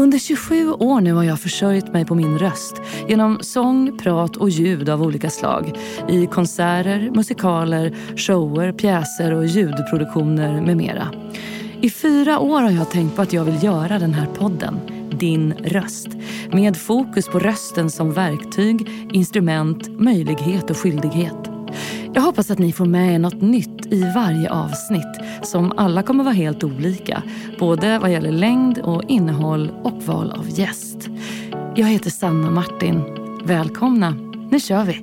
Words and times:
Under 0.00 0.18
27 0.18 0.72
år 0.72 1.00
nu 1.00 1.12
har 1.12 1.24
jag 1.24 1.40
försörjt 1.40 1.92
mig 1.92 2.04
på 2.04 2.14
min 2.14 2.38
röst 2.38 2.82
genom 3.08 3.38
sång, 3.40 3.98
prat 3.98 4.36
och 4.36 4.50
ljud 4.50 4.88
av 4.88 5.02
olika 5.02 5.30
slag 5.30 5.78
i 6.08 6.26
konserter, 6.26 7.10
musikaler, 7.14 7.96
shower, 8.16 8.72
pjäser 8.72 9.34
och 9.34 9.46
ljudproduktioner 9.46 10.60
med 10.60 10.76
mera. 10.76 11.08
I 11.80 11.90
fyra 11.90 12.38
år 12.38 12.60
har 12.60 12.70
jag 12.70 12.90
tänkt 12.90 13.16
på 13.16 13.22
att 13.22 13.32
jag 13.32 13.44
vill 13.44 13.64
göra 13.64 13.98
den 13.98 14.14
här 14.14 14.26
podden, 14.26 14.80
Din 15.10 15.52
röst. 15.52 16.08
Med 16.52 16.76
fokus 16.76 17.28
på 17.28 17.38
rösten 17.38 17.90
som 17.90 18.12
verktyg, 18.12 18.88
instrument, 19.12 20.00
möjlighet 20.00 20.70
och 20.70 20.76
skyldighet. 20.76 21.59
Jag 22.14 22.22
hoppas 22.22 22.50
att 22.50 22.58
ni 22.58 22.72
får 22.72 22.84
med 22.84 23.14
er 23.14 23.18
något 23.18 23.42
nytt 23.42 23.86
i 23.86 24.12
varje 24.14 24.50
avsnitt 24.50 25.20
som 25.42 25.72
alla 25.76 26.02
kommer 26.02 26.24
vara 26.24 26.34
helt 26.34 26.64
olika. 26.64 27.22
Både 27.58 27.98
vad 27.98 28.12
gäller 28.12 28.32
längd 28.32 28.78
och 28.78 29.02
innehåll 29.08 29.70
och 29.82 30.02
val 30.02 30.30
av 30.30 30.58
gäst. 30.58 31.08
Jag 31.74 31.86
heter 31.86 32.10
Sanna 32.10 32.50
Martin. 32.50 33.02
Välkomna, 33.44 34.14
nu 34.50 34.60
kör 34.60 34.84
vi! 34.84 35.02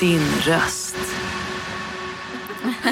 Din 0.00 0.22
röst. 0.46 0.89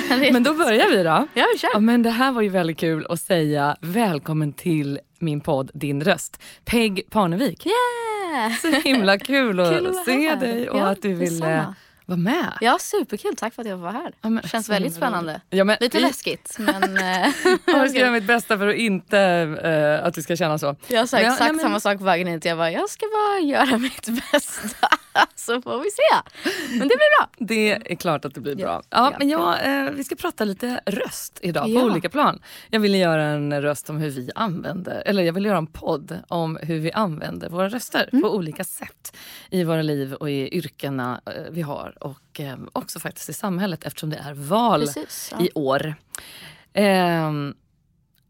Men 0.32 0.42
då 0.42 0.54
börjar 0.54 0.90
vi 0.90 1.02
då. 1.02 1.26
Ja, 1.34 1.46
vi 1.52 1.58
kör. 1.58 1.70
Ja, 1.72 1.80
men 1.80 2.02
det 2.02 2.10
här 2.10 2.32
var 2.32 2.42
ju 2.42 2.48
väldigt 2.48 2.78
kul 2.78 3.06
att 3.08 3.20
säga 3.20 3.76
välkommen 3.80 4.52
till 4.52 4.98
min 5.18 5.40
podd 5.40 5.70
Din 5.74 6.02
röst. 6.04 6.42
Peg 6.64 7.02
Parnevik. 7.10 7.66
Yeah! 7.66 8.52
Så 8.56 8.70
himla 8.88 9.18
kul 9.18 9.60
att 9.60 9.68
Kul 9.78 9.86
att 9.86 10.04
se 10.04 10.28
här. 10.28 10.36
dig 10.36 10.70
och 10.70 10.78
Ja, 10.78 10.86
att 10.86 11.02
du 11.02 11.08
ville 11.08 11.24
detsamma. 11.30 11.74
Vara 12.08 12.16
med. 12.18 12.52
Ja, 12.60 12.76
superkul. 12.80 13.36
Tack 13.36 13.54
för 13.54 13.62
att 13.62 13.68
jag 13.68 13.78
får 13.78 13.82
vara 13.82 13.92
här. 13.92 14.12
Ja, 14.22 14.28
men 14.28 14.42
Känns 14.42 14.68
väldigt 14.68 14.94
spännande. 14.94 15.40
Ja, 15.50 15.64
men 15.64 15.76
Lite 15.80 15.96
vi- 15.96 16.02
läskigt, 16.02 16.56
men... 16.58 16.96
eh, 16.96 17.28
Jag 17.66 17.90
ska 17.90 17.98
göra 18.00 18.10
mitt 18.10 18.24
bästa 18.26 18.58
för 18.58 18.68
att 18.68 18.74
inte 18.76 19.18
eh, 19.62 20.06
att 20.06 20.14
du 20.14 20.22
ska 20.22 20.36
känna 20.36 20.58
så. 20.58 20.76
jag 20.86 21.08
sa 21.08 21.16
Men- 21.16 21.32
exakt 21.32 21.50
men- 21.54 21.60
samma 21.60 21.80
sak 21.80 21.98
på 21.98 22.04
vägen 22.04 22.26
hit. 22.28 22.44
Jag 22.44 22.58
bara, 22.58 22.70
jag 22.70 22.90
ska 22.90 23.06
bara 23.06 23.38
göra 23.40 23.78
mitt 23.88 24.06
bästa. 24.32 24.88
Så 25.34 25.62
får 25.62 25.78
vi 25.78 25.90
se. 25.90 26.38
Men 26.70 26.78
det 26.78 26.86
blir 26.96 27.18
bra. 27.20 27.28
Det 27.38 27.92
är 27.92 27.96
klart 27.96 28.24
att 28.24 28.34
det 28.34 28.40
blir 28.40 28.54
bra. 28.56 28.82
Ja, 28.90 29.12
men 29.18 29.28
jag, 29.28 29.66
eh, 29.66 29.90
vi 29.90 30.04
ska 30.04 30.14
prata 30.16 30.44
lite 30.44 30.80
röst 30.86 31.38
idag 31.42 31.64
på 31.64 31.70
Ja. 31.70 31.82
olika 31.84 32.08
plan. 32.08 32.42
Jag 32.70 32.80
ville 32.80 32.98
göra 32.98 33.22
en 33.24 33.62
röst 33.62 33.90
om 33.90 33.96
hur 33.98 34.10
vi 34.10 34.30
använder, 34.34 35.02
eller 35.06 35.22
jag 35.22 35.32
vill 35.32 35.44
göra 35.44 35.58
en 35.58 35.66
podd 35.66 36.18
om 36.28 36.58
hur 36.62 36.78
vi 36.78 36.92
använder 36.92 37.48
våra 37.48 37.68
röster 37.68 38.08
Mm. 38.12 38.22
på 38.22 38.34
olika 38.34 38.64
sätt 38.64 39.16
i 39.50 39.64
våra 39.64 39.82
liv 39.82 40.14
och 40.14 40.30
i 40.30 40.48
yrkena 40.56 41.20
eh, 41.26 41.32
vi 41.50 41.62
har 41.62 41.94
och 42.00 42.40
eh, 42.40 42.56
också 42.72 43.00
faktiskt 43.00 43.28
i 43.28 43.32
samhället 43.32 43.84
eftersom 43.84 44.10
det 44.10 44.16
är 44.16 44.34
val 44.34 44.80
Precis. 44.80 45.32
Ja. 45.32 45.44
i 45.44 45.50
år. 45.54 45.94
Ehm, 46.72 47.54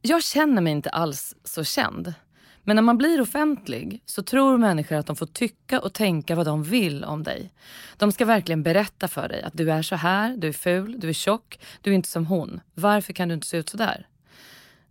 jag 0.03 0.23
känner 0.25 0.63
mig 0.63 0.73
inte 0.73 0.91
alls 0.91 1.35
så 1.45 1.65
känd. 1.65 2.15
Men 2.63 2.77
när 2.77 2.83
man 2.83 2.99
blir 2.99 3.21
offentlig 3.21 4.03
så 4.07 4.23
tror 4.23 4.59
människor 4.59 4.97
att 4.97 5.07
de 5.07 5.17
får 5.17 5.27
tycka 5.27 5.81
och 5.81 5.93
tänka 5.93 6.35
vad 6.35 6.47
de 6.47 6.63
vill 6.63 7.05
om 7.05 7.23
dig. 7.23 7.53
De 7.97 8.13
ska 8.13 8.25
verkligen 8.25 8.63
berätta 8.63 9.09
för 9.09 9.29
dig 9.29 9.43
att 9.43 9.53
du 9.57 9.71
är 9.71 9.83
så 9.83 9.97
här, 9.97 10.37
du 10.37 10.49
är 10.49 10.53
ful, 10.53 11.01
du 11.01 11.09
är 11.09 11.13
tjock, 11.13 11.59
du 11.83 11.91
är 11.91 11.95
inte 11.95 12.09
som 12.09 12.27
hon. 12.27 12.61
Varför 12.75 13.13
kan 13.13 13.29
du 13.29 13.35
inte 13.35 13.47
se 13.47 13.57
ut 13.57 13.69
så 13.69 13.77
där? 13.77 14.07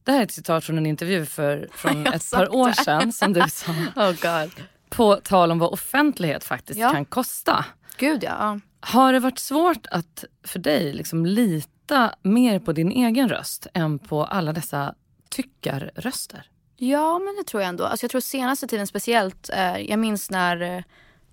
Det 0.03 0.11
här 0.11 0.19
är 0.19 0.23
ett 0.23 0.31
citat 0.31 0.63
från 0.63 0.77
en 0.77 0.85
intervju 0.85 1.25
för, 1.25 1.69
från 1.73 2.07
ett 2.13 2.31
par 2.31 2.55
år 2.55 2.71
sedan 2.71 3.11
som 3.13 3.33
du 3.33 3.41
sa. 3.49 3.71
Oh 3.95 4.11
god. 4.11 4.51
På 4.89 5.15
tal 5.15 5.51
om 5.51 5.59
vad 5.59 5.69
offentlighet 5.73 6.43
faktiskt 6.43 6.79
Ja. 6.79 6.91
kan 6.91 7.05
kosta. 7.05 7.65
Gud 7.97 8.23
ja. 8.23 8.35
ja. 8.39 8.59
Har 8.79 9.13
det 9.13 9.19
varit 9.19 9.39
svårt 9.39 9.87
att 9.91 10.25
för 10.43 10.59
dig 10.59 10.93
liksom 10.93 11.25
lita 11.25 12.15
mer 12.21 12.59
på 12.59 12.71
din 12.71 12.91
egen 12.91 13.29
röst 13.29 13.67
än 13.73 13.99
på 13.99 14.25
alla 14.25 14.53
dessa 14.53 14.95
tyckarröster? 15.29 16.49
Ja, 16.77 17.19
men 17.19 17.35
det 17.35 17.43
tror 17.43 17.61
jag 17.61 17.69
ändå. 17.69 17.83
Alltså, 17.83 18.03
jag 18.03 18.11
tror 18.11 18.21
senaste 18.21 18.67
tiden 18.67 18.87
speciellt. 18.87 19.49
Eh, 19.53 19.77
jag 19.77 19.99
minns 19.99 20.29
när, 20.29 20.61
eh, 20.61 20.83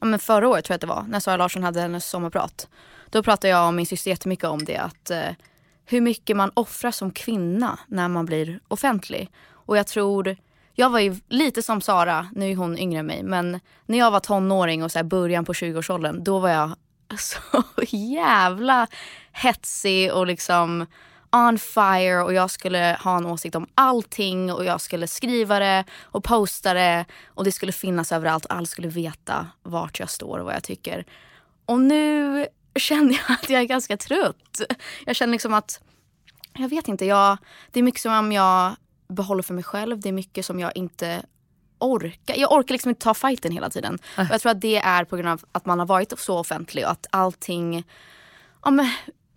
ja, 0.01 0.07
men 0.07 0.19
förra 0.19 0.49
året 0.49 0.65
tror 0.65 0.73
jag 0.73 0.77
att 0.77 0.81
det 0.81 0.87
var, 0.87 1.05
när 1.09 1.21
Sara 1.21 1.37
Larsson 1.37 1.63
hade 1.63 1.81
hennes 1.81 2.07
sommarprat. 2.07 2.69
Då 3.11 3.23
pratade 3.23 3.49
jag 3.49 3.67
och 3.67 3.75
min 3.75 3.87
syster 3.87 4.11
jättemycket 4.11 4.45
om 4.45 4.65
det. 4.65 4.77
Att, 4.77 5.11
eh, 5.11 5.31
hur 5.85 6.01
mycket 6.01 6.37
man 6.37 6.51
offrar 6.55 6.91
som 6.91 7.11
kvinna 7.11 7.79
när 7.87 8.09
man 8.09 8.27
blir 8.27 8.61
offentlig. 8.69 9.31
Och 9.51 9.77
jag 9.77 9.87
tror, 9.87 10.37
jag 10.75 10.91
var 10.91 10.99
ju 10.99 11.17
lite 11.29 11.63
som 11.63 11.81
Sara, 11.81 12.29
nu 12.33 12.51
är 12.51 12.57
hon 12.57 12.79
yngre 12.79 13.01
än 13.01 13.07
mig, 13.07 13.23
men 13.23 13.61
när 13.87 13.99
jag 13.99 14.11
var 14.11 14.21
tonåring 14.21 14.83
och 14.83 14.93
så 14.93 14.99
här 14.99 15.05
början 15.05 15.45
på 15.45 15.53
20-årsåldern, 15.53 16.25
då 16.25 16.39
var 16.39 16.49
jag 16.49 16.77
så 17.19 17.63
jävla 17.97 18.87
hetsig 19.33 20.13
och 20.13 20.27
liksom 20.27 20.87
on 21.33 21.59
fire 21.59 22.23
och 22.23 22.33
jag 22.33 22.51
skulle 22.51 22.99
ha 23.01 23.17
en 23.17 23.27
åsikt 23.27 23.55
om 23.55 23.67
allting 23.75 24.53
och 24.53 24.65
jag 24.65 24.81
skulle 24.81 25.07
skriva 25.07 25.59
det 25.59 25.85
och 26.03 26.25
posta 26.25 26.75
det 26.75 27.05
och 27.27 27.45
det 27.45 27.53
skulle 27.53 27.73
finnas 27.73 28.13
överallt 28.13 28.45
och 28.45 28.55
alla 28.55 28.67
skulle 28.67 28.89
veta 28.89 29.47
vart 29.63 30.01
jag 30.01 30.11
står 30.11 30.39
och 30.39 30.45
vad 30.45 30.55
jag 30.55 30.63
tycker. 30.63 31.05
Och 31.67 31.81
nu 31.81 32.47
känner 32.77 33.13
jag 33.13 33.39
att 33.39 33.51
jag 33.51 33.61
är 33.61 33.67
ganska 33.67 33.97
trött. 33.97 34.61
Jag 35.07 35.17
känner 35.17 35.33
liksom 35.33 35.55
att, 35.55 35.81
jag 36.53 36.69
vet 36.69 36.89
inte, 36.89 37.05
jag, 37.05 37.37
det 37.71 37.81
är 37.81 37.85
mycket 37.85 38.01
som 38.01 38.13
om 38.13 38.33
jag 38.33 38.77
behåller 39.09 39.43
för 39.43 39.55
mig 39.55 39.65
själv. 39.65 40.01
Det 40.01 40.09
är 40.09 40.13
mycket 40.13 40.47
som 40.47 40.61
jag 40.61 40.77
inte 40.77 41.23
orkar. 41.79 42.37
Jag 42.37 42.53
orkar 42.53 42.75
liksom 42.75 42.89
inte 42.89 43.05
ta 43.05 43.15
fighten 43.15 43.53
hela 43.53 43.71
tiden. 43.71 43.99
Och 44.17 44.27
jag 44.31 44.41
tror 44.41 44.53
att 44.53 44.61
det 44.61 44.77
är 44.77 45.05
på 45.05 45.17
grund 45.17 45.29
av 45.29 45.45
att 45.53 45.67
man 45.67 45.79
har 45.79 45.87
varit 45.87 46.19
så 46.19 46.39
offentlig 46.39 46.85
och 46.85 46.91
att 46.91 47.07
allting 47.11 47.85
ja, 48.65 48.71
men, 48.71 48.91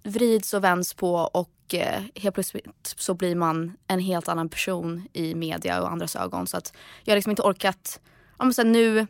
vrids 0.03 0.53
och 0.53 0.63
vänds 0.63 0.93
på 0.93 1.15
och 1.15 1.73
eh, 1.73 2.03
helt 2.15 2.35
plötsligt 2.35 2.95
så 2.97 3.13
blir 3.13 3.35
man 3.35 3.77
en 3.87 3.99
helt 3.99 4.27
annan 4.27 4.49
person 4.49 5.07
i 5.13 5.35
media 5.35 5.81
och 5.81 5.91
andras 5.91 6.15
ögon. 6.15 6.47
Så 6.47 6.57
att 6.57 6.73
jag 7.03 7.11
har 7.11 7.17
liksom 7.17 7.29
inte 7.29 7.41
orkat, 7.41 7.99
ja, 8.37 8.45
men 8.45 8.53
sen 8.53 8.71
nu, 8.71 9.07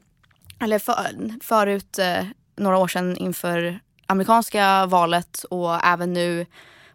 eller 0.59 0.79
för, 0.79 1.43
förut 1.43 1.99
eh, 1.99 2.25
några 2.55 2.77
år 2.77 2.87
sedan 2.87 3.17
inför 3.17 3.79
amerikanska 4.05 4.85
valet 4.85 5.43
och 5.43 5.85
även 5.85 6.13
nu 6.13 6.45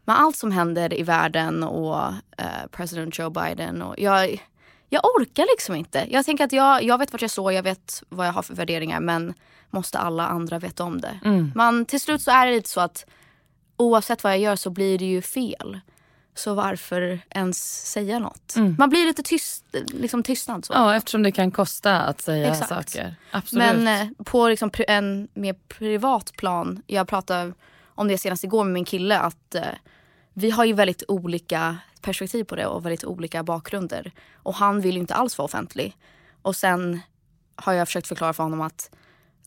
med 0.05 0.21
allt 0.21 0.37
som 0.37 0.53
händer 0.53 0.95
i 0.99 1.03
världen 1.03 1.63
och 1.63 2.05
eh, 2.39 2.67
president 2.71 3.19
Joe 3.19 3.31
Biden. 3.31 3.83
Och 3.83 3.95
jag, 3.99 4.43
jag 4.89 5.05
orkar 5.05 5.47
liksom 5.53 5.75
inte. 5.75 6.07
Jag 6.11 6.25
tänker 6.25 6.45
att 6.45 6.53
jag, 6.53 6.83
jag 6.83 6.99
vet 6.99 7.13
vart 7.13 7.23
jag 7.23 7.31
står, 7.31 7.53
jag 7.53 7.63
vet 7.63 8.03
vad 8.09 8.27
jag 8.27 8.33
har 8.33 8.43
för 8.43 8.55
värderingar 8.55 9.01
men 9.01 9.35
måste 9.71 9.99
alla 9.99 10.27
andra 10.27 10.59
veta 10.59 10.85
om 10.85 11.01
det. 11.01 11.21
Man, 11.55 11.85
till 11.87 12.01
slut 12.01 12.23
så 12.23 12.31
är 12.31 12.47
det 12.47 12.53
lite 12.53 12.69
så 12.69 12.81
att 12.81 13.07
oavsett 13.77 14.25
vad 14.25 14.33
jag 14.33 14.41
gör 14.41 14.57
så 14.57 14.71
blir 14.71 14.99
det 14.99 15.05
ju 15.05 15.23
fel. 15.23 15.81
Så 16.35 16.55
varför 16.55 17.21
ens 17.31 17.87
säga 17.91 18.19
något? 18.19 18.55
Man 18.79 18.91
blir 18.91 19.07
lite 19.07 19.23
tyst, 19.23 19.65
liksom 19.87 20.23
tystnad 20.23 20.65
så. 20.65 20.73
Ja, 20.73 20.97
eftersom 20.97 21.23
det 21.23 21.33
kan 21.33 21.51
kosta 21.51 22.01
att 22.01 22.21
säga 22.21 22.51
Exakt. 22.51 22.69
saker. 22.69 23.15
Absolut. 23.31 23.65
Men 23.65 24.01
eh, 24.01 24.25
på 24.25 24.49
liksom 24.49 24.71
en 24.89 25.29
mer 25.35 25.55
privat 25.69 26.33
plan, 26.37 26.83
jag 26.87 27.09
pratade 27.09 27.53
om 27.95 28.09
det 28.09 28.19
senast 28.19 28.45
igår 28.45 28.65
med 28.65 28.73
min 28.73 28.85
kille, 28.85 29.19
att 29.19 29.55
eh, 29.55 29.63
vi 30.33 30.51
har 30.51 30.65
ju 30.65 30.73
väldigt 30.73 31.03
olika 31.09 31.79
perspektiv 32.01 32.45
på 32.45 32.57
det 32.57 32.67
och 32.67 32.87
väldigt 32.87 33.05
olika 33.05 33.43
bakgrunder. 33.43 34.13
Och 34.35 34.55
han 34.55 34.81
vill 34.81 34.95
ju 34.95 35.01
inte 35.01 35.15
alls 35.15 35.39
vara 35.39 35.45
offentlig. 35.45 35.97
Och 36.43 36.57
sen 36.57 37.01
har 37.57 37.73
jag 37.73 37.89
försökt 37.89 38.07
förklara 38.07 38.33
för 38.33 38.43
honom 38.43 38.61
att 38.61 38.91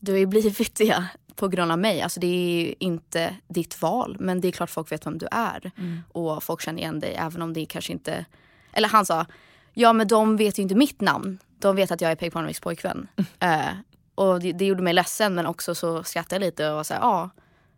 du 0.00 0.12
har 0.12 0.18
ju 0.18 0.26
blivit 0.26 0.76
det 0.76 1.04
på 1.34 1.48
grund 1.48 1.72
av 1.72 1.78
mig. 1.78 2.02
Alltså 2.02 2.20
det 2.20 2.26
är 2.26 2.64
ju 2.64 2.74
inte 2.78 3.36
ditt 3.48 3.82
val 3.82 4.16
men 4.20 4.40
det 4.40 4.48
är 4.48 4.52
klart 4.52 4.70
folk 4.70 4.92
vet 4.92 5.06
vem 5.06 5.18
du 5.18 5.28
är. 5.30 5.70
Och 6.12 6.42
folk 6.42 6.62
känner 6.62 6.78
igen 6.78 7.00
dig 7.00 7.14
även 7.14 7.42
om 7.42 7.52
det 7.52 7.66
kanske 7.66 7.92
inte... 7.92 8.24
Eller 8.72 8.88
han 8.88 9.06
sa, 9.06 9.26
ja 9.74 9.92
men 9.92 10.08
de 10.08 10.36
vet 10.36 10.58
ju 10.58 10.62
inte 10.62 10.74
mitt 10.74 11.00
namn. 11.00 11.38
De 11.58 11.76
vet 11.76 11.90
att 11.90 12.00
jag 12.00 12.10
är 12.10 12.16
Peg 12.16 12.32
Parneviks 12.32 12.60
pojkvän. 12.60 13.08
Eh, 13.40 13.68
och 14.14 14.40
det, 14.40 14.52
det 14.52 14.64
gjorde 14.64 14.82
mig 14.82 14.92
ledsen 14.92 15.34
men 15.34 15.46
också 15.46 15.74
så 15.74 16.02
skrattade 16.02 16.34
jag 16.34 16.40
lite 16.40 16.70
och 16.70 16.76
var 16.76 16.84
så 16.84 16.94
här, 16.94 17.00
ja, 17.00 17.30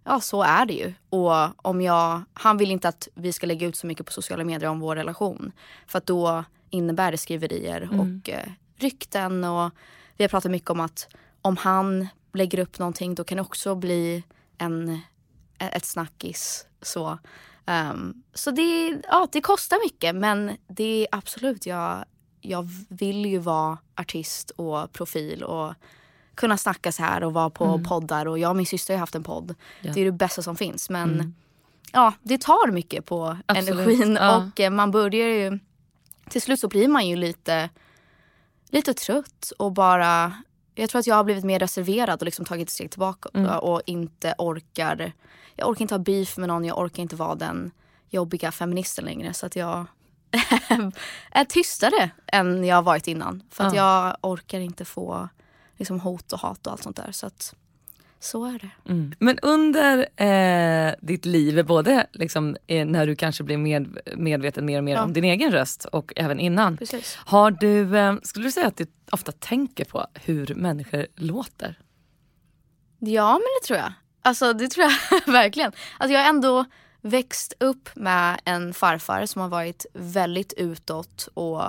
ja 0.08 0.20
så 0.20 0.42
är 0.42 0.66
det 0.66 0.72
ju. 0.72 0.94
Och 1.10 1.66
om 1.66 1.80
jag, 1.80 2.22
han 2.32 2.56
vill 2.56 2.70
inte 2.70 2.88
att 2.88 3.08
vi 3.14 3.32
ska 3.32 3.46
lägga 3.46 3.66
ut 3.66 3.76
så 3.76 3.86
mycket 3.86 4.06
på 4.06 4.12
sociala 4.12 4.44
medier 4.44 4.70
om 4.70 4.80
vår 4.80 4.96
relation. 4.96 5.52
För 5.86 5.98
att 5.98 6.06
då 6.06 6.44
innebär 6.70 7.12
det 7.12 7.18
skriverier 7.18 7.88
och 8.00 8.30
eh, 8.30 8.48
rykten 8.76 9.44
och 9.44 9.70
vi 10.16 10.24
har 10.24 10.28
pratat 10.28 10.50
mycket 10.50 10.70
om 10.70 10.80
att 10.80 11.08
om 11.42 11.56
han 11.56 12.08
lägger 12.32 12.58
upp 12.58 12.78
någonting 12.78 13.14
då 13.14 13.24
kan 13.24 13.36
det 13.36 13.42
också 13.42 13.74
bli 13.74 14.22
en, 14.58 15.00
ett 15.58 15.84
snackis. 15.84 16.66
Så, 16.82 17.18
Ehm, 17.68 18.22
så 18.34 18.50
det, 18.50 19.00
ja, 19.02 19.28
det 19.32 19.40
kostar 19.40 19.84
mycket 19.84 20.14
men 20.14 20.56
det 20.68 21.02
är 21.02 21.06
absolut, 21.12 21.66
jag, 21.66 22.04
jag 22.40 22.68
vill 22.88 23.26
ju 23.26 23.38
vara 23.38 23.78
artist 23.96 24.50
och 24.50 24.92
profil 24.92 25.42
och 25.42 25.74
kunna 26.38 26.56
snacka 26.56 26.92
så 26.92 27.02
här 27.02 27.24
och 27.24 27.32
vara 27.32 27.50
på 27.50 27.80
poddar 27.88 28.26
och 28.26 28.38
jag 28.38 28.50
och 28.50 28.56
min 28.56 28.66
syster 28.66 28.94
har 28.94 28.98
haft 28.98 29.14
en 29.14 29.22
podd. 29.22 29.54
Ja. 29.80 29.92
Det 29.92 30.00
är 30.00 30.04
det 30.04 30.12
bästa 30.12 30.42
som 30.42 30.56
finns 30.56 30.90
men 30.90 31.34
ja, 31.92 32.12
det 32.22 32.40
tar 32.40 32.70
mycket 32.70 33.06
på 33.06 33.36
Absolut, 33.46 33.80
energin 33.80 34.18
ja. 34.20 34.36
och 34.36 34.60
eh, 34.60 34.70
man 34.70 34.90
börjar 34.90 35.28
ju 35.28 35.58
till 36.28 36.42
slut 36.42 36.60
så 36.60 36.68
blir 36.68 36.88
man 36.88 37.08
ju 37.08 37.16
lite 37.16 37.70
lite 38.70 38.94
trött 38.94 39.52
och 39.58 39.72
bara 39.72 40.32
jag 40.74 40.90
tror 40.90 40.98
att 40.98 41.06
jag 41.06 41.14
har 41.14 41.24
blivit 41.24 41.44
mer 41.44 41.58
reserverad 41.58 42.20
och 42.20 42.24
liksom 42.24 42.44
tagit 42.44 42.68
ett 42.68 42.74
steg 42.74 42.90
tillbaka 42.90 43.28
Mm. 43.34 43.58
och 43.58 43.82
inte 43.86 44.34
orkar 44.38 45.12
jag 45.54 45.68
orkar 45.68 45.82
inte 45.82 45.94
ha 45.94 45.98
beef 45.98 46.36
med 46.36 46.48
någon, 46.48 46.64
jag 46.64 46.78
orkar 46.78 47.02
inte 47.02 47.16
vara 47.16 47.34
den 47.34 47.70
jobbiga 48.10 48.52
feministen 48.52 49.04
längre 49.04 49.34
så 49.34 49.46
att 49.46 49.56
jag 49.56 49.86
är 51.30 51.44
tystare 51.44 52.10
än 52.26 52.64
jag 52.64 52.82
varit 52.82 53.08
innan. 53.08 53.42
För 53.50 53.64
att 53.64 53.74
jag 53.74 54.16
orkar 54.22 54.60
inte 54.60 54.84
få 54.84 55.28
liksom, 55.78 56.00
hot 56.00 56.32
och 56.32 56.38
hat 56.40 56.66
och 56.66 56.72
allt 56.72 56.82
sånt 56.82 56.96
där. 56.96 57.12
Så 57.12 57.26
att 57.26 57.54
så 58.20 58.44
är 58.44 58.58
det. 58.58 58.90
Mm. 58.92 59.12
Men 59.18 59.38
under 59.38 60.22
eh, 60.22 60.94
ditt 61.00 61.24
liv, 61.26 61.66
både 61.66 62.06
liksom, 62.12 62.56
eh, 62.66 62.86
när 62.86 63.06
du 63.06 63.16
kanske 63.16 63.44
blev 63.44 63.58
med, 63.58 63.98
medveten 64.16 64.66
mer 64.66 64.78
och 64.78 64.84
mer 64.84 64.94
Ja. 64.94 65.02
om 65.02 65.12
din 65.12 65.24
egen 65.24 65.52
röst 65.52 65.84
och 65.84 66.12
även 66.16 66.40
innan. 66.40 66.76
Precis. 66.76 67.14
Har 67.16 67.50
du, 67.50 67.98
eh, 67.98 68.14
skulle 68.22 68.46
du 68.46 68.52
säga 68.52 68.66
att 68.66 68.76
du 68.76 68.86
ofta 69.12 69.32
tänker 69.32 69.84
på 69.84 70.06
hur 70.14 70.54
människor 70.54 71.06
låter? 71.16 71.78
Ja 72.98 73.32
men 73.32 73.46
det 73.62 73.66
tror 73.66 73.78
jag. 73.78 73.92
Alltså 74.22 74.52
det 74.52 74.68
tror 74.68 74.86
jag 74.86 75.26
verkligen. 75.32 75.72
Alltså 75.98 76.14
jag 76.14 76.20
har 76.22 76.28
ändå 76.28 76.64
växt 77.00 77.52
upp 77.60 77.88
med 77.96 78.40
en 78.44 78.74
farfar 78.74 79.26
som 79.26 79.42
har 79.42 79.48
varit 79.48 79.86
väldigt 79.92 80.52
utåt 80.52 81.28
och 81.34 81.62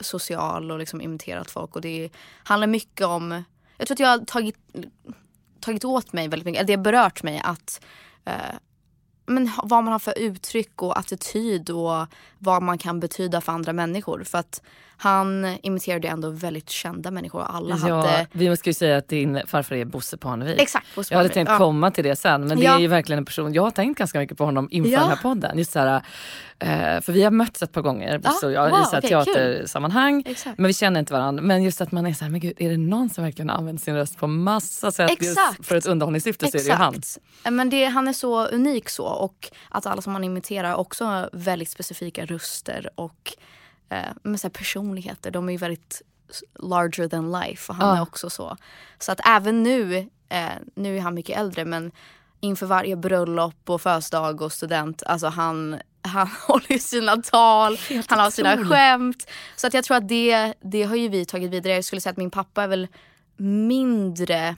social 0.00 0.70
och 0.70 0.78
liksom 0.78 1.00
imiterat 1.00 1.50
folk. 1.50 1.76
Och 1.76 1.82
det 1.82 2.10
handlar 2.44 2.66
mycket 2.66 3.06
om, 3.06 3.44
jag 3.76 3.86
tror 3.86 3.94
att 3.94 4.00
jag 4.00 4.08
har 4.08 4.18
tagit, 4.18 4.56
tagit 5.60 5.84
åt 5.84 6.12
mig 6.12 6.28
väldigt 6.28 6.46
mycket, 6.46 6.60
eller 6.60 6.66
det 6.66 6.72
har 6.76 6.84
berört 6.84 7.22
mig 7.22 7.40
att 7.44 7.84
eh, 8.24 8.54
men 9.26 9.50
vad 9.62 9.84
man 9.84 9.92
har 9.92 9.98
för 9.98 10.18
uttryck 10.18 10.82
och 10.82 10.98
attityd 10.98 11.70
och 11.70 12.06
vad 12.44 12.62
man 12.62 12.78
kan 12.78 13.00
betyda 13.00 13.40
för 13.40 13.52
andra 13.52 13.72
människor. 13.72 14.24
För 14.24 14.38
att 14.38 14.62
han 14.96 15.56
imiterade 15.62 16.08
ändå 16.08 16.30
väldigt 16.30 16.70
kända 16.70 17.10
människor 17.10 17.42
alla 17.48 17.78
Ja, 17.88 17.96
hade... 17.96 18.26
vi 18.32 18.56
ska 18.56 18.70
ju 18.70 18.74
säga 18.74 18.96
att 18.96 19.08
din 19.08 19.40
farfar 19.46 19.76
är 19.76 19.84
Bosse 19.84 20.16
Parnevik. 20.16 20.60
Exakt, 20.60 20.86
Bosse 20.94 21.14
Jag 21.14 21.18
hade 21.18 21.28
tänkt 21.28 21.48
Ja. 21.48 21.58
komma 21.58 21.90
till 21.90 22.04
det 22.04 22.16
sen 22.16 22.46
men 22.46 22.58
det 22.58 22.64
Ja. 22.64 22.74
är 22.76 22.80
ju 22.80 22.86
verkligen 22.86 23.18
en 23.18 23.24
person, 23.24 23.54
jag 23.54 23.62
har 23.62 23.70
tänkt 23.70 23.98
ganska 23.98 24.18
mycket 24.18 24.38
på 24.38 24.44
honom 24.44 24.68
inför 24.70 24.90
Ja. 24.90 25.00
den 25.00 25.08
här 25.08 25.16
podden. 25.16 25.58
Just 25.58 25.72
så 25.72 25.78
här, 25.78 26.02
eh, 26.58 27.00
för 27.00 27.12
vi 27.12 27.22
har 27.22 27.30
mötts 27.30 27.62
ett 27.62 27.72
par 27.72 27.82
gånger 27.82 28.18
Bosse 28.18 28.46
och 28.46 28.52
jag 28.52 28.70
wow, 28.70 28.80
i 28.80 28.84
så 28.84 28.98
okej, 28.98 29.08
teatersammanhang. 29.10 30.22
Exakt. 30.26 30.58
Men 30.58 30.66
vi 30.66 30.72
känner 30.74 31.00
inte 31.00 31.12
varandra. 31.12 31.42
Men 31.42 31.62
just 31.62 31.80
att 31.80 31.92
man 31.92 32.06
är 32.06 32.12
så 32.12 32.24
här, 32.24 32.30
men 32.30 32.40
gud 32.40 32.52
är 32.56 32.70
det 32.70 32.76
någon 32.76 33.10
som 33.10 33.24
verkligen 33.24 33.48
har 33.48 33.56
använt 33.56 33.82
sin 33.82 33.94
röst 33.94 34.18
på 34.18 34.26
massa 34.26 34.92
sätt 34.92 35.10
Exakt. 35.10 35.66
för 35.66 35.76
ett 35.76 35.86
underhållningssyfte 35.86 36.46
så 36.50 36.56
är 36.56 36.62
det 36.62 36.68
ju 36.68 36.72
han. 36.72 36.94
Men 37.50 37.70
det, 37.70 37.84
han 37.84 38.08
är 38.08 38.12
så 38.12 38.46
unik 38.46 38.88
så 38.88 39.04
och 39.06 39.50
att 39.68 39.86
alla 39.86 40.02
som 40.02 40.12
han 40.12 40.24
imiterar 40.24 40.74
också 40.74 41.04
har 41.04 41.30
väldigt 41.32 41.70
specifika 41.70 42.26
röster 42.34 42.90
och 42.94 43.32
eh, 43.88 44.12
med 44.22 44.40
så 44.40 44.50
personligheter. 44.50 45.30
De 45.30 45.48
är 45.48 45.52
ju 45.52 45.58
väldigt 45.58 46.02
larger 46.58 47.08
than 47.08 47.32
life 47.32 47.72
och 47.72 47.76
han 47.76 47.88
Ja. 47.88 47.96
är 47.96 48.02
också 48.02 48.30
så. 48.30 48.56
Så 48.98 49.12
att 49.12 49.20
även 49.26 49.62
nu, 49.62 49.96
eh, 50.28 50.48
nu 50.74 50.96
är 50.96 51.00
han 51.00 51.14
mycket 51.14 51.38
äldre 51.38 51.64
men 51.64 51.92
inför 52.40 52.66
varje 52.66 52.96
bröllop 52.96 53.70
och 53.70 53.80
födelsedag 53.82 54.42
och 54.42 54.52
student, 54.52 55.02
alltså 55.02 55.26
han, 55.26 55.80
han 56.02 56.26
håller 56.48 56.78
sina 56.78 57.16
tal, 57.16 57.76
Helt 57.76 58.10
han 58.10 58.18
har 58.20 58.30
sina 58.30 58.56
skämt. 58.64 59.30
Så 59.56 59.66
att 59.66 59.74
jag 59.74 59.84
tror 59.84 59.96
att 59.96 60.08
det, 60.08 60.54
det 60.60 60.82
har 60.82 60.96
ju 60.96 61.08
vi 61.08 61.24
tagit 61.24 61.50
vidare. 61.50 61.74
Jag 61.74 61.84
skulle 61.84 62.00
säga 62.00 62.10
att 62.10 62.16
min 62.16 62.30
pappa 62.30 62.62
är 62.62 62.68
väl 62.68 62.88
mindre 63.36 64.56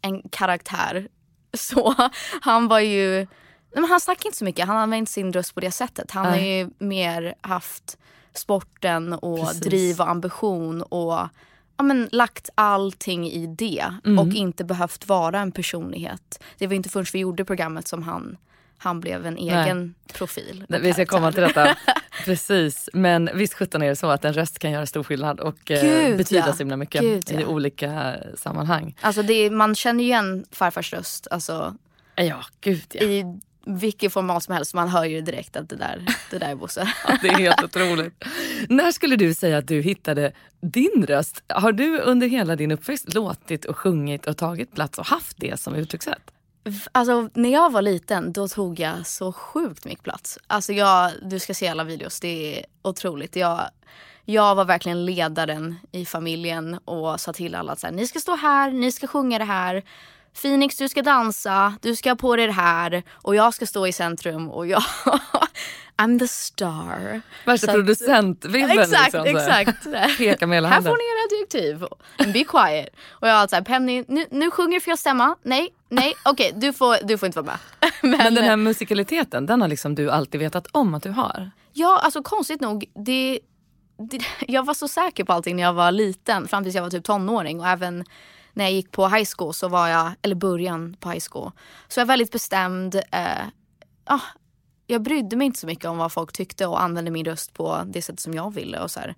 en 0.00 0.22
karaktär. 0.28 1.08
Så 1.54 1.94
han 2.40 2.68
var 2.68 2.80
ju, 2.80 3.26
nej 3.76 3.80
men 3.80 3.90
han 3.90 4.00
snackar 4.00 4.26
inte 4.26 4.38
så 4.38 4.44
mycket, 4.44 4.66
han 4.66 4.76
använder 4.76 4.98
inte 4.98 5.12
sin 5.12 5.32
röst 5.32 5.54
på 5.54 5.60
det 5.60 5.70
sättet. 5.70 6.10
Han 6.10 6.24
har 6.24 6.32
Nej. 6.32 6.58
ju 6.58 6.70
mer 6.78 7.34
haft 7.40 7.98
sporten 8.34 9.12
och 9.12 9.46
Precis. 9.46 9.60
driv 9.60 10.00
och 10.00 10.10
ambition 10.10 10.82
och 10.82 11.28
ja, 11.76 11.82
men, 11.82 12.08
lagt 12.12 12.50
allting 12.54 13.30
i 13.30 13.46
det 13.46 13.84
Mm. 14.04 14.18
och 14.18 14.34
inte 14.34 14.64
behövt 14.64 15.08
vara 15.08 15.40
en 15.40 15.52
personlighet. 15.52 16.42
Det 16.58 16.66
var 16.66 16.74
inte 16.74 16.88
förrän 16.88 17.06
vi 17.12 17.18
gjorde 17.18 17.44
programmet 17.44 17.88
som 17.88 18.02
han, 18.02 18.36
han 18.78 19.00
blev 19.00 19.26
en 19.26 19.36
egen 19.38 19.94
profil. 20.12 20.66
och 20.68 20.84
Vi 20.84 20.92
ska 20.92 21.06
komma 21.06 21.32
till 21.32 21.42
detta. 21.42 21.76
Precis, 22.24 22.88
men 22.92 23.30
visst 23.34 23.54
sjutton 23.54 23.82
är 23.82 23.88
det 23.88 23.96
så 23.96 24.10
att 24.10 24.24
en 24.24 24.32
röst 24.32 24.58
kan 24.58 24.70
göra 24.70 24.86
stor 24.86 25.02
skillnad 25.02 25.40
och 25.40 25.70
eh, 25.70 25.82
Gud, 25.82 26.16
betyda 26.16 26.46
ja. 26.46 26.52
så 26.52 26.58
himla 26.58 26.76
mycket 26.76 27.00
Gud, 27.00 27.30
i 27.30 27.34
ja. 27.40 27.46
olika 27.46 28.16
sammanhang. 28.36 28.96
Alltså 29.00 29.22
det, 29.22 29.50
man 29.50 29.74
känner 29.74 30.04
ju 30.04 30.10
igen 30.10 30.44
farfars 30.50 30.92
röst 30.92 31.26
alltså, 31.30 31.76
Ja, 32.16 32.44
gud 32.60 32.86
ja. 32.92 33.02
i 33.02 33.40
vilket 33.66 34.12
format 34.12 34.42
som 34.42 34.54
helst. 34.54 34.74
Man 34.74 34.88
hör 34.88 35.04
ju 35.04 35.20
direkt 35.20 35.56
att 35.56 35.68
det 35.68 35.76
där, 35.76 36.06
det 36.30 36.38
där 36.38 36.48
är 36.50 36.54
Bosse. 36.54 36.92
Det 37.22 37.28
är 37.28 37.38
helt 37.38 37.62
otroligt. 37.62 38.24
När 38.68 38.92
skulle 38.92 39.16
du 39.16 39.34
säga 39.34 39.58
att 39.58 39.68
du 39.68 39.80
hittade 39.80 40.32
din 40.60 41.06
röst? 41.08 41.42
Har 41.48 41.72
du 41.72 42.00
under 42.00 42.26
hela 42.26 42.56
din 42.56 42.70
uppväxt 42.70 43.14
låtit 43.14 43.64
och 43.64 43.76
sjungit 43.76 44.26
och 44.26 44.36
tagit 44.36 44.74
plats 44.74 44.98
och 44.98 45.06
haft 45.06 45.36
det 45.40 45.60
som 45.60 45.74
uttryckssätt? 45.74 46.30
Alltså 46.92 47.30
när 47.34 47.52
jag 47.52 47.72
var 47.72 47.82
liten 47.82 48.32
då 48.32 48.48
tog 48.48 48.80
jag 48.80 49.06
så 49.06 49.32
sjukt 49.32 49.84
mycket 49.84 50.04
plats. 50.04 50.38
Alltså 50.46 50.72
jag, 50.72 51.12
du 51.22 51.38
ska 51.38 51.54
se 51.54 51.68
alla 51.68 51.84
videos, 51.84 52.20
det 52.20 52.58
är 52.58 52.66
otroligt. 52.82 53.36
Jag, 53.36 53.60
jag 54.24 54.54
var 54.54 54.64
verkligen 54.64 55.04
ledaren 55.04 55.76
i 55.92 56.06
familjen 56.06 56.78
och 56.84 57.20
sa 57.20 57.32
till 57.32 57.54
alla 57.54 57.72
att 57.72 57.80
så 57.80 57.86
här, 57.86 57.94
ni 57.94 58.06
ska 58.06 58.20
stå 58.20 58.36
här, 58.36 58.70
ni 58.70 58.92
ska 58.92 59.06
sjunga 59.06 59.38
det 59.38 59.44
här. 59.44 59.82
Phoenix 60.42 60.76
du 60.76 60.88
ska 60.88 61.02
dansa, 61.02 61.74
du 61.82 61.96
ska 61.96 62.10
ha 62.10 62.16
på 62.16 62.36
dig 62.36 62.46
det 62.46 62.52
här 62.52 63.02
och 63.12 63.34
jag 63.34 63.54
ska 63.54 63.66
stå 63.66 63.86
i 63.86 63.92
centrum 63.92 64.50
och 64.50 64.66
jag 64.66 64.82
I'm 65.98 66.18
the 66.18 66.28
star. 66.28 67.20
Värsta 67.44 67.72
producentvibben. 67.72 68.78
Exakt, 68.78 69.12
liksom, 69.12 69.36
här. 69.36 69.60
exakt. 69.60 70.18
Peka 70.18 70.46
med 70.46 70.56
hela 70.56 70.68
Här 70.68 70.74
handen. 70.74 70.92
får 70.92 70.96
ni 70.96 71.04
era 71.04 71.26
adjektiv. 71.26 71.86
And 72.18 72.32
be 72.32 72.44
quiet. 72.44 72.88
Och 73.10 73.28
jag 73.28 73.34
var 73.34 73.48
såhär, 73.48 73.62
Penny, 73.62 74.04
nu, 74.08 74.26
nu 74.30 74.50
sjunger 74.50 74.80
fel 74.80 74.98
stämma. 74.98 75.36
Nej, 75.42 75.68
nej, 75.88 76.14
okej 76.24 76.52
du, 76.56 76.72
får, 76.72 76.96
du 77.06 77.18
får 77.18 77.26
inte 77.26 77.40
vara 77.40 77.46
med. 77.80 77.90
Men, 78.02 78.10
Men 78.10 78.34
den 78.34 78.44
här 78.44 78.56
musikaliteten, 78.56 79.46
den 79.46 79.60
har 79.60 79.68
liksom 79.68 79.94
du 79.94 80.10
alltid 80.10 80.40
vetat 80.40 80.66
om 80.72 80.94
att 80.94 81.02
du 81.02 81.10
har? 81.10 81.50
ja, 81.72 82.00
alltså 82.02 82.22
konstigt 82.22 82.60
nog, 82.60 82.84
det, 82.94 83.40
det, 84.10 84.20
jag 84.48 84.66
var 84.66 84.74
så 84.74 84.88
säker 84.88 85.24
på 85.24 85.32
allting 85.32 85.56
när 85.56 85.62
jag 85.62 85.72
var 85.72 85.92
liten. 85.92 86.48
Fram 86.48 86.62
tills 86.62 86.76
jag 86.76 86.82
var 86.82 86.90
typ 86.90 87.04
tonåring. 87.04 87.60
Och 87.60 87.66
även 87.66 88.04
när 88.56 88.64
jag 88.64 88.72
gick 88.72 88.92
på 88.92 89.08
high 89.08 89.28
school, 89.36 89.54
så 89.54 89.68
var 89.68 89.88
jag, 89.88 90.12
eller 90.22 90.34
början 90.34 90.96
på 91.00 91.10
high 91.10 91.24
school. 91.30 91.50
Så 91.88 92.00
jag 92.00 92.06
var 92.06 92.12
väldigt 92.12 92.32
bestämd. 92.32 92.94
Eh, 92.94 93.46
ah, 94.04 94.20
jag 94.86 95.02
brydde 95.02 95.36
mig 95.36 95.46
inte 95.46 95.58
så 95.58 95.66
mycket 95.66 95.84
om 95.84 95.98
vad 95.98 96.12
folk 96.12 96.32
tyckte 96.32 96.66
och 96.66 96.82
använde 96.82 97.10
min 97.10 97.24
röst 97.24 97.52
på 97.52 97.82
det 97.86 98.02
sätt 98.02 98.20
som 98.20 98.34
jag 98.34 98.54
ville. 98.54 98.80
Och 98.80 98.90
så 98.90 99.00
här, 99.00 99.14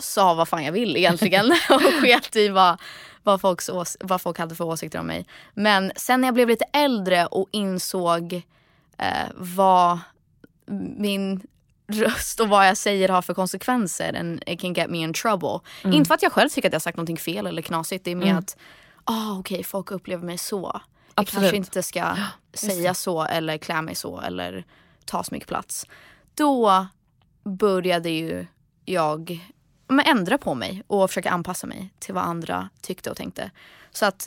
sa 0.00 0.34
vad 0.34 0.48
fan 0.48 0.64
jag 0.64 0.72
ville 0.72 0.98
egentligen 0.98 1.46
och 1.70 1.82
sket 2.02 2.36
i 2.36 2.48
vad, 2.48 2.80
vad, 3.22 3.40
folks 3.40 3.68
ås- 3.68 3.96
vad 4.00 4.20
folk 4.20 4.38
hade 4.38 4.54
för 4.54 4.64
åsikter 4.64 4.98
om 4.98 5.06
mig. 5.06 5.26
Men 5.54 5.92
sen 5.96 6.20
när 6.20 6.28
jag 6.28 6.34
blev 6.34 6.48
lite 6.48 6.64
äldre 6.72 7.26
och 7.26 7.48
insåg 7.52 8.42
eh, 8.98 9.28
vad 9.34 9.98
min 10.96 11.42
röst 11.88 12.40
och 12.40 12.48
vad 12.48 12.68
jag 12.68 12.76
säger 12.76 13.08
har 13.08 13.22
för 13.22 13.34
konsekvenser 13.34 14.14
and 14.14 14.42
it 14.46 14.60
can 14.60 14.72
get 14.72 14.90
me 14.90 14.98
in 14.98 15.12
trouble. 15.12 15.60
Inte 15.84 16.08
för 16.08 16.14
att 16.14 16.22
jag 16.22 16.32
själv 16.32 16.48
tycker 16.48 16.68
att 16.68 16.72
jag 16.72 16.82
sagt 16.82 16.96
någonting 16.96 17.16
fel 17.16 17.46
eller 17.46 17.62
knasigt. 17.62 18.04
Det 18.04 18.10
är 18.10 18.16
mer 18.16 18.34
att 18.34 18.56
ah, 19.04 19.38
okej 19.38 19.64
folk 19.64 19.90
upplever 19.90 20.26
mig 20.26 20.38
så. 20.38 20.70
Jag 20.74 20.82
Absolut. 21.14 21.42
kanske 21.42 21.56
inte 21.56 21.82
ska 21.82 22.16
säga 22.54 22.94
så 22.94 23.24
eller 23.24 23.58
klä 23.58 23.82
mig 23.82 23.94
så 23.94 24.20
eller 24.20 24.64
ta 25.04 25.24
så 25.24 25.34
mycket 25.34 25.48
plats. 25.48 25.86
Då 26.34 26.86
började 27.44 28.10
ju 28.10 28.46
jag 28.84 29.40
men, 29.88 30.06
ändra 30.06 30.38
på 30.38 30.54
mig 30.54 30.82
och 30.86 31.10
försöka 31.10 31.30
anpassa 31.30 31.66
mig 31.66 31.94
till 31.98 32.14
vad 32.14 32.24
andra 32.24 32.68
tyckte 32.80 33.10
och 33.10 33.16
tänkte. 33.16 33.50
Så 33.90 34.06
att 34.06 34.26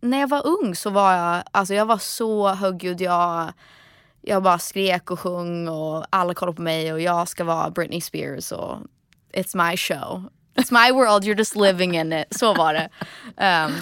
när 0.00 0.20
jag 0.20 0.28
var 0.28 0.46
ung 0.46 0.74
så 0.74 0.90
var 0.90 1.12
jag, 1.12 1.42
alltså 1.50 1.74
jag 1.74 1.86
var 1.86 1.98
så 1.98 2.48
högljudd. 2.48 3.00
Jag, 3.00 3.52
jag 4.22 4.42
bara 4.42 4.58
skrek 4.58 5.10
och 5.10 5.20
sjöng 5.20 5.68
och 5.68 6.06
alla 6.10 6.34
kollade 6.34 6.56
på 6.56 6.62
mig 6.62 6.92
och 6.92 7.00
jag 7.00 7.28
ska 7.28 7.44
vara 7.44 7.70
Britney 7.70 8.00
Spears 8.00 8.52
och 8.52 8.78
it's 9.32 9.70
my 9.70 9.76
show. 9.76 10.24
It's 10.54 10.72
my 10.72 10.92
world, 10.92 11.24
you're 11.24 11.38
just 11.38 11.56
living 11.56 11.96
in 11.96 12.12
it. 12.12 12.26
Så 12.30 12.54
var 12.54 12.74
det. 12.74 12.88
Um, 13.36 13.74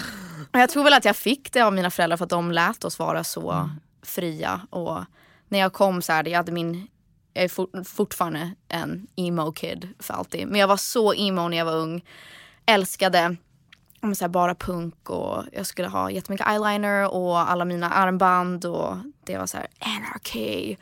jag 0.51 0.69
tror 0.69 0.83
väl 0.83 0.93
att 0.93 1.05
jag 1.05 1.15
fick 1.15 1.53
det 1.53 1.61
av 1.61 1.73
mina 1.73 1.89
föräldrar 1.89 2.17
för 2.17 2.23
att 2.23 2.29
de 2.29 2.51
lät 2.51 2.83
oss 2.83 2.99
vara 2.99 3.23
så 3.23 3.69
fria. 4.03 4.61
Och 4.69 4.99
när 5.47 5.59
jag 5.59 5.73
kom 5.73 6.01
så 6.01 6.11
här, 6.13 6.27
jag 6.27 6.37
hade 6.37 6.51
min 6.51 6.87
jag 7.33 7.43
är 7.43 7.49
for, 7.49 7.83
fortfarande 7.83 8.51
en 8.67 9.07
emo 9.15 9.51
kid 9.51 9.87
för 9.99 10.13
alltid. 10.13 10.47
Men 10.47 10.59
jag 10.59 10.67
var 10.67 10.77
så 10.77 11.13
emo 11.13 11.47
när 11.47 11.57
jag 11.57 11.65
var 11.65 11.75
ung. 11.75 12.05
Älskade 12.65 13.35
så 14.01 14.23
här, 14.23 14.27
bara 14.27 14.55
punk 14.55 15.09
och 15.09 15.43
jag 15.51 15.65
skulle 15.65 15.87
ha 15.87 16.11
jättemycket 16.11 16.47
eyeliner 16.47 17.13
och 17.13 17.51
alla 17.51 17.65
mina 17.65 17.89
armband 17.89 18.65
och 18.65 18.97
det 19.25 19.37
var 19.37 19.47
så 19.47 19.57
här 19.57 19.67
anarchy. 19.79 20.75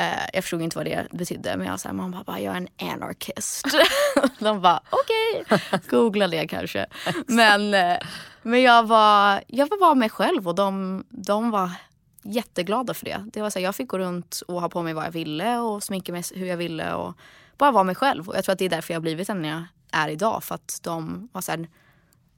Uh, 0.00 0.28
jag 0.32 0.44
förstod 0.44 0.62
inte 0.62 0.76
vad 0.78 0.86
det 0.86 1.12
betydde 1.12 1.56
men 1.56 1.66
jag 1.66 1.72
var 1.72 1.78
så 1.78 1.92
mamma 1.92 2.16
pappa 2.16 2.40
jag 2.40 2.54
är 2.54 2.56
en 2.56 2.92
anarkist. 2.92 3.66
De 4.38 4.60
bara 4.60 4.80
okej, 4.90 5.60
googla 5.88 6.28
det 6.28 6.46
kanske. 6.46 6.86
Men, 7.26 7.74
eh, 7.74 7.98
men 8.42 8.62
jag, 8.62 8.86
var, 8.86 9.42
jag 9.46 9.68
var 9.68 9.80
bara 9.80 9.94
mig 9.94 10.10
själv 10.10 10.48
och 10.48 10.54
de, 10.54 11.04
de 11.08 11.50
var 11.50 11.70
jätteglada 12.22 12.94
för 12.94 13.04
det. 13.04 13.24
det 13.32 13.42
var 13.42 13.50
så 13.50 13.58
här, 13.58 13.64
jag 13.64 13.74
fick 13.74 13.88
gå 13.88 13.98
runt 13.98 14.42
och 14.48 14.60
ha 14.60 14.68
på 14.68 14.82
mig 14.82 14.94
vad 14.94 15.04
jag 15.04 15.10
ville 15.10 15.58
och 15.58 15.82
sminka 15.82 16.12
mig 16.12 16.22
hur 16.34 16.46
jag 16.46 16.56
ville 16.56 16.94
och 16.94 17.14
bara 17.58 17.70
vara 17.70 17.84
mig 17.84 17.94
själv. 17.94 18.28
Och 18.28 18.36
jag 18.36 18.44
tror 18.44 18.52
att 18.52 18.58
det 18.58 18.64
är 18.64 18.68
därför 18.68 18.94
jag 18.94 19.00
har 19.00 19.02
blivit 19.02 19.26
den 19.26 19.44
jag 19.44 19.62
är 19.92 20.08
idag 20.08 20.44
för 20.44 20.54
att 20.54 20.80
de 20.82 21.28
var 21.32 21.40
så 21.40 21.52
här, 21.52 21.68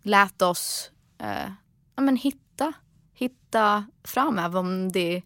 lät 0.02 0.42
oss 0.42 0.90
eh, 1.18 1.50
ja, 1.97 2.02
men 2.02 2.16
hitta, 2.16 2.73
hitta 3.14 3.85
fram 4.04 4.38
även 4.38 4.56
om 4.56 4.92
det 4.92 5.23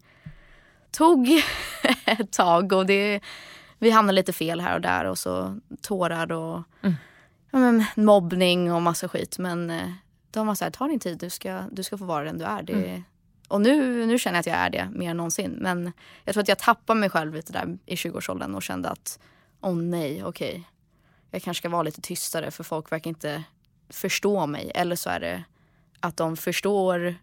tog 0.91 1.27
ett 2.05 2.31
tag 2.31 2.71
och 2.73 2.85
det, 2.85 3.19
vi 3.79 3.89
hamnade 3.89 4.15
lite 4.15 4.33
fel 4.33 4.61
här 4.61 4.75
och 4.75 4.81
där 4.81 5.05
och 5.05 5.17
så 5.17 5.59
tårar 5.81 6.31
och 6.31 6.63
Mm. 6.81 6.95
ja, 7.51 7.59
men, 7.59 7.85
mobbning 7.95 8.73
och 8.73 8.81
massa 8.81 9.07
skit. 9.07 9.37
Men 9.39 9.69
eh, 9.69 9.91
de 10.31 10.47
var 10.47 10.55
så 10.55 10.63
här, 10.63 10.71
ta 10.71 10.87
din 10.87 10.99
tid, 10.99 11.17
du 11.17 11.29
ska, 11.29 11.63
du 11.71 11.83
ska 11.83 11.97
få 11.97 12.05
vara 12.05 12.23
den 12.23 12.37
du 12.37 12.45
är. 12.45 12.61
Det, 12.63 12.73
Mm. 12.73 13.03
Och 13.49 13.61
nu, 13.61 14.05
nu 14.05 14.19
känner 14.19 14.35
jag 14.35 14.39
att 14.39 14.45
jag 14.45 14.55
är 14.55 14.69
det 14.69 14.89
mer 14.93 15.11
än 15.11 15.17
någonsin. 15.17 15.51
Men 15.61 15.91
jag 16.23 16.33
tror 16.33 16.41
att 16.41 16.47
jag 16.47 16.59
tappade 16.59 16.99
mig 16.99 17.09
själv 17.09 17.33
lite 17.33 17.53
där 17.53 17.77
i 17.85 17.95
20-årsåldern 17.95 18.55
och 18.55 18.63
kände 18.63 18.89
att 18.89 19.19
åh 19.61 19.75
nej, 19.75 20.23
okej. 20.23 20.63
Jag 21.31 21.41
kanske 21.41 21.61
ska 21.61 21.69
vara 21.69 21.83
lite 21.83 22.01
tystare 22.01 22.51
för 22.51 22.63
folk 22.63 22.91
verkar 22.91 23.09
inte 23.09 23.43
förstå 23.89 24.45
mig. 24.47 24.71
Eller 24.75 24.95
så 24.95 25.09
är 25.09 25.19
det 25.19 25.43
att 25.99 26.17
de 26.17 26.37
förstår 26.37 27.15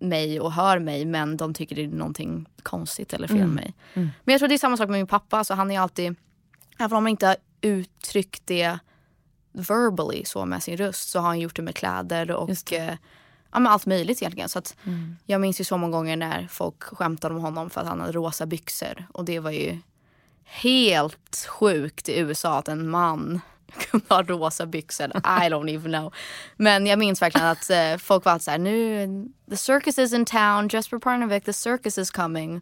mig 0.00 0.40
och 0.40 0.52
hör 0.52 0.78
mig 0.78 1.04
men 1.04 1.36
de 1.36 1.54
tycker 1.54 1.76
det 1.76 1.84
är 1.84 1.88
någonting 1.88 2.48
konstigt 2.62 3.12
eller 3.12 3.28
fel 3.28 3.36
med 3.36 3.48
mig. 3.48 3.74
Mm. 3.94 4.08
Men 4.24 4.32
jag 4.32 4.38
tror 4.38 4.48
det 4.48 4.54
är 4.54 4.58
samma 4.58 4.76
sak 4.76 4.88
med 4.88 4.98
min 4.98 5.06
pappa. 5.06 5.38
Alltså 5.38 5.54
han 5.54 5.70
är 5.70 5.80
alltid, 5.80 6.14
även 6.78 6.96
om 6.96 7.04
han 7.04 7.08
inte 7.08 7.26
har 7.26 7.36
uttryckt 7.60 8.42
det 8.46 8.78
verbally 9.52 10.24
så 10.24 10.44
med 10.44 10.62
sin 10.62 10.76
röst 10.76 11.08
så 11.10 11.18
har 11.18 11.26
han 11.26 11.40
gjort 11.40 11.56
det 11.56 11.62
med 11.62 11.74
kläder 11.74 12.30
och 12.30 12.72
eh, 12.72 12.94
ja, 13.52 13.58
med 13.58 13.72
allt 13.72 13.86
möjligt 13.86 14.22
egentligen. 14.22 14.48
Så 14.48 14.58
att 14.58 14.76
Mm. 14.84 15.16
jag 15.26 15.40
minns 15.40 15.60
ju 15.60 15.64
så 15.64 15.76
många 15.76 15.92
gånger 15.96 16.16
när 16.16 16.46
folk 16.50 16.82
skämtade 16.82 17.34
om 17.34 17.40
honom 17.40 17.70
för 17.70 17.80
att 17.80 17.86
han 17.86 18.00
hade 18.00 18.12
rosa 18.12 18.46
byxor. 18.46 19.06
Och 19.12 19.24
det 19.24 19.38
var 19.40 19.50
ju 19.50 19.78
helt 20.44 21.46
sjukt 21.48 22.08
i 22.08 22.18
USA 22.18 22.58
att 22.58 22.68
en 22.68 22.88
man 22.90 23.40
kunde 23.90 24.06
ha 24.08 24.22
rosa 24.22 24.66
byxor. 24.66 25.06
I 25.16 25.48
don't 25.48 25.74
even 25.74 25.92
know. 25.92 26.14
Men 26.56 26.86
jag 26.86 26.98
minns 26.98 27.22
verkligen 27.22 27.46
att 27.46 27.70
eh, 27.70 27.96
folk 27.98 28.24
var 28.24 28.38
så 28.38 28.50
här, 28.50 28.58
nu, 28.58 29.06
the 29.50 29.56
circus 29.56 29.98
is 29.98 30.12
in 30.12 30.24
town, 30.24 30.68
Jesper 30.68 30.98
Parnevik, 30.98 31.44
the 31.44 31.52
circus 31.52 31.98
is 31.98 32.10
coming. 32.10 32.56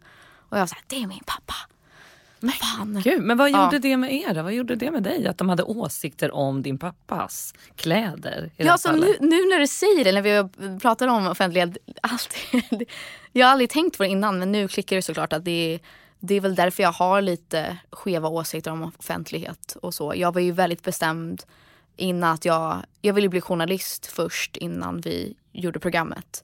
Och 0.49 0.57
jag 0.57 0.61
var 0.61 0.67
så 0.67 0.75
här, 0.75 0.83
det 0.87 0.95
är 1.03 1.07
min 1.07 1.23
pappa. 1.25 1.55
Men 2.41 2.51
fan. 2.51 3.01
Gud, 3.03 3.21
men 3.23 3.37
vad 3.37 3.49
Ja. 3.49 3.63
gjorde 3.63 3.79
det 3.79 3.97
med 3.97 4.13
er 4.13 4.33
då? 4.33 4.41
Vad 4.43 4.53
gjorde 4.53 4.75
det 4.75 4.91
med 4.91 5.03
dig? 5.03 5.27
Att 5.27 5.37
de 5.37 5.49
hade 5.49 5.63
åsikter 5.63 6.31
om 6.35 6.61
din 6.61 6.77
pappas 6.77 7.53
kläder? 7.75 8.51
Ja, 8.57 8.77
så 8.77 8.89
fallet? 8.89 9.21
nu, 9.21 9.27
nu 9.27 9.35
när 9.49 9.59
du 9.59 9.67
säger 9.67 10.03
det, 10.03 10.11
när 10.11 10.21
vi 10.21 10.49
pratar 10.79 11.07
om 11.07 11.27
offentlighet. 11.27 11.77
Alltid, 12.01 12.89
jag 13.31 13.45
har 13.47 13.51
aldrig 13.51 13.69
tänkt 13.69 13.97
på 13.97 14.03
det 14.03 14.09
innan 14.09 14.39
men 14.39 14.51
nu 14.51 14.67
klickar 14.67 14.95
det 14.95 15.01
såklart 15.01 15.33
att 15.33 15.45
det 15.45 15.73
är, 15.73 15.79
det 16.19 16.35
är 16.35 16.41
väl 16.41 16.55
därför 16.55 16.83
jag 16.83 16.91
har 16.91 17.21
lite 17.21 17.77
skeva 17.91 18.29
åsikter 18.29 18.71
om 18.71 18.91
offentlighet 18.99 19.77
och 19.81 19.93
så. 19.93 20.13
Jag 20.15 20.33
var 20.33 20.41
ju 20.41 20.51
väldigt 20.51 20.83
bestämd 20.83 21.43
innan 21.95 22.33
att 22.33 22.45
jag, 22.45 22.85
jag 23.01 23.13
ville 23.13 23.29
bli 23.29 23.41
journalist 23.41 24.05
först 24.05 24.57
innan 24.57 25.01
vi 25.01 25.35
gjorde 25.51 25.79
programmet. 25.79 26.43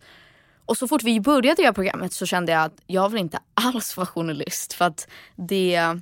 Och 0.66 0.78
så 0.78 0.88
fort 0.88 1.04
vi 1.04 1.20
började 1.20 1.62
göra 1.62 1.74
programmet 1.74 2.14
så 2.14 2.26
kände 2.26 2.52
jag 2.52 2.64
att 2.64 2.82
jag 2.88 3.10
vill 3.10 3.20
inte 3.22 3.40
alls 3.54 3.98
vara 3.98 4.08
journalist 4.08 4.74
för 4.74 4.86
att 4.86 5.08
det 5.36 6.00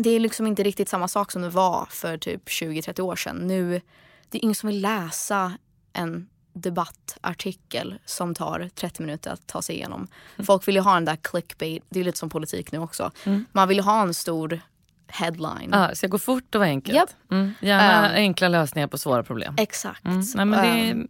det 0.00 0.10
är 0.10 0.20
liksom 0.20 0.46
inte 0.46 0.62
riktigt 0.62 0.88
samma 0.88 1.08
sak 1.08 1.32
som 1.32 1.42
det 1.42 1.48
var 1.48 1.86
för 1.90 2.18
typ 2.18 2.48
20-30 2.48 3.00
år 3.00 3.16
sedan. 3.16 3.36
Nu, 3.36 3.80
det 4.28 4.38
är 4.38 4.42
ingen 4.42 4.54
som 4.54 4.66
vill 4.66 4.80
läsa 4.80 5.52
en 5.92 6.28
debattartikel 6.60 7.94
som 8.04 8.34
tar 8.34 8.70
30 8.74 9.02
minuter 9.02 9.30
att 9.30 9.46
ta 9.46 9.62
sig 9.62 9.74
igenom. 9.76 10.08
Folk 10.46 10.68
vill 10.68 10.74
ju 10.74 10.80
ha 10.80 10.94
den 10.94 11.04
där 11.04 11.16
clickbait, 11.16 11.84
det 11.88 12.00
är 12.00 12.04
lite 12.04 12.18
som 12.18 12.28
politik 12.30 12.72
nu 12.72 12.78
också. 12.78 13.10
Man 13.52 13.68
vill 13.68 13.76
ju 13.76 13.82
ha 13.82 14.02
en 14.02 14.14
stor 14.14 14.60
headline. 15.08 15.74
Ah, 15.74 15.94
så 15.94 16.04
jag 16.04 16.10
går 16.10 16.18
fort 16.18 16.54
och 16.54 16.62
enkelt. 16.64 16.96
Japp. 16.96 17.10
Mm, 17.30 17.52
gärna 17.60 18.08
Um, 18.08 18.14
enkla 18.14 18.48
lösningar 18.48 18.88
på 18.88 18.98
svåra 18.98 19.22
problem. 19.22 19.54
Exakt. 19.58 20.04
Mm. 20.04 20.22
Nej, 20.34 20.44
men 20.46 20.62
det, 20.64 20.92
Um, 20.92 21.00
är- 21.02 21.06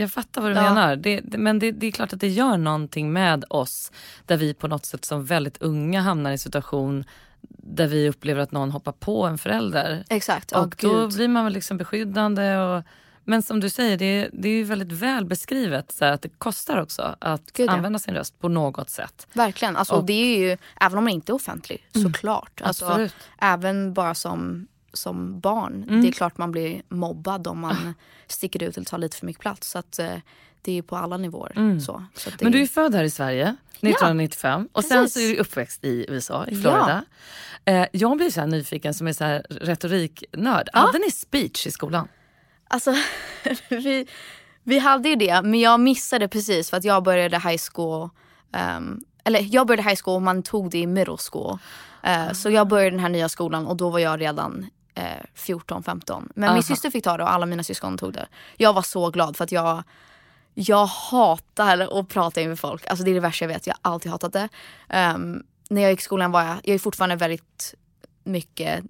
jag 0.00 0.12
fattar 0.12 0.42
vad 0.42 0.50
du 0.50 0.54
ja. 0.54 0.62
menar. 0.62 0.96
Det, 0.96 1.20
det, 1.20 1.38
men 1.38 1.58
det, 1.58 1.72
det 1.72 1.86
är 1.86 1.90
klart 1.92 2.12
att 2.12 2.20
det 2.20 2.28
gör 2.28 2.56
någonting 2.56 3.12
med 3.12 3.44
oss 3.50 3.92
där 4.26 4.36
vi 4.36 4.54
på 4.54 4.68
något 4.68 4.86
sätt 4.86 5.04
som 5.04 5.24
väldigt 5.24 5.62
unga 5.62 6.00
hamnar 6.00 6.30
i 6.30 6.32
en 6.32 6.38
situation 6.38 7.04
där 7.48 7.86
vi 7.86 8.08
upplever 8.08 8.40
att 8.42 8.52
någon 8.52 8.70
hoppar 8.70 8.92
på 8.92 9.26
en 9.26 9.38
förälder. 9.38 10.04
exakt. 10.10 10.52
Och 10.52 10.74
då 10.80 11.00
gud. 11.00 11.14
blir 11.14 11.28
man 11.28 11.44
väl 11.44 11.52
liksom 11.52 11.76
beskyddande. 11.78 12.56
Och, 12.56 12.82
men 13.28 13.42
som 13.42 13.60
du 13.60 13.70
säger, 13.70 13.96
det, 13.96 14.28
det 14.32 14.48
är 14.48 14.52
ju 14.52 14.64
väldigt 14.64 14.92
väl 14.92 15.24
beskrivet 15.24 15.92
så 15.92 16.04
att 16.04 16.22
det 16.22 16.28
kostar 16.28 16.80
också 16.80 17.16
att 17.18 17.52
Gud, 17.52 17.68
ja. 17.68 17.72
använda 17.72 17.98
sin 17.98 18.14
röst 18.14 18.40
på 18.40 18.48
något 18.48 18.90
sätt. 18.90 19.26
Verkligen. 19.32 19.76
Alltså, 19.76 19.94
Och- 19.94 20.04
det 20.04 20.12
är 20.12 20.38
ju, 20.38 20.56
även 20.80 20.98
om 20.98 21.04
man 21.04 21.12
inte 21.12 21.32
är 21.32 21.34
offentlig, 21.34 21.88
såklart. 21.92 22.60
Alltså, 22.60 22.86
Absolut. 22.86 23.14
även 23.38 23.94
bara 23.94 24.14
som, 24.14 24.66
som 24.92 25.40
barn. 25.40 25.84
Mm. 25.88 26.02
Det 26.02 26.08
är 26.08 26.12
klart 26.12 26.38
man 26.38 26.52
blir 26.52 26.82
mobbad 26.88 27.46
om 27.46 27.60
man 27.60 27.94
sticker 28.26 28.62
ut 28.62 28.76
eller 28.76 28.84
tar 28.84 28.98
lite 28.98 29.16
för 29.16 29.26
mycket 29.26 29.42
plats. 29.42 29.70
Så 29.70 29.78
att, 29.78 29.98
eh, 29.98 30.14
det 30.62 30.78
är 30.78 30.82
på 30.82 30.96
alla 30.96 31.16
nivåer. 31.16 31.80
Så, 31.80 32.04
så 32.14 32.30
Mm. 32.30 32.38
Men 32.40 32.52
du 32.52 32.62
är 32.62 32.66
född 32.66 32.94
här 32.94 33.04
i 33.04 33.10
Sverige 33.10 33.56
1995 33.72 34.68
och 34.72 34.84
sen 34.84 35.10
så 35.10 35.20
är 35.20 35.28
du 35.28 35.36
uppväxt 35.36 35.84
i 35.84 36.06
USA, 36.08 36.46
i 36.46 36.56
Florida. 36.56 37.04
Eh, 37.64 37.86
jag 37.92 38.16
blir 38.16 38.30
så 38.30 38.40
här 38.40 38.46
nyfiken 38.46 38.94
som 38.94 39.06
är 39.06 39.12
så 39.12 39.24
här 39.24 39.46
retoriknörd. 39.50 40.68
Hade 40.72 40.98
ni 40.98 41.10
speech 41.10 41.66
i 41.66 41.70
skolan? 41.70 42.08
Alltså, 42.68 42.94
vi, 43.68 44.06
vi 44.62 44.78
hade 44.78 45.08
ju 45.08 45.16
det, 45.16 45.42
men 45.42 45.60
jag 45.60 45.80
missade 45.80 46.28
precis 46.28 46.70
för 46.70 46.76
att 46.76 46.84
jag 46.84 47.02
började 47.02 47.38
high 47.38 47.60
school. 47.72 48.08
ehm, 48.52 49.00
eller 49.24 49.46
jag 49.54 49.66
började 49.66 49.88
high 49.90 50.00
school 50.04 50.14
och 50.16 50.22
man 50.22 50.42
tog 50.42 50.70
det 50.70 50.78
i 50.78 50.86
middle 50.86 51.16
school. 51.32 51.58
Eh, 52.02 52.32
Så 52.32 52.50
jag 52.50 52.68
började 52.68 52.90
den 52.90 53.00
här 53.00 53.08
nya 53.08 53.28
skolan 53.28 53.66
och 53.66 53.76
då 53.76 53.90
var 53.90 53.98
jag 53.98 54.20
redan 54.20 54.66
eh, 54.94 55.02
14-15. 55.36 56.30
Men 56.34 56.44
Aha. 56.48 56.54
min 56.54 56.62
syster 56.62 56.90
fick 56.90 57.04
ta 57.04 57.16
det 57.16 57.22
och 57.22 57.32
alla 57.32 57.46
mina 57.46 57.62
syskon 57.62 57.98
tog 57.98 58.12
det. 58.12 58.28
Jag 58.56 58.72
var 58.72 58.82
så 58.82 59.10
glad 59.10 59.36
för 59.36 59.44
att 59.44 59.52
jag, 59.52 59.82
jag 60.54 60.86
hatar 60.86 61.98
att 62.00 62.08
prata 62.08 62.40
inför 62.40 62.56
folk. 62.68 62.86
Alltså 62.86 63.04
det 63.04 63.10
är 63.10 63.14
det 63.14 63.20
värsta 63.20 63.44
jag 63.44 63.48
vet, 63.48 63.66
jag 63.66 63.74
har 63.82 63.92
alltid 63.92 64.12
hatat 64.12 64.32
det. 64.32 64.48
Ehm, 64.88 65.42
när 65.70 65.82
jag 65.82 65.90
gick 65.90 66.00
i 66.00 66.02
skolan 66.02 66.32
var 66.32 66.42
jag, 66.42 66.56
jag 66.64 66.74
är 66.74 66.78
fortfarande 66.78 67.16
väldigt 67.16 67.74
mycket 68.24 68.84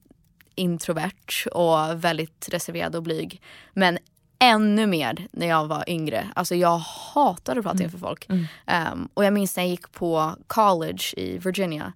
introvert 0.58 1.46
och 1.52 2.04
väldigt 2.04 2.48
reserverad 2.52 2.96
och 2.96 3.02
blyg. 3.02 3.42
Men 3.72 3.98
ännu 4.38 4.86
mer 4.86 5.28
när 5.30 5.46
jag 5.46 5.66
var 5.66 5.84
yngre. 5.90 6.28
Alltså 6.34 6.54
jag 6.54 6.78
hatade 6.78 7.60
att 7.60 7.66
prata 7.66 7.82
inför 7.82 7.98
folk. 7.98 8.28
Ehm, 8.66 9.08
och 9.14 9.24
jag 9.24 9.32
minns 9.32 9.56
när 9.56 9.62
jag 9.62 9.70
gick 9.70 9.92
på 9.92 10.34
college 10.46 11.02
i 11.16 11.38
Virginia. 11.38 11.92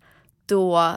Då 0.46 0.96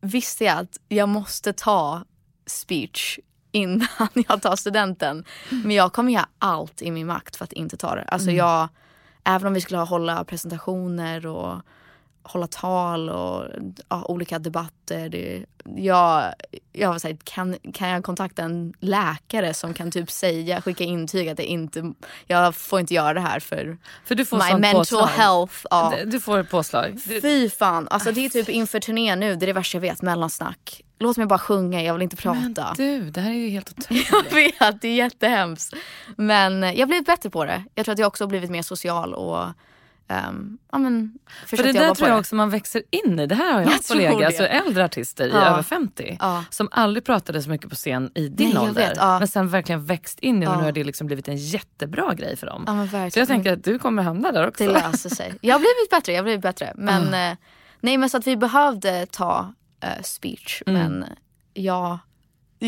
visste 0.00 0.44
jag 0.44 0.58
att 0.58 0.78
jag 0.88 1.08
måste 1.08 1.52
ta 1.52 2.04
speech 2.46 3.18
innan 3.52 4.08
jag 4.28 4.42
tar 4.42 4.56
studenten. 4.56 5.24
Men 5.50 5.70
jag 5.70 5.92
kommer 5.92 6.12
göra 6.12 6.28
allt 6.38 6.82
i 6.82 6.90
min 6.90 7.06
makt 7.06 7.36
för 7.36 7.44
att 7.44 7.52
inte 7.52 7.76
ta 7.76 7.94
det. 7.94 8.04
Alltså 8.08 8.30
jag, 8.30 8.68
även 9.24 9.46
om 9.46 9.54
vi 9.54 9.60
skulle 9.60 9.78
hålla 9.80 10.24
presentationer 10.24 11.26
och 11.26 11.62
hålla 12.24 12.46
tal 12.46 13.10
och 13.10 13.44
ja, 13.88 14.04
olika 14.04 14.38
debatter. 14.38 15.08
Det, 15.08 15.44
jag, 15.76 16.32
jag 16.72 16.88
var 16.88 16.98
såhär, 16.98 17.16
kan, 17.24 17.56
kan 17.74 17.88
jag 17.88 18.04
kontakta 18.04 18.42
en 18.42 18.74
läkare 18.80 19.54
som 19.54 19.74
kan 19.74 19.90
typ 19.90 20.10
säga, 20.10 20.62
skicka 20.62 20.84
intyg 20.84 21.28
att 21.28 21.36
det 21.36 21.44
inte, 21.44 21.92
jag 22.26 22.54
får 22.54 22.80
inte 22.80 22.94
göra 22.94 23.14
det 23.14 23.20
här 23.20 23.40
för 23.40 23.76
För 24.04 24.14
du 24.14 24.24
får 24.24 24.36
my 24.36 24.60
mental 24.60 24.80
påslag. 24.80 25.06
health. 25.06 25.54
Ja. 25.70 25.94
Du- 26.06 26.20
får 26.20 26.38
ett 26.38 26.50
påslag. 26.50 27.00
Du, 27.06 27.20
Fy 27.20 27.50
fan, 27.50 27.88
alltså 27.90 28.12
det 28.12 28.24
är 28.24 28.28
typ 28.28 28.48
inför 28.48 28.80
turnén 28.80 29.20
nu, 29.20 29.36
det 29.36 29.44
är 29.44 29.46
det 29.46 29.52
värsta 29.52 29.76
jag 29.76 29.80
vet, 29.82 30.02
mellansnack. 30.02 30.80
Låt 30.98 31.16
mig 31.16 31.26
bara 31.26 31.38
sjunga, 31.38 31.82
jag 31.82 31.94
vill 31.94 32.02
inte 32.02 32.16
men 32.28 32.54
prata. 32.54 32.74
du, 32.76 33.10
det 33.10 33.20
här 33.20 33.30
är 33.30 33.34
ju 33.34 33.48
helt 33.48 33.70
otroligt. 33.78 34.08
Jag 34.12 34.34
vet, 34.34 34.80
det 34.80 34.88
är 34.88 34.94
jättehemskt. 34.94 35.74
Men 36.16 36.62
jag 36.62 36.78
har 36.78 36.86
blivit 36.86 37.06
bättre 37.06 37.30
på 37.30 37.44
det. 37.44 37.64
Jag 37.74 37.84
tror 37.86 37.92
att 37.92 37.98
jag 37.98 38.06
också 38.06 38.24
har 38.24 38.28
blivit 38.28 38.50
mer 38.50 38.62
social 38.62 39.14
och 39.14 39.44
um, 40.08 40.58
ja, 40.72 40.78
men, 40.78 41.18
För 41.46 41.56
det 41.56 41.72
där 41.72 41.94
tror 41.94 42.08
jag 42.08 42.16
det. 42.16 42.20
också 42.20 42.34
man 42.34 42.50
växer 42.50 42.82
in 42.90 43.18
i. 43.20 43.26
Det 43.26 43.34
här 43.34 43.52
har 43.52 43.60
jag, 43.60 43.66
Jag 43.68 43.72
haft 43.72 43.88
kollegor, 43.88 44.24
alltså 44.24 44.42
äldre 44.46 44.84
artister 44.84 45.26
i 45.26 45.30
Ja. 45.30 45.44
över 45.44 45.62
50 45.62 46.16
Ja. 46.20 46.44
som 46.50 46.68
aldrig 46.72 47.04
pratade 47.04 47.42
så 47.42 47.50
mycket 47.50 47.70
på 47.70 47.76
scen 47.76 48.10
i 48.14 48.28
din 48.28 48.48
Nej, 48.48 48.58
ålder. 48.58 48.88
vet, 48.88 48.96
ja. 48.96 49.18
Men 49.18 49.28
sen 49.28 49.48
verkligen 49.48 49.84
växt 49.84 50.20
in 50.20 50.42
i 50.42 50.46
och 50.46 50.56
nu 50.56 50.62
har 50.64 50.72
det 50.72 50.84
liksom 50.84 51.06
blivit 51.06 51.28
en 51.28 51.36
jättebra 51.36 52.14
grej 52.14 52.36
för 52.36 52.46
dem. 52.46 52.88
Så 53.12 53.18
jag 53.18 53.28
tänker 53.28 53.52
att 53.52 53.64
du 53.64 53.78
kommer 53.78 54.02
hamna 54.02 54.32
där 54.32 54.48
också. 54.48 54.64
Det 54.66 54.72
löser 54.72 55.10
sig. 55.10 55.34
Jag 55.40 55.54
har 55.54 55.60
blivit 55.60 55.90
bättre, 55.90 56.12
jag 56.12 56.18
har 56.18 56.24
blivit 56.24 56.42
bättre. 56.42 56.72
Men, 56.76 57.14
eh, 57.14 57.36
nej, 57.80 57.96
men 57.98 58.10
så 58.10 58.16
att 58.16 58.26
vi 58.26 58.36
behövde 58.36 59.06
ta 59.06 59.54
eh, 59.80 60.02
speech. 60.02 60.62
Mm. 60.66 60.82
Men 60.82 61.04
jag, 61.54 61.98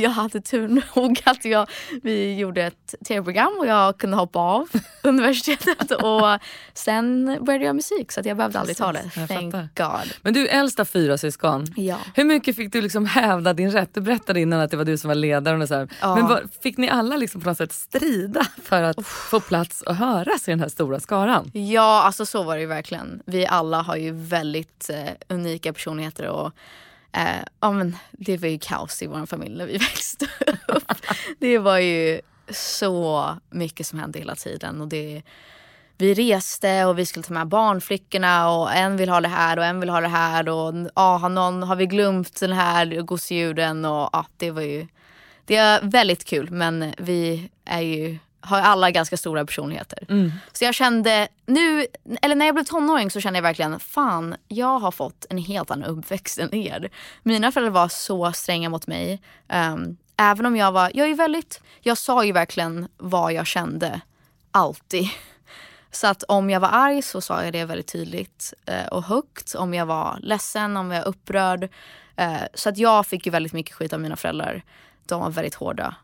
jag 0.01 0.11
hade 0.11 0.41
tur 0.41 0.69
nog 0.95 1.21
att 1.25 1.45
jag, 1.45 1.67
vi 2.03 2.35
gjorde 2.35 2.63
ett 2.63 2.95
tv-program 3.09 3.57
och 3.59 3.67
jag 3.67 3.99
kunde 3.99 4.17
hoppa 4.17 4.39
av 4.39 4.69
universitetet. 5.03 5.91
Och 5.91 6.39
sen 6.75 7.39
började 7.45 7.65
jag 7.65 7.77
musik 7.77 8.13
så 8.13 8.21
att 8.21 8.27
jag 8.27 8.37
behövde 8.37 8.59
aldrig 8.61 8.77
ta 8.77 8.93
det. 8.93 9.27
Thank. 9.29 9.55
God. 9.55 10.13
Men 10.23 10.35
du 10.35 10.49
är 10.49 10.61
äldst 10.61 10.81
av 10.81 10.85
fyra 10.85 11.19
syskon. 11.19 11.67
Ja. 11.77 11.99
Hur 12.15 12.25
mycket 12.25 12.57
fick 12.57 12.73
du 12.73 12.83
liksom 12.83 13.07
hävda 13.07 13.53
din 13.53 13.71
rätt? 13.71 13.95
Du 13.95 14.01
berättade 14.01 14.41
innan 14.41 14.61
att 14.61 14.71
det 14.71 14.77
var 14.77 14.85
du 14.85 14.99
som 14.99 15.09
var 15.09 15.15
ledaren. 15.15 15.63
Och 15.63 15.69
så 15.69 15.75
här. 15.75 15.89
Ja. 16.01 16.17
Men 16.17 16.27
vad, 16.27 16.49
fick 16.63 16.77
ni 16.77 16.89
alla 16.89 17.17
liksom 17.17 17.41
på 17.41 17.49
något 17.49 17.59
sätt 17.59 17.73
strida 17.73 18.47
för 18.63 18.83
att 18.83 19.07
få 19.07 19.41
plats 19.41 19.83
och 19.83 19.97
höras 19.97 20.49
i 20.49 20.51
den 20.51 20.61
här 20.61 20.69
stora 20.69 21.01
skaran? 21.01 21.51
Ja, 21.55 22.03
alltså 22.03 22.27
så 22.27 22.43
var 22.43 22.55
det 22.55 22.61
ju 22.61 22.67
verkligen. 22.67 23.23
Vi 23.27 23.47
alla 23.47 23.83
har 23.83 23.97
ju 23.97 24.13
väldigt 24.13 24.91
eh, 24.91 25.37
unika 25.37 25.73
personligheter 25.73 26.27
och 26.27 26.53
Eh, 27.17 27.43
ja, 27.61 27.73
men 27.73 27.97
det 28.13 28.37
var 28.37 28.49
ju 28.49 28.59
kaos 28.59 29.03
i 29.03 29.07
vår 29.07 29.27
familj 29.27 29.57
när 29.57 29.67
vi 29.67 29.73
växte 29.79 30.29
upp. 30.69 30.93
det 31.39 31.59
var 31.59 31.79
ju 31.79 32.21
så 32.51 33.37
mycket 33.51 33.87
som 33.87 33.99
hände 33.99 34.19
hela 34.19 34.35
tiden. 34.35 34.81
Och 34.81 34.89
det, 34.89 35.23
vi 35.99 36.15
reste 36.15 36.85
och 36.85 36.99
vi 36.99 37.07
skulle 37.07 37.23
ta 37.23 37.35
med 37.35 37.47
barnflickorna 37.47 38.51
och 38.51 38.73
en 38.75 38.97
vill 38.97 39.09
ha 39.09 39.21
det 39.21 39.29
här 39.29 39.59
och 39.59 39.65
en 39.65 39.81
vill 39.81 39.89
ha 39.89 40.01
det 40.01 40.09
här. 40.09 40.49
Och 40.49 40.75
ah, 40.95 41.17
har, 41.17 41.29
någon, 41.29 41.63
har 41.63 41.77
vi 41.77 41.87
glömt 41.87 42.41
den 42.41 42.53
här 42.53 43.03
gosedjuren? 43.03 43.85
Och 43.85 44.17
ah, 44.17 44.27
det 44.37 44.51
var 44.51 44.63
ju 44.63 44.87
det 45.45 45.57
är 45.57 45.81
väldigt 45.83 46.25
kul 46.25 46.51
men 46.51 46.95
vi 46.99 47.51
är 47.65 47.81
ju 47.81 48.19
har 48.47 48.61
alla 48.61 48.91
ganska 48.91 49.17
stora 49.17 49.47
personligheter. 49.47 50.07
Mm. 50.09 50.33
Så 50.53 50.65
jag 50.65 50.75
kände 50.75 51.29
nu, 51.47 51.87
eller 52.23 52.35
när 52.35 52.47
jag 52.47 52.55
blev 52.55 52.65
tonåring 52.65 53.11
så 53.11 53.21
kände 53.21 53.37
jag 53.37 53.43
verkligen 53.43 53.81
fan 53.81 54.37
jag 54.49 54.79
har 54.79 54.91
fått 54.91 55.27
en 55.31 55.39
helt 55.39 55.71
annan 55.71 55.91
uppväxt 55.91 56.39
än 56.39 56.55
er. 56.55 56.91
Mina 57.23 57.53
föräldrar 57.53 57.73
var 57.73 57.89
så 57.89 58.33
stränga 58.33 58.69
mot 58.69 58.87
mig. 58.87 59.23
Um, 59.49 59.97
även 60.17 60.47
om 60.47 60.57
jag 60.57 60.73
var, 60.73 60.91
jag 60.95 61.11
är 61.11 61.15
väldigt, 61.15 61.61
jag 61.81 61.99
sa 61.99 62.25
ju 62.25 62.33
verkligen 62.33 62.89
vad 62.97 63.33
jag 63.33 63.47
kände. 63.47 64.01
Alltid. 64.51 65.09
Så 65.91 66.07
att 66.07 66.23
om 66.23 66.51
jag 66.51 66.61
var 66.61 66.69
arg 66.73 67.03
så 67.03 67.21
sa 67.21 67.45
jag 67.45 67.53
det 67.53 67.65
väldigt 67.65 67.93
tydligt 67.93 68.55
uh, 68.71 68.87
och 68.87 69.03
högt. 69.03 69.55
Om 69.55 69.75
jag 69.75 69.87
var 69.87 70.19
ledsen, 70.23 70.77
om 70.77 70.91
jag 70.91 71.03
var 71.03 71.09
upprörd. 71.09 71.63
Uh, 72.21 72.43
så 72.55 72.69
att 72.69 72.79
jag 72.79 73.07
fick 73.07 73.27
ju 73.27 73.33
väldigt 73.33 73.53
mycket 73.53 73.75
skit 73.75 73.93
av 73.93 74.01
mina 74.01 74.17
föräldrar. 74.17 74.63
De 75.07 75.21
var 75.21 75.31
väldigt 75.31 75.55
hårda 75.55 75.95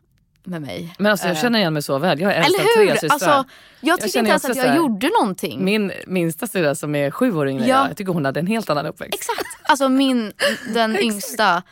med 0.45 0.61
mig. 0.61 0.95
Men 0.99 1.11
alltså 1.11 1.27
jag 1.27 1.35
Eh, 1.35 1.41
känner 1.41 1.59
igen 1.59 1.73
mig 1.73 1.81
så 1.81 1.97
väl. 1.99 2.19
Jag 2.21 2.33
är 2.33 2.37
äldst 2.37 2.59
av 2.59 2.65
tre 2.75 2.91
systrar. 2.91 3.09
Alltså, 3.13 3.45
jag 3.81 4.01
tycker 4.01 4.19
inte 4.19 4.29
ens 4.29 4.45
att 4.45 4.55
jag 4.55 4.63
här- 4.63 4.75
gjorde 4.77 5.09
någonting. 5.09 5.65
Min 5.65 5.91
minsta 6.07 6.47
syrra 6.47 6.75
som 6.75 6.95
är 6.95 7.11
sju 7.11 7.35
år 7.35 7.49
yngre 7.49 7.67
Ja. 7.67 7.75
jag, 7.81 7.89
jag 7.89 7.97
tycker 7.97 8.13
hon 8.13 8.25
hade 8.25 8.39
en 8.39 8.47
helt 8.47 8.69
annan 8.69 8.85
uppväxt. 8.85 9.13
Exakt. 9.19 9.47
Alltså 9.63 9.89
min, 9.89 10.31
den 10.73 10.99
yngsta 11.03 11.63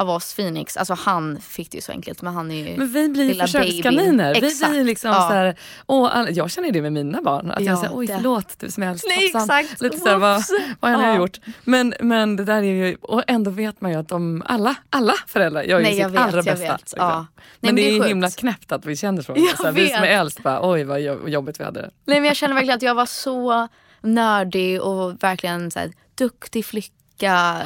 av 0.00 0.10
oss 0.10 0.34
Phoenix, 0.34 0.76
alltså 0.76 0.94
han 0.94 1.40
fick 1.40 1.70
det 1.70 1.76
ju 1.78 1.82
så 1.82 1.92
enkelt 1.92 2.22
men 2.22 2.34
han 2.34 2.50
är 2.50 2.68
ju 2.70 2.76
Men 2.76 2.88
vi 2.92 3.08
blir 3.08 3.24
ju 3.34 3.40
försökskaniner. 3.40 4.34
Vi 4.34 4.40
blir 4.70 4.84
liksom 4.84 5.10
Ja. 5.10 5.28
så 5.28 5.34
här, 5.34 5.56
åh, 5.86 6.26
jag 6.30 6.50
känner 6.50 6.70
det 6.72 6.82
med 6.82 6.92
mina 6.92 7.22
barn. 7.22 7.50
Att 7.50 7.60
Ja, 7.60 7.66
jag 7.66 7.78
säger 7.78 7.96
oj 7.96 8.06
det- 8.06 8.14
förlåt 8.16 8.58
du 8.58 8.70
som 8.70 8.82
är 8.82 8.88
äldst. 8.90 9.04
Nej, 9.08 9.32
hoppsan." 9.32 9.58
exakt. 9.60 9.80
Lite 9.80 9.98
så 9.98 10.08
här, 10.08 10.16
vad, 10.16 10.42
vad 10.80 10.90
har 10.90 11.02
jag 11.02 11.14
Ja. 11.14 11.18
gjort? 11.18 11.40
Men, 11.64 11.94
men 12.00 12.36
det 12.36 12.44
där 12.44 12.56
är 12.56 12.62
ju, 12.62 12.96
och 13.00 13.22
ändå 13.26 13.50
vet 13.50 13.80
man 13.80 13.90
ju 13.90 13.96
att 13.96 14.08
de, 14.08 14.42
alla, 14.46 14.74
alla 14.90 15.14
föräldrar 15.26 15.62
gör 15.62 15.78
ju 15.78 15.82
Nej, 15.82 15.92
sitt 15.92 16.02
jag 16.02 16.08
vet, 16.08 16.20
allra 16.20 16.36
jag 16.36 16.44
bästa. 16.44 16.72
vet. 16.72 16.80
liksom. 16.80 16.98
Ja. 17.00 17.08
Nej, 17.18 17.26
men, 17.60 17.74
men 17.74 17.74
det 17.76 17.82
det 17.82 17.88
är 17.96 17.98
sjukt. 18.00 18.10
himla 18.10 18.30
knäppt 18.30 18.72
att 18.72 18.86
vi 18.86 18.96
känner 18.96 19.22
så. 19.22 19.32
Jag 19.36 19.56
så 19.56 19.64
här, 19.64 19.72
vi 19.72 19.88
som 19.88 20.02
är 20.02 20.08
äldst 20.08 20.42
bara, 20.42 20.70
oj 20.70 20.84
vad 20.84 21.00
jo- 21.00 21.28
jobbigt 21.28 21.60
vi 21.60 21.64
hade 21.64 21.80
det. 21.82 21.90
Nej 22.04 22.20
men 22.20 22.24
jag 22.24 22.36
känner 22.36 22.54
verkligen 22.54 22.76
att 22.76 22.82
jag 22.82 22.94
var 22.94 23.06
så 23.06 23.68
nördig 24.02 24.82
och 24.82 25.22
verkligen 25.22 25.70
så 25.70 25.78
här, 25.78 25.92
duktig 26.14 26.64
flicka 26.66 27.56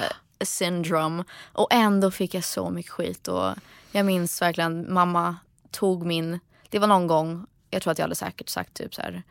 syndrome. 0.41 1.25
Och 1.53 1.69
ändå 1.71 2.11
fick 2.11 2.35
jag 2.35 2.45
så 2.45 2.71
mycket 2.71 2.93
skit. 2.93 3.29
Och 3.29 3.55
jag 3.93 4.07
minns 4.07 4.43
verkligen 4.43 4.93
mamma 4.93 5.37
tog 5.71 6.07
min, 6.07 6.39
det 6.71 6.79
var 6.79 6.87
någon 6.87 7.07
gång, 7.07 7.47
jag 7.71 7.83
tror 7.83 7.91
att 7.93 7.99
jag 7.99 8.05
hade 8.05 8.15
säkert 8.15 8.49
sagt 8.49 8.75
typ 8.75 8.95
så 8.95 9.03
här 9.03 9.23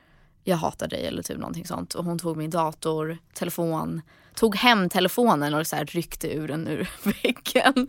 jag 0.43 0.57
hatar 0.57 0.87
dig 0.87 1.05
eller 1.05 1.23
typ 1.23 1.37
någonting 1.37 1.65
sånt. 1.65 1.93
Och 1.93 2.05
hon 2.05 2.19
tog 2.19 2.37
min 2.37 2.49
dator, 2.49 3.17
telefon, 3.33 4.01
tog 4.35 4.55
hem 4.55 4.89
telefonen 4.89 5.53
och 5.53 5.67
så 5.67 5.75
här 5.75 5.85
ryckte 5.85 6.33
ur 6.33 6.47
den 6.47 6.67
ur 6.67 6.87
väggen. 7.23 7.87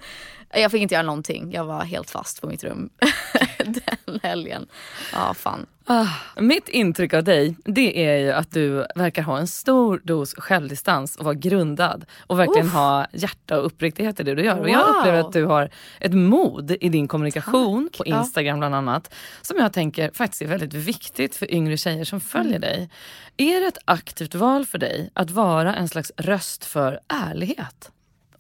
Jag 0.57 0.71
fick 0.71 0.83
inte 0.83 0.95
göra 0.95 1.07
någonting. 1.07 1.53
Jag 1.53 1.65
var 1.65 1.85
helt 1.85 2.11
fast 2.11 2.41
på 2.41 2.47
mitt 2.47 2.65
rum 2.65 2.91
den 3.59 4.21
helgen. 4.23 4.67
Ja, 5.13 5.35
fan. 5.35 5.67
Ah, 5.87 6.07
mitt 6.37 6.69
intryck 6.69 7.15
av 7.15 7.25
dig 7.25 7.57
det 7.65 8.05
är 8.07 8.17
ju 8.19 8.33
att 8.33 8.51
du 8.51 8.87
verkar 8.95 9.23
ha 9.23 9.39
en 9.39 9.47
stor 9.47 10.01
dos 10.05 10.35
självdistans 10.35 11.17
och 11.17 11.25
vara 11.25 11.35
grundad 11.35 12.05
och 12.27 12.39
verkligen 12.39 12.67
Uff. 12.67 12.73
ha 12.73 13.07
hjärta 13.13 13.59
och 13.61 13.67
uppriktighet 13.67 14.21
i 14.21 14.23
det 14.23 14.35
du 14.35 14.45
gör. 14.45 14.61
Och 14.61 14.69
jag 14.71 14.87
Wow. 14.87 14.97
upplever 14.97 15.19
att 15.21 15.33
du 15.33 15.45
har 15.45 15.71
ett 16.01 16.13
mod 16.15 16.71
i 16.81 16.89
din 16.89 17.09
kommunikation 17.09 17.89
Tack. 17.93 17.99
på 17.99 18.05
Ja. 18.07 18.19
Instagram 18.21 18.59
bland 18.59 18.75
annat 18.75 19.15
som 19.43 19.57
jag 19.59 19.73
tänker 19.73 20.11
faktiskt 20.15 20.43
är 20.43 20.47
väldigt 20.47 20.75
viktigt 20.75 21.37
för 21.37 21.55
yngre 21.55 21.77
tjejer 21.77 22.05
som 22.05 22.21
följer 22.21 22.57
Mm. 22.57 22.61
dig. 22.61 22.91
Är 23.37 23.61
det 23.61 23.67
ett 23.67 23.79
aktivt 23.85 24.35
val 24.35 24.67
för 24.67 24.79
dig 24.79 25.11
att 25.15 25.31
vara 25.31 25.75
en 25.75 25.89
slags 25.89 26.13
röst 26.35 26.65
för 26.65 27.01
ärlighet? 27.09 27.91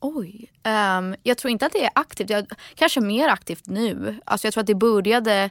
Oj. 0.00 0.50
Ehm, 0.62 1.16
jag 1.22 1.38
tror 1.38 1.50
inte 1.50 1.66
att 1.66 1.72
det 1.72 1.84
är 1.84 1.90
aktivt. 1.94 2.30
Jag, 2.30 2.46
kanske 2.74 3.00
mer 3.00 3.28
aktivt 3.28 3.66
nu. 3.66 4.20
Alltså 4.24 4.46
jag 4.46 4.54
tror 4.54 4.60
att 4.60 4.66
det 4.66 4.74
började 4.74 5.50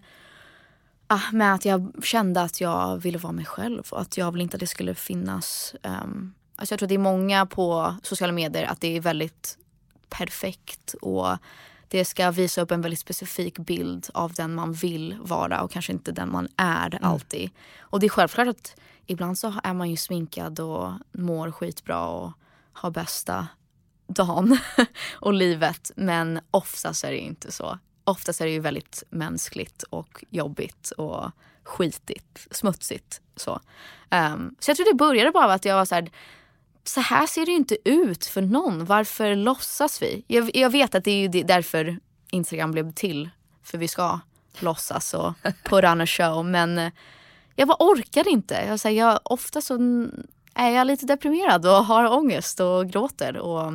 ah, 1.07 1.31
med 1.31 1.53
att 1.53 1.65
jag 1.65 1.93
kände 2.03 2.41
att 2.41 2.61
jag 2.61 2.97
ville 2.97 3.17
vara 3.17 3.33
mig 3.33 3.45
själv 3.45 3.83
och 3.89 4.01
att 4.01 4.17
jag 4.17 4.31
ville 4.31 4.43
inte 4.43 4.55
att 4.55 4.59
det 4.59 4.67
skulle 4.67 4.95
finnas. 4.95 5.75
Um, 5.83 6.33
alltså 6.55 6.73
jag 6.73 6.79
tror 6.79 6.85
att 6.85 6.89
det 6.89 6.95
är 6.95 7.09
många 7.13 7.45
på 7.45 7.95
sociala 8.03 8.33
medier 8.33 8.65
att 8.65 8.81
det 8.81 8.97
är 8.97 9.01
väldigt 9.01 9.57
perfekt 10.09 10.95
och 11.01 11.37
det 11.87 12.05
ska 12.05 12.31
visa 12.31 12.61
upp 12.61 12.71
en 12.71 12.81
väldigt 12.81 12.99
specifik 12.99 13.59
bild 13.59 14.09
av 14.13 14.33
den 14.33 14.55
man 14.55 14.73
vill 14.73 15.17
vara 15.21 15.61
och 15.61 15.71
kanske 15.71 15.91
inte 15.91 16.11
den 16.11 16.31
man 16.31 16.47
är 16.57 16.99
alltid. 17.01 17.49
Och 17.79 17.99
det 17.99 18.05
är 18.05 18.09
självklart 18.09 18.47
att 18.47 18.75
ibland 19.07 19.37
så 19.37 19.53
är 19.63 19.73
man 19.73 19.89
ju 19.89 19.97
sminkad 19.97 20.59
och 20.59 20.91
mår 21.11 21.51
skitbra 21.51 22.07
och 22.07 22.31
har 22.73 22.91
bästa 22.91 23.47
dagen 24.07 24.57
och 25.13 25.33
livet. 25.33 25.91
Men 25.95 26.39
oftast 26.51 27.03
är 27.03 27.11
det 27.11 27.17
inte 27.17 27.51
så. 27.51 27.79
Oftast 28.03 28.41
är 28.41 28.45
det 28.45 28.51
ju 28.51 28.59
väldigt 28.59 29.03
mänskligt 29.09 29.83
och 29.83 30.25
jobbigt 30.29 30.91
och 30.91 31.31
skitigt, 31.63 32.47
smutsigt. 32.51 33.21
Så, 33.35 33.59
um, 34.11 34.55
så 34.59 34.69
jag 34.71 34.77
tror 34.77 34.91
det 34.91 34.97
började 34.97 35.31
bara 35.31 35.45
av 35.45 35.51
att 35.51 35.65
jag 35.65 35.75
var 35.75 35.85
så 35.85 35.95
här, 35.95 36.11
så 36.83 37.01
här 37.01 37.27
ser 37.27 37.45
det 37.45 37.51
ju 37.51 37.57
inte 37.57 37.77
ut 37.89 38.25
för 38.25 38.41
någon. 38.41 38.85
Varför 38.85 39.35
låtsas 39.35 40.01
vi? 40.01 40.23
Jag, 40.27 40.55
jag 40.55 40.69
vet 40.69 40.95
att 40.95 41.03
det 41.03 41.11
är 41.11 41.19
ju 41.19 41.43
därför 41.43 41.99
Instagram 42.31 42.71
blev 42.71 42.91
till. 42.91 43.29
För 43.63 43.77
vi 43.77 43.87
ska 43.87 44.19
låtsas 44.59 45.13
och 45.13 45.33
put 45.63 45.83
on 45.83 46.01
a 46.01 46.05
show. 46.05 46.45
Men 46.45 46.91
jag 47.55 47.67
bara 47.67 47.77
orkade 47.79 48.29
inte. 48.29 48.53
Jag, 48.53 48.79
så 48.79 48.87
här, 48.87 48.95
jag, 48.95 49.19
ofta 49.23 49.61
så 49.61 49.77
är 50.53 50.69
jag 50.69 50.87
lite 50.87 51.05
deprimerad 51.05 51.65
och 51.65 51.85
har 51.85 52.17
ångest 52.17 52.59
och 52.59 52.89
gråter 52.89 53.37
och 53.37 53.73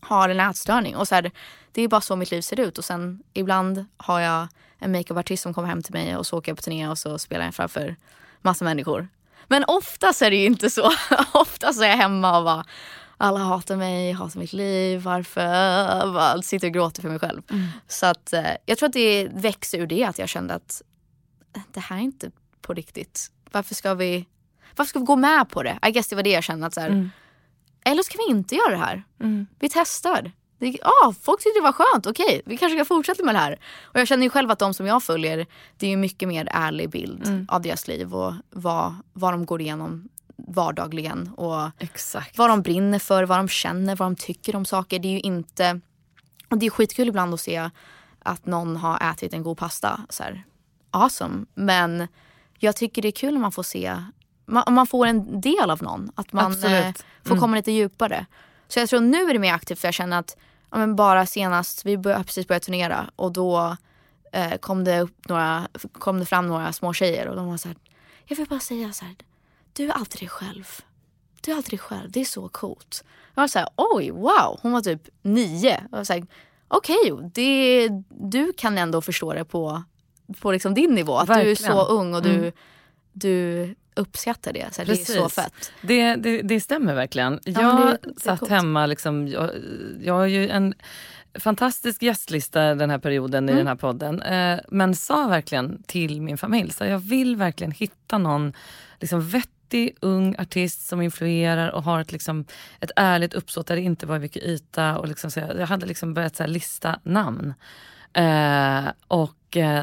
har 0.00 0.28
en 0.28 0.40
ätstörning. 0.40 0.96
Och 0.96 1.08
så 1.08 1.14
här, 1.14 1.30
det 1.72 1.82
är 1.82 1.88
bara 1.88 2.00
så 2.00 2.16
mitt 2.16 2.30
liv 2.30 2.40
ser 2.40 2.60
ut. 2.60 2.78
Och 2.78 2.84
sen 2.84 3.22
ibland 3.32 3.84
har 3.96 4.20
jag 4.20 4.48
en 4.78 4.92
makeupartist 4.92 5.42
som 5.42 5.54
kommer 5.54 5.68
hem 5.68 5.82
till 5.82 5.92
mig 5.92 6.16
och 6.16 6.26
så 6.26 6.38
åker 6.38 6.50
jag 6.50 6.56
på 6.56 6.62
turné 6.62 6.88
och 6.88 6.98
så 6.98 7.18
spelar 7.18 7.44
jag 7.44 7.54
framför 7.54 7.96
massa 8.40 8.64
människor. 8.64 9.08
Men 9.46 9.64
oftast 9.66 10.22
är 10.22 10.30
det 10.30 10.36
ju 10.36 10.46
inte 10.46 10.70
så. 10.70 10.90
oftast 11.32 11.82
är 11.82 11.86
jag 11.86 11.96
hemma 11.96 12.38
och 12.38 12.44
bara 12.44 12.64
alla 13.16 13.38
hatar 13.38 13.76
mig, 13.76 14.12
hatar 14.12 14.40
mitt 14.40 14.52
liv, 14.52 15.00
varför? 15.00 16.12
Bara 16.12 16.42
sitter 16.42 16.66
och 16.66 16.74
gråter 16.74 17.02
för 17.02 17.08
mig 17.08 17.18
själv. 17.18 17.42
Så 17.88 18.06
att 18.06 18.32
eh, 18.32 18.50
jag 18.66 18.78
tror 18.78 18.86
att 18.88 18.92
det 18.92 19.28
växer 19.32 19.78
ur 19.78 19.86
det 19.86 20.04
att 20.04 20.18
jag 20.18 20.28
kände 20.28 20.54
att 20.54 20.82
eh, 21.56 21.62
det 21.72 21.80
här 21.80 21.96
är 21.96 22.00
inte 22.00 22.30
på 22.62 22.74
riktigt. 22.74 23.30
Varför 23.52 23.74
ska 23.74 23.94
vi, 23.94 24.26
varför 24.76 24.88
ska 24.88 24.98
vi 24.98 25.04
gå 25.04 25.16
med 25.16 25.48
på 25.48 25.62
det? 25.62 25.78
I 25.86 25.90
guess 25.90 26.08
det 26.08 26.16
var 26.16 26.22
det 26.22 26.30
jag 26.30 26.44
kände 26.44 26.66
att 26.66 26.74
så 26.74 26.80
här, 26.80 26.88
Mm. 26.90 27.10
eller 27.84 28.02
ska 28.02 28.18
vi 28.26 28.30
inte 28.30 28.54
göra 28.54 28.70
det 28.70 28.76
här? 28.76 29.02
Mm. 29.20 29.46
Vi 29.58 29.68
testar. 29.72 30.32
Det, 30.60 30.78
ah, 30.82 31.12
folk 31.22 31.42
tyckte 31.42 31.58
det 31.58 31.62
var 31.64 31.72
skönt, 31.72 32.06
okej 32.06 32.42
vi 32.46 32.56
kanske 32.56 32.78
ska 32.78 32.84
fortsätta 32.84 33.24
med 33.24 33.34
det 33.34 33.38
här. 33.38 33.58
Och 33.82 34.00
jag 34.00 34.08
känner 34.08 34.22
ju 34.22 34.30
själv 34.30 34.50
att 34.50 34.58
de 34.58 34.74
som 34.74 34.86
jag 34.86 35.02
följer, 35.02 35.46
det 35.76 35.86
är 35.86 35.90
ju 35.90 35.96
mycket 35.96 36.28
mer 36.28 36.48
ärlig 36.52 36.90
bild 36.90 37.26
Mm. 37.26 37.46
av 37.50 37.62
deras 37.62 37.88
liv 37.88 38.14
och 38.14 38.34
vad, 38.50 38.94
vad 39.12 39.32
de 39.32 39.46
går 39.46 39.60
igenom 39.60 40.08
vardagligen. 40.36 41.28
Och 41.36 41.70
Exakt. 41.78 42.38
vad 42.38 42.50
de 42.50 42.62
brinner 42.62 42.98
för, 42.98 43.24
vad 43.24 43.38
de 43.38 43.48
känner, 43.48 43.96
vad 43.96 44.06
de 44.06 44.16
tycker 44.16 44.56
om 44.56 44.64
saker. 44.64 44.98
Det 44.98 45.08
är 45.08 45.12
ju 45.12 45.20
inte... 45.20 45.80
Och 46.50 46.58
det 46.58 46.66
är 46.66 46.70
skitkul 46.70 47.08
ibland 47.08 47.34
att 47.34 47.40
se 47.40 47.70
att 48.18 48.46
någon 48.46 48.76
har 48.76 49.10
ätit 49.12 49.32
en 49.34 49.42
god 49.42 49.58
pasta. 49.58 50.00
Så 50.08 50.22
här, 50.22 50.44
awesome. 50.90 51.44
Men 51.54 52.08
jag 52.58 52.76
tycker 52.76 53.02
det 53.02 53.08
är 53.08 53.12
kul 53.12 53.34
när 53.34 53.40
man 53.40 53.52
får 53.52 53.62
se, 53.62 54.02
man, 54.46 54.64
man 54.70 54.86
får 54.86 55.06
en 55.06 55.40
del 55.40 55.70
av 55.70 55.82
någon. 55.82 56.10
Att 56.14 56.32
man 56.32 56.64
eh, 56.64 56.92
får 57.24 57.36
komma 57.36 57.56
lite 57.56 57.72
djupare. 57.72 58.26
Så 58.68 58.78
jag 58.78 58.88
tror 58.88 59.00
nu 59.00 59.22
är 59.22 59.32
det 59.32 59.38
mer 59.38 59.54
aktivt 59.54 59.78
för 59.78 59.88
jag 59.88 59.94
känner 59.94 60.18
att 60.18 60.36
ja, 60.70 60.78
men 60.78 60.96
bara 60.96 61.26
senast, 61.26 61.86
vi 61.86 61.98
bör, 61.98 62.22
precis 62.22 62.48
börjat 62.48 62.62
turnera 62.62 63.10
och 63.16 63.32
då 63.32 63.76
eh, 64.32 64.56
kom, 64.56 64.84
det 64.84 65.00
upp 65.00 65.28
några, 65.28 65.68
kom 65.92 66.18
det 66.18 66.26
fram 66.26 66.46
några 66.46 66.72
små 66.72 66.92
tjejer 66.92 67.28
och 67.28 67.36
de 67.36 67.46
var 67.46 67.56
så 67.56 67.68
här, 67.68 67.76
jag 68.26 68.36
vill 68.36 68.46
bara 68.46 68.60
säga 68.60 68.92
så 68.92 69.04
här, 69.04 69.14
du 69.72 69.88
är 69.88 69.92
alltid 69.92 70.20
dig 70.20 70.28
själv. 70.28 70.66
Du 71.40 71.52
är 71.52 71.56
alltid 71.56 71.70
dig 71.70 71.78
själv, 71.78 72.10
det 72.10 72.20
är 72.20 72.24
så 72.24 72.48
coolt. 72.48 73.04
Jag 73.34 73.42
var 73.42 73.48
så 73.48 73.58
här, 73.58 73.68
oj 73.76 74.10
wow, 74.10 74.58
hon 74.62 74.72
var 74.72 74.80
typ 74.80 75.08
nio. 75.22 75.82
Jag 75.90 75.98
var 75.98 76.04
så 76.04 76.12
här, 76.12 76.26
okej, 76.68 77.30
det, 77.34 77.88
du 78.08 78.52
kan 78.52 78.78
ändå 78.78 79.00
förstå 79.02 79.32
det 79.32 79.44
på, 79.44 79.82
på 80.40 80.52
liksom 80.52 80.74
din 80.74 80.94
nivå. 80.94 81.16
Att 81.16 81.26
du 81.26 81.32
är 81.32 81.36
Verkligen. 81.44 81.72
så 81.72 81.86
ung 81.86 82.14
och 82.14 82.22
du, 82.22 82.34
Mm. 82.34 82.52
du 83.12 83.74
uppskattar 83.94 84.52
det. 84.52 84.74
Så 84.74 84.80
här, 84.82 84.86
det 84.86 84.92
är 84.92 84.96
så 84.96 85.12
Precis. 85.22 85.34
fett. 85.34 85.72
Det, 85.82 86.14
det, 86.14 86.42
det 86.42 86.60
stämmer 86.60 86.94
verkligen. 86.94 87.40
Ja, 87.44 87.60
jag 87.60 87.76
det- 87.86 87.98
det 88.14 88.20
satt 88.20 88.38
coolt. 88.38 88.50
hemma, 88.50 88.86
liksom, 88.86 89.28
jag, 89.28 89.50
jag 90.02 90.14
har 90.14 90.26
ju 90.26 90.48
en 90.48 90.74
fantastisk 91.34 92.02
gästlista 92.02 92.74
den 92.74 92.90
här 92.90 92.98
perioden 92.98 93.48
i 93.48 93.52
Mm. 93.52 93.58
den 93.58 93.66
här 93.66 93.74
podden. 93.74 94.22
Eh, 94.22 94.60
men 94.68 94.94
sa 94.94 95.26
verkligen 95.28 95.82
till 95.82 96.22
min 96.22 96.38
familj, 96.38 96.70
så 96.72 96.84
jag 96.84 96.98
vill 96.98 97.36
verkligen 97.36 97.70
hitta 97.72 98.18
någon 98.18 98.52
liksom, 99.00 99.28
vettig 99.28 99.96
ung 100.00 100.36
artist 100.38 100.86
som 100.88 101.02
influerar 101.02 101.68
och 101.70 101.82
har 101.82 102.00
ett, 102.00 102.12
liksom, 102.12 102.44
ett 102.80 102.90
ärligt 102.96 103.34
uppsåt 103.34 103.66
där 103.66 103.76
det 103.76 103.82
inte 103.82 104.06
var 104.06 104.18
mycket 104.18 104.42
yta. 104.42 104.98
Och 104.98 105.08
liksom, 105.08 105.30
så 105.30 105.40
jag, 105.40 105.58
jag 105.58 105.66
hade 105.66 105.86
liksom 105.86 106.14
börjat 106.14 106.36
så 106.36 106.42
här, 106.42 106.50
lista 106.50 107.00
namn. 107.02 107.54
Eh, 108.12 108.84
och 109.08 109.34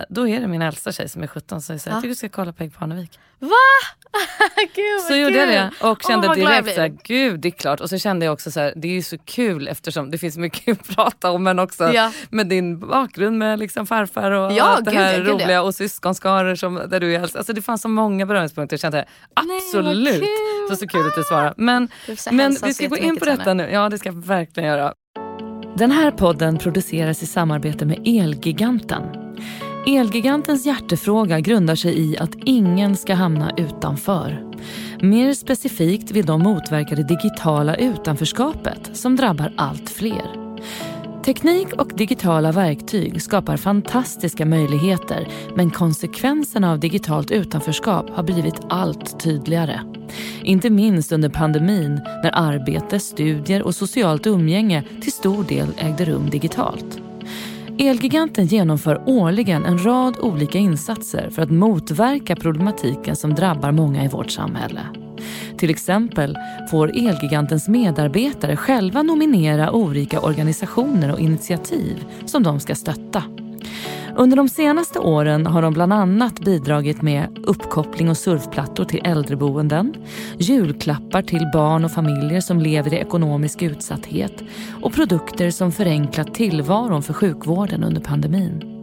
då 0.10 0.28
är 0.28 0.42
det 0.42 0.48
min 0.48 0.62
äldsta 0.62 0.92
tjej 0.92 1.10
som 1.10 1.24
är 1.24 1.28
17 1.28 1.62
som 1.62 1.80
säger 1.80 1.92
ja. 1.92 1.96
jag 1.96 2.02
tycker 2.02 2.10
du 2.10 2.16
ska 2.16 2.30
kolla 2.30 2.54
på 2.54 2.64
Hägg 2.64 2.74
Parnevik. 2.74 3.20
Va? 3.40 3.50
gud, 4.76 5.02
så 5.08 5.16
gjorde 5.16 5.38
jag 5.38 5.48
det 5.48 5.72
och 5.88 6.02
kände 6.08 6.28
oh, 6.28 6.34
direkt 6.34 6.76
såhär, 6.76 6.98
gud 7.04 7.40
det 7.40 7.48
är 7.48 7.52
klart. 7.52 7.80
Och 7.80 7.90
så 7.90 7.98
kände 7.98 8.26
jag 8.26 8.34
också 8.34 8.52
så 8.52 8.60
här, 8.60 8.74
det 8.76 8.88
är 8.88 8.92
ju 8.92 9.02
så 9.02 9.18
kul 9.18 9.68
eftersom 9.68 10.12
det 10.12 10.18
finns 10.18 10.38
mycket 10.38 10.80
att 10.80 10.96
prata 10.96 11.32
om 11.32 11.44
men 11.44 11.60
också 11.60 11.84
ja. 11.94 12.12
med 12.30 12.48
din 12.48 12.80
bakgrund 12.80 13.38
med 13.38 13.60
liksom 13.60 13.88
farfar 13.88 14.32
och 14.32 14.54
ja, 14.54 14.64
allt 14.64 14.86
det 14.86 14.92
här 14.92 15.18
gud, 15.18 15.28
roliga 15.28 15.48
gud, 15.48 15.60
och 15.60 15.76
syskonskaror 15.76 16.56
som, 16.56 16.82
där 16.88 17.00
du 17.00 17.16
är 17.16 17.20
äldst. 17.20 17.36
Alltså 17.36 17.54
det 17.54 17.62
fanns 17.62 17.82
så 17.82 17.88
många 17.88 18.26
beröringspunkter. 18.26 18.74
Jag 18.74 18.82
kände 18.82 19.06
absolut, 19.34 20.22
Nej, 20.22 20.30
så, 20.70 20.76
så 20.76 20.88
kul 20.88 21.08
att 21.08 21.16
du 21.16 21.24
svarade. 21.24 21.54
Men, 21.58 21.90
men 22.32 22.58
vi 22.64 22.74
ska 22.74 22.88
gå 22.88 22.98
in 22.98 23.18
på 23.18 23.26
detta 23.26 23.54
nu. 23.54 23.70
Ja 23.72 23.90
det 23.90 23.98
ska 23.98 24.10
jag 24.10 24.26
verkligen 24.26 24.70
göra. 24.70 24.94
Den 25.78 25.92
här 25.92 26.12
podden 26.12 26.58
produceras 26.58 27.24
i 27.24 27.26
samarbete 27.26 27.86
med 27.86 28.02
Elgiganten. 28.06 29.25
Elgigantens 29.88 30.66
hjärtefråga 30.66 31.40
grundar 31.40 31.76
sig 31.76 32.00
i 32.00 32.18
att 32.18 32.36
ingen 32.46 32.96
ska 32.96 33.14
hamna 33.14 33.52
utanför. 33.58 34.52
Mer 35.02 35.34
specifikt 35.34 36.12
vill 36.12 36.26
de 36.26 36.42
motverka 36.42 36.96
det 36.96 37.04
digitala 37.04 37.76
utanförskapet 37.76 38.90
som 38.94 39.16
drabbar 39.16 39.54
allt 39.58 39.90
fler. 39.90 40.46
Teknik 41.26 41.74
och 41.74 41.92
digitala 41.96 42.52
verktyg 42.52 43.22
skapar 43.22 43.58
fantastiska 43.58 44.46
möjligheter 44.46 45.28
men 45.56 45.72
konsekvenserna 45.72 46.72
av 46.72 46.80
digitalt 46.80 47.32
utanförskap 47.32 48.10
har 48.10 48.24
blivit 48.24 48.62
allt 48.70 49.20
tydligare. 49.20 49.80
Inte 50.44 50.70
minst 50.70 51.12
under 51.12 51.30
pandemin 51.30 52.02
när 52.24 52.32
arbete, 52.34 53.00
studier 53.00 53.62
och 53.62 53.76
socialt 53.76 54.28
umgänge 54.28 54.84
till 55.02 55.12
stor 55.12 55.44
del 55.44 55.68
ägde 55.78 56.06
rum 56.06 56.30
digitalt. 56.30 57.05
Elgiganten 57.80 58.46
genomför 58.46 59.04
årligen 59.06 59.66
en 59.66 59.86
rad 59.86 60.18
olika 60.20 60.58
insatser 60.58 61.30
för 61.30 61.42
att 61.42 61.52
motverka 61.52 62.36
problematiken 62.36 63.16
som 63.16 63.34
drabbar 63.34 63.72
många 63.72 64.04
i 64.04 64.08
vårt 64.08 64.32
samhälle. 64.32 64.80
Till 65.58 65.70
exempel 65.70 66.38
får 66.72 66.88
Elgigantens 66.88 67.68
medarbetare 67.68 68.56
själva 68.56 69.04
nominera 69.04 69.72
olika 69.72 70.20
organisationer 70.20 71.12
och 71.12 71.20
initiativ 71.20 72.06
som 72.26 72.44
de 72.44 72.60
ska 72.60 72.76
stötta. 72.76 73.24
Under 74.18 74.38
de 74.38 74.50
senaste 74.50 75.00
åren 75.00 75.46
har 75.46 75.62
de 75.62 75.74
bland 75.74 75.94
annat 75.94 76.40
bidragit 76.40 77.02
med 77.02 77.40
uppkoppling 77.44 78.10
och 78.10 78.18
surfplattor 78.18 78.86
till 78.86 79.02
äldreboenden, 79.04 79.94
julklappar 80.38 81.22
till 81.22 81.50
barn 81.54 81.86
och 81.86 81.92
familjer 81.92 82.42
som 82.42 82.60
lever 82.60 82.94
i 82.94 82.98
ekonomisk 82.98 83.62
utsatthet 83.62 84.44
och 84.82 84.94
produkter 84.94 85.52
som 85.52 85.72
förenklat 85.72 86.34
tillvaron 86.34 87.04
för 87.04 87.14
sjukvården 87.14 87.84
under 87.84 88.02
pandemin. 88.02 88.76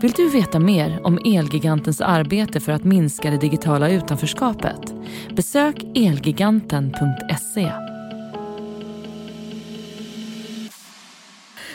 Vill 0.00 0.12
du 0.12 0.30
veta 0.30 0.58
mer 0.58 1.06
om 1.06 1.18
Elgigantens 1.24 2.00
arbete 2.00 2.60
för 2.60 2.72
att 2.72 2.84
minska 2.84 3.30
det 3.30 3.38
digitala 3.38 3.90
utanförskapet? 3.90 4.94
Besök 5.36 5.84
elgiganten.se. 5.94 7.93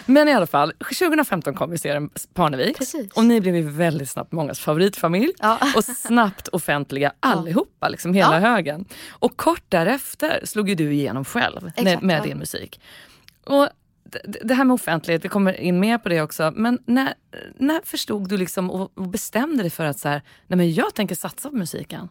Men 0.09 0.27
i 0.27 0.33
alla 0.33 0.47
fall, 0.47 0.73
2015 0.73 1.53
kom 1.53 1.71
vi 1.71 1.77
serien 1.77 2.09
Parnevik 2.33 2.77
Precis. 2.77 3.11
och 3.13 3.25
ni 3.25 3.41
blev 3.41 3.55
ju 3.55 3.69
väldigt 3.69 4.09
snabbt 4.09 4.31
mångas 4.31 4.59
favoritfamilj 4.59 5.33
ja. 5.39 5.59
och 5.75 5.85
snabbt 5.85 6.47
offentliga 6.47 7.13
allihopa, 7.19 7.89
liksom 7.89 8.13
hela 8.13 8.33
ja. 8.33 8.39
högen. 8.39 8.85
Och 9.09 9.37
kort 9.37 9.63
därefter 9.69 10.45
slog 10.45 10.69
ju 10.69 10.75
du 10.75 10.93
igenom 10.93 11.25
själv 11.25 11.71
Exakt, 11.75 12.01
med, 12.01 12.19
ja. 12.19 12.23
din 12.23 12.37
musik. 12.37 12.81
Och 13.43 13.67
det 14.43 14.53
här 14.53 14.63
med 14.63 14.73
offentlighet, 14.73 15.25
vi 15.25 15.29
kommer 15.29 15.53
in 15.53 15.79
mer 15.79 15.97
på 15.97 16.09
det 16.09 16.21
också. 16.21 16.53
Men 16.55 16.79
när, 16.85 17.13
när 17.57 17.81
förstod 17.83 18.29
du 18.29 18.37
liksom 18.37 18.71
och, 18.71 18.91
bestämde 19.09 19.63
dig 19.63 19.69
för 19.69 19.85
att 19.85 19.99
så 19.99 20.09
här, 20.09 20.21
nej 20.47 20.57
men 20.57 20.73
jag 20.73 20.93
tänker 20.95 21.15
satsa 21.15 21.49
på 21.49 21.55
musiken? 21.55 22.09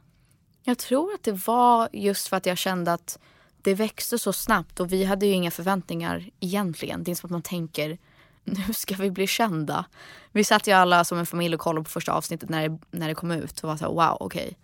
Jag 0.64 0.78
tror 0.78 1.14
att 1.14 1.22
det 1.22 1.46
var 1.46 1.88
just 1.92 2.28
för 2.28 2.36
att 2.36 2.46
jag 2.46 2.58
kände 2.58 2.92
att 2.92 3.18
det 3.62 3.74
växte 3.74 4.18
så 4.18 4.32
snabbt 4.32 4.80
och 4.80 4.92
vi 4.92 5.04
hade 5.04 5.26
ju 5.26 5.32
inga 5.32 5.50
förväntningar 5.50 6.30
egentligen. 6.40 7.04
Det 7.04 7.10
är 7.10 7.14
som 7.14 7.26
att 7.26 7.30
man 7.30 7.42
tänker 7.42 7.98
nu 8.44 8.72
ska 8.74 8.94
vi 8.94 9.10
bli 9.10 9.26
kända. 9.26 9.84
Vi 10.32 10.44
satt 10.44 10.66
ju 10.66 10.72
alla 10.72 11.04
som 11.04 11.18
en 11.18 11.26
familj 11.26 11.54
och 11.54 11.60
kollade 11.60 11.84
på 11.84 11.90
första 11.90 12.12
avsnittet 12.12 12.48
när 12.48 12.68
det, 12.68 12.78
när 12.90 13.08
det 13.08 13.14
kom 13.14 13.30
ut 13.30 13.60
och 13.60 13.68
var 13.68 13.76
så 13.76 13.84
här, 13.84 13.92
wow 13.92 14.16
okej. 14.20 14.42
Okay. 14.42 14.54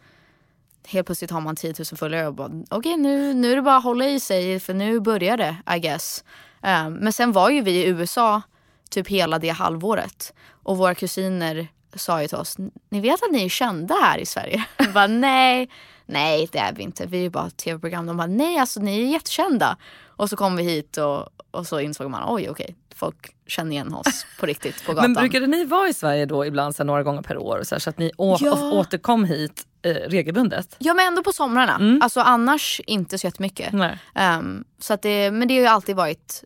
Helt 0.87 1.07
plötsligt 1.07 1.31
har 1.31 1.41
man 1.41 1.57
10 1.57 1.75
000 1.79 1.87
följare 1.99 2.27
och 2.27 2.35
bara 2.35 2.47
okej 2.47 2.77
okay, 2.79 2.97
nu, 2.97 3.35
nu 3.35 3.53
är 3.53 3.57
det 3.57 3.63
bara 3.63 3.77
att 3.77 3.85
hålla 3.85 4.09
i 4.09 4.21
sig 4.21 4.61
för 4.61 4.75
nu 4.75 5.01
börjar 5.01 5.37
det 5.37 5.57
I 5.77 5.79
guess. 5.79 6.25
Um, 6.63 6.93
men 6.93 7.13
sen 7.13 7.33
var 7.33 7.51
ju 7.51 7.61
vi 7.61 7.71
i 7.71 7.87
USA 7.87 8.43
typ 8.91 9.09
hela 9.09 9.39
det 9.39 9.49
halvåret 9.49 10.35
och 10.51 10.77
våra 10.77 10.95
kusiner 10.95 11.69
sa 11.95 12.23
ju 12.23 12.29
till 12.29 12.39
oss, 12.39 12.57
ni 12.89 13.01
vet 13.01 13.23
att 13.23 13.33
ni 13.33 13.45
är 13.45 13.49
kända 13.49 13.95
här 13.95 14.19
i 14.19 14.27
Sverige? 14.27 14.65
Vi 14.79 14.87
bara, 14.87 15.07
nej, 15.07 15.69
nej 16.07 16.49
det 16.53 16.59
är 16.59 16.73
vi 16.73 16.83
inte, 16.83 17.07
vi 17.07 17.27
är 17.27 17.31
bara 17.31 17.47
ett 17.47 17.57
tv-program. 17.57 18.07
De 18.07 18.17
bara, 18.17 18.27
nej 18.27 18.59
alltså 18.59 18.81
ni 18.81 19.03
är 19.03 19.07
jättekända. 19.07 19.77
Och 20.17 20.31
så 20.31 20.37
kom 20.37 20.57
vi 20.57 20.63
hit 20.63 20.97
och, 20.97 21.29
och 21.51 21.67
så 21.67 21.81
insåg 21.81 22.11
man, 22.11 22.23
oj 22.27 22.49
okej, 22.49 22.51
okay, 22.51 22.75
folk 22.95 23.37
känner 23.47 23.71
igen 23.71 23.95
oss 23.95 24.27
på 24.41 24.47
riktigt 24.47 24.87
på 24.87 24.93
gatan. 24.93 25.13
Men 25.13 25.23
brukade 25.23 25.47
ni 25.47 25.65
vara 25.65 25.89
i 25.89 25.95
Sverige 25.95 26.27
då 26.27 26.47
ibland 26.47 26.77
så 26.77 26.85
några 26.85 27.03
gånger 27.03 27.23
per 27.23 27.39
år 27.39 27.61
så, 27.63 27.75
här, 27.75 27.81
så 27.81 27.91
att 27.91 27.99
ni 27.99 28.11
å- 28.17 28.39
ja. 28.41 28.73
återkom 28.73 29.25
hit 29.25 29.67
eh, 29.83 29.91
regelbundet? 29.95 30.77
Ja 30.79 30.95
men 30.95 31.07
ändå 31.07 31.23
på 31.23 31.33
somrarna. 31.33 31.75
Mm. 31.75 32.01
Alltså 32.03 32.21
annars 32.21 32.81
inte 32.87 33.19
så 33.19 33.27
jättemycket. 33.27 33.75
Um, 33.75 34.65
så 34.79 34.95
att 34.95 35.03
det, 35.03 35.31
men 35.31 35.49
det 35.49 35.55
har 35.55 35.61
ju 35.61 35.67
alltid 35.67 35.97
varit 35.97 36.45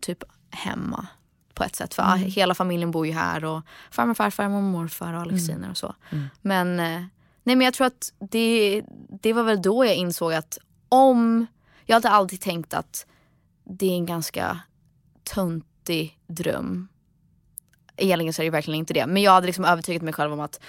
typ 0.00 0.24
hemma 0.50 1.06
på 1.54 1.64
ett 1.64 1.76
sätt. 1.76 1.94
För 1.94 2.02
mm. 2.02 2.18
hela 2.18 2.54
familjen 2.54 2.90
bor 2.90 3.06
ju 3.06 3.12
här 3.12 3.44
och 3.44 3.62
farmor, 3.90 4.14
farfar, 4.14 4.48
mormor, 4.48 4.70
morfar 4.70 5.12
och 5.12 5.20
alla 5.20 5.30
kusiner 5.30 5.58
mm. 5.58 5.70
och 5.70 5.76
så. 5.76 5.94
Mm. 6.10 6.28
Men, 6.40 6.80
eh, 6.80 7.02
nej, 7.42 7.56
men 7.56 7.64
jag 7.64 7.74
tror 7.74 7.86
att 7.86 8.12
det, 8.18 8.82
det 9.22 9.32
var 9.32 9.42
väl 9.42 9.62
då 9.62 9.84
jag 9.84 9.96
insåg 9.96 10.32
att 10.32 10.58
om... 10.88 11.46
Jag 11.84 11.96
hade 11.96 12.08
alltid 12.10 12.40
tänkt 12.40 12.74
att 12.74 13.06
det 13.64 13.86
är 13.86 13.94
en 13.94 14.06
ganska 14.06 14.60
töntig 15.24 16.18
dröm. 16.26 16.88
Egentligen 17.96 18.32
så 18.32 18.42
är 18.42 18.44
det 18.44 18.50
verkligen 18.50 18.78
inte 18.78 18.94
det. 18.94 19.06
Men 19.06 19.22
jag 19.22 19.32
hade 19.32 19.46
liksom 19.46 19.64
övertygat 19.64 20.02
mig 20.02 20.14
själv 20.14 20.32
om 20.32 20.40
att 20.40 20.60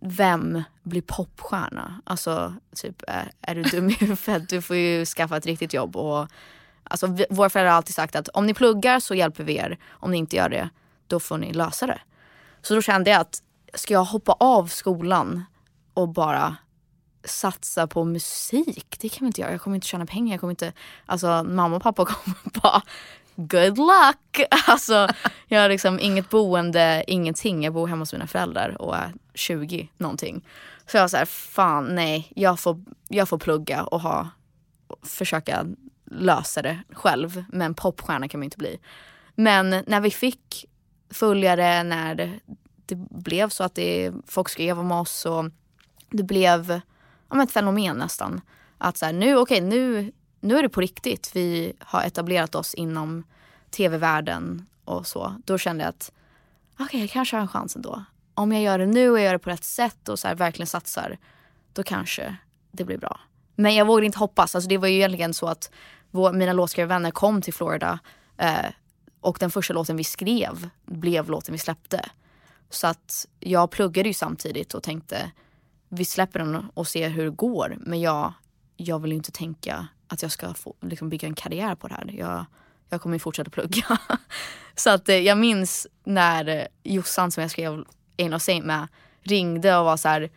vem 0.00 0.62
blir 0.82 1.02
popstjärna? 1.02 2.02
Alltså, 2.04 2.54
typ, 2.76 3.02
är, 3.08 3.32
är 3.40 3.54
du 3.54 3.62
dum 3.62 3.90
i 3.90 3.92
huvudet? 4.00 4.48
Du 4.48 4.62
får 4.62 4.76
ju 4.76 5.04
skaffa 5.04 5.36
ett 5.36 5.46
riktigt 5.46 5.74
jobb 5.74 5.96
och 5.96 6.28
Alltså, 6.82 7.06
vi, 7.06 7.26
våra 7.30 7.50
föräldrar 7.50 7.70
har 7.70 7.76
alltid 7.76 7.94
sagt 7.94 8.16
att 8.16 8.28
om 8.28 8.46
ni 8.46 8.54
pluggar 8.54 9.00
så 9.00 9.14
hjälper 9.14 9.44
vi 9.44 9.56
er. 9.56 9.78
Om 9.88 10.10
ni 10.10 10.16
inte 10.16 10.36
gör 10.36 10.48
det, 10.48 10.68
då 11.06 11.20
får 11.20 11.38
ni 11.38 11.52
lösa 11.52 11.86
det. 11.86 12.00
Så 12.62 12.74
då 12.74 12.82
kände 12.82 13.10
jag 13.10 13.20
att 13.20 13.42
ska 13.74 13.94
jag 13.94 14.04
hoppa 14.04 14.32
av 14.32 14.66
skolan 14.66 15.44
och 16.00 16.08
bara 16.08 16.56
satsa 17.24 17.86
på 17.86 18.04
musik? 18.04 18.96
Det 19.00 19.08
kan 19.08 19.20
vi 19.20 19.26
inte 19.26 19.40
göra. 19.40 19.50
Jag 19.50 19.60
kommer 19.60 19.74
inte 19.74 19.86
tjäna 19.86 20.06
pengar. 20.06 20.34
Jag 20.34 20.40
kommer 20.40 20.50
inte, 20.50 20.72
alltså 21.06 21.44
mamma 21.44 21.76
och 21.76 21.82
pappa 21.82 22.04
kommer 22.04 22.60
bara 22.62 22.82
good 23.36 23.78
luck. 23.78 24.46
Alltså 24.66 25.08
jag 25.46 25.60
har 25.60 25.68
liksom 25.68 26.00
inget 26.00 26.30
boende, 26.30 27.04
ingenting. 27.06 27.64
Jag 27.64 27.72
bor 27.72 27.86
hemma 27.86 28.02
hos 28.02 28.12
mina 28.12 28.26
föräldrar 28.26 28.82
och 28.82 28.96
är 28.96 29.12
20 29.34 29.88
någonting. 29.96 30.46
Så 30.86 30.96
jag 30.96 31.02
var 31.02 31.08
såhär, 31.08 31.24
fan 31.24 31.94
nej, 31.94 32.32
jag 32.36 32.60
får, 32.60 32.84
jag 33.08 33.28
får 33.28 33.38
plugga 33.38 33.82
och 33.82 34.00
ha, 34.00 34.28
försöka 35.02 35.66
lösa 36.10 36.62
det 36.62 36.78
själv. 36.92 37.44
Men 37.48 37.74
popstjärna 37.74 38.28
kan 38.28 38.40
man 38.40 38.44
inte 38.44 38.58
bli. 38.58 38.78
Men 39.34 39.84
när 39.86 40.00
vi 40.00 40.10
fick 40.10 40.64
följare, 41.10 41.82
när 41.82 42.14
det, 42.14 42.30
det 42.86 42.94
blev 42.96 43.48
så 43.48 43.64
att 43.64 43.74
det, 43.74 44.12
folk 44.26 44.48
skrev 44.48 44.78
om 44.78 44.92
oss 44.92 45.26
och 45.26 45.44
det 46.10 46.22
blev 46.22 46.80
ja, 47.30 47.42
ett 47.42 47.52
fenomen 47.52 47.96
nästan. 47.96 48.40
Att 48.78 48.96
så 48.96 49.06
här, 49.06 49.12
nu, 49.12 49.36
okay, 49.36 49.60
nu, 49.60 50.12
nu 50.40 50.58
är 50.58 50.62
det 50.62 50.68
på 50.68 50.80
riktigt. 50.80 51.30
Vi 51.34 51.72
har 51.78 52.02
etablerat 52.02 52.54
oss 52.54 52.74
inom 52.74 53.24
tv-världen 53.70 54.66
och 54.84 55.06
så. 55.06 55.34
Då 55.44 55.58
kände 55.58 55.84
jag 55.84 55.88
att 55.88 56.12
okej, 56.74 56.84
okay, 56.84 57.00
jag 57.00 57.10
kanske 57.10 57.36
har 57.36 57.40
en 57.40 57.48
chans 57.48 57.76
ändå. 57.76 58.04
Om 58.34 58.52
jag 58.52 58.62
gör 58.62 58.78
det 58.78 58.86
nu 58.86 59.10
och 59.10 59.20
gör 59.20 59.32
det 59.32 59.38
på 59.38 59.50
rätt 59.50 59.64
sätt 59.64 60.08
och 60.08 60.18
så 60.18 60.28
här, 60.28 60.34
verkligen 60.34 60.66
satsar, 60.66 61.18
då 61.72 61.82
kanske 61.82 62.36
det 62.72 62.84
blir 62.84 62.98
bra. 62.98 63.20
Men 63.54 63.74
jag 63.74 63.86
vågade 63.86 64.06
inte 64.06 64.18
hoppas. 64.18 64.54
Alltså 64.54 64.68
det 64.68 64.78
var 64.78 64.88
ju 64.88 64.94
egentligen 64.94 65.34
så 65.34 65.46
att 65.46 65.70
vår, 66.10 66.32
mina 66.32 66.52
låtskrivarvänner 66.52 67.10
kom 67.10 67.42
till 67.42 67.54
Florida 67.54 67.98
eh, 68.38 68.66
och 69.20 69.36
den 69.40 69.50
första 69.50 69.74
låten 69.74 69.96
vi 69.96 70.04
skrev 70.04 70.68
blev 70.86 71.30
låten 71.30 71.52
vi 71.52 71.58
släppte. 71.58 72.10
Så 72.70 72.86
att 72.86 73.26
jag 73.40 73.70
pluggade 73.70 74.08
ju 74.08 74.14
samtidigt 74.14 74.74
och 74.74 74.82
tänkte 74.82 75.30
vi 75.90 76.04
släpper 76.04 76.38
den 76.38 76.70
och 76.74 76.88
ser 76.88 77.08
hur 77.08 77.24
det 77.24 77.30
går. 77.30 77.76
Men 77.80 78.00
jag, 78.00 78.32
jag 78.76 78.98
vill 78.98 79.10
ju 79.10 79.16
inte 79.16 79.32
tänka 79.32 79.88
att 80.08 80.22
jag 80.22 80.30
ska 80.30 80.54
få, 80.54 80.74
liksom 80.80 81.08
bygga 81.08 81.28
en 81.28 81.34
karriär 81.34 81.74
på 81.74 81.88
det 81.88 81.94
här. 81.94 82.14
Jag, 82.18 82.46
jag 82.88 83.00
kommer 83.00 83.14
ju 83.16 83.20
fortsätta 83.20 83.50
plugga. 83.50 83.98
så 84.74 84.90
att 84.90 85.08
eh, 85.08 85.16
jag 85.16 85.38
minns 85.38 85.86
när 86.04 86.48
eh, 86.48 86.64
Jossan 86.82 87.30
som 87.30 87.40
jag 87.40 87.50
skrev 87.50 87.84
en 88.16 88.34
of 88.34 88.42
same 88.42 88.62
med 88.62 88.88
ringde 89.22 89.76
och 89.76 89.84
var 89.84 89.96
så 89.96 90.08
här, 90.08 90.30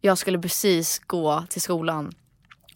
jag 0.00 0.18
skulle 0.18 0.38
precis 0.38 0.98
gå 1.06 1.44
till 1.48 1.62
skolan 1.62 2.14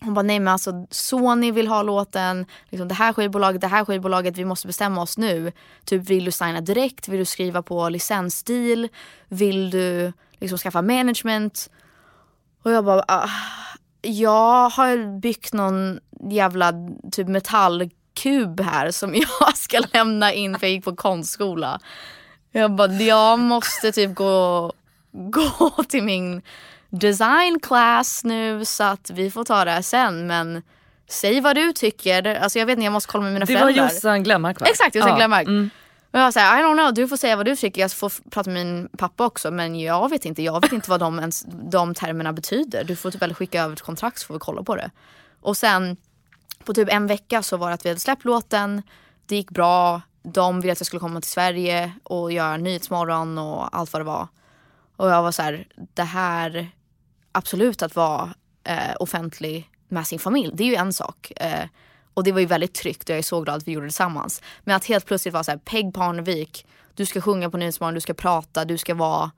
hon 0.00 0.14
bara, 0.14 0.22
nej 0.22 0.40
men 0.40 0.52
alltså 0.52 0.86
Sony 0.90 1.52
vill 1.52 1.68
ha 1.68 1.82
låten, 1.82 2.46
liksom, 2.68 2.88
det 2.88 2.94
här 2.94 3.12
skivbolaget, 3.12 3.60
det 3.60 3.66
här 3.66 3.84
skivbolaget, 3.84 4.38
vi 4.38 4.44
måste 4.44 4.66
bestämma 4.66 5.02
oss 5.02 5.18
nu. 5.18 5.52
Typ 5.84 6.10
vill 6.10 6.24
du 6.24 6.30
signa 6.30 6.60
direkt, 6.60 7.08
vill 7.08 7.18
du 7.18 7.24
skriva 7.24 7.62
på 7.62 7.88
licensdeal, 7.88 8.88
vill 9.28 9.70
du 9.70 10.12
liksom 10.38 10.58
skaffa 10.58 10.82
management? 10.82 11.70
Och 12.62 12.70
jag 12.70 12.84
bara, 12.84 13.04
ah, 13.08 13.28
jag 14.02 14.68
har 14.68 15.20
byggt 15.20 15.52
någon 15.52 16.00
jävla 16.30 16.72
typ 17.12 17.28
metallkub 17.28 18.60
här 18.60 18.90
som 18.90 19.14
jag 19.40 19.56
ska 19.56 19.80
lämna 19.92 20.32
in 20.32 20.58
för 20.58 20.66
jag 20.66 20.74
gick 20.74 20.84
på 20.84 20.96
konstskola. 20.96 21.80
Jag 22.52 22.74
bara, 22.74 22.92
jag 22.92 23.38
måste 23.38 23.92
typ 23.92 24.14
gå, 24.14 24.72
gå 25.12 25.70
till 25.88 26.02
min 26.02 26.42
design 26.88 27.60
class 27.60 28.24
nu 28.24 28.64
så 28.64 28.84
att 28.84 29.10
vi 29.10 29.30
får 29.30 29.44
ta 29.44 29.64
det 29.64 29.70
här 29.70 29.82
sen 29.82 30.26
men 30.26 30.62
säg 31.08 31.40
vad 31.40 31.56
du 31.56 31.72
tycker. 31.72 32.34
Alltså 32.34 32.58
jag 32.58 32.66
vet 32.66 32.72
inte, 32.72 32.84
jag 32.84 32.92
måste 32.92 33.12
kolla 33.12 33.24
med 33.24 33.32
mina 33.32 33.44
det 33.44 33.52
föräldrar. 33.52 33.72
Det 33.72 33.80
var 33.80 33.88
Jossan 33.88 34.22
Glenmark 34.22 34.60
va? 34.60 34.66
Exakt, 34.66 34.94
Jossan 34.94 35.10
ja. 35.10 35.16
Glenmark. 35.16 35.46
Mm. 35.46 35.70
Men 36.10 36.22
jag 36.22 36.32
säger 36.32 36.58
I 36.58 36.62
don't 36.62 36.74
know, 36.74 36.94
du 36.94 37.08
får 37.08 37.16
säga 37.16 37.36
vad 37.36 37.46
du 37.46 37.56
tycker. 37.56 37.80
Jag 37.80 37.92
får 37.92 38.30
prata 38.30 38.50
med 38.50 38.66
min 38.66 38.88
pappa 38.98 39.26
också 39.26 39.50
men 39.50 39.80
jag 39.80 40.10
vet 40.10 40.24
inte. 40.24 40.42
Jag 40.42 40.60
vet 40.60 40.72
inte 40.72 40.90
vad 40.90 41.00
de, 41.00 41.18
ens, 41.18 41.46
de 41.70 41.94
termerna 41.94 42.32
betyder. 42.32 42.84
Du 42.84 42.96
får 42.96 43.10
typ 43.10 43.22
väl 43.22 43.34
skicka 43.34 43.62
över 43.62 43.72
ett 43.72 43.80
kontrakt 43.80 44.18
så 44.18 44.26
får 44.26 44.34
vi 44.34 44.40
kolla 44.40 44.62
på 44.62 44.76
det. 44.76 44.90
Och 45.40 45.56
sen 45.56 45.96
på 46.64 46.74
typ 46.74 46.88
en 46.92 47.06
vecka 47.06 47.42
så 47.42 47.56
var 47.56 47.68
det 47.68 47.74
att 47.74 47.84
vi 47.84 47.88
hade 47.88 48.00
släppt 48.00 48.24
låten. 48.24 48.82
Det 49.26 49.36
gick 49.36 49.50
bra. 49.50 50.02
De 50.22 50.60
ville 50.60 50.72
att 50.72 50.80
jag 50.80 50.86
skulle 50.86 51.00
komma 51.00 51.20
till 51.20 51.30
Sverige 51.30 51.92
och 52.02 52.32
göra 52.32 52.56
Nyhetsmorgon 52.56 53.38
och 53.38 53.76
allt 53.76 53.92
vad 53.92 54.00
det 54.00 54.06
var. 54.06 54.28
Och 54.96 55.10
jag 55.10 55.22
var 55.22 55.32
så 55.32 55.42
här, 55.42 55.66
det 55.94 56.02
här 56.02 56.70
absolut 57.32 57.82
att 57.82 57.96
vara 57.96 58.34
eh, 58.64 58.94
offentlig 59.00 59.70
med 59.88 60.06
sin 60.06 60.18
familj. 60.18 60.50
Det 60.54 60.64
är 60.64 60.68
ju 60.68 60.74
en 60.74 60.92
sak. 60.92 61.32
Eh, 61.36 61.64
och 62.20 62.24
det 62.24 62.32
var 62.32 62.40
ju 62.40 62.46
väldigt 62.46 62.74
tryggt 62.74 63.02
och 63.02 63.10
jag 63.10 63.18
är 63.18 63.22
så 63.22 63.40
glad 63.40 63.56
att 63.56 63.68
vi 63.68 63.72
gjorde 63.72 63.86
det 63.86 63.90
tillsammans. 63.90 64.42
Men 64.64 64.76
att 64.76 64.84
helt 64.84 65.06
plötsligt 65.06 65.34
vara 65.34 65.44
så 65.44 65.50
här, 65.50 65.58
Peg 65.58 65.94
Parnevik, 65.94 66.66
du 66.94 67.06
ska 67.06 67.20
sjunga 67.20 67.50
på 67.50 67.56
Nyhetsmorgon, 67.56 67.94
du 67.94 68.00
ska 68.00 68.14
prata, 68.14 68.64
du 68.64 68.78
ska 68.78 68.94
vara, 68.94 69.30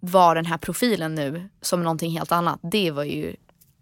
vara 0.00 0.34
den 0.34 0.46
här 0.46 0.58
profilen 0.58 1.14
nu 1.14 1.48
som 1.60 1.82
någonting 1.82 2.10
helt 2.18 2.32
annat. 2.32 2.58
Det 2.62 2.90
var 2.90 3.04
ju, 3.04 3.36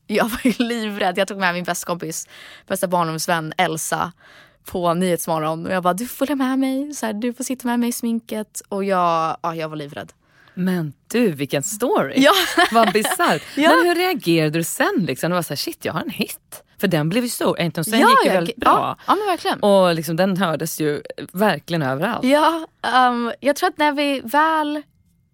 jag 0.07 0.24
var 0.24 0.40
ju 0.44 0.53
livrädd. 0.59 1.18
Jag 1.18 1.29
tog 1.29 1.38
med 1.38 1.55
min 1.55 1.64
bästa 1.64 1.87
kompis, 1.87 2.29
bästa 2.66 2.88
barndomsvän 2.88 3.53
Elsa 3.57 4.12
på 4.64 4.94
Nyhetsmorgon 4.94 5.66
och 5.66 5.72
jag 5.72 5.83
bara, 5.83 5.94
du 5.94 6.07
får 6.07 6.16
följa 6.16 6.35
med 6.35 6.59
mig, 6.59 6.94
så 6.94 7.07
här, 7.07 7.12
du 7.12 7.33
får 7.33 7.44
sitta 7.44 7.68
med 7.68 7.81
mig 7.81 7.88
i 7.88 7.92
sminket 7.92 8.62
och 8.68 8.85
jag, 8.85 9.37
ja, 9.42 9.55
jag 9.55 9.68
var 9.68 9.77
livrädd. 9.77 10.12
Men 10.55 10.92
du 11.07 11.33
vilken 11.33 11.62
story! 11.62 12.14
Ja. 12.16 12.33
Vad 12.72 12.92
bisarrt. 12.92 13.42
ja. 13.57 13.70
Men 13.70 13.87
hur 13.87 13.94
reagerade 13.94 14.59
du 14.59 14.64
sen? 14.64 14.94
Liksom? 14.98 15.31
Du 15.31 15.35
var 15.35 15.42
såhär, 15.42 15.57
shit 15.57 15.85
jag 15.85 15.92
har 15.92 16.01
en 16.01 16.11
hit. 16.11 16.62
För 16.81 16.88
den 16.88 17.09
blev 17.09 17.25
ju 17.25 17.31
stor. 17.31 17.57
Ain't 17.57 17.83
sen 17.83 18.01
ja, 18.01 18.11
gick 18.11 18.25
ju 18.25 18.31
väldigt 18.31 18.57
bra. 18.57 18.71
Ja, 18.71 19.05
ja 19.07 19.17
men 19.17 19.27
verkligen. 19.27 19.61
Och 19.61 19.95
liksom, 19.95 20.17
den 20.17 20.37
hördes 20.37 20.81
ju 20.81 21.03
verkligen 21.33 21.83
överallt. 21.83 22.25
Ja, 22.25 22.67
um, 23.09 23.33
jag 23.41 23.57
tror 23.57 23.69
att 23.69 23.79
när 23.79 23.93
vi 23.93 24.21
väl 24.21 24.83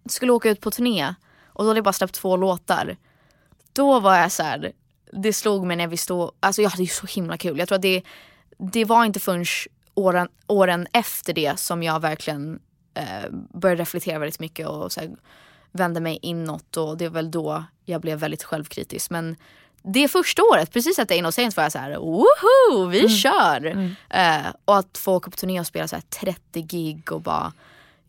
skulle 0.09 0.31
åka 0.31 0.49
ut 0.49 0.61
på 0.61 0.71
turné 0.71 1.15
och 1.47 1.63
då 1.63 1.69
hade 1.69 1.77
jag 1.77 1.83
bara 1.83 1.93
släppt 1.93 2.15
två 2.15 2.37
låtar. 2.37 2.97
Då 3.73 3.99
var 3.99 4.17
jag 4.17 4.31
så 4.31 4.43
här, 4.43 4.71
det 5.11 5.33
slog 5.33 5.65
mig 5.65 5.77
när 5.77 5.87
vi 5.87 5.97
stod, 5.97 6.31
alltså 6.39 6.61
jag 6.61 6.69
hade 6.69 6.83
ju 6.83 6.89
så 6.89 7.07
himla 7.07 7.37
kul. 7.37 7.59
Jag 7.59 7.67
tror 7.67 7.75
att 7.75 7.81
det, 7.81 8.03
det 8.57 8.85
var 8.85 9.05
inte 9.05 9.19
förrän 9.19 9.45
åren, 9.93 10.27
åren 10.47 10.87
efter 10.93 11.33
det 11.33 11.59
som 11.59 11.83
jag 11.83 11.99
verkligen 11.99 12.59
eh, 12.93 13.29
började 13.31 13.81
reflektera 13.81 14.19
väldigt 14.19 14.39
mycket 14.39 14.67
och 14.67 14.91
så 14.91 14.99
här, 14.99 15.09
vände 15.71 15.99
mig 15.99 16.19
inåt 16.21 16.77
och 16.77 16.97
det 16.97 17.05
är 17.05 17.09
väl 17.09 17.31
då 17.31 17.63
jag 17.85 18.01
blev 18.01 18.19
väldigt 18.19 18.43
självkritisk. 18.43 19.09
Men 19.09 19.35
det 19.87 20.07
första 20.07 20.43
året, 20.43 20.73
precis 20.73 20.99
efter 20.99 21.15
Innocent 21.15 21.57
var 21.57 21.63
jag 21.63 21.71
så 21.71 21.79
här, 21.79 21.95
woho, 21.95 22.85
vi 22.85 22.99
mm. 22.99 23.09
kör! 23.09 23.65
Mm. 23.65 23.95
Eh, 24.09 24.53
och 24.65 24.77
att 24.77 24.97
få 24.97 25.15
åka 25.15 25.31
på 25.31 25.37
turné 25.37 25.59
och 25.59 25.67
spela 25.67 25.87
så 25.87 25.97
30 26.09 26.61
gig 26.61 27.11
och 27.11 27.21
bara 27.21 27.53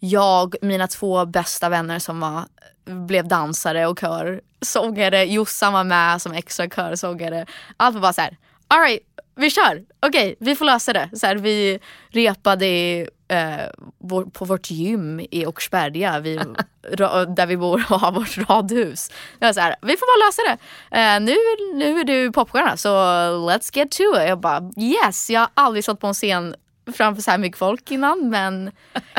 jag, 0.00 0.54
mina 0.62 0.88
två 0.88 1.26
bästa 1.26 1.68
vänner 1.68 1.98
som 1.98 2.20
var, 2.20 2.44
blev 2.84 3.28
dansare 3.28 3.86
och 3.86 4.00
körsångare, 4.00 5.24
Jossan 5.24 5.72
var 5.72 5.84
med 5.84 6.22
som 6.22 6.32
extra 6.32 6.68
körsångare. 6.68 7.46
Allt 7.76 7.94
var 7.94 8.02
bara 8.02 8.12
så 8.12 8.20
här, 8.20 8.36
alright, 8.68 9.00
vi 9.34 9.50
kör, 9.50 9.84
okej 10.00 10.26
okay, 10.26 10.34
vi 10.38 10.56
får 10.56 10.64
lösa 10.64 10.92
det. 10.92 11.10
Så 11.12 11.26
här, 11.26 11.36
vi 11.36 11.78
repade 12.08 12.66
i 12.66 13.08
eh, 13.28 13.66
vår, 13.98 14.24
på 14.24 14.44
vårt 14.44 14.70
gym 14.70 15.20
i 15.30 15.46
Åkersberga 15.46 16.20
vi, 16.20 16.36
där 17.36 17.46
vi 17.46 17.56
bor 17.56 17.84
och 17.90 18.00
har 18.00 18.12
vårt 18.12 18.50
radhus. 18.50 19.10
Jag 19.38 19.54
så 19.54 19.60
här, 19.60 19.76
vi 19.82 19.96
får 19.96 20.06
bara 20.06 20.26
lösa 20.26 20.42
det. 20.42 20.58
Eh, 21.00 21.20
nu, 21.20 21.34
nu 21.74 22.00
är 22.00 22.04
du 22.04 22.32
popstjärna 22.32 22.76
så 22.76 22.88
let's 23.50 23.76
get 23.76 23.90
to 23.90 24.02
it. 24.02 24.28
Jag 24.28 24.40
bara 24.40 24.70
yes, 24.76 25.30
jag 25.30 25.40
har 25.40 25.50
aldrig 25.54 25.84
stått 25.84 26.00
på 26.00 26.06
en 26.06 26.14
scen 26.14 26.54
framför 26.92 27.22
så 27.22 27.31
här 27.31 27.38
mycket 27.38 27.59
folk 27.59 27.90
innan 27.90 28.31
men 28.31 28.70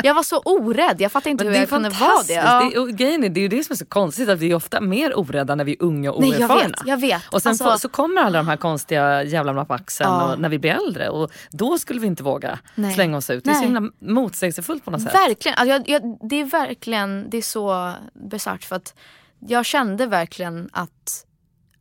jag 0.02 0.14
var 0.14 0.22
så 0.22 0.38
orädd. 0.38 1.00
Jag 1.00 1.12
fattar 1.12 1.30
inte 1.30 1.44
hur 1.44 1.52
jag 1.52 1.68
kunde 1.68 1.88
vara 1.88 2.22
det. 2.26 2.32
Ja. 2.32 2.70
det 2.72 2.78
och 2.78 2.88
grejen 2.88 3.24
är, 3.24 3.28
det 3.28 3.40
är 3.40 3.42
ju 3.42 3.48
det 3.48 3.64
som 3.64 3.72
är 3.72 3.76
så 3.76 3.86
konstigt 3.86 4.28
att 4.28 4.38
vi 4.38 4.50
är 4.50 4.54
ofta 4.54 4.80
mer 4.80 5.18
orädda 5.18 5.54
när 5.54 5.64
vi 5.64 5.72
är 5.72 5.82
unga 5.82 6.12
och 6.12 6.18
oerfarna. 6.18 6.54
Nej, 6.54 6.70
jag 6.70 6.70
vet, 6.70 6.86
jag 6.86 7.00
vet. 7.00 7.34
Och 7.34 7.42
sen 7.42 7.50
alltså... 7.50 7.78
så 7.78 7.88
kommer 7.88 8.22
alla 8.22 8.38
de 8.38 8.48
här 8.48 8.56
konstiga 8.56 9.22
jävlarna 9.22 9.64
på 9.64 9.74
axeln 9.74 10.10
ja. 10.10 10.36
när 10.38 10.48
vi 10.48 10.58
blir 10.58 10.70
äldre 10.70 11.08
och 11.08 11.30
då 11.50 11.78
skulle 11.78 12.00
vi 12.00 12.06
inte 12.06 12.22
våga 12.22 12.58
Nej. 12.74 12.94
slänga 12.94 13.16
oss 13.16 13.30
ut. 13.30 13.44
Det 13.44 13.50
är 13.50 13.52
Nej. 13.52 13.62
så 13.62 13.64
himla 13.64 13.92
motsägelsefullt 13.98 14.84
på 14.84 14.90
något 14.90 15.02
sätt. 15.02 15.14
Verkligen, 15.14 15.58
alltså 15.58 15.72
jag, 15.72 15.88
jag, 15.88 16.18
det 16.28 16.40
är 16.40 16.44
verkligen 16.44 17.30
det 17.30 17.38
är 17.38 17.42
så 17.42 17.92
bisarrt 18.30 18.64
för 18.64 18.76
att 18.76 18.94
jag 19.38 19.66
kände 19.66 20.06
verkligen 20.06 20.68
att 20.72 21.24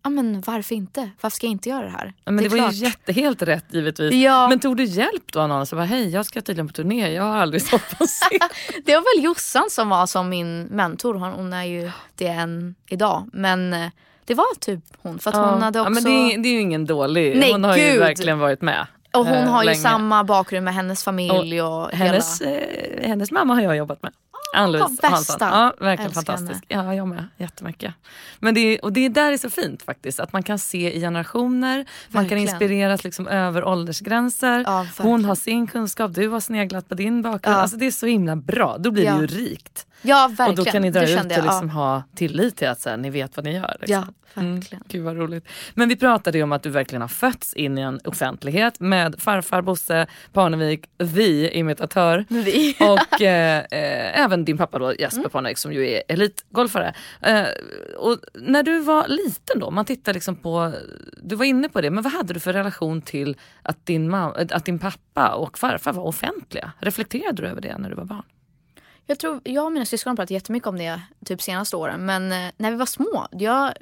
ja 0.08 0.12
men 0.12 0.42
varför 0.42 0.76
inte? 0.76 1.10
Varför 1.22 1.36
ska 1.36 1.46
jag 1.46 1.52
inte 1.52 1.70
göra 1.70 1.84
det 1.84 1.90
här? 1.90 2.14
Ja, 2.26 2.32
men 2.32 2.36
det, 2.36 2.44
det 2.44 2.50
var 2.50 2.58
klart. 2.58 2.74
ju 2.74 2.86
jätte, 2.86 3.14
helt 3.14 3.42
rätt 3.42 3.66
givetvis. 3.70 4.14
Ja. 4.14 4.48
Men 4.50 4.60
tog 4.60 4.78
du 4.78 4.84
hjälp 4.84 5.32
då 5.32 5.48
någon 5.48 5.66
som 5.66 5.78
bara 5.78 5.86
hej 5.86 6.10
jag 6.10 6.26
ska 6.26 6.42
tydligen 6.42 6.68
på 6.68 6.74
turné, 6.74 7.14
jag 7.14 7.24
har 7.24 7.38
aldrig 7.38 7.62
stått 7.62 7.98
på 7.98 8.06
scen. 8.08 8.50
det 8.86 8.96
var 8.96 9.18
väl 9.18 9.24
Jossan 9.24 9.70
som 9.70 9.90
var 9.90 10.08
som 10.08 10.30
min 10.30 10.64
mentor, 10.64 11.14
hon 11.14 11.54
är 11.54 11.64
ju 11.64 11.92
det 12.16 12.28
än 12.28 12.76
idag. 12.90 13.30
Men 13.34 13.74
eh, 13.74 13.90
det 14.26 14.34
var 14.34 14.60
typ 14.60 14.84
hon 14.98 15.20
för 15.20 15.30
att 15.30 15.36
ja. 15.36 15.50
hon 15.52 15.62
hade 15.62 15.80
också... 15.80 15.90
Ja, 15.90 15.94
men 15.94 16.04
det 16.04 16.34
är, 16.34 16.38
det 16.38 16.50
är 16.50 16.54
ju 16.54 16.62
ingen 16.62 16.86
dålig, 16.86 17.38
Nej, 17.38 17.52
hon 17.52 17.64
har 17.64 17.76
Gud. 17.76 17.94
ju 17.94 18.00
verkligen 18.00 18.40
varit 18.40 18.62
med. 18.62 18.88
Och 19.14 19.26
hon 19.26 19.48
har 19.48 19.64
ju 19.64 19.76
samma 19.76 20.24
bakgrund 20.24 20.66
med 20.66 20.74
hennes 20.74 21.04
familj 21.04 21.62
och, 21.62 21.84
och 21.84 21.92
hennes, 21.92 22.42
hela... 22.42 22.58
eh, 22.58 23.10
hennes 23.10 23.32
mamma 23.32 23.54
har 23.54 23.62
jag 23.62 23.78
jobbat 23.78 24.04
med. 24.04 24.12
Ann-Louise 24.54 25.00
ja, 25.02 25.10
Hansson. 25.10 25.38
Ja, 25.40 25.74
verkligen 25.80 26.12
Älskar 26.12 26.36
fantastisk. 26.36 26.66
Henne. 26.70 26.84
Ja, 26.90 26.96
jag 26.96 27.08
med. 27.08 27.28
Jättemycket. 27.38 27.94
Men 28.40 28.54
det, 28.54 28.60
är, 28.60 28.86
och 28.86 28.94
det 28.94 29.06
är 29.06 29.10
där 29.10 29.28
det 29.28 29.36
är 29.36 29.38
så 29.38 29.50
fint 29.50 29.84
faktiskt. 29.84 30.20
Att 30.20 30.34
man 30.34 30.44
kan 30.44 30.60
se 30.60 30.96
i 30.96 31.00
generationer. 31.00 31.78
Verkligen. 31.78 31.88
Man 32.10 32.30
kan 32.30 32.38
inspireras 32.38 33.04
liksom 33.04 33.28
över 33.28 33.64
åldersgränser. 33.64 34.64
Ja, 34.68 34.88
Hon 34.98 35.26
har 35.26 35.36
sin 35.36 35.68
kunskap, 35.68 36.14
du 36.14 36.28
har 36.28 36.40
sneglat 36.40 36.90
på 36.90 36.96
din 36.96 37.22
bakgrund. 37.22 37.58
Ja. 37.58 37.62
Alltså, 37.62 37.78
det 37.78 37.86
är 37.86 37.92
så 37.92 38.06
himla 38.06 38.36
bra. 38.36 38.78
Då 38.78 38.92
blir 38.92 39.12
det 39.12 39.22
ju 39.22 39.28
rikt. 39.28 39.87
Ja 40.02 40.28
verkligen. 40.28 40.50
Och 40.50 40.56
då 40.56 40.66
kan 40.66 40.82
ni 40.82 40.92
dra 40.92 41.10
ut 41.10 41.38
och 41.38 41.44
liksom 41.44 41.70
ha 41.70 42.04
tillit 42.16 42.58
till 42.58 42.68
att 42.68 42.80
så 42.80 42.90
här, 42.90 42.98
ni 42.98 43.10
vet 43.10 43.36
vad 43.38 43.46
ni 43.46 43.54
gör. 43.54 43.78
Liksom. 43.80 44.06
Ja, 44.34 44.42
mm. 44.42 44.56
verkligen. 44.56 44.82
Mm, 44.82 44.88
gud 44.90 45.04
vad 45.04 45.18
roligt. 45.18 45.48
Men 45.74 45.90
vi 45.90 45.96
pratade 45.96 46.38
ju 46.38 46.44
om 46.44 46.52
att 46.52 46.64
du 46.64 46.70
verkligen 46.70 47.02
har 47.02 47.08
fötts 47.08 47.54
in 47.54 47.78
i 47.78 47.82
en 47.82 48.00
offentlighet 48.06 48.80
med 48.80 49.16
farfar 49.22 49.62
Bosse 49.62 50.08
Parnevik, 50.34 50.86
vi 50.98 51.50
imitatör 51.50 52.26
vi. 52.30 52.76
och 52.80 53.22
eh, 53.22 53.58
eh, 53.58 54.20
även 54.24 54.46
din 54.46 54.58
pappa 54.58 54.80
då, 54.80 54.94
Jesper 54.94 55.20
mm. 55.20 55.30
Parnevik 55.30 55.58
som 55.58 55.74
ju 55.74 55.90
är 55.90 56.04
elitgolfare. 56.08 56.94
Eh, 57.22 57.46
och 57.98 58.18
när 58.34 58.64
du 58.64 58.80
var 58.80 59.08
liten 59.08 59.60
då, 59.60 59.72
man 59.72 59.86
tittar 59.86 60.14
liksom 60.14 60.36
på, 60.36 60.74
du 61.18 61.36
var 61.36 61.46
inne 61.46 61.70
på 61.70 61.82
det, 61.82 61.92
men 61.92 62.04
vad 62.04 62.14
hade 62.14 62.34
du 62.34 62.40
för 62.40 62.54
relation 62.54 63.02
till 63.02 63.38
att 63.62 63.86
din, 63.86 64.14
att 64.14 64.66
din 64.66 64.80
pappa 64.80 65.30
och 65.30 65.58
farfar 65.58 65.94
var 65.94 66.04
offentliga? 66.04 66.72
Reflekterade 66.80 67.42
du 67.42 67.48
över 67.48 67.62
det 67.62 67.78
när 67.78 67.90
du 67.90 67.96
var 67.96 68.06
barn? 68.06 68.24
Jag 69.08 69.20
tror, 69.20 69.42
jag 69.44 69.66
och 69.66 69.72
mina 69.72 69.86
syskon 69.86 70.12
har 70.12 70.16
pratat 70.16 70.32
jättemycket 70.32 70.68
om 70.68 70.78
det 70.78 71.02
typ 71.26 71.42
senaste 71.42 71.76
åren. 71.76 72.06
Men 72.06 72.32
eh, 72.32 72.52
när 72.58 72.72
vi 72.72 72.78
var 72.78 72.86
små, 72.86 73.28
jag, 73.32 73.74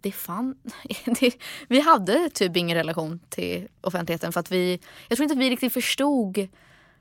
det 0.00 0.12
fan, 0.12 0.56
det, 1.20 1.34
vi 1.68 1.80
hade 1.80 2.30
typ 2.30 2.56
ingen 2.56 2.76
relation 2.76 3.20
till 3.28 3.68
offentligheten. 3.80 4.32
För 4.32 4.40
att 4.40 4.50
vi, 4.50 4.80
jag 5.08 5.16
tror 5.16 5.24
inte 5.24 5.32
att 5.32 5.40
vi 5.40 5.50
riktigt 5.50 5.72
förstod 5.72 6.48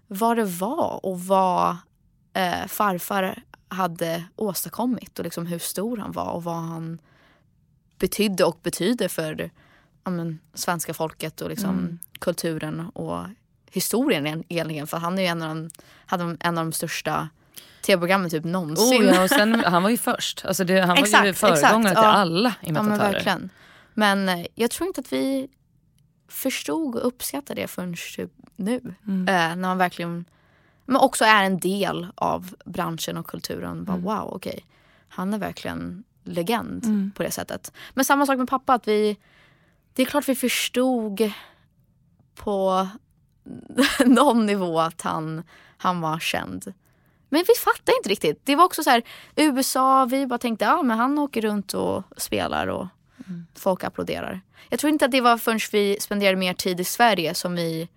vad 0.07 0.37
det 0.37 0.45
var 0.45 1.05
och 1.05 1.21
vad 1.21 1.77
eh, 2.33 2.67
farfar 2.67 3.43
hade 3.67 4.23
åstadkommit 4.35 5.19
och 5.19 5.25
liksom 5.25 5.45
hur 5.45 5.59
stor 5.59 5.97
han 5.97 6.11
var 6.11 6.31
och 6.31 6.43
vad 6.43 6.55
han 6.55 7.01
betydde 7.97 8.45
och 8.45 8.59
betyder 8.63 9.07
för 9.07 9.51
ja, 10.03 10.11
men, 10.11 10.39
svenska 10.53 10.93
folket 10.93 11.41
och 11.41 11.49
liksom 11.49 11.69
mm. 11.69 11.99
kulturen 12.19 12.79
och 12.79 13.25
historien 13.71 14.43
egentligen. 14.49 14.87
För 14.87 14.97
han 14.97 15.17
är 15.17 15.21
ju 15.21 15.27
en 15.27 15.41
av 15.41 15.49
de, 15.49 15.69
hade 16.05 16.37
en 16.39 16.57
av 16.57 16.65
de 16.65 16.71
största 16.71 17.29
tv-programmen 17.85 18.29
typ 18.29 18.43
någonsin. 18.43 19.01
Oh, 19.01 19.15
ja, 19.15 19.23
och 19.23 19.29
sen, 19.29 19.55
han 19.65 19.83
var 19.83 19.89
ju 19.89 19.97
först. 19.97 20.45
Alltså 20.45 20.63
det, 20.63 20.81
han 20.81 20.97
exakt, 20.97 21.19
var 21.21 21.25
ju 21.25 21.33
föregångare 21.33 21.95
till 21.95 22.03
ja. 22.03 22.11
alla 22.11 22.55
imitatörer. 22.61 22.91
Ja, 22.91 22.97
men, 22.97 23.11
verkligen. 23.11 23.49
men 23.93 24.29
eh, 24.29 24.45
jag 24.55 24.71
tror 24.71 24.87
inte 24.87 25.01
att 25.01 25.13
vi 25.13 25.47
förstod 26.27 26.95
och 26.95 27.07
uppskattade 27.07 27.61
det 27.61 27.67
förrän 27.67 27.95
typ 28.15 28.31
nu. 28.55 28.81
Mm. 29.07 29.27
Eh, 29.27 29.55
när 29.55 29.67
man 29.67 29.77
verkligen 29.77 30.25
men 30.89 31.01
också 31.01 31.25
är 31.25 31.43
en 31.43 31.59
del 31.59 32.07
av 32.15 32.55
branschen 32.65 33.17
och 33.17 33.27
kulturen. 33.27 33.83
Bara, 33.83 33.93
mm. 33.93 34.03
Wow, 34.03 34.29
okej. 34.33 34.49
Okay. 34.49 34.61
Han 35.09 35.33
är 35.33 35.37
verkligen 35.37 36.03
legend 36.23 36.85
mm. 36.85 37.11
på 37.15 37.23
det 37.23 37.31
sättet. 37.31 37.71
Men 37.93 38.05
samma 38.05 38.25
sak 38.25 38.37
med 38.37 38.49
pappa. 38.49 38.73
att 38.73 38.87
vi 38.87 39.17
det 39.93 40.01
är 40.01 40.05
klart 40.05 40.29
vi 40.29 40.35
förstod 40.35 41.31
på 42.35 42.87
någon 44.05 44.45
nivå 44.45 44.79
att 44.79 45.01
han, 45.01 45.43
han 45.77 46.01
var 46.01 46.19
känd. 46.19 46.73
Men 47.29 47.43
vi 47.47 47.53
fattade 47.53 47.97
inte 47.97 48.09
riktigt. 48.09 48.41
Det 48.43 48.55
var 48.55 48.65
också 48.65 48.83
så 48.83 48.89
här, 48.89 49.03
USA, 49.35 50.05
vi 50.05 50.27
bara 50.27 50.39
tänkte 50.39 50.65
ja 50.65 50.81
men 50.81 50.97
han 50.97 51.19
åker 51.19 51.41
runt 51.41 51.73
och 51.73 52.03
spelar 52.17 52.67
och 52.67 52.87
mm. 53.27 53.45
folk 53.55 53.83
applåderar. 53.83 54.41
Jag 54.69 54.79
tror 54.79 54.93
inte 54.93 55.05
att 55.05 55.11
det 55.11 55.21
var 55.21 55.37
förrän 55.37 55.59
vi 55.71 55.97
spenderade 55.99 56.37
mer 56.37 56.53
tid 56.53 56.79
i 56.79 56.83
Sverige 56.83 57.33
som 57.33 57.55
vi 57.55 57.89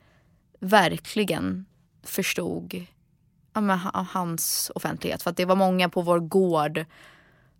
verkligen 0.60 1.66
förstod 2.02 2.86
ja, 3.52 3.60
men, 3.60 3.78
hans 3.78 4.72
offentlighet. 4.74 5.22
För 5.22 5.30
att 5.30 5.36
det 5.36 5.44
var 5.44 5.56
många 5.56 5.88
på 5.88 6.02
vår 6.02 6.18
gård 6.18 6.84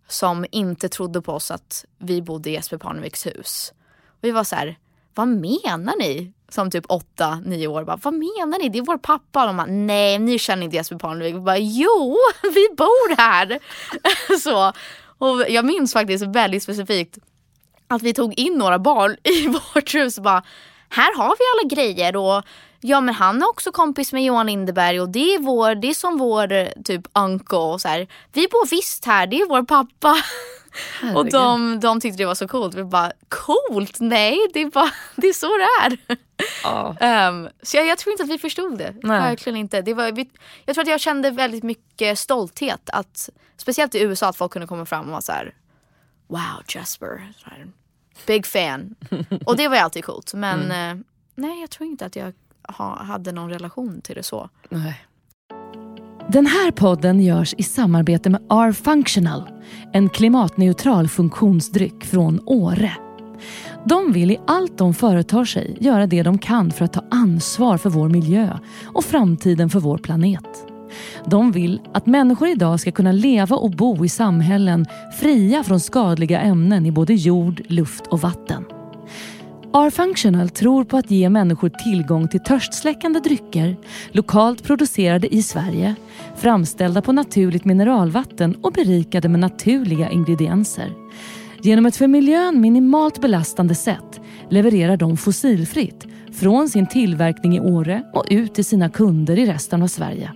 som 0.07 0.45
inte 0.51 0.89
trodde 0.89 1.21
på 1.21 1.33
oss 1.33 1.51
att 1.51 1.85
vi 1.97 2.21
bodde 2.21 2.49
i 2.49 2.53
Jesper 2.53 2.77
Parneviks 2.77 3.25
hus. 3.25 3.73
Och 4.05 4.19
vi 4.21 4.31
var 4.31 4.43
så 4.43 4.55
här, 4.55 4.77
vad 5.15 5.27
menar 5.27 5.99
ni? 5.99 6.33
Som 6.49 6.71
typ 6.71 6.85
åtta, 6.89 7.41
nio 7.45 7.67
år. 7.67 7.83
Bara, 7.83 7.99
vad 8.03 8.13
menar 8.13 8.59
ni? 8.59 8.69
Det 8.69 8.77
är 8.77 8.83
vår 8.83 8.97
pappa. 8.97 9.41
Och 9.41 9.47
de 9.47 9.57
bara, 9.57 9.67
nej 9.67 10.19
ni 10.19 10.39
känner 10.39 10.63
inte 10.63 10.75
Jesper 10.75 10.95
Parnevik. 10.95 11.35
Bara, 11.35 11.57
jo 11.57 12.17
vi 12.41 12.67
bor 12.77 13.17
här. 13.17 13.59
så. 14.39 14.73
Och 15.17 15.49
jag 15.49 15.65
minns 15.65 15.93
faktiskt 15.93 16.23
väldigt 16.23 16.63
specifikt 16.63 17.17
att 17.87 18.01
vi 18.01 18.13
tog 18.13 18.39
in 18.39 18.53
några 18.53 18.79
barn 18.79 19.17
i 19.23 19.47
vårt 19.47 19.95
hus 19.95 20.17
och 20.17 20.23
bara, 20.23 20.43
här 20.89 21.17
har 21.17 21.35
vi 21.39 21.43
alla 21.53 21.75
grejer 21.75 22.15
och 22.15 22.43
ja 22.81 23.01
men 23.01 23.15
han 23.15 23.41
är 23.41 23.49
också 23.49 23.71
kompis 23.71 24.13
med 24.13 24.23
Johan 24.23 24.45
Lindeberg 24.45 25.01
och 25.01 25.09
det 25.09 25.35
är, 25.35 25.39
vår, 25.39 25.75
det 25.75 25.89
är 25.89 25.93
som 25.93 26.17
vår 26.17 26.83
typ 26.83 27.01
uncle 27.13 27.57
och 27.57 27.81
så 27.81 27.87
här. 27.87 28.07
Vi 28.33 28.47
bor 28.47 28.69
visst 28.69 29.05
här, 29.05 29.27
det 29.27 29.41
är 29.41 29.49
vår 29.49 29.63
pappa. 29.63 30.15
Herregud. 31.01 31.17
Och 31.17 31.31
de, 31.31 31.79
de 31.79 31.99
tyckte 31.99 32.17
det 32.17 32.25
var 32.25 32.35
så 32.35 32.47
coolt. 32.47 32.75
Vi 32.75 32.83
bara, 32.83 33.11
coolt? 33.29 33.99
Nej, 33.99 34.37
det 34.53 34.61
är, 34.61 34.65
bara, 34.65 34.91
det 35.15 35.27
är 35.27 35.33
så 35.33 35.57
det 35.57 35.63
är. 35.85 36.17
Oh. 36.65 37.29
Um, 37.29 37.49
så 37.61 37.77
jag, 37.77 37.85
jag, 37.85 37.97
tror 37.97 38.11
inte 38.11 38.23
att 38.23 38.29
vi 38.29 38.37
förstod 38.37 38.77
det. 38.77 38.95
Nej. 39.03 39.19
Verkligen 39.19 39.57
inte. 39.57 39.81
Det 39.81 39.93
var, 39.93 40.11
vi, 40.11 40.29
jag 40.65 40.75
tror 40.75 40.81
att 40.81 40.89
jag 40.89 41.01
kände 41.01 41.31
väldigt 41.31 41.63
mycket 41.63 42.19
stolthet. 42.19 42.89
Att, 42.93 43.29
speciellt 43.57 43.95
i 43.95 44.01
USA 44.01 44.29
att 44.29 44.37
folk 44.37 44.51
kunde 44.51 44.67
komma 44.67 44.85
fram 44.85 45.05
och 45.05 45.11
vara 45.11 45.21
så 45.21 45.31
här, 45.31 45.53
Wow 46.27 46.63
Jasper. 46.67 47.33
Big 48.25 48.45
fan. 48.45 48.95
och 49.45 49.57
det 49.57 49.67
var 49.67 49.75
ju 49.75 49.81
alltid 49.81 50.05
coolt. 50.05 50.33
Men 50.33 50.61
mm. 50.61 50.97
uh, 50.97 51.03
nej 51.35 51.61
jag 51.61 51.69
tror 51.69 51.89
inte 51.89 52.05
att 52.05 52.15
jag 52.15 52.33
ha, 52.67 53.03
hade 53.03 53.31
någon 53.31 53.49
relation 53.49 54.01
till 54.01 54.15
det 54.15 54.23
så. 54.23 54.49
Nej. 54.69 55.05
Den 56.27 56.45
här 56.45 56.71
podden 56.71 57.21
görs 57.21 57.55
i 57.57 57.63
samarbete 57.63 58.29
med 58.29 58.41
R-Functional, 58.49 59.49
en 59.93 60.09
klimatneutral 60.09 61.07
funktionsdryck 61.07 62.05
från 62.05 62.39
Åre. 62.45 62.91
De 63.85 64.13
vill 64.13 64.31
i 64.31 64.37
allt 64.47 64.77
de 64.77 64.93
företar 64.93 65.45
sig 65.45 65.77
göra 65.79 66.07
det 66.07 66.23
de 66.23 66.37
kan 66.37 66.71
för 66.71 66.85
att 66.85 66.93
ta 66.93 67.03
ansvar 67.11 67.77
för 67.77 67.89
vår 67.89 68.09
miljö 68.09 68.57
och 68.83 69.03
framtiden 69.03 69.69
för 69.69 69.79
vår 69.79 69.97
planet. 69.97 70.65
De 71.25 71.51
vill 71.51 71.81
att 71.93 72.05
människor 72.05 72.47
idag 72.47 72.79
ska 72.79 72.91
kunna 72.91 73.11
leva 73.11 73.55
och 73.55 73.71
bo 73.71 74.05
i 74.05 74.09
samhällen 74.09 74.85
fria 75.19 75.63
från 75.63 75.79
skadliga 75.79 76.41
ämnen 76.41 76.85
i 76.85 76.91
både 76.91 77.13
jord, 77.13 77.61
luft 77.67 78.07
och 78.07 78.21
vatten. 78.21 78.65
R-Functional 79.75 80.49
tror 80.49 80.83
på 80.83 80.97
att 80.97 81.11
ge 81.11 81.29
människor 81.29 81.69
tillgång 81.69 82.27
till 82.27 82.39
törstsläckande 82.39 83.19
drycker, 83.19 83.77
lokalt 84.11 84.63
producerade 84.63 85.35
i 85.35 85.43
Sverige, 85.43 85.95
framställda 86.35 87.01
på 87.01 87.11
naturligt 87.11 87.65
mineralvatten 87.65 88.55
och 88.55 88.71
berikade 88.71 89.29
med 89.29 89.39
naturliga 89.39 90.09
ingredienser. 90.09 90.93
Genom 91.61 91.85
ett 91.85 91.95
för 91.95 92.07
miljön 92.07 92.61
minimalt 92.61 93.21
belastande 93.21 93.75
sätt 93.75 94.21
levererar 94.49 94.97
de 94.97 95.17
fossilfritt 95.17 96.07
från 96.33 96.69
sin 96.69 96.87
tillverkning 96.87 97.55
i 97.55 97.59
Åre 97.59 98.03
och 98.13 98.25
ut 98.29 98.55
till 98.55 98.65
sina 98.65 98.89
kunder 98.89 99.39
i 99.39 99.45
resten 99.45 99.83
av 99.83 99.87
Sverige. 99.87 100.31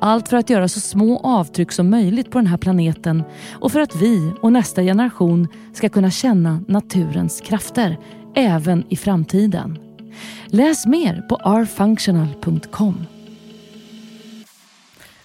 Allt 0.00 0.28
för 0.28 0.36
att 0.36 0.50
göra 0.50 0.68
så 0.68 0.80
små 0.80 1.18
avtryck 1.18 1.72
som 1.72 1.90
möjligt 1.90 2.30
på 2.30 2.38
den 2.38 2.46
här 2.46 2.56
planeten 2.56 3.22
och 3.52 3.72
för 3.72 3.80
att 3.80 3.96
vi 3.96 4.32
och 4.42 4.52
nästa 4.52 4.82
generation 4.82 5.48
ska 5.72 5.88
kunna 5.88 6.10
känna 6.10 6.60
naturens 6.68 7.40
krafter 7.40 7.98
även 8.38 8.84
i 8.88 8.96
framtiden. 8.96 9.78
Läs 10.46 10.86
mer 10.86 11.22
på 11.28 11.36
rfunctional.com. 11.36 13.06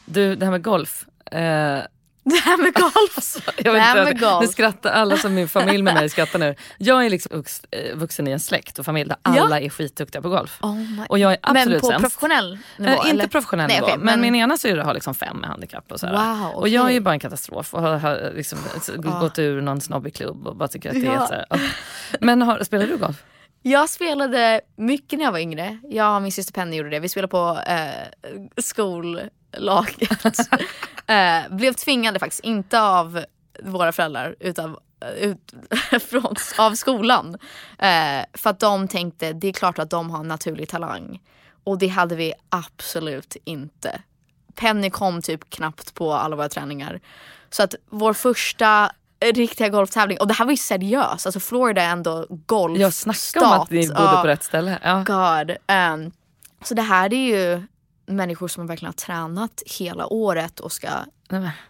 Du, 0.05 0.35
det 0.35 0.45
här 0.45 0.51
med 0.51 0.63
golf. 0.63 1.05
Eh, 1.31 1.79
det 2.23 2.35
här 2.35 2.57
med 2.57 2.73
golf. 2.73 3.15
Alltså, 3.15 3.39
jag 3.57 3.75
det 3.75 3.79
här 3.79 4.03
med 4.03 4.19
golf. 4.19 4.41
Nu 4.41 4.47
skrattar 4.47 4.91
alla 4.91 5.17
som 5.17 5.33
min 5.33 5.47
familj 5.47 5.83
med 5.83 5.93
mig 5.93 6.09
skrattar 6.09 6.39
nu. 6.39 6.55
Jag 6.77 7.05
är 7.05 7.09
liksom 7.09 7.43
eh, 7.71 7.95
vuxen 7.95 8.27
i 8.27 8.31
en 8.31 8.39
släkt 8.39 8.79
och 8.79 8.85
familj 8.85 9.09
där 9.09 9.17
alla 9.21 9.59
ja. 9.59 9.65
är 9.65 9.69
skitduktiga 9.69 10.21
på 10.21 10.29
golf. 10.29 10.57
Oh 10.61 11.03
och 11.09 11.19
jag 11.19 11.31
är 11.31 11.37
absolut 11.41 11.69
Men 11.69 11.79
på 11.79 11.87
sämst. 11.87 12.01
professionell 12.01 12.57
nivå? 12.77 13.03
Äh, 13.03 13.09
inte 13.09 13.27
professionell 13.27 13.67
Nej, 13.67 13.75
nivå. 13.75 13.85
Okay, 13.85 13.97
men... 13.97 14.05
men... 14.05 14.21
min 14.21 14.35
ena 14.35 14.57
syrra 14.57 14.83
har 14.83 14.93
liksom 14.93 15.15
fem 15.15 15.37
med 15.37 15.49
handikapp. 15.49 15.91
Och, 15.91 15.99
sådär. 15.99 16.13
Wow, 16.13 16.47
okay. 16.47 16.61
och 16.61 16.69
jag 16.69 16.85
är 16.85 16.93
ju 16.93 16.99
bara 16.99 17.13
en 17.13 17.19
katastrof 17.19 17.73
och 17.73 17.81
har, 17.81 17.97
har 17.97 18.31
liksom 18.35 18.59
oh. 18.97 19.19
gått 19.19 19.39
ur 19.39 19.61
någon 19.61 19.81
snobbig 19.81 20.15
klubb 20.15 20.47
och 20.47 20.55
bara 20.55 20.67
tycker 20.67 20.89
att 20.89 20.95
det 20.95 21.01
ja. 21.01 21.27
är 21.27 21.45
så. 21.49 21.59
Men 22.19 22.41
har, 22.41 22.63
spelar 22.63 22.87
du 22.87 22.97
golf? 22.97 23.23
Jag 23.65 23.89
spelade 23.89 24.61
mycket 24.75 25.19
när 25.19 25.25
jag 25.25 25.31
var 25.31 25.39
yngre. 25.39 25.77
Jag 25.89 26.15
och 26.15 26.21
min 26.21 26.31
syster 26.31 26.53
Penny 26.53 26.75
gjorde 26.75 26.89
det. 26.89 26.99
Vi 26.99 27.09
spelade 27.09 27.31
på 27.31 27.59
eh, 27.67 28.31
skollaget. 28.57 30.39
eh, 31.07 31.55
blev 31.55 31.73
tvingade 31.73 32.19
faktiskt, 32.19 32.43
inte 32.43 32.81
av 32.81 33.25
våra 33.63 33.91
föräldrar 33.91 34.35
utan 34.39 34.77
eh, 35.01 35.29
ut, 35.29 35.53
från, 36.09 36.35
av 36.57 36.75
skolan. 36.75 37.37
Eh, 37.79 38.25
för 38.33 38.49
att 38.49 38.59
de 38.59 38.87
tänkte 38.87 39.33
det 39.33 39.47
är 39.47 39.53
klart 39.53 39.79
att 39.79 39.89
de 39.89 40.09
har 40.09 40.19
en 40.19 40.27
naturlig 40.27 40.69
talang. 40.69 41.21
Och 41.63 41.77
det 41.77 41.87
hade 41.87 42.15
vi 42.15 42.33
absolut 42.49 43.37
inte. 43.43 44.01
Penny 44.55 44.89
kom 44.89 45.21
typ 45.21 45.49
knappt 45.49 45.93
på 45.93 46.13
alla 46.13 46.35
våra 46.35 46.49
träningar. 46.49 47.01
Så 47.49 47.63
att 47.63 47.75
vår 47.89 48.13
första 48.13 48.91
riktiga 49.31 49.69
golftävling. 49.69 50.17
Och 50.19 50.27
det 50.27 50.33
här 50.33 50.45
var 50.45 50.51
ju 50.51 50.57
seriöst. 50.57 51.25
Alltså 51.25 51.39
Florida 51.39 51.81
är 51.81 51.89
ändå 51.89 52.25
golfstat. 52.29 52.81
Jag 52.81 52.93
snackade 52.93 53.45
om 53.45 53.61
att 53.61 53.71
ni 53.71 53.87
bodde 53.87 54.17
på 54.21 54.27
rätt 54.27 54.43
ställe. 54.43 54.79
Ja. 54.83 55.03
God. 55.07 55.51
Um, 55.51 56.11
så 56.63 56.73
det 56.73 56.81
här 56.81 57.13
är 57.13 57.27
ju 57.27 57.63
människor 58.05 58.47
som 58.47 58.67
verkligen 58.67 58.89
har 58.89 58.93
tränat 58.93 59.63
hela 59.65 60.07
året 60.07 60.59
och 60.59 60.71
ska 60.71 60.89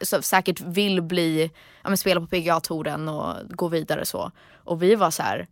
så 0.02 0.22
säkert 0.22 0.62
vill 0.62 1.02
bli, 1.02 1.52
ja, 1.84 1.90
men 1.90 1.98
spela 1.98 2.22
på 2.22 2.28
PGA-touren 2.28 3.10
och 3.10 3.36
gå 3.50 3.68
vidare 3.68 4.06
så. 4.06 4.32
Och 4.64 4.84
vi 4.84 4.96
var 4.96 5.12
så 5.12 5.24
här, 5.24 5.48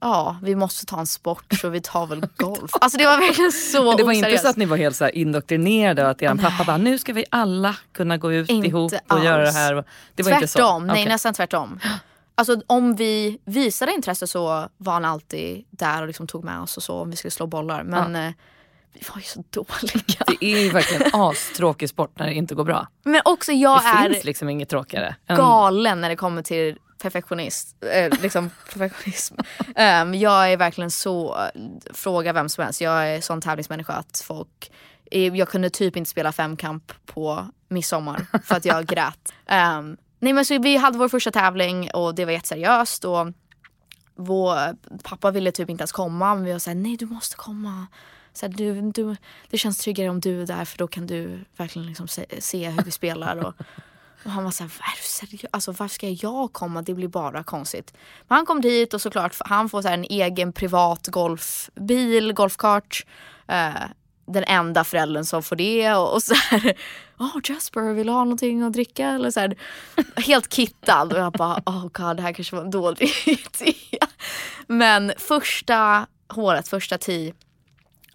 ja 0.00 0.36
vi 0.42 0.54
måste 0.54 0.86
ta 0.86 1.00
en 1.00 1.06
sport 1.06 1.44
så 1.60 1.68
vi 1.68 1.80
tar 1.80 2.06
väl 2.06 2.20
golf. 2.36 2.70
Alltså 2.80 2.98
det 2.98 3.04
var 3.06 3.18
verkligen 3.18 3.52
så 3.52 3.84
Men 3.84 3.96
Det 3.96 4.02
var 4.02 4.12
oseriöst. 4.12 4.30
inte 4.32 4.42
så 4.42 4.48
att 4.48 4.56
ni 4.56 4.64
var 4.64 4.76
helt 4.76 4.96
så 4.96 5.08
indoktrinerade 5.08 6.04
och 6.04 6.10
att 6.10 6.22
er 6.22 6.34
pappa 6.34 6.64
bara 6.64 6.76
nu 6.76 6.98
ska 6.98 7.12
vi 7.12 7.24
alla 7.30 7.76
kunna 7.92 8.16
gå 8.16 8.32
ut 8.32 8.50
inte 8.50 8.68
ihop 8.68 8.92
och 8.92 9.00
alls. 9.08 9.24
göra 9.24 9.42
det 9.44 9.50
här. 9.52 9.84
Det 10.14 10.22
var 10.22 10.30
tvärtom, 10.30 10.42
inte 10.42 10.48
så? 10.48 10.78
nej 10.78 10.92
okay. 10.92 11.08
nästan 11.08 11.34
tvärtom. 11.34 11.80
Alltså 12.34 12.60
om 12.66 12.96
vi 12.96 13.38
visade 13.44 13.92
intresse 13.92 14.26
så 14.26 14.68
var 14.76 14.92
han 14.92 15.04
alltid 15.04 15.64
där 15.70 16.02
och 16.02 16.06
liksom 16.06 16.26
tog 16.26 16.44
med 16.44 16.60
oss 16.60 16.76
och 16.76 16.82
så 16.82 16.94
om 16.94 17.10
vi 17.10 17.16
skulle 17.16 17.30
slå 17.30 17.46
bollar. 17.46 17.82
Men 17.82 18.14
ja. 18.14 18.26
eh, 18.26 18.32
vi 18.92 19.00
var 19.14 19.16
ju 19.16 19.22
så 19.22 19.42
dåliga. 19.50 20.24
Det 20.26 20.46
är 20.46 20.60
ju 20.62 20.70
verkligen 20.70 21.02
astråkig 21.12 21.88
sport 21.88 22.18
när 22.18 22.26
det 22.26 22.34
inte 22.34 22.54
går 22.54 22.64
bra. 22.64 22.88
Men 23.04 23.20
också 23.24 23.52
jag 23.52 23.82
det 23.82 23.86
är 23.88 24.08
finns 24.08 24.24
liksom 24.24 24.48
inget 24.48 24.68
tråkigare. 24.68 25.16
galen 25.28 26.00
när 26.00 26.08
det 26.08 26.16
kommer 26.16 26.42
till 26.42 26.78
perfektionist, 26.98 27.84
eh, 27.84 28.20
liksom 28.20 28.50
perfektionism. 28.72 29.34
Um, 29.76 30.14
jag 30.14 30.52
är 30.52 30.56
verkligen 30.56 30.90
så, 30.90 31.38
fråga 31.90 32.32
vem 32.32 32.48
som 32.48 32.64
helst, 32.64 32.80
jag 32.80 33.08
är 33.08 33.20
sån 33.20 33.40
tävlingsmänniska 33.40 33.92
att 33.92 34.22
folk 34.26 34.70
jag 35.10 35.48
kunde 35.48 35.70
typ 35.70 35.96
inte 35.96 36.10
spela 36.10 36.32
femkamp 36.32 36.92
på 37.06 37.46
midsommar 37.68 38.26
för 38.44 38.54
att 38.54 38.64
jag 38.64 38.86
grät. 38.86 39.32
Um, 39.78 39.96
nej 40.18 40.32
men 40.32 40.44
så 40.44 40.58
vi 40.58 40.76
hade 40.76 40.98
vår 40.98 41.08
första 41.08 41.30
tävling 41.30 41.90
och 41.90 42.14
det 42.14 42.24
var 42.24 42.32
jätteseriöst 42.32 43.04
och 43.04 43.26
vår 44.14 44.76
pappa 45.02 45.30
ville 45.30 45.52
typ 45.52 45.70
inte 45.70 45.82
ens 45.82 45.92
komma 45.92 46.34
men 46.34 46.44
vi 46.44 46.52
var 46.52 46.58
såhär 46.58 46.74
nej 46.74 46.96
du 46.96 47.06
måste 47.06 47.36
komma. 47.36 47.86
Så 48.32 48.46
här, 48.46 48.52
du, 48.52 48.80
du, 48.90 49.16
det 49.50 49.58
känns 49.58 49.78
tryggare 49.78 50.08
om 50.08 50.20
du 50.20 50.42
är 50.42 50.46
där 50.46 50.64
för 50.64 50.78
då 50.78 50.88
kan 50.88 51.06
du 51.06 51.44
verkligen 51.56 51.88
liksom 51.88 52.08
se, 52.08 52.26
se 52.38 52.68
hur 52.68 52.82
vi 52.82 52.90
spelar. 52.90 53.36
Och, 53.36 53.54
och 54.28 54.34
han 54.34 54.44
var 54.44 54.50
såhär, 54.50 54.70
är 54.70 54.96
du 54.96 55.02
seriös? 55.02 55.50
Alltså 55.50 55.72
varför 55.72 55.94
ska 55.94 56.08
jag 56.08 56.52
komma? 56.52 56.82
Det 56.82 56.94
blir 56.94 57.08
bara 57.08 57.42
konstigt. 57.42 57.94
Men 58.28 58.36
han 58.36 58.46
kom 58.46 58.60
dit 58.60 58.94
och 58.94 59.00
såklart, 59.00 59.36
han 59.40 59.68
får 59.68 59.82
så 59.82 59.88
en 59.88 60.04
egen 60.04 60.52
privat 60.52 61.06
golfbil, 61.06 62.32
golfkart. 62.32 63.06
Eh, 63.46 63.72
den 64.26 64.44
enda 64.44 64.84
föräldern 64.84 65.24
som 65.24 65.42
får 65.42 65.56
det 65.56 65.94
och, 65.94 66.14
och 66.14 66.22
så 66.22 66.34
här, 66.34 66.74
oh 67.18 67.40
Jasper 67.44 67.92
vill 67.92 68.06
du 68.06 68.12
ha 68.12 68.24
någonting 68.24 68.62
att 68.62 68.72
dricka? 68.72 69.08
Eller 69.08 69.30
så 69.30 69.40
här, 69.40 69.56
helt 70.16 70.52
kittad 70.52 71.12
och 71.12 71.18
jag 71.18 71.32
bara, 71.32 71.62
oh 71.66 71.88
god 71.92 72.16
det 72.16 72.22
här 72.22 72.32
kanske 72.32 72.56
var 72.56 72.62
en 72.62 72.70
dålig 72.70 73.12
idé. 73.26 73.74
Men 74.66 75.12
första 75.18 76.06
håret, 76.28 76.68
första 76.68 76.98
tee 76.98 77.32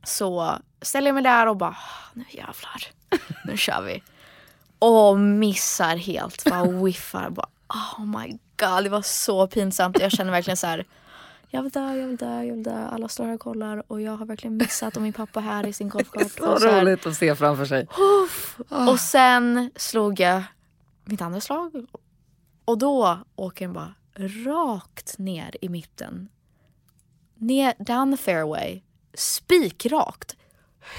så 0.04 0.58
ställer 0.82 1.08
jag 1.08 1.14
mig 1.14 1.24
där 1.24 1.48
och 1.48 1.58
bara, 1.58 1.78
nu 2.14 2.26
jävlar, 2.30 2.84
nu 3.46 3.58
kör 3.58 3.82
vi. 3.82 4.04
Och 4.84 5.20
missar 5.20 5.96
helt, 5.96 6.44
bara 6.46 6.64
whiffar. 6.64 7.30
Bara, 7.30 7.50
oh 7.70 8.06
my 8.06 8.38
god, 8.58 8.84
det 8.84 8.90
var 8.90 9.02
så 9.02 9.48
pinsamt. 9.48 10.00
Jag 10.00 10.12
känner 10.12 10.32
verkligen 10.32 10.58
så 10.58 10.68
här, 10.68 10.86
jag 11.50 11.64
vill 11.64 11.72
dö, 11.72 11.96
jag 11.96 12.08
vill 12.08 12.18
dö, 12.18 12.44
jag 12.44 12.54
vill 12.54 12.64
dö. 12.64 12.88
Alla 12.92 13.08
står 13.08 13.26
här 13.26 13.34
och 13.34 13.40
kollar 13.40 13.84
och 13.92 14.02
jag 14.02 14.18
har 14.18 14.26
verkligen 14.26 14.58
missat 14.58 14.96
och 14.96 15.02
min 15.02 15.14
pappa 15.14 15.40
är 15.40 15.44
här 15.44 15.68
i 15.68 15.74
sin 15.74 15.90
golfkart. 15.90 16.32
Så 16.32 16.60
så 16.60 16.68
här, 16.68 16.82
roligt 16.82 17.06
att 17.06 17.16
se 17.16 17.36
framför 17.36 17.66
sig. 17.66 17.88
Och 18.90 19.00
sen 19.00 19.72
slog 19.76 20.20
jag 20.20 20.44
mitt 21.06 21.22
andra 21.22 21.42
slag 21.42 21.86
och 22.66 22.78
då 22.78 23.20
åker 23.36 23.66
den 23.66 23.74
bara 23.74 23.94
rakt 24.46 25.18
ner 25.18 25.56
i 25.62 25.70
mitten. 25.70 26.30
Ner, 27.36 27.74
down 27.78 28.18
the 28.18 28.24
fairway, 28.24 28.82
spikrakt. 29.14 30.36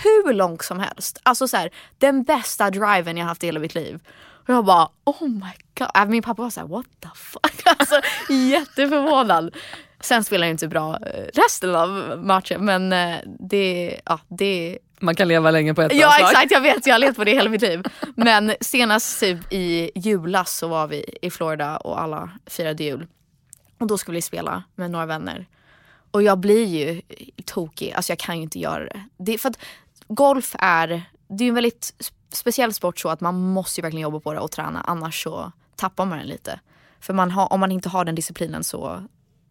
Hur 0.02 0.32
långt 0.32 0.62
som 0.64 0.80
helst. 0.80 1.20
Alltså 1.22 1.48
så 1.48 1.56
här, 1.56 1.70
den 1.98 2.22
bästa 2.22 2.70
driven 2.70 3.16
jag 3.16 3.26
haft 3.26 3.42
i 3.42 3.46
hela 3.46 3.60
mitt 3.60 3.74
liv. 3.74 4.00
Och 4.48 4.54
jag 4.54 4.64
bara 4.64 4.88
oh 5.04 5.28
my 5.28 5.50
god. 5.78 5.88
Äh, 5.94 6.04
Min 6.06 6.22
pappa 6.22 6.42
var 6.42 6.50
så 6.50 6.60
här, 6.60 6.66
what 6.66 6.86
the 7.02 7.08
fuck. 7.14 7.62
Alltså 7.78 8.00
jätteförvånad. 8.32 9.54
Sen 10.00 10.24
spelade 10.24 10.46
jag 10.46 10.54
inte 10.54 10.68
bra 10.68 10.98
eh, 11.06 11.24
resten 11.34 11.74
av 11.74 12.20
matchen 12.24 12.64
men 12.64 12.92
eh, 12.92 13.16
det, 13.40 14.00
ja, 14.04 14.20
det 14.28 14.78
Man 15.00 15.14
kan 15.14 15.28
leva 15.28 15.50
länge 15.50 15.74
på 15.74 15.82
ett 15.82 15.92
Ja 15.94 16.10
slag. 16.10 16.30
exakt, 16.30 16.50
jag 16.50 16.60
vet. 16.60 16.86
Jag 16.86 16.94
har 16.94 16.98
levt 16.98 17.16
på 17.16 17.24
det 17.24 17.30
hela 17.32 17.50
mitt 17.50 17.62
liv. 17.62 17.82
Men 18.16 18.54
senast 18.60 19.20
typ 19.20 19.52
i 19.52 19.90
julas 19.94 20.56
så 20.56 20.68
var 20.68 20.86
vi 20.86 21.04
i 21.22 21.30
Florida 21.30 21.76
och 21.76 22.00
alla 22.00 22.30
firade 22.46 22.84
jul. 22.84 23.06
Och 23.78 23.86
då 23.86 23.98
skulle 23.98 24.14
vi 24.16 24.22
spela 24.22 24.62
med 24.74 24.90
några 24.90 25.06
vänner. 25.06 25.46
Och 26.14 26.22
jag 26.22 26.38
blir 26.38 26.64
ju 26.64 27.02
tokig, 27.44 27.92
alltså 27.92 28.12
jag 28.12 28.18
kan 28.18 28.36
ju 28.36 28.42
inte 28.42 28.58
göra 28.58 28.84
det. 28.84 29.04
det 29.16 29.38
för 29.38 29.48
att 29.48 29.58
golf 30.08 30.56
är, 30.58 31.02
det 31.28 31.44
är 31.44 31.48
en 31.48 31.54
väldigt 31.54 31.94
speciell 32.32 32.74
sport 32.74 32.98
så 32.98 33.08
att 33.08 33.20
man 33.20 33.40
måste 33.40 33.80
ju 33.80 33.82
verkligen 33.82 34.02
jobba 34.02 34.20
på 34.20 34.32
det 34.32 34.40
och 34.40 34.50
träna 34.50 34.80
annars 34.80 35.22
så 35.22 35.52
tappar 35.76 36.04
man 36.04 36.18
den 36.18 36.26
lite. 36.26 36.60
För 37.00 37.12
man 37.14 37.30
har, 37.30 37.52
om 37.52 37.60
man 37.60 37.72
inte 37.72 37.88
har 37.88 38.04
den 38.04 38.14
disciplinen 38.14 38.64
så, 38.64 39.02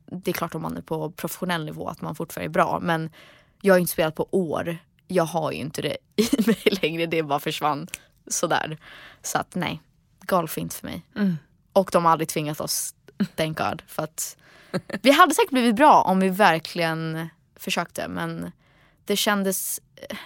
det 0.06 0.32
är 0.32 0.34
klart 0.34 0.56
om 0.56 0.62
man 0.62 0.78
är 0.78 0.82
på 0.82 1.12
professionell 1.12 1.66
nivå 1.66 1.88
att 1.88 2.02
man 2.02 2.16
fortfarande 2.16 2.48
är 2.48 2.50
bra 2.50 2.80
men 2.82 3.10
jag 3.62 3.74
har 3.74 3.78
ju 3.78 3.82
inte 3.82 3.94
spelat 3.94 4.16
på 4.16 4.28
år. 4.32 4.78
Jag 5.08 5.26
har 5.26 5.52
ju 5.52 5.58
inte 5.58 5.82
det 5.82 5.98
i 6.16 6.30
mig 6.48 6.78
längre, 6.82 7.06
det 7.06 7.24
bara 7.24 7.40
försvann 7.40 7.88
sådär. 8.28 8.78
Så 9.22 9.38
att 9.38 9.56
nej, 9.56 9.82
golf 10.22 10.58
är 10.58 10.62
inte 10.62 10.76
för 10.76 10.88
mig. 10.88 11.06
Och 11.74 11.90
de 11.94 12.06
har 12.06 12.12
aldrig 12.12 12.28
tvingat 12.28 12.60
oss, 12.60 12.96
thank 13.36 13.58
God. 13.58 13.82
För 13.88 14.04
att 14.04 14.38
vi 15.02 15.12
hade 15.12 15.34
säkert 15.34 15.52
blivit 15.52 15.76
bra 15.76 16.02
om 16.02 16.20
vi 16.20 16.30
verkligen 16.30 17.30
försökte 17.56 18.08
men 18.08 18.52
det 19.06 19.16
kändes 19.16 19.82
eh, 19.96 20.18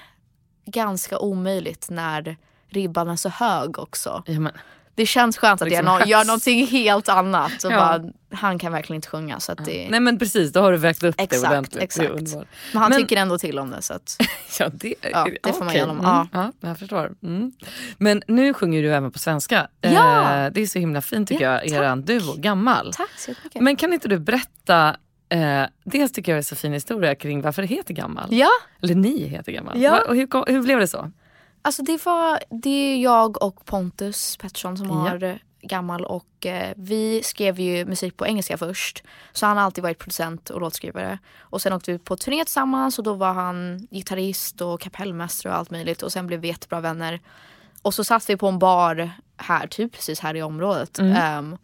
ganska 0.65 1.19
omöjligt 1.19 1.87
när 1.89 2.37
ribban 2.67 3.09
är 3.09 3.15
så 3.15 3.29
hög 3.29 3.79
också. 3.79 4.23
Ja, 4.25 4.51
det 4.97 5.05
känns 5.05 5.37
skönt 5.37 5.61
att 5.61 5.67
Liksom 5.69 5.85
jag 5.87 6.01
no- 6.01 6.07
gör 6.07 6.25
någonting 6.25 6.67
helt 6.67 7.09
annat. 7.09 7.63
Och 7.63 7.71
Ja. 7.71 7.77
bara, 7.77 8.01
han 8.39 8.59
kan 8.59 8.71
verkligen 8.71 8.95
inte 8.95 9.07
sjunga. 9.07 9.39
Så 9.39 9.53
det, 9.53 9.87
nej 9.89 9.99
men 9.99 10.19
precis, 10.19 10.51
då 10.51 10.59
har 10.61 10.71
du 10.71 10.77
vägt 10.77 11.03
upp 11.03 11.17
det 11.17 11.23
Exakt, 11.23 11.43
ordentligt. 11.51 11.73
Det 11.73 11.79
är 11.79 11.83
exakt. 11.83 12.09
underbart. 12.09 12.47
men 12.73 12.81
han 12.81 12.89
men- 12.91 12.99
tycker 12.99 13.17
ändå 13.17 13.37
till 13.37 13.59
om 13.59 13.69
det. 13.71 13.81
Så 13.81 13.93
att, 13.93 14.17
Ja, 14.59 14.69
det, 14.73 14.93
Ja, 15.11 15.27
det 15.43 15.51
får 15.53 15.59
man 15.59 15.67
okej. 15.67 15.77
igenom. 15.77 15.99
Mm, 15.99 16.09
Ja. 16.11 16.27
ja, 16.31 16.51
jag 16.67 16.79
förstår. 16.79 17.11
Mm. 17.23 17.51
Men 17.97 18.21
nu 18.27 18.53
sjunger 18.53 18.81
du 18.83 18.93
även 18.93 19.11
på 19.11 19.19
svenska. 19.19 19.67
Ja. 19.81 19.89
Eh, 20.45 20.51
det 20.53 20.61
är 20.61 20.65
så 20.67 20.79
himla 20.79 21.01
fint 21.01 21.27
tycker 21.27 21.45
Ja, 21.45 21.51
jag, 21.65 21.67
eran 21.83 22.01
duo, 22.01 22.33
Gammal. 22.37 22.93
tack 22.93 23.09
så 23.19 23.31
jättemycket. 23.31 23.61
Men 23.61 23.75
kan 23.75 23.93
inte 23.93 24.07
du 24.07 24.19
berätta, 24.19 24.95
eh, 25.29 25.63
dels 25.83 26.11
tycker 26.11 26.31
jag 26.31 26.37
det 26.37 26.41
är 26.41 26.43
så 26.43 26.55
fin 26.55 26.73
historia 26.73 27.15
kring 27.15 27.41
varför 27.41 27.61
det 27.61 27.67
heter 27.67 27.93
Gammal. 27.93 28.27
Ja, 28.33 28.49
Eller 28.83 28.95
ni 28.95 29.27
heter 29.27 29.51
Gammal. 29.51 29.81
Ja. 29.81 30.01
Och 30.07 30.15
hur, 30.15 30.51
hur 30.51 30.61
blev 30.61 30.79
det 30.79 30.87
så? 30.87 31.11
Alltså 31.67 31.83
det 31.83 32.05
var 32.05 32.39
det 32.49 32.69
är 32.69 32.97
jag 32.97 33.43
och 33.43 33.65
Pontus 33.65 34.37
Pettersson 34.37 34.77
som 34.77 34.87
Ja. 34.87 34.93
har 34.93 35.23
eh, 35.23 35.35
gammal 35.61 36.05
och 36.05 36.45
eh, 36.45 36.73
vi 36.77 37.23
skrev 37.23 37.59
ju 37.59 37.85
musik 37.85 38.17
på 38.17 38.27
engelska 38.27 38.57
först. 38.57 39.03
Så 39.33 39.45
han 39.45 39.57
har 39.57 39.63
alltid 39.63 39.83
varit 39.83 39.99
producent 39.99 40.49
och 40.49 40.61
låtskrivare. 40.61 41.19
Och 41.39 41.61
sen 41.61 41.73
åkte 41.73 41.91
vi 41.91 41.99
på 41.99 42.15
turné 42.17 42.43
tillsammans 42.45 42.97
och 42.97 43.03
då 43.03 43.13
var 43.13 43.33
han 43.33 43.87
gitarrist 43.91 44.61
och 44.61 44.79
kapellmästare 44.81 45.53
och 45.53 45.59
allt 45.59 45.69
möjligt. 45.71 46.03
Och 46.03 46.11
sen 46.11 46.27
blev 46.27 46.39
vi 46.39 46.47
jättebra 46.47 46.79
vänner. 46.79 47.19
Och 47.81 47.93
så 47.93 48.03
satt 48.03 48.29
vi 48.29 48.37
på 48.37 48.47
en 48.47 48.59
bar 48.59 49.11
här, 49.37 49.67
typ 49.67 49.91
precis 49.93 50.19
här 50.19 50.35
i 50.35 50.43
området. 50.43 50.99
ehm, 50.99 51.57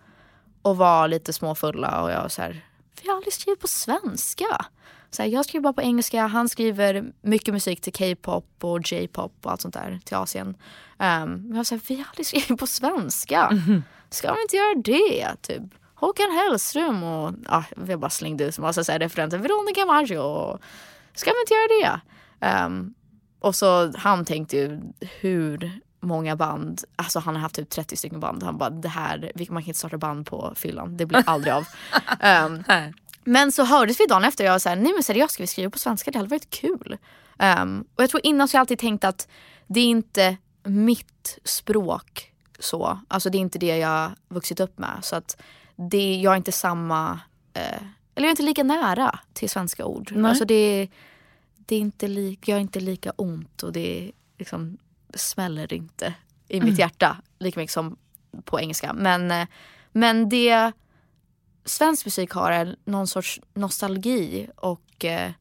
och 0.62 0.78
var 0.78 1.08
lite 1.08 1.34
småfulla 1.34 2.02
och 2.02 2.12
jag 2.12 2.32
så 2.32 2.42
här, 2.42 2.66
vi 3.02 3.10
har 3.10 3.16
aldrig 3.16 3.34
skrivit 3.34 3.60
på 3.60 3.68
svenska. 3.68 4.66
Så 5.16 5.22
här, 5.22 5.30
jag 5.30 5.46
skriver 5.46 5.64
bara 5.64 5.74
på 5.74 5.82
engelska, 5.82 6.28
han 6.28 6.50
skriver 6.50 7.12
mycket 7.22 7.54
musik 7.54 7.82
till 7.82 7.94
K-pop 7.94 8.46
och 8.62 8.92
J-pop 8.92 9.34
och 9.42 9.52
allt 9.52 9.62
sånt 9.62 9.74
där 9.74 10.00
till 10.06 10.18
Asien. 10.18 10.48
Um, 11.00 11.46
jag 11.50 11.56
var 11.56 11.64
så 11.64 11.76
här, 11.76 11.82
vi 11.88 11.96
har 11.96 12.06
aldrig 12.10 12.26
skrivit 12.26 12.60
på 12.60 12.68
svenska. 12.68 13.50
Ska 14.10 14.34
vi 14.34 14.42
inte 14.42 14.58
göra 14.58 14.76
det? 14.76 15.36
Typ. 15.42 15.64
Håkan 15.96 16.32
Hellström 16.32 17.04
och 17.04 17.34
ja, 17.46 17.64
vi 17.78 17.98
bara 17.98 18.10
slängde 18.10 18.44
ut 18.44 18.60
massa 18.60 18.84
så 18.84 18.92
här 18.92 19.00
referenser. 19.00 19.38
Veronica 19.38 19.86
Maggio. 19.86 20.18
och 20.18 20.62
Ska 21.14 21.32
vi 21.32 21.42
inte 21.42 21.54
göra 21.54 21.68
det? 21.82 22.02
Ehm, 22.46 22.94
och 23.40 23.56
så 23.56 23.98
han 23.98 24.26
tänkte 24.26 24.58
ju 24.58 24.82
hur 25.00 25.80
många 26.00 26.36
band, 26.36 26.82
alltså 26.96 27.20
han 27.20 27.36
har 27.36 27.42
haft 27.42 27.56
typ 27.56 27.70
30 27.70 27.96
stycken 27.96 28.20
band. 28.20 28.44
Han 28.44 28.58
bara 28.58 28.70
det 28.70 28.90
här, 28.90 29.32
man 29.50 29.64
kan 29.64 29.68
inte 29.68 29.80
starta 29.80 29.98
band 29.98 30.26
på 30.26 30.54
fyllan, 30.56 30.98
det 30.98 31.06
blir 31.06 31.24
aldrig 31.26 31.54
av. 31.54 31.66
Ehm, 32.20 32.64
men 33.26 33.52
så 33.52 33.64
hördes 33.64 34.00
vi 34.00 34.06
dagen 34.06 34.24
efter 34.24 34.44
och 34.44 34.50
jag 34.50 34.62
såhär, 34.62 34.76
nej 34.76 34.94
men 34.94 35.04
seriöst 35.04 35.34
ska 35.34 35.44
vi 35.44 35.48
skriva 35.48 35.70
på 35.70 35.80
svenska? 35.80 36.12
Det 36.12 36.18
hade 36.18 36.30
varit 36.30 36.50
kul. 36.50 36.98
Ehm, 37.40 37.86
och 37.96 38.04
jag 38.04 38.10
tror 38.10 38.22
innan 38.24 38.48
så 38.48 38.56
har 38.56 38.60
jag 38.60 38.62
alltid 38.62 38.80
tänkt 38.80 39.04
att 39.04 39.28
det 39.68 39.80
är 39.80 39.86
inte 39.86 40.38
mitt 40.64 41.40
språk 41.44 42.32
så. 42.60 43.00
Alltså 43.08 43.30
det 43.30 43.38
är 43.38 43.40
inte 43.40 43.60
det 43.60 43.78
jag 43.78 44.12
vuxit 44.28 44.60
upp 44.60 44.78
med. 44.78 45.00
Så 45.02 45.16
att 45.16 45.42
det, 45.76 46.16
jag 46.16 46.34
är 46.34 46.38
inte 46.38 46.52
samma, 46.52 47.20
eh, 47.54 47.82
eller 48.16 48.26
jag 48.26 48.26
är 48.26 48.30
inte 48.30 48.44
lika 48.44 48.64
nära 48.64 49.20
till 49.34 49.50
svenska 49.50 49.86
ord. 49.86 50.12
Nej. 50.16 50.30
Alltså 50.30 50.46
det, 50.46 50.88
det 51.56 51.76
är 51.76 51.80
inte 51.80 52.08
li, 52.08 52.40
jag 52.46 52.58
är 52.58 52.62
inte 52.62 52.80
lika 52.80 53.12
ont 53.12 53.64
och 53.64 53.74
det 53.74 54.12
liksom 54.38 54.78
smäller 55.14 55.74
inte 55.74 56.14
i 56.48 56.62
mitt 56.62 56.80
hjärta 56.80 57.18
lika 57.40 57.60
mycket 57.60 57.74
som 57.74 57.98
på 58.46 58.60
engelska. 58.60 58.94
Men, 58.94 59.32
eh, 59.32 59.48
men 59.92 60.30
det 60.30 60.72
svensk 61.66 62.06
musik 62.06 62.32
har 62.32 62.52
är 62.52 62.76
någon 62.86 63.08
sorts 63.08 63.42
nostalgi 63.54 64.50
och 64.56 65.06
eh, 65.06 65.32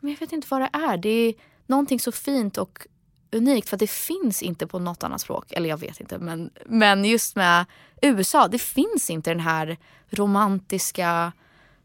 men 0.00 0.12
jag 0.12 0.20
vet 0.20 0.32
inte 0.32 0.46
vad 0.50 0.60
det 0.60 0.70
är. 0.72 0.96
Det 0.96 1.08
är 1.08 1.34
någonting 1.66 2.00
så 2.00 2.12
fint 2.12 2.58
och 2.58 2.86
unikt 3.32 3.68
för 3.68 3.76
att 3.76 3.80
det 3.80 3.90
finns 3.90 4.42
inte 4.42 4.66
på 4.66 4.78
något 4.78 5.04
annat 5.04 5.20
språk. 5.20 5.52
Eller 5.52 5.68
jag 5.68 5.76
vet 5.76 6.00
inte 6.00 6.18
men, 6.18 6.50
men 6.66 7.04
just 7.04 7.36
med 7.36 7.64
USA, 8.02 8.48
det 8.48 8.58
finns 8.58 9.10
inte 9.10 9.30
den 9.30 9.40
här 9.40 9.76
romantiska 10.10 11.32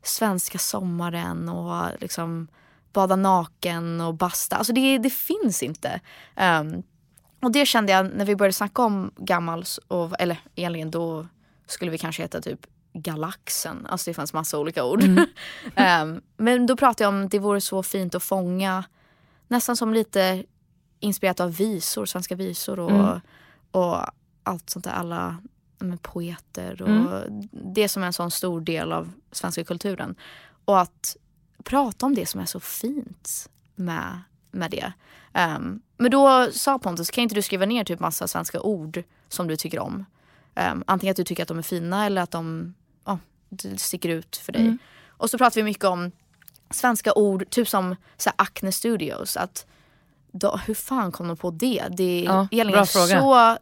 svenska 0.04 0.58
sommaren 0.58 1.50
och 1.50 2.02
liksom 2.02 2.48
bada 2.94 3.16
naken 3.16 4.02
och 4.02 4.14
basta. 4.14 4.56
Alltså 4.56 4.74
det, 4.74 4.98
det 4.98 5.10
finns 5.10 5.64
inte. 5.64 6.02
Um, 6.62 6.84
och 7.42 7.52
det 7.52 7.66
kände 7.66 7.92
jag 7.92 8.16
när 8.16 8.26
vi 8.26 8.36
började 8.36 8.54
snacka 8.54 8.82
om 8.82 9.12
gammal, 9.18 9.66
och, 9.88 10.16
eller 10.20 10.38
egentligen 10.56 10.92
då 10.92 11.28
skulle 11.68 11.92
vi 11.92 11.98
kanske 11.98 12.22
heta 12.22 12.42
typ 12.42 12.68
galaxen. 12.94 13.86
Alltså 13.86 14.10
det 14.10 14.14
fanns 14.14 14.34
massa 14.34 14.60
olika 14.60 14.84
ord. 14.86 15.04
Ehm, 15.76 16.22
men 16.38 16.66
då 16.66 16.78
pratade 16.78 17.04
jag 17.04 17.14
om 17.14 17.30
det 17.30 17.40
vore 17.40 17.62
så 17.62 17.84
fint 17.84 18.16
att 18.16 18.24
fånga 18.24 18.84
nästan 19.48 19.78
som 19.78 19.94
lite 19.94 20.44
inspirerat 21.00 21.40
av 21.40 21.56
visor, 21.56 22.06
svenska 22.06 22.36
visor 22.36 22.80
och, 22.80 23.20
och 23.72 24.06
allt 24.44 24.70
sånt 24.70 24.86
där. 24.86 24.92
Alla 24.92 25.38
men, 25.80 25.98
poeter 25.98 26.82
och 26.82 27.24
det 27.52 27.90
som 27.90 28.04
är 28.04 28.08
en 28.08 28.14
sån 28.14 28.32
stor 28.32 28.62
del 28.62 28.92
av 28.92 29.12
svenska 29.32 29.64
kulturen. 29.64 30.16
Och 30.66 30.80
att 30.80 31.18
prata 31.64 32.06
om 32.06 32.16
det 32.16 32.26
som 32.26 32.42
är 32.42 32.46
så 32.46 32.60
fint 32.60 33.50
med, 33.76 34.22
med 34.52 34.72
det. 34.72 34.94
Ehm, 35.34 35.82
men 35.98 36.12
då 36.12 36.52
sa 36.52 36.80
Pontus, 36.80 37.12
kan 37.12 37.22
inte 37.22 37.36
du 37.36 37.42
skriva 37.42 37.66
ner 37.66 37.84
typ 37.84 38.00
massa 38.00 38.28
svenska 38.28 38.62
ord 38.62 39.04
som 39.28 39.48
du 39.48 39.56
tycker 39.56 39.80
om? 39.80 40.06
Um, 40.60 40.84
antingen 40.88 41.12
att 41.12 41.18
du 41.18 41.24
tycker 41.24 41.44
att 41.44 41.48
de 41.48 41.58
är 41.58 41.62
fina 41.62 42.06
eller 42.06 42.22
att 42.22 42.32
de 42.32 42.74
det 43.50 43.80
sticker 43.80 44.10
ut 44.10 44.38
för 44.38 44.52
dig. 44.52 44.78
Och 45.08 45.30
så 45.30 45.38
pratar 45.38 45.56
vi 45.56 45.64
mycket 45.64 45.84
om 45.84 46.12
svenska 46.70 47.14
ord, 47.14 47.50
typ 47.50 47.68
som 47.68 47.96
så 48.18 48.32
Acne 48.36 48.72
Studios. 48.72 49.38
Att 49.38 49.66
då, 50.32 50.60
hur 50.66 50.74
fan 50.74 51.12
kom 51.12 51.28
de 51.28 51.38
på 51.38 51.52
det? 51.52 51.88
Det 51.90 52.04
är 52.04 52.24
Ja, 52.24 52.48
så 52.86 53.58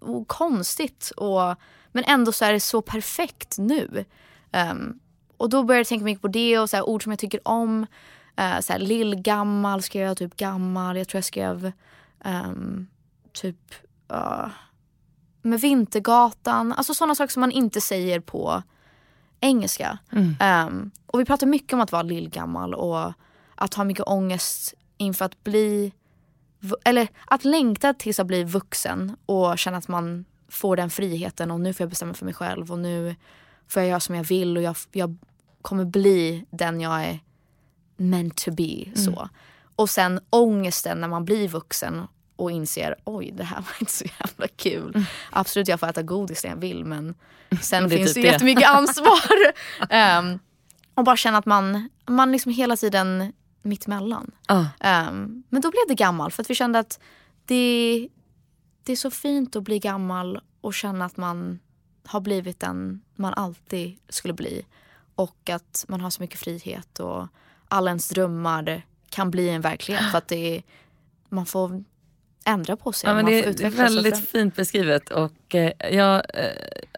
och 0.00 0.28
konstigt. 0.28 1.12
Och, 1.16 1.56
men 1.92 2.04
ändå 2.04 2.32
så 2.32 2.44
är 2.44 2.52
det 2.52 2.60
så 2.60 2.82
perfekt 2.82 3.58
nu. 3.58 4.04
Ehm, 4.52 4.98
och 5.36 5.50
då 5.50 5.62
började 5.62 5.80
jag 5.80 5.86
tänka 5.86 6.04
mycket 6.04 6.22
på 6.22 6.28
det 6.28 6.58
och 6.58 6.70
så 6.70 6.76
här, 6.76 6.88
ord 6.88 7.02
som 7.02 7.12
jag 7.12 7.18
tycker 7.18 7.48
om. 7.48 7.86
Uh, 8.40 8.60
så 8.60 8.72
här, 8.72 8.78
Lill-gammal 8.78 9.82
skrev 9.82 10.06
jag, 10.06 10.16
typ 10.16 10.36
gammal. 10.36 10.96
Jag 10.96 11.08
tror 11.08 11.18
jag 11.18 11.24
skrev 11.24 11.72
ehm, 12.24 12.86
typ 13.32 13.74
uh, 14.12 14.48
med 15.42 15.60
Vintergatan. 15.60 16.72
Alltså 16.72 16.94
sådana 16.94 17.14
saker 17.14 17.32
som 17.32 17.40
man 17.40 17.52
inte 17.52 17.80
säger 17.80 18.20
på 18.20 18.62
engelska. 19.40 19.98
Ehm, 20.40 20.90
och 21.06 21.20
vi 21.20 21.24
pratar 21.24 21.46
mycket 21.46 21.72
om 21.72 21.80
att 21.80 21.92
vara 21.92 22.02
lillgammal 22.02 22.74
och 22.74 23.12
att 23.54 23.74
ha 23.74 23.84
mycket 23.84 24.06
ångest 24.06 24.74
inför 24.96 25.24
att 25.24 25.44
bli 25.44 25.92
eller 26.84 27.08
att 27.26 27.44
längta 27.44 27.94
tills 27.94 28.20
att 28.20 28.26
bli 28.26 28.44
vuxen 28.44 29.16
och 29.26 29.58
känna 29.58 29.76
att 29.76 29.88
man 29.88 30.24
får 30.48 30.76
den 30.76 30.90
friheten 30.90 31.50
och 31.50 31.60
nu 31.60 31.74
får 31.74 31.84
jag 31.84 31.90
bestämma 31.90 32.14
för 32.14 32.24
mig 32.24 32.34
själv 32.34 32.72
och 32.72 32.78
nu 32.78 33.16
får 33.68 33.82
jag 33.82 33.90
göra 33.90 34.00
som 34.00 34.14
jag 34.14 34.24
vill 34.24 34.56
och 34.56 34.62
jag, 34.62 34.76
jag 34.92 35.16
kommer 35.62 35.84
bli 35.84 36.44
den 36.50 36.80
jag 36.80 37.04
är 37.04 37.18
meant 37.96 38.36
to 38.36 38.50
be. 38.50 38.84
Så. 38.94 39.10
Mm. 39.10 39.28
Och 39.76 39.90
sen 39.90 40.20
ångesten 40.30 41.00
när 41.00 41.08
man 41.08 41.24
blir 41.24 41.48
vuxen 41.48 42.06
och 42.40 42.50
inser 42.50 42.94
oj 43.04 43.30
det 43.30 43.44
här 43.44 43.56
var 43.56 43.74
inte 43.80 43.92
så 43.92 44.04
jävla 44.20 44.48
kul. 44.48 44.92
Mm. 44.94 45.06
Absolut 45.30 45.68
jag 45.68 45.80
får 45.80 45.88
äta 45.88 46.02
godis 46.02 46.44
när 46.44 46.50
jag 46.50 46.56
vill 46.56 46.84
men 46.84 47.14
sen 47.62 47.82
det 47.82 47.96
finns 47.96 48.14
typ 48.14 48.22
det 48.22 48.28
jättemycket 48.28 48.68
ansvar. 48.68 49.52
um, 50.18 50.38
och 50.94 51.04
bara 51.04 51.16
känna 51.16 51.38
att 51.38 51.46
man, 51.46 51.88
man 52.06 52.32
liksom 52.32 52.52
hela 52.52 52.76
tiden 52.76 53.32
mittemellan. 53.62 54.30
Uh. 54.52 54.60
Um, 54.60 55.44
men 55.48 55.62
då 55.62 55.70
blev 55.70 55.82
det 55.88 55.94
gammal 55.94 56.30
för 56.30 56.42
att 56.42 56.50
vi 56.50 56.54
kände 56.54 56.78
att 56.78 57.00
det, 57.44 58.08
det 58.84 58.92
är 58.92 58.96
så 58.96 59.10
fint 59.10 59.56
att 59.56 59.62
bli 59.62 59.78
gammal 59.78 60.40
och 60.60 60.74
känna 60.74 61.04
att 61.04 61.16
man 61.16 61.58
har 62.04 62.20
blivit 62.20 62.60
den 62.60 63.02
man 63.14 63.34
alltid 63.34 63.98
skulle 64.08 64.34
bli. 64.34 64.66
Och 65.14 65.50
att 65.50 65.84
man 65.88 66.00
har 66.00 66.10
så 66.10 66.22
mycket 66.22 66.40
frihet 66.40 67.00
och 67.00 67.26
alla 67.68 67.90
ens 67.90 68.08
drömmar 68.08 68.82
kan 69.10 69.30
bli 69.30 69.48
en 69.48 69.60
verklighet. 69.60 70.10
För 70.10 70.18
att 70.18 70.28
det 70.28 70.56
är, 70.56 70.62
man 71.28 71.46
får 71.46 71.84
ändra 72.44 72.76
på 72.76 72.92
sig. 72.92 73.10
Ja, 73.10 73.14
men 73.14 73.26
det, 73.26 73.64
är 73.64 73.70
väldigt 73.70 74.28
fint 74.30 74.56
beskrivet 74.56 75.10
och 75.10 75.54
eh, 75.54 75.72
jag, 75.90 76.22
eh, 76.34 76.44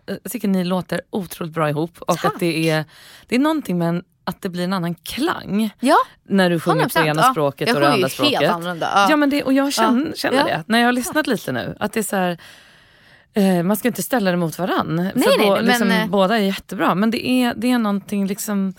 jag 0.07 0.33
tycker 0.33 0.49
ni 0.49 0.65
låter 0.65 1.01
otroligt 1.11 1.55
bra 1.55 1.71
ihop. 1.71 2.03
Och 2.03 2.17
Tack. 2.17 2.25
att 2.25 2.41
det 2.41 2.71
är, 2.71 2.85
det 3.27 3.35
är 3.35 3.39
någonting 3.39 3.79
med 3.79 3.89
en, 3.89 4.05
att 4.25 4.43
det 4.43 4.49
blir 4.49 4.65
en 4.65 4.73
annan 4.73 4.95
klang 4.95 5.71
ja, 5.81 5.97
när 6.23 6.51
du 6.51 6.61
sjunger 6.61 6.85
100%. 6.85 7.01
på 7.01 7.07
ena 7.07 7.23
språket 7.23 7.69
ja, 7.69 7.75
och 7.75 7.81
det 7.81 7.89
andra 7.89 8.09
språket. 8.09 8.41
Helt 8.41 8.53
annorlunda. 8.53 8.91
Ja. 8.95 9.07
ja 9.11 9.17
men 9.17 9.31
det, 9.31 9.43
och 9.43 9.53
jag 9.53 9.73
känner, 9.73 10.13
känner 10.17 10.45
det 10.45 10.65
när 10.67 10.79
jag 10.79 10.87
har 10.87 10.93
lyssnat 10.93 11.27
lite 11.27 11.53
nu. 11.53 11.77
Att 11.81 11.93
det 11.93 12.01
är 12.01 12.05
så 12.05 12.17
här, 12.17 12.39
eh, 13.35 13.63
man 13.63 13.77
ska 13.77 13.89
inte 13.89 14.03
ställa 14.03 14.31
det 14.31 14.37
mot 14.37 14.59
varann. 14.59 14.97
Nej, 14.97 15.13
för 15.13 15.39
nej, 15.39 15.49
bo, 15.49 15.61
liksom, 15.61 15.89
men, 15.89 16.11
båda 16.11 16.39
är 16.39 16.43
jättebra 16.43 16.95
men 16.95 17.11
det 17.11 17.29
är, 17.29 17.55
det 17.57 17.71
är 17.71 17.79
någonting 17.79 18.27
liksom 18.27 18.75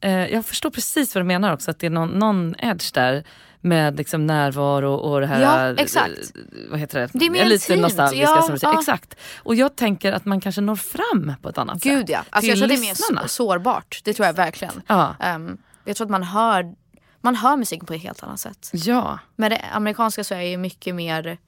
eh, 0.00 0.26
jag 0.26 0.46
förstår 0.46 0.70
precis 0.70 1.14
vad 1.14 1.24
du 1.24 1.26
menar 1.26 1.52
också, 1.52 1.70
att 1.70 1.78
det 1.78 1.86
är 1.86 1.90
någon, 1.90 2.08
någon 2.08 2.54
edge 2.58 2.94
där 2.94 3.24
med 3.60 3.96
liksom 3.96 4.26
närvaro 4.26 4.94
och 4.94 5.20
det 5.20 5.26
här, 5.26 5.40
ja, 5.40 5.82
exakt. 5.82 6.32
vad 6.70 6.80
heter 6.80 7.00
det, 7.00 7.08
det 7.12 7.26
är 7.26 7.30
mer 7.30 7.44
lite 7.44 7.76
nostalgiska 7.76 8.30
ja, 8.36 8.42
som 8.42 8.54
du 8.54 8.58
säger. 8.58 8.74
Ja. 8.74 8.80
Exakt. 8.80 9.16
Och 9.38 9.54
jag 9.54 9.76
tänker 9.76 10.12
att 10.12 10.24
man 10.24 10.40
kanske 10.40 10.60
når 10.60 10.76
fram 10.76 11.34
på 11.42 11.48
ett 11.48 11.58
annat 11.58 11.82
Gud, 11.82 11.98
sätt. 11.98 12.06
Gud 12.06 12.10
ja, 12.10 12.24
alltså, 12.30 12.48
jag 12.48 12.58
tror 12.58 12.68
det 12.68 12.74
är 12.74 12.80
mer 12.80 13.26
sårbart. 13.26 14.00
Det 14.04 14.14
tror 14.14 14.26
jag 14.26 14.32
verkligen. 14.32 14.82
Ja. 14.86 15.14
Um, 15.34 15.58
jag 15.84 15.96
tror 15.96 16.06
att 16.06 16.10
man 16.10 16.22
hör, 16.22 16.74
man 17.20 17.36
hör 17.36 17.56
musiken 17.56 17.86
på 17.86 17.94
ett 17.94 18.02
helt 18.02 18.22
annat 18.22 18.40
sätt. 18.40 18.70
Ja. 18.72 19.18
Med 19.36 19.50
det 19.50 19.60
amerikanska 19.72 20.24
så 20.24 20.34
är 20.34 20.40
ju 20.40 20.56
mycket 20.56 20.94
mer 20.94 21.38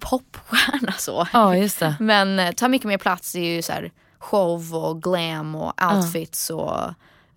popstjärna 0.00 0.92
så. 0.92 1.28
Ja, 1.32 1.56
just 1.56 1.80
det. 1.80 1.96
Men 2.00 2.38
eh, 2.38 2.52
tar 2.52 2.68
mycket 2.68 2.88
mer 2.88 2.98
plats 2.98 3.34
i 3.34 3.40
ju 3.40 3.62
så 3.62 3.72
här, 3.72 3.92
show 4.18 4.74
och 4.74 5.02
glam 5.02 5.54
och 5.54 5.72
outfits 5.82 6.50
och 6.50 6.80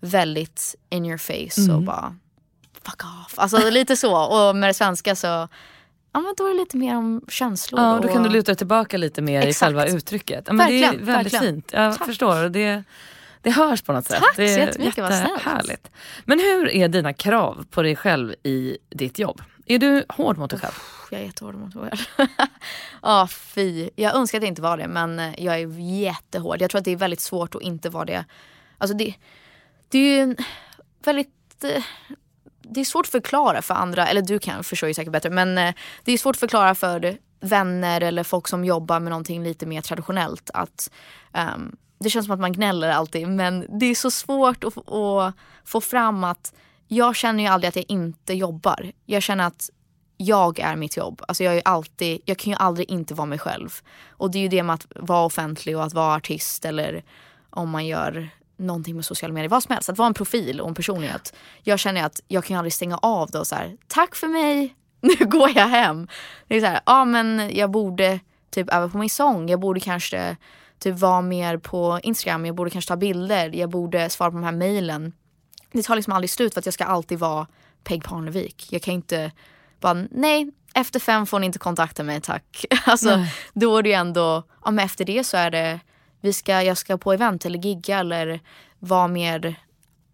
väldigt 0.00 0.74
in 0.90 1.06
your 1.06 1.18
face 1.18 1.60
mm. 1.60 1.76
och 1.76 1.82
bara 1.82 2.16
fuck 2.84 3.04
off. 3.04 3.34
Alltså 3.36 3.70
lite 3.70 3.96
så. 3.96 4.16
Och 4.16 4.56
med 4.56 4.68
det 4.68 4.74
svenska 4.74 5.16
så 5.16 5.48
Ja 6.12 6.20
men 6.20 6.34
då 6.36 6.44
är 6.44 6.48
det 6.48 6.60
lite 6.60 6.76
mer 6.76 6.96
om 6.96 7.22
känslor. 7.28 7.80
Ja, 7.80 7.94
och 7.94 8.00
då 8.00 8.08
kan 8.08 8.22
du 8.22 8.28
luta 8.28 8.54
tillbaka 8.54 8.96
lite 8.96 9.22
mer 9.22 9.42
Exakt. 9.42 9.50
i 9.50 9.64
själva 9.64 9.86
uttrycket. 9.86 10.44
Ja, 10.46 10.52
men 10.52 10.58
verkligen, 10.66 10.96
det 10.96 11.02
är 11.02 11.04
väldigt 11.04 11.32
verkligen. 11.32 11.54
fint. 11.54 11.70
Jag 11.72 11.98
Tack. 11.98 12.06
förstår. 12.06 12.48
Det, 12.48 12.84
det 13.42 13.50
hörs 13.50 13.82
på 13.82 13.92
något 13.92 14.06
sätt. 14.06 14.18
Tack 14.20 14.36
det 14.36 14.44
är 14.44 14.54
så 14.54 14.60
jättemycket, 14.60 15.04
vad 15.04 15.14
snällt. 15.14 15.90
Men 16.24 16.40
hur 16.40 16.68
är 16.68 16.88
dina 16.88 17.12
krav 17.12 17.66
på 17.70 17.82
dig 17.82 17.96
själv 17.96 18.34
i 18.42 18.78
ditt 18.90 19.18
jobb? 19.18 19.42
Är 19.66 19.78
du 19.78 20.04
hård 20.08 20.38
mot 20.38 20.50
dig 20.50 20.58
själv? 20.58 20.72
Jag 21.10 21.20
är 21.20 21.24
jättehård 21.24 21.54
mot 21.54 21.74
mig 21.74 21.90
själv. 21.90 22.28
Ja, 23.02 23.22
oh, 23.22 23.28
fy. 23.28 23.90
Jag 23.96 24.14
önskar 24.14 24.38
att 24.38 24.42
jag 24.42 24.48
inte 24.48 24.62
var 24.62 24.76
det 24.76 24.88
men 24.88 25.34
jag 25.38 25.60
är 25.60 25.80
jättehård. 25.80 26.62
Jag 26.62 26.70
tror 26.70 26.78
att 26.78 26.84
det 26.84 26.90
är 26.90 26.96
väldigt 26.96 27.20
svårt 27.20 27.54
att 27.54 27.62
inte 27.62 27.90
vara 27.90 28.04
det. 28.04 28.24
Alltså 28.78 28.96
det, 28.96 29.14
det 29.88 29.98
är 29.98 30.16
ju 30.16 30.20
en 30.20 30.36
väldigt 31.04 31.64
eh, 31.64 31.82
det 32.70 32.80
är 32.80 32.84
svårt 32.84 33.06
att 33.06 33.12
förklara 33.12 33.62
för 33.62 33.74
andra, 33.74 34.06
eller 34.06 34.22
du 34.22 34.38
kan 34.38 34.64
förstå 34.64 34.86
ju 34.86 34.94
säkert 34.94 35.12
bättre, 35.12 35.30
men 35.30 35.58
eh, 35.58 35.74
det 36.04 36.12
är 36.12 36.18
svårt 36.18 36.36
att 36.36 36.40
förklara 36.40 36.74
för 36.74 37.18
vänner 37.40 38.00
eller 38.00 38.24
folk 38.24 38.48
som 38.48 38.64
jobbar 38.64 39.00
med 39.00 39.10
någonting 39.10 39.42
lite 39.42 39.66
mer 39.66 39.80
traditionellt 39.80 40.50
att 40.54 40.90
um, 41.54 41.76
det 41.98 42.10
känns 42.10 42.26
som 42.26 42.34
att 42.34 42.40
man 42.40 42.52
gnäller 42.52 42.90
alltid 42.90 43.28
men 43.28 43.66
det 43.80 43.86
är 43.86 43.94
så 43.94 44.10
svårt 44.10 44.64
att, 44.64 44.88
att 44.88 45.34
få 45.64 45.80
fram 45.80 46.24
att 46.24 46.52
jag 46.88 47.16
känner 47.16 47.42
ju 47.42 47.48
aldrig 47.48 47.68
att 47.68 47.76
jag 47.76 47.84
inte 47.88 48.34
jobbar. 48.34 48.92
Jag 49.06 49.22
känner 49.22 49.46
att 49.46 49.70
jag 50.16 50.58
är 50.58 50.76
mitt 50.76 50.96
jobb. 50.96 51.22
Alltså 51.28 51.44
jag, 51.44 51.56
är 51.56 51.62
alltid, 51.64 52.20
jag 52.24 52.38
kan 52.38 52.50
ju 52.50 52.56
aldrig 52.56 52.90
inte 52.90 53.14
vara 53.14 53.26
mig 53.26 53.38
själv. 53.38 53.80
Och 54.10 54.30
det 54.30 54.38
är 54.38 54.42
ju 54.42 54.48
det 54.48 54.62
med 54.62 54.74
att 54.74 54.86
vara 54.96 55.24
offentlig 55.24 55.76
och 55.76 55.84
att 55.84 55.94
vara 55.94 56.14
artist 56.14 56.64
eller 56.64 57.02
om 57.50 57.70
man 57.70 57.86
gör 57.86 58.30
någonting 58.60 58.96
med 58.96 59.04
sociala 59.04 59.34
medier, 59.34 59.48
vad 59.48 59.62
som 59.62 59.72
helst. 59.74 59.88
Att 59.88 59.98
vara 59.98 60.06
en 60.06 60.14
profil 60.14 60.60
och 60.60 60.68
en 60.68 60.74
personlighet. 60.74 61.34
Jag 61.62 61.78
känner 61.78 62.04
att 62.04 62.20
jag 62.28 62.44
kan 62.44 62.56
aldrig 62.56 62.72
stänga 62.72 62.96
av 62.96 63.30
det 63.30 63.38
och 63.38 63.46
så 63.46 63.54
här, 63.54 63.76
tack 63.86 64.16
för 64.16 64.26
mig, 64.26 64.74
nu 65.00 65.26
går 65.26 65.50
jag 65.54 65.68
hem. 65.68 66.08
Det 66.48 66.56
är 66.56 66.60
så 66.60 66.66
här, 66.66 66.80
ja 66.86 67.04
men 67.04 67.50
jag 67.54 67.70
borde 67.70 68.20
typ 68.50 68.72
öva 68.72 68.88
på 68.88 68.98
min 68.98 69.10
sång, 69.10 69.48
jag 69.48 69.60
borde 69.60 69.80
kanske 69.80 70.36
typ 70.78 70.98
vara 70.98 71.20
mer 71.20 71.58
på 71.58 72.00
Instagram, 72.02 72.46
jag 72.46 72.54
borde 72.54 72.70
kanske 72.70 72.88
ta 72.88 72.96
bilder, 72.96 73.50
jag 73.54 73.70
borde 73.70 74.10
svara 74.10 74.30
på 74.30 74.36
de 74.36 74.44
här 74.44 74.52
mejlen. 74.52 75.12
Det 75.72 75.82
tar 75.82 75.96
liksom 75.96 76.12
aldrig 76.12 76.30
slut 76.30 76.54
för 76.54 76.60
att 76.60 76.66
jag 76.66 76.74
ska 76.74 76.84
alltid 76.84 77.18
vara 77.18 77.46
Peg 77.84 78.04
Parnevik. 78.04 78.66
Jag 78.70 78.82
kan 78.82 78.94
inte 78.94 79.32
bara, 79.80 79.94
nej, 80.10 80.50
efter 80.74 81.00
fem 81.00 81.26
får 81.26 81.38
ni 81.38 81.46
inte 81.46 81.58
kontakta 81.58 82.02
mig 82.02 82.20
tack. 82.20 82.64
alltså, 82.84 83.16
nej. 83.16 83.34
då 83.52 83.78
är 83.78 83.82
det 83.82 83.88
ju 83.88 83.94
ändå, 83.94 84.42
ja 84.64 84.70
men 84.70 84.84
efter 84.84 85.04
det 85.04 85.24
så 85.24 85.36
är 85.36 85.50
det 85.50 85.80
vi 86.20 86.32
ska, 86.32 86.62
jag 86.62 86.78
ska 86.78 86.98
på 86.98 87.12
event 87.12 87.46
eller 87.46 87.58
gigga 87.58 87.98
eller 87.98 88.40
vara 88.78 89.08
mer 89.08 89.56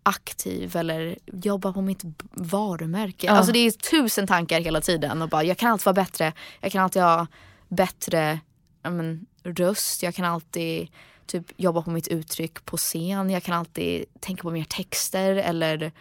aktiv 0.03 0.77
eller 0.77 1.19
jobba 1.27 1.73
på 1.73 1.83
mitt 1.83 2.03
varumärke. 2.33 3.27
Ja. 3.27 3.33
Alltså 3.33 3.53
det 3.53 3.59
är 3.59 3.71
tusen 3.71 4.27
tankar 4.27 4.61
hela 4.61 4.81
tiden 4.81 5.23
och 5.23 5.29
bara 5.29 5.45
jag 5.45 5.59
kan 5.59 5.73
alltid 5.73 5.85
vara 5.85 5.95
bättre. 5.95 6.33
Jag 6.61 6.73
kan 6.73 6.85
alltid 6.85 7.03
ha 7.03 7.27
bättre 7.69 8.41
men, 8.83 9.27
röst. 9.43 10.03
Jag 10.03 10.15
kan 10.15 10.25
alltid 10.25 10.89
typ 11.27 11.45
jobba 11.57 11.83
på 11.83 11.91
mitt 11.91 12.09
uttryck 12.09 12.65
på 12.65 12.77
scen. 12.77 13.31
Jag 13.31 13.43
kan 13.43 13.55
alltid 13.59 14.05
tänka 14.21 14.43
på 14.43 14.51
mer 14.51 14.65
texter 14.65 15.35
eller 15.35 15.93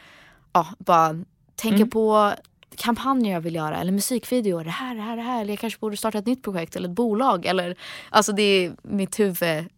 ja, 0.54 0.68
bara 0.78 1.24
tänka 1.56 1.76
mm. 1.76 1.90
på 1.90 2.34
kampanjer 2.76 3.34
jag 3.34 3.42
vill 3.42 3.56
göra 3.56 3.78
eller 3.78 3.92
musikvideor. 3.92 4.64
Det 4.64 4.70
här, 4.70 4.96
det 4.96 5.02
här, 5.02 5.16
det 5.16 5.22
här. 5.22 5.42
Eller 5.42 5.54
jag 5.54 5.60
kanske 5.60 5.80
borde 5.80 5.98
starta 5.98 6.18
ett 6.18 6.26
nytt 6.26 6.44
projekt 6.44 6.76
eller 6.76 6.90
ett 6.90 6.96
bolag. 6.96 7.46
Eller, 7.46 7.76
alltså 8.10 8.32
det 8.32 8.44
är, 8.44 8.76
mitt 8.82 9.20
huvud 9.20 9.70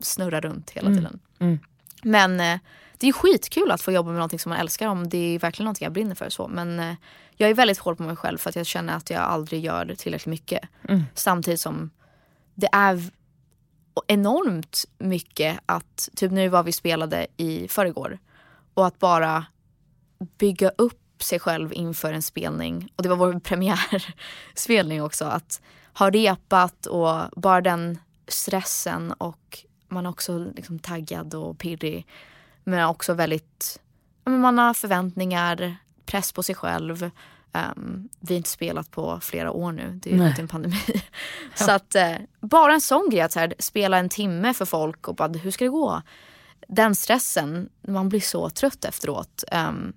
snurrar 0.00 0.40
runt 0.40 0.70
hela 0.70 0.88
mm. 0.88 0.98
tiden. 0.98 1.20
Mm. 1.38 1.58
Men 2.02 2.40
eh, 2.40 2.58
det 2.98 3.08
är 3.08 3.12
skitkul 3.12 3.70
att 3.70 3.82
få 3.82 3.92
jobba 3.92 4.06
med 4.06 4.16
någonting 4.16 4.38
som 4.38 4.50
man 4.50 4.58
älskar 4.58 4.88
om 4.88 5.08
det 5.08 5.18
är 5.18 5.38
verkligen 5.38 5.64
någonting 5.64 5.84
jag 5.84 5.92
brinner 5.92 6.14
för. 6.14 6.28
Så. 6.28 6.48
Men 6.48 6.80
eh, 6.80 6.94
jag 7.36 7.50
är 7.50 7.54
väldigt 7.54 7.78
hård 7.78 7.96
på 7.96 8.02
mig 8.02 8.16
själv 8.16 8.38
för 8.38 8.50
att 8.50 8.56
jag 8.56 8.66
känner 8.66 8.96
att 8.96 9.10
jag 9.10 9.22
aldrig 9.22 9.64
gör 9.64 9.94
tillräckligt 9.98 10.26
mycket. 10.26 10.68
Mm. 10.88 11.02
Samtidigt 11.14 11.60
som 11.60 11.90
det 12.54 12.68
är 12.72 13.10
enormt 14.06 14.84
mycket 14.98 15.58
att, 15.66 16.08
typ 16.16 16.32
nu 16.32 16.48
var 16.48 16.62
vi 16.62 16.72
spelade 16.72 17.26
i 17.36 17.68
förrgår 17.68 18.18
och 18.74 18.86
att 18.86 18.98
bara 18.98 19.46
bygga 20.38 20.68
upp 20.78 21.22
sig 21.22 21.38
själv 21.38 21.72
inför 21.72 22.12
en 22.12 22.22
spelning. 22.22 22.92
Och 22.96 23.02
det 23.02 23.08
var 23.08 23.16
vår 23.16 23.40
premiärspelning 23.44 25.02
också. 25.02 25.24
Att 25.24 25.60
ha 25.98 26.10
repat 26.10 26.86
och 26.86 27.40
bara 27.40 27.60
den 27.60 27.98
stressen 28.28 29.12
och 29.12 29.64
man 29.88 30.06
är 30.06 30.10
också 30.10 30.52
liksom 30.56 30.78
taggad 30.78 31.34
och 31.34 31.58
pirrig. 31.58 32.06
Men 32.64 32.88
också 32.88 33.14
väldigt, 33.14 33.80
man 34.24 34.58
har 34.58 34.74
förväntningar, 34.74 35.76
press 36.06 36.32
på 36.32 36.42
sig 36.42 36.54
själv. 36.54 37.10
Um, 37.52 38.08
vi 38.20 38.34
har 38.34 38.36
inte 38.36 38.50
spelat 38.50 38.90
på 38.90 39.20
flera 39.20 39.50
år 39.52 39.72
nu, 39.72 40.00
det 40.02 40.12
är 40.12 40.14
ju 40.14 40.34
en 40.38 40.48
pandemi. 40.48 40.76
Ja. 41.58 41.64
Så 41.64 41.70
att 41.70 41.96
uh, 41.96 42.26
bara 42.40 42.74
en 42.74 42.80
sån 42.80 43.10
grej 43.10 43.20
att 43.20 43.32
så 43.32 43.40
här, 43.40 43.54
spela 43.58 43.98
en 43.98 44.08
timme 44.08 44.54
för 44.54 44.64
folk 44.64 45.08
och 45.08 45.14
bara 45.14 45.28
hur 45.28 45.50
ska 45.50 45.64
det 45.64 45.70
gå? 45.70 46.02
Den 46.68 46.94
stressen, 46.94 47.68
man 47.88 48.08
blir 48.08 48.20
så 48.20 48.50
trött 48.50 48.84
efteråt. 48.84 49.44
Um, 49.52 49.92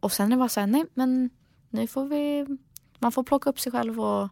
och 0.00 0.12
sen 0.12 0.26
är 0.26 0.30
det 0.30 0.36
bara 0.36 0.48
så 0.48 0.60
här, 0.60 0.66
nej 0.66 0.84
men 0.94 1.30
nu 1.70 1.86
får 1.86 2.04
vi, 2.04 2.46
man 2.98 3.12
får 3.12 3.22
plocka 3.22 3.50
upp 3.50 3.60
sig 3.60 3.72
själv 3.72 4.00
och 4.00 4.28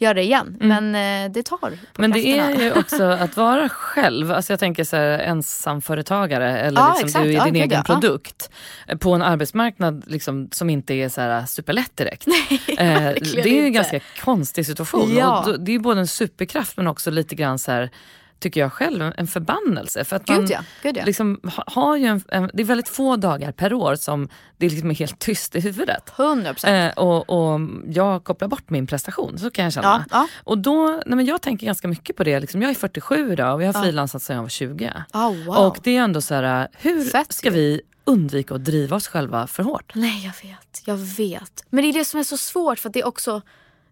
göra 0.00 0.14
det 0.14 0.22
igen. 0.22 0.56
Mm. 0.60 0.68
Men 0.68 1.24
eh, 1.26 1.32
det 1.32 1.42
tar 1.42 1.78
Men 1.96 2.10
det 2.10 2.26
är 2.26 2.60
ju 2.60 2.72
också 2.72 3.04
att 3.20 3.36
vara 3.36 3.68
själv. 3.68 4.32
Alltså 4.32 4.52
jag 4.52 4.60
tänker 4.60 4.84
så 4.84 4.96
här, 4.96 5.18
ensamföretagare 5.18 6.58
eller 6.58 6.80
ja, 6.80 6.96
liksom 7.02 7.22
du 7.22 7.28
i 7.28 7.32
din 7.32 7.38
ja, 7.38 7.64
egen 7.64 7.70
ja. 7.70 7.82
produkt. 7.82 8.50
På 8.98 9.14
en 9.14 9.22
arbetsmarknad 9.22 10.04
liksom, 10.06 10.48
som 10.52 10.70
inte 10.70 10.94
är 10.94 11.08
så 11.08 11.20
här 11.20 11.46
superlätt 11.46 11.96
direkt. 11.96 12.26
Nej, 12.26 12.60
eh, 12.68 12.76
det 13.34 13.50
är 13.50 13.54
ju 13.54 13.64
en 13.64 13.72
ganska 13.72 14.00
konstig 14.24 14.66
situation. 14.66 15.22
Och 15.22 15.60
det 15.60 15.74
är 15.74 15.78
både 15.78 16.00
en 16.00 16.06
superkraft 16.06 16.76
men 16.76 16.86
också 16.86 17.10
lite 17.10 17.34
grann 17.34 17.58
så 17.58 17.72
här 17.72 17.90
tycker 18.38 18.60
jag 18.60 18.72
själv, 18.72 19.12
en 19.16 19.26
förbannelse. 19.26 20.04
För 20.04 20.16
att 20.16 20.24
Gud 20.24 20.36
man 20.36 20.46
ja, 20.50 20.60
gud 20.82 20.96
ja. 20.96 21.04
liksom 21.04 21.40
ha- 21.44 21.64
har 21.66 21.96
ju 21.96 22.06
en, 22.06 22.22
en, 22.28 22.50
det 22.54 22.62
är 22.62 22.66
väldigt 22.66 22.88
få 22.88 23.16
dagar 23.16 23.52
per 23.52 23.72
år 23.72 23.94
som 23.96 24.28
det 24.56 24.68
liksom 24.68 24.90
är 24.90 24.94
helt 24.94 25.18
tyst 25.18 25.56
i 25.56 25.60
huvudet. 25.60 26.12
100 26.18 26.52
procent. 26.52 26.94
Eh, 26.96 27.04
och, 27.04 27.30
och 27.30 27.60
jag 27.86 28.24
kopplar 28.24 28.48
bort 28.48 28.70
min 28.70 28.86
prestation, 28.86 29.38
så 29.38 29.50
kan 29.50 29.64
jag 29.64 29.72
känna. 29.72 30.04
Ja, 30.10 30.18
ja. 30.18 30.28
Och 30.44 30.58
då, 30.58 31.02
nej 31.06 31.16
men 31.16 31.26
jag 31.26 31.42
tänker 31.42 31.66
ganska 31.66 31.88
mycket 31.88 32.16
på 32.16 32.24
det. 32.24 32.40
Liksom, 32.40 32.62
jag 32.62 32.70
är 32.70 32.74
47 32.74 33.32
idag 33.32 33.54
och 33.54 33.62
jag 33.62 33.72
har 33.72 33.82
frilansat 33.82 34.22
sedan 34.22 34.36
jag 34.36 34.42
var 34.42 34.48
20. 34.48 34.92
Oh, 35.12 35.44
wow. 35.44 35.56
Och 35.56 35.78
det 35.82 35.96
är 35.96 36.02
ändå 36.02 36.20
så 36.20 36.34
här, 36.34 36.68
hur 36.72 37.04
Fett 37.04 37.32
ska 37.32 37.50
vi 37.50 37.80
undvika 38.04 38.54
att 38.54 38.64
driva 38.64 38.96
oss 38.96 39.08
själva 39.08 39.46
för 39.46 39.62
hårt? 39.62 39.92
Nej 39.94 40.24
jag 40.24 40.48
vet, 40.48 40.82
jag 40.84 40.96
vet. 40.96 41.64
Men 41.70 41.84
det 41.84 41.90
är 41.90 41.92
det 41.92 42.04
som 42.04 42.20
är 42.20 42.24
så 42.24 42.36
svårt 42.36 42.78
för 42.78 42.88
att 42.88 42.92
det 42.92 43.00
är 43.00 43.06
också 43.06 43.42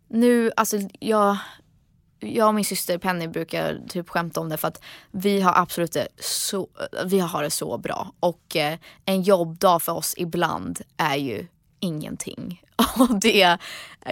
nu, 0.08 0.52
alltså 0.56 0.76
jag, 1.00 1.36
jag 2.20 2.48
och 2.48 2.54
min 2.54 2.64
syster 2.64 2.98
Penny 2.98 3.28
brukar 3.28 3.80
typ 3.88 4.08
skämta 4.08 4.40
om 4.40 4.48
det 4.48 4.56
för 4.56 4.68
att 4.68 4.82
vi 5.10 5.40
har 5.40 5.52
absolut 5.56 5.92
det 5.92 6.08
så, 6.20 6.68
vi 7.04 7.18
har 7.18 7.42
det 7.42 7.50
så 7.50 7.78
bra. 7.78 8.12
Och 8.20 8.56
eh, 8.56 8.78
en 9.04 9.22
jobbdag 9.22 9.82
för 9.82 9.92
oss 9.92 10.14
ibland 10.16 10.80
är 10.96 11.16
ju 11.16 11.46
ingenting. 11.80 12.62
Och 12.98 13.20
det 13.20 13.58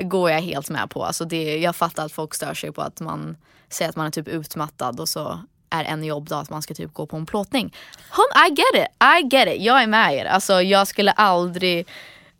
går 0.03 0.31
jag 0.31 0.41
helt 0.41 0.71
med 0.71 0.91
på. 0.91 1.05
Alltså 1.05 1.25
det, 1.25 1.59
jag 1.59 1.77
fattar 1.77 2.05
att 2.05 2.13
folk 2.13 2.35
stör 2.35 2.55
sig 2.55 2.73
på 2.73 2.83
att 2.83 3.01
man 3.01 3.37
säger 3.69 3.89
att 3.89 3.97
man 3.97 4.07
är 4.07 4.11
typ 4.11 4.29
utmattad 4.29 5.01
och 5.01 5.09
så 5.09 5.41
är 5.71 5.85
en 5.85 6.05
jobbdag 6.05 6.41
att 6.41 6.51
man 6.51 6.63
ska 6.63 6.75
typ 6.75 6.95
gå 6.95 7.07
på 7.07 7.17
en 7.17 7.27
plåtning. 7.27 7.75
Hon, 8.11 8.27
I 8.47 8.51
get 8.51 8.85
it, 8.85 8.89
I 9.03 9.37
get 9.37 9.49
it. 9.49 9.63
Jag 9.63 9.83
är 9.83 9.87
med 9.87 10.15
er. 10.15 10.25
Alltså 10.25 10.63
jag 10.63 10.89
skulle 10.89 11.13
aldrig, 11.13 11.89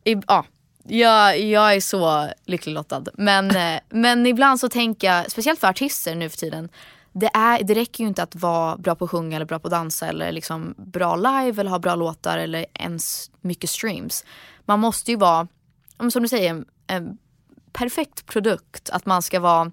i, 0.05 0.17
ah, 0.27 0.43
jag, 0.87 1.41
jag 1.41 1.75
är 1.75 1.81
så 1.81 2.29
lycklig 2.45 2.73
lottad. 2.73 3.05
Men, 3.15 3.57
eh, 3.57 3.81
men 3.89 4.27
ibland 4.27 4.61
så 4.61 4.69
tänker 4.69 5.07
jag, 5.07 5.31
speciellt 5.31 5.61
för 5.61 5.69
artister 5.69 6.15
nu 6.15 6.29
för 6.29 6.37
tiden, 6.37 6.69
det, 7.13 7.31
är, 7.35 7.65
det 7.65 7.75
räcker 7.75 8.05
ju 8.05 8.09
inte 8.09 8.23
att 8.23 8.35
vara 8.35 8.77
bra 8.77 8.95
på 8.95 9.05
att 9.05 9.11
sjunga 9.11 9.37
eller 9.37 9.47
bra 9.47 9.59
på 9.59 9.67
att 9.67 9.73
dansa 9.73 10.07
eller 10.07 10.33
liksom 10.33 10.75
bra 10.77 11.17
live 11.17 11.61
eller 11.61 11.71
ha 11.71 11.79
bra 11.79 11.95
låtar 11.95 12.39
eller 12.39 12.67
ens 12.75 13.31
mycket 13.41 13.71
streams. 13.71 14.25
Man 14.65 14.81
måste 14.81 15.11
ju 15.11 15.17
vara, 15.17 15.49
som 16.13 16.23
du 16.23 16.29
säger, 16.29 16.51
en, 16.51 16.65
en 16.87 17.19
perfekt 17.73 18.27
produkt. 18.27 18.91
Att 18.91 19.07
man 19.07 19.23
ska 19.23 19.41
vara 19.41 19.73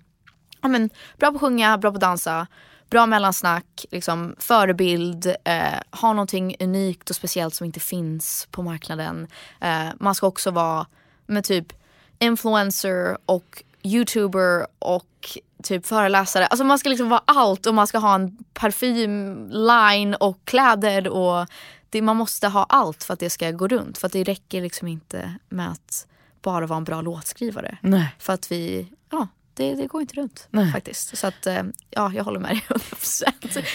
ja, 0.62 0.68
men, 0.68 0.90
bra 1.18 1.30
på 1.30 1.36
att 1.36 1.42
sjunga, 1.42 1.78
bra 1.78 1.92
på 1.92 1.96
att 1.96 2.02
dansa, 2.02 2.48
bra 2.90 3.06
mellansnack, 3.06 3.86
liksom, 3.92 4.36
förebild, 4.40 5.36
eh, 5.44 5.80
ha 5.92 6.14
någonting 6.14 6.56
unikt 6.60 7.10
och 7.10 7.16
speciellt 7.16 7.56
som 7.56 7.66
inte 7.66 7.80
finns 7.80 8.48
på 8.52 8.64
marknaden. 8.64 9.28
Eh, 9.62 9.88
man 10.00 10.16
ska 10.16 10.28
också 10.28 10.52
vara 10.52 10.86
med 11.32 11.44
typ 11.44 11.74
influencer 12.20 13.18
och 13.26 13.64
youtuber 13.84 14.68
och 14.80 15.38
typ 15.64 15.86
föreläsare. 15.86 16.46
Alltså 16.46 16.64
man 16.64 16.80
ska 16.80 16.90
liksom 16.90 17.10
vara 17.10 17.22
allt 17.26 17.66
och 17.66 17.76
man 17.76 17.88
ska 17.88 17.98
ha 17.98 18.16
en 18.16 18.38
parfymline 18.54 20.16
och 20.16 20.38
kläder 20.46 21.08
och 21.08 21.48
det, 21.90 22.02
man 22.02 22.18
måste 22.18 22.48
ha 22.48 22.64
allt 22.70 23.04
för 23.04 23.14
att 23.14 23.20
det 23.20 23.30
ska 23.30 23.52
gå 23.52 23.68
runt. 23.68 23.98
För 23.98 24.08
att 24.08 24.14
det 24.14 24.24
räcker 24.24 24.62
liksom 24.62 24.88
inte 24.88 25.36
med 25.50 25.72
att 25.72 26.08
bara 26.42 26.68
vara 26.68 26.78
en 26.78 26.84
bra 26.84 27.02
låtskrivare. 27.02 27.78
Nej. 27.82 28.16
För 28.20 28.34
att 28.34 28.52
vi, 28.52 28.88
ja, 29.12 29.28
det, 29.54 29.76
det 29.76 29.88
går 29.88 30.02
inte 30.02 30.16
runt 30.16 30.48
Nej. 30.50 30.72
faktiskt. 30.72 31.18
Så 31.18 31.28
att, 31.28 31.48
eh, 31.48 31.64
ja, 31.90 32.12
jag 32.16 32.24
håller 32.24 32.40
med 32.40 32.52
dig 32.52 32.64
100%. 32.68 33.24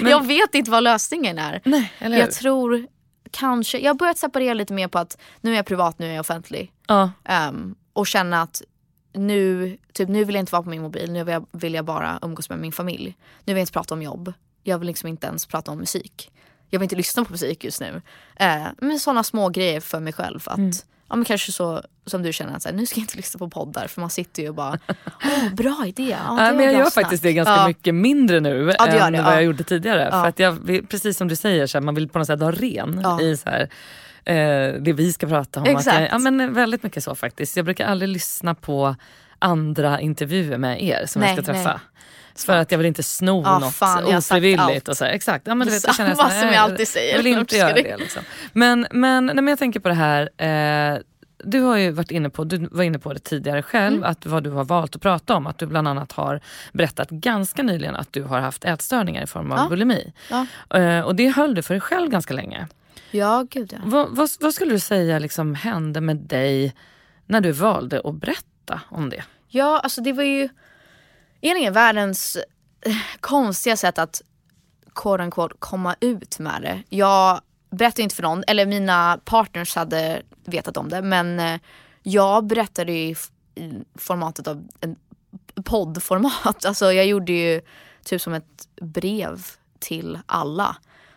Men- 0.03 0.11
Jag 0.11 0.27
vet 0.27 0.55
inte 0.55 0.71
vad 0.71 0.83
lösningen 0.83 1.39
är. 1.39 1.61
Nej? 1.65 1.93
Jag 2.01 2.33
tror 2.33 2.87
kanske, 3.31 3.79
jag 3.79 3.91
har 3.91 3.95
börjat 3.95 4.19
separera 4.19 4.55
lite 4.55 4.73
mer 4.73 4.89
på 4.89 4.99
att 4.99 5.19
nu 5.41 5.53
är 5.53 5.57
jag 5.57 5.67
privat, 5.67 5.99
nu 5.99 6.07
är 6.09 6.13
jag 6.13 6.21
offentlig. 6.21 6.73
Ja. 6.87 7.11
Ehm, 7.25 7.75
och 7.93 8.07
känna 8.07 8.43
att 8.43 8.63
nu, 9.13 9.77
typ, 9.93 10.09
nu 10.09 10.25
vill 10.25 10.35
jag 10.35 10.43
inte 10.43 10.53
vara 10.53 10.63
på 10.63 10.71
min 10.71 10.83
mobil, 10.83 11.13
nu 11.13 11.25
vill 11.25 11.33
jag, 11.33 11.47
vill 11.53 11.75
jag 11.75 11.85
bara 11.85 12.19
umgås 12.23 12.49
med 12.51 12.59
min 12.59 12.73
familj. 12.73 13.17
Nu 13.45 13.55
vill 13.55 13.57
jag 13.57 13.63
inte 13.63 13.73
prata 13.73 13.95
om 13.95 14.03
jobb. 14.03 14.33
Jag 14.63 14.79
vill 14.79 14.87
liksom 14.87 15.09
inte 15.09 15.27
ens 15.27 15.47
prata 15.47 15.71
om 15.71 15.79
musik. 15.79 16.31
Jag 16.71 16.79
vill 16.79 16.85
inte 16.85 16.97
lyssna 16.97 17.25
på 17.25 17.33
musik 17.33 17.65
just 17.65 17.81
nu. 17.81 18.03
Uh, 18.41 18.67
men 18.79 19.01
sådana 19.01 19.23
små 19.25 19.49
grejer 19.49 19.81
för 19.81 20.01
mig 20.01 20.13
själv. 20.13 20.41
Att, 20.47 20.59
Mm. 20.59 20.71
ja, 21.09 21.17
men 21.17 21.25
kanske 21.25 21.53
så 21.53 21.83
som 22.07 22.23
du 22.23 22.33
känner 22.33 22.57
att 22.57 22.63
så 22.63 22.69
här, 22.69 22.77
nu 22.77 22.87
ska 22.87 23.01
jag 23.01 23.03
inte 23.03 23.17
lyssna 23.17 23.39
på 23.39 23.51
poddar 23.51 23.87
för 23.87 24.01
man 24.01 24.11
sitter 24.11 24.43
ju 24.43 24.49
och 24.49 24.55
bara, 24.55 24.79
åh 25.25 25.55
bra 25.55 25.85
idé. 25.87 26.17
Ja, 26.27 26.35
men 26.37 26.61
jag 26.61 26.73
gör 26.73 26.81
snack." 26.91 26.95
faktiskt 27.05 27.23
det 27.23 27.33
ganska 27.33 27.55
Ja. 27.57 27.67
mycket 27.69 27.95
mindre 27.95 28.41
nu 28.41 28.75
Ja, 28.79 28.87
det 28.87 28.99
än 28.99 29.13
det, 29.13 29.23
vad 29.23 29.33
ja. 29.33 29.35
jag 29.35 29.45
gjorde 29.45 29.65
tidigare. 29.65 30.11
För 30.11 30.27
att 30.27 30.39
jag, 30.39 30.67
precis 30.89 31.17
som 31.17 31.29
du 31.29 31.37
säger, 31.37 31.67
så 31.67 31.79
här, 31.79 31.83
man 31.85 31.95
vill 31.95 32.09
på 32.09 32.19
något 32.19 32.27
sätt 32.27 32.41
ha 32.41 32.51
ren 32.53 33.21
i 33.21 33.37
så 33.37 33.51
här, 33.51 33.69
eh, 34.27 34.35
det 34.81 34.93
vi 34.93 35.13
ska 35.13 35.27
prata 35.27 35.61
om. 35.61 35.67
Exakt. 35.67 36.01
jag, 36.01 36.09
ja, 36.11 36.19
men 36.19 36.53
väldigt 36.55 36.83
mycket 36.83 37.05
så 37.05 37.15
faktiskt. 37.15 37.57
Jag 37.57 37.65
brukar 37.65 37.87
aldrig 37.87 38.09
lyssna 38.09 38.55
på 38.55 38.97
andra 39.39 40.01
intervjuer 40.01 40.59
med 40.59 40.83
er 40.83 41.07
som 41.07 41.21
Nej, 41.21 41.35
jag 41.37 41.45
ska 41.45 41.53
träffa. 41.53 41.71
nej. 41.71 41.81
För 42.47 42.57
att 42.57 42.71
jag 42.71 42.79
vill 42.79 42.87
inte 42.87 43.03
sno 43.03 43.43
Ja, 43.45 43.59
något 43.59 43.75
fan, 43.75 44.05
ofrivilligt. 44.17 44.89
Och 44.89 44.97
så 44.97 45.05
här, 45.05 45.13
exakt. 45.13 45.47
Ja, 45.47 45.55
men 45.55 45.67
du 45.67 45.73
vet, 45.73 45.83
Samma 45.83 46.09
jag 46.09 46.17
som 46.19 46.49
jag 46.49 46.55
alltid 46.55 46.89
säger. 46.89 47.17
Jag 47.17 47.23
vill 47.23 47.39
inte 47.39 47.57
göra 47.57 47.73
det. 47.73 47.97
Liksom. 47.97 48.23
Men, 48.53 48.87
men, 48.91 49.27
nej, 49.27 49.35
men 49.35 49.49
jag 49.49 49.59
tänker 49.59 49.81
på 49.81 49.89
det 49.89 49.95
här. 49.95 50.31
Eh, 50.95 50.99
du 51.45 51.61
har 51.61 51.77
ju 51.77 51.91
varit 51.91 52.11
inne 52.11 52.31
på, 52.31 52.45
du 52.45 52.69
var 52.71 52.85
inne 52.85 52.99
på 52.99 53.13
det 53.13 53.19
tidigare 53.19 53.63
själv, 53.63 53.97
Mm. 53.97 54.11
att 54.11 54.27
vad 54.27 54.45
du 54.45 54.51
har 54.51 54.65
valt 54.65 54.97
att 54.97 55.03
prata 55.03 55.37
om. 55.37 55.47
Att 55.47 55.59
du 55.59 55.67
bland 55.67 55.89
annat 55.89 56.13
har 56.13 56.41
berättat 56.73 57.11
ganska 57.11 57.63
nyligen 57.63 57.97
att 57.97 58.13
du 58.13 58.23
har 58.23 58.41
haft 58.41 58.65
ätstörningar 58.65 59.23
i 59.23 59.27
form 59.27 59.53
av 59.53 59.59
Ja. 59.59 59.69
bulimi. 59.69 60.13
Ja. 60.31 60.47
Eh, 60.81 61.01
och 61.01 61.15
det 61.17 61.29
höll 61.29 61.55
du 61.55 61.63
för 61.63 61.75
dig 61.75 61.81
själv 61.81 62.11
ganska 62.11 62.35
länge. 62.35 62.67
Ja, 63.11 63.47
gud 63.51 63.73
ja. 63.73 63.79
Vad, 63.85 64.17
vad, 64.17 64.31
vad 64.41 64.55
skulle 64.55 64.73
du 64.73 64.79
säga 64.79 65.19
liksom 65.19 65.55
hände 65.55 66.01
med 66.01 66.17
dig 66.17 66.75
när 67.27 67.41
du 67.41 67.53
valde 67.53 68.01
att 68.05 68.15
berätta 68.15 68.81
om 68.89 69.11
det? 69.11 69.25
Ja, 69.49 69.79
alltså 69.79 70.01
det 70.01 70.13
var 70.13 70.23
ju 70.23 70.49
egentligen 71.41 71.73
världens 71.73 72.37
eh, 72.81 72.97
konstiga 73.21 73.77
sätt 73.77 73.99
att 73.99 74.23
quote 74.95 75.23
unquote, 75.23 75.55
komma 75.59 75.97
ut 76.01 76.39
med 76.39 76.63
det. 76.63 76.97
Jag 76.97 77.41
berättade 77.71 78.03
inte 78.03 78.15
för 78.15 78.23
någon, 78.23 78.45
eller 78.47 78.67
mina 78.67 79.21
partners 79.25 79.77
hade 79.77 80.23
vetat 80.45 80.77
om 80.77 80.89
det 80.89 81.03
men 81.03 81.41
eh, 81.41 81.61
jag 82.03 82.47
berättade 82.47 82.93
ju 82.93 82.99
i, 82.99 83.17
formatet 83.95 84.49
av 84.49 84.69
en 84.81 84.97
poddformat. 85.65 86.65
Alltså 86.65 86.93
jag 86.93 87.07
gjorde 87.07 87.33
ju 87.33 87.61
typ 88.05 88.21
som 88.21 88.35
ett 88.35 88.69
brev 88.81 89.47
till 89.79 90.19
alla. 90.27 90.77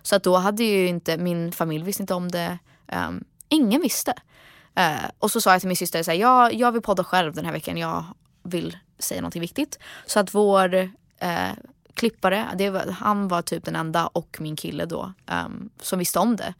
Så 0.10 0.16
att 0.16 0.24
då 0.24 0.38
hade 0.38 0.64
ju 0.64 0.88
inte, 0.88 1.18
min 1.18 1.52
familj 1.52 1.84
visste 1.84 2.04
inte 2.04 2.14
om 2.14 2.32
det. 2.32 2.58
Um, 2.94 3.24
ingen 3.50 3.82
visste. 3.82 4.14
Uh, 4.80 5.10
och 5.20 5.32
så 5.32 5.42
sa 5.42 5.52
jag 5.52 5.62
till 5.62 5.68
min 5.68 5.78
syster, 5.78 6.04
så 6.04 6.12
här, 6.12 6.18
jag, 6.18 6.54
jag 6.54 6.72
vill 6.72 6.82
podda 6.82 7.04
själv 7.04 7.34
den 7.34 7.46
här 7.46 7.52
veckan. 7.52 7.78
Jag 7.78 8.04
vill 8.44 8.78
säga 9.00 9.22
någonting 9.22 9.42
viktigt. 9.42 9.80
Så 10.06 10.20
att 10.20 10.34
vår 10.34 10.76
uh, 10.76 11.54
klippare, 11.94 12.48
det 12.56 12.70
var, 12.70 12.86
han 12.92 13.28
var 13.28 13.42
typ 13.42 13.66
den 13.66 13.76
enda 13.76 14.08
och 14.08 14.38
min 14.40 14.56
kille 14.56 14.86
då 14.86 15.14
um, 15.46 15.70
som 15.82 16.00
visste 16.00 16.20
om 16.20 16.36
det. 16.36 16.54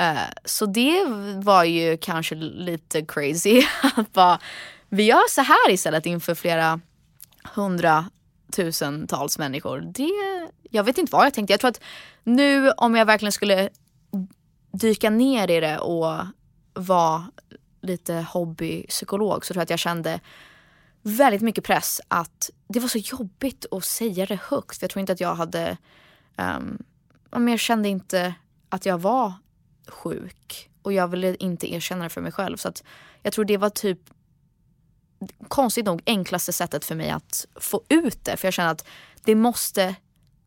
Uh, 0.00 0.30
så 0.44 0.66
det 0.66 1.04
var 1.36 1.64
ju 1.64 1.96
kanske 1.96 2.34
lite 2.34 3.02
crazy. 3.02 3.62
att 3.96 4.12
bara, 4.12 4.38
vi 4.88 5.02
gör 5.02 5.30
så 5.30 5.40
här 5.40 5.70
istället 5.70 6.06
inför 6.06 6.34
flera 6.34 6.80
hundra 7.54 8.10
hundratusentals 8.58 9.38
människor. 9.38 9.80
Det, 9.80 10.50
jag 10.70 10.84
vet 10.84 10.98
inte 10.98 11.12
vad 11.12 11.26
jag 11.26 11.34
tänkte. 11.34 11.52
Jag 11.52 11.60
tror 11.60 11.70
att 11.70 11.80
nu 12.24 12.70
om 12.70 12.94
jag 12.94 13.06
verkligen 13.06 13.32
skulle 13.32 13.68
dyka 14.72 15.10
ner 15.10 15.50
i 15.50 15.60
det 15.60 15.78
och 15.78 16.26
vara 16.74 17.26
lite 17.80 18.26
hobbypsykolog 18.30 19.46
så 19.46 19.54
tror 19.54 19.60
jag 19.60 19.64
att 19.64 19.70
jag 19.70 19.78
kände 19.78 20.20
väldigt 21.02 21.42
mycket 21.42 21.64
press 21.64 22.00
att 22.08 22.50
det 22.68 22.80
var 22.80 22.88
så 22.88 22.98
jobbigt 22.98 23.66
att 23.70 23.84
säga 23.84 24.26
det 24.26 24.40
högt. 24.42 24.78
För 24.78 24.84
jag 24.84 24.90
tror 24.90 25.00
inte 25.00 25.12
att 25.12 25.20
jag 25.20 25.34
hade, 25.34 25.76
um, 26.36 26.82
men 27.30 27.48
jag 27.48 27.60
kände 27.60 27.88
inte 27.88 28.34
att 28.68 28.86
jag 28.86 28.98
var 28.98 29.32
sjuk. 29.88 30.70
Och 30.82 30.92
jag 30.92 31.08
ville 31.08 31.36
inte 31.36 31.74
erkänna 31.74 32.04
det 32.04 32.10
för 32.10 32.20
mig 32.20 32.32
själv. 32.32 32.56
Så 32.56 32.68
att 32.68 32.84
jag 33.22 33.32
tror 33.32 33.44
det 33.44 33.56
var 33.56 33.70
typ 33.70 33.98
konstigt 35.48 35.86
nog 35.86 36.02
enklaste 36.06 36.52
sättet 36.52 36.84
för 36.84 36.94
mig 36.94 37.10
att 37.10 37.46
få 37.54 37.82
ut 37.88 38.24
det. 38.24 38.36
För 38.36 38.46
jag 38.46 38.54
känner 38.54 38.70
att 38.70 38.86
det 39.24 39.34
måste, 39.34 39.94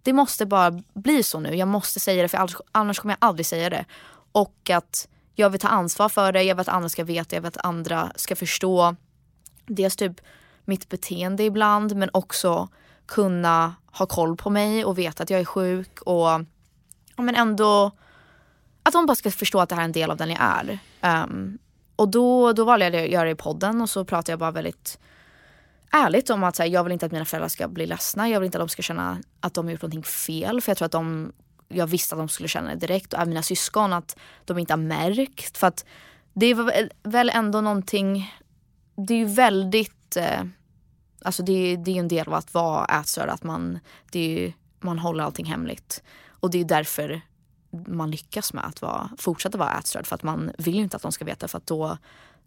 det 0.04 0.14
måste 0.14 0.46
bara 0.46 0.82
bli 0.94 1.24
så 1.24 1.40
nu. 1.40 1.56
Jag 1.56 1.68
måste 1.68 2.00
säga 2.00 2.22
det 2.22 2.30
för 2.30 2.38
annars, 2.38 2.56
annars 2.72 3.00
kommer 3.00 3.12
jag 3.20 3.28
aldrig 3.28 3.46
säga 3.46 3.70
det. 3.70 3.86
Och 4.32 4.70
att 4.70 5.08
jag 5.36 5.50
vill 5.50 5.60
ta 5.60 5.68
ansvar 5.68 6.10
för 6.10 6.32
det, 6.32 6.44
jag 6.44 6.56
vill 6.56 6.62
att 6.62 6.68
andra 6.68 6.90
ska 6.90 7.04
veta, 7.04 7.36
jag 7.36 7.42
vill 7.42 7.48
att 7.48 7.66
andra 7.66 8.12
ska 8.16 8.36
förstå 8.36 8.96
dels 9.66 9.96
typ 9.96 10.22
mitt 10.66 10.90
beteende 10.90 11.44
ibland 11.44 11.96
men 11.96 12.10
också 12.14 12.68
kunna 13.06 13.76
ha 13.86 14.06
koll 14.06 14.38
på 14.38 14.50
mig 14.50 14.86
och 14.86 14.98
veta 14.98 15.24
att 15.24 15.30
jag 15.30 15.40
är 15.40 15.46
sjuk 15.46 16.02
och 16.02 16.28
ja, 17.16 17.22
men 17.22 17.36
ändå 17.36 17.92
att 18.84 18.94
de 18.94 19.06
bara 19.06 19.16
ska 19.16 19.32
förstå 19.32 19.60
att 19.60 19.70
det 19.70 19.76
här 19.76 19.82
är 19.82 19.86
en 19.86 19.92
del 19.92 20.12
av 20.12 20.18
den 20.18 20.30
jag 20.30 20.42
är. 20.42 20.80
Um, 21.24 21.58
och 22.00 22.10
då, 22.10 22.54
då 22.54 22.64
valde 22.66 22.86
jag 22.86 22.96
att 23.06 23.10
göra 23.12 23.24
det 23.26 23.32
i 23.32 23.36
podden 23.36 23.82
och 23.82 23.90
så 23.90 24.06
pratade 24.06 24.32
jag 24.32 24.40
bara 24.40 24.52
väldigt 24.52 25.00
ärligt 25.92 26.30
om 26.30 26.44
att 26.44 26.56
så 26.56 26.64
här, 26.64 26.70
jag 26.70 26.84
vill 26.84 26.94
inte 26.94 27.06
att 27.06 27.12
mina 27.12 27.26
föräldrar 27.26 27.48
ska 27.50 27.68
bli 27.68 27.86
ledsna. 27.86 28.30
Jag 28.30 28.40
vill 28.40 28.46
inte 28.46 28.58
att 28.58 28.62
de 28.62 28.70
ska 28.70 28.82
känna 28.82 29.18
att 29.40 29.54
de 29.54 29.66
har 29.66 29.72
gjort 29.72 29.82
någonting 29.82 30.04
fel. 30.04 30.62
För 30.62 30.70
jag 30.72 30.78
tror 30.78 30.86
att 30.86 30.92
de, 30.92 31.32
jag 31.68 31.88
visste 31.88 32.16
att 32.16 32.20
de 32.20 32.30
skulle 32.30 32.50
känna 32.50 32.70
det 32.70 32.76
direkt. 32.76 33.14
Och 33.14 33.20
även 33.20 33.30
mina 33.30 33.44
syskon 33.44 33.94
att 33.94 34.18
de 34.46 34.58
inte 34.58 34.74
har 34.74 34.78
märkt. 34.78 35.58
För 35.58 35.68
att 35.68 35.86
det 36.34 36.54
var 36.54 36.90
väl- 37.04 37.30
ändå 37.34 37.62
någonting, 37.62 38.34
det 39.08 39.14
är 39.14 39.18
ju 39.18 39.26
väldigt, 39.26 40.18
eh, 40.18 40.44
alltså 41.22 41.44
det, 41.44 41.54
är- 41.54 41.78
det 41.78 41.92
är 41.92 41.94
ju 41.94 42.00
en 42.00 42.08
del 42.08 42.28
av 42.28 42.34
att 42.34 42.54
vara 42.54 42.86
ätstörd. 42.86 43.30
Att 43.30 43.44
man, 43.44 43.80
det 44.12 44.20
är 44.20 44.40
ju 44.40 44.54
man 44.80 45.00
håller 45.00 45.24
allting 45.24 45.46
hemligt. 45.46 46.04
Och 46.30 46.50
det 46.52 46.60
är 46.60 46.66
därför 46.66 47.22
man 47.72 48.12
lyckas 48.12 48.54
med 48.54 48.66
att 48.66 48.82
vara, 48.82 49.10
fortsätta 49.18 49.58
vara 49.58 49.78
ätstörd 49.80 50.08
för 50.08 50.16
att 50.16 50.24
man 50.24 50.52
vill 50.58 50.76
ju 50.76 50.82
inte 50.82 50.96
att 50.96 51.02
de 51.02 51.12
ska 51.12 51.26
veta 51.26 51.48
för 51.48 51.58
att 51.58 51.68
då, 51.68 51.98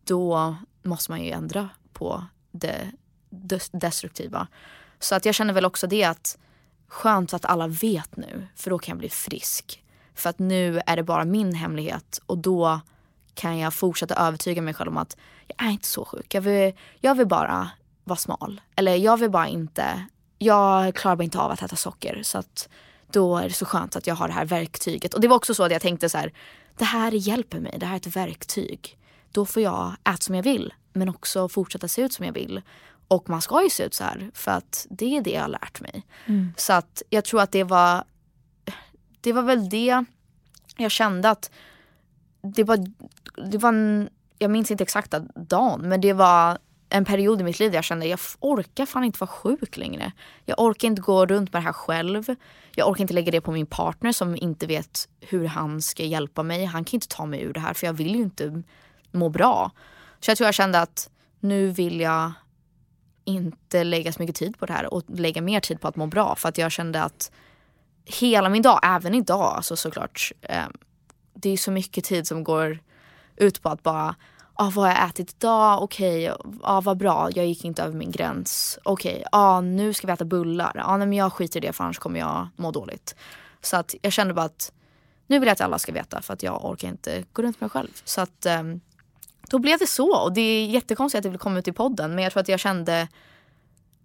då 0.04 0.56
måste 0.82 1.10
man 1.10 1.24
ju 1.24 1.30
ändra 1.30 1.68
på 1.92 2.24
det 2.50 2.92
destruktiva. 3.72 4.48
Så 4.98 5.14
att 5.14 5.24
jag 5.24 5.34
känner 5.34 5.54
väl 5.54 5.64
också 5.64 5.86
det 5.86 6.04
att 6.04 6.38
skönt 6.88 7.34
att 7.34 7.44
alla 7.44 7.66
vet 7.66 8.16
nu 8.16 8.46
för 8.56 8.70
då 8.70 8.78
kan 8.78 8.92
jag 8.92 8.98
bli 8.98 9.08
frisk. 9.08 9.84
För 10.14 10.30
att 10.30 10.38
nu 10.38 10.80
är 10.86 10.96
det 10.96 11.02
bara 11.02 11.24
min 11.24 11.54
hemlighet 11.54 12.20
och 12.26 12.38
då 12.38 12.80
kan 13.34 13.58
jag 13.58 13.74
fortsätta 13.74 14.14
övertyga 14.14 14.62
mig 14.62 14.74
själv 14.74 14.90
om 14.90 14.96
att 14.96 15.16
jag 15.46 15.66
är 15.66 15.70
inte 15.70 15.86
så 15.86 16.04
sjuk. 16.04 16.34
Jag 16.34 16.42
vill, 16.42 16.72
jag 17.00 17.14
vill 17.14 17.26
bara 17.26 17.70
vara 18.04 18.16
smal. 18.16 18.60
Eller 18.76 18.96
jag 18.96 19.16
vill 19.16 19.30
bara 19.30 19.48
inte, 19.48 20.06
jag 20.38 20.94
klarar 20.94 21.16
bara 21.16 21.24
inte 21.24 21.38
av 21.38 21.50
att 21.50 21.62
äta 21.62 21.76
socker. 21.76 22.20
Så 22.22 22.38
att 22.38 22.68
då 23.12 23.36
är 23.36 23.48
det 23.48 23.54
så 23.54 23.64
skönt 23.64 23.96
att 23.96 24.06
jag 24.06 24.14
har 24.14 24.28
det 24.28 24.34
här 24.34 24.44
verktyget. 24.44 25.14
Och 25.14 25.20
det 25.20 25.28
var 25.28 25.36
också 25.36 25.54
så 25.54 25.62
att 25.64 25.72
jag 25.72 25.82
tänkte 25.82 26.08
så 26.08 26.18
här, 26.18 26.32
det 26.76 26.84
här 26.84 27.12
hjälper 27.12 27.60
mig, 27.60 27.76
det 27.78 27.86
här 27.86 27.94
är 27.94 27.96
ett 27.96 28.16
verktyg. 28.16 28.98
Då 29.32 29.46
får 29.46 29.62
jag 29.62 29.96
äta 30.04 30.16
som 30.16 30.34
jag 30.34 30.42
vill 30.42 30.74
men 30.92 31.08
också 31.08 31.48
fortsätta 31.48 31.88
se 31.88 32.02
ut 32.02 32.12
som 32.12 32.26
jag 32.26 32.32
vill. 32.32 32.62
Och 33.08 33.30
man 33.30 33.42
ska 33.42 33.62
ju 33.62 33.70
se 33.70 33.84
ut 33.84 33.94
så 33.94 34.04
här 34.04 34.30
för 34.34 34.50
att 34.50 34.86
det 34.90 35.16
är 35.16 35.22
det 35.22 35.30
jag 35.30 35.42
har 35.42 35.48
lärt 35.48 35.80
mig. 35.80 36.06
Mm. 36.26 36.52
Så 36.56 36.72
att 36.72 37.02
jag 37.10 37.24
tror 37.24 37.40
att 37.40 37.52
det 37.52 37.64
var, 37.64 38.04
det 39.20 39.32
var 39.32 39.42
väl 39.42 39.68
det 39.68 40.04
jag 40.76 40.90
kände 40.90 41.30
att 41.30 41.50
det 42.42 42.64
var, 42.64 42.78
det 43.50 43.58
var 43.58 43.68
en, 43.68 44.08
jag 44.38 44.50
minns 44.50 44.70
inte 44.70 44.84
exakta 44.84 45.20
dagen 45.34 45.80
men 45.80 46.00
det 46.00 46.12
var 46.12 46.58
en 46.92 47.04
period 47.04 47.40
i 47.40 47.44
mitt 47.44 47.58
liv 47.58 47.70
där 47.70 47.78
jag 47.78 47.84
kände 47.84 48.06
jag 48.06 48.20
orkar 48.40 48.86
fan 48.86 49.04
inte 49.04 49.18
vara 49.18 49.30
sjuk 49.30 49.76
längre. 49.76 50.12
Jag 50.44 50.60
orkar 50.60 50.88
inte 50.88 51.02
gå 51.02 51.26
runt 51.26 51.52
med 51.52 51.62
det 51.62 51.66
här 51.66 51.72
själv. 51.72 52.24
Jag 52.74 52.88
orkar 52.88 53.00
inte 53.02 53.14
lägga 53.14 53.32
det 53.32 53.40
på 53.40 53.52
min 53.52 53.66
partner 53.66 54.12
som 54.12 54.36
inte 54.36 54.66
vet 54.66 55.08
hur 55.20 55.46
han 55.46 55.82
ska 55.82 56.04
hjälpa 56.04 56.42
mig. 56.42 56.64
Han 56.64 56.84
kan 56.84 56.96
inte 56.96 57.08
ta 57.08 57.26
mig 57.26 57.42
ur 57.42 57.52
det 57.52 57.60
här 57.60 57.74
för 57.74 57.86
jag 57.86 57.94
vill 57.94 58.14
ju 58.14 58.22
inte 58.22 58.62
må 59.10 59.28
bra. 59.28 59.70
Så 60.20 60.30
jag 60.30 60.38
tror 60.38 60.46
jag 60.46 60.54
kände 60.54 60.80
att 60.80 61.10
nu 61.40 61.70
vill 61.70 62.00
jag 62.00 62.32
inte 63.24 63.84
lägga 63.84 64.12
så 64.12 64.22
mycket 64.22 64.36
tid 64.36 64.58
på 64.58 64.66
det 64.66 64.72
här 64.72 64.94
och 64.94 65.02
lägga 65.08 65.42
mer 65.42 65.60
tid 65.60 65.80
på 65.80 65.88
att 65.88 65.96
må 65.96 66.06
bra. 66.06 66.34
För 66.36 66.48
att 66.48 66.58
jag 66.58 66.72
kände 66.72 67.02
att 67.02 67.32
hela 68.04 68.48
min 68.48 68.62
dag, 68.62 68.80
även 68.82 69.14
idag 69.14 69.56
alltså 69.56 69.76
såklart. 69.76 70.32
Eh, 70.40 70.66
det 71.34 71.50
är 71.50 71.56
så 71.56 71.70
mycket 71.70 72.04
tid 72.04 72.26
som 72.26 72.44
går 72.44 72.78
ut 73.36 73.62
på 73.62 73.68
att 73.68 73.82
bara 73.82 74.14
ah, 74.54 74.64
vad 74.64 74.74
har 74.74 74.88
jag 74.88 75.08
ätit 75.08 75.34
idag? 75.38 75.82
Okej, 75.82 76.32
okay. 76.32 76.52
ah, 76.62 76.80
vad 76.80 76.96
bra, 76.96 77.30
jag 77.34 77.46
gick 77.46 77.64
inte 77.64 77.82
över 77.82 77.94
min 77.94 78.10
gräns. 78.10 78.78
Okej, 78.82 79.12
okay. 79.12 79.24
ah, 79.32 79.60
nu 79.60 79.94
ska 79.94 80.06
vi 80.06 80.12
äta 80.12 80.24
bullar. 80.24 80.82
Ah, 80.84 80.96
nej, 80.96 81.06
men 81.06 81.18
jag 81.18 81.32
skiter 81.32 81.64
i 81.64 81.66
det 81.66 81.72
för 81.72 81.84
annars 81.84 81.98
kommer 81.98 82.20
jag 82.20 82.48
må 82.56 82.70
dåligt. 82.70 83.16
Så 83.60 83.76
att 83.76 83.94
jag 84.02 84.12
kände 84.12 84.34
bara 84.34 84.46
att 84.46 84.72
nu 85.26 85.38
vill 85.38 85.46
jag 85.46 85.52
att 85.52 85.60
alla 85.60 85.78
ska 85.78 85.92
veta 85.92 86.22
för 86.22 86.32
att 86.32 86.42
jag 86.42 86.64
orkar 86.64 86.88
inte 86.88 87.24
gå 87.32 87.42
runt 87.42 87.60
mig 87.60 87.70
själv. 87.70 87.88
Så 88.04 88.20
att 88.20 88.46
um, 88.60 88.80
då 89.48 89.58
blev 89.58 89.78
det 89.78 89.86
så 89.86 90.22
och 90.22 90.32
det 90.32 90.40
är 90.40 90.66
jättekonstigt 90.66 91.18
att 91.18 91.22
det 91.22 91.28
vill 91.28 91.38
komma 91.38 91.58
ut 91.58 91.68
i 91.68 91.72
podden 91.72 92.14
men 92.14 92.24
jag 92.24 92.32
tror 92.32 92.40
att 92.40 92.48
jag 92.48 92.60
kände 92.60 93.08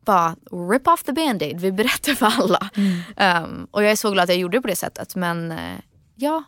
bara 0.05 0.35
rip 0.71 0.87
off 0.87 1.03
the 1.03 1.11
band-aid, 1.11 1.59
vi 1.59 1.71
berättar 1.71 2.13
för 2.13 2.25
alla. 2.25 2.69
Mm. 2.75 3.43
Um, 3.43 3.67
och 3.71 3.83
jag 3.83 3.91
är 3.91 3.95
så 3.95 4.11
glad 4.11 4.23
att 4.23 4.29
jag 4.29 4.37
gjorde 4.37 4.57
det 4.57 4.61
på 4.61 4.67
det 4.67 4.75
sättet 4.75 5.15
men 5.15 5.51
uh, 5.51 5.79
ja, 6.15 6.43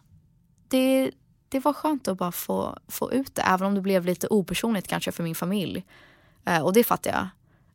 det, 0.67 1.11
det 1.49 1.59
var 1.59 1.73
skönt 1.73 2.07
att 2.07 2.17
bara 2.17 2.31
få, 2.31 2.77
få 2.87 3.11
ut 3.13 3.35
det 3.35 3.41
även 3.41 3.67
om 3.67 3.75
det 3.75 3.81
blev 3.81 4.05
lite 4.05 4.27
opersonligt 4.27 4.87
kanske 4.87 5.11
för 5.11 5.23
min 5.23 5.35
familj. 5.35 5.85
Uh, 6.49 6.59
och 6.59 6.73
det 6.73 6.83
fattar 6.83 7.11
jag. 7.11 7.27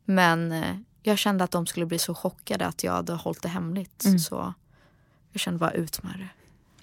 Men 0.05 0.51
uh, 0.51 0.77
jag 1.03 1.17
kände 1.17 1.43
att 1.43 1.51
de 1.51 1.67
skulle 1.67 1.85
bli 1.85 1.99
så 1.99 2.15
chockade 2.15 2.65
att 2.65 2.83
jag 2.83 2.91
hade 2.91 3.13
hållit 3.13 3.41
det 3.41 3.49
hemligt. 3.49 4.05
Mm. 4.05 4.19
Så 4.19 4.53
jag 5.31 5.39
kände 5.39 5.59
bara 5.59 5.71
ut 5.71 6.03
med 6.03 6.13
det. 6.19 6.29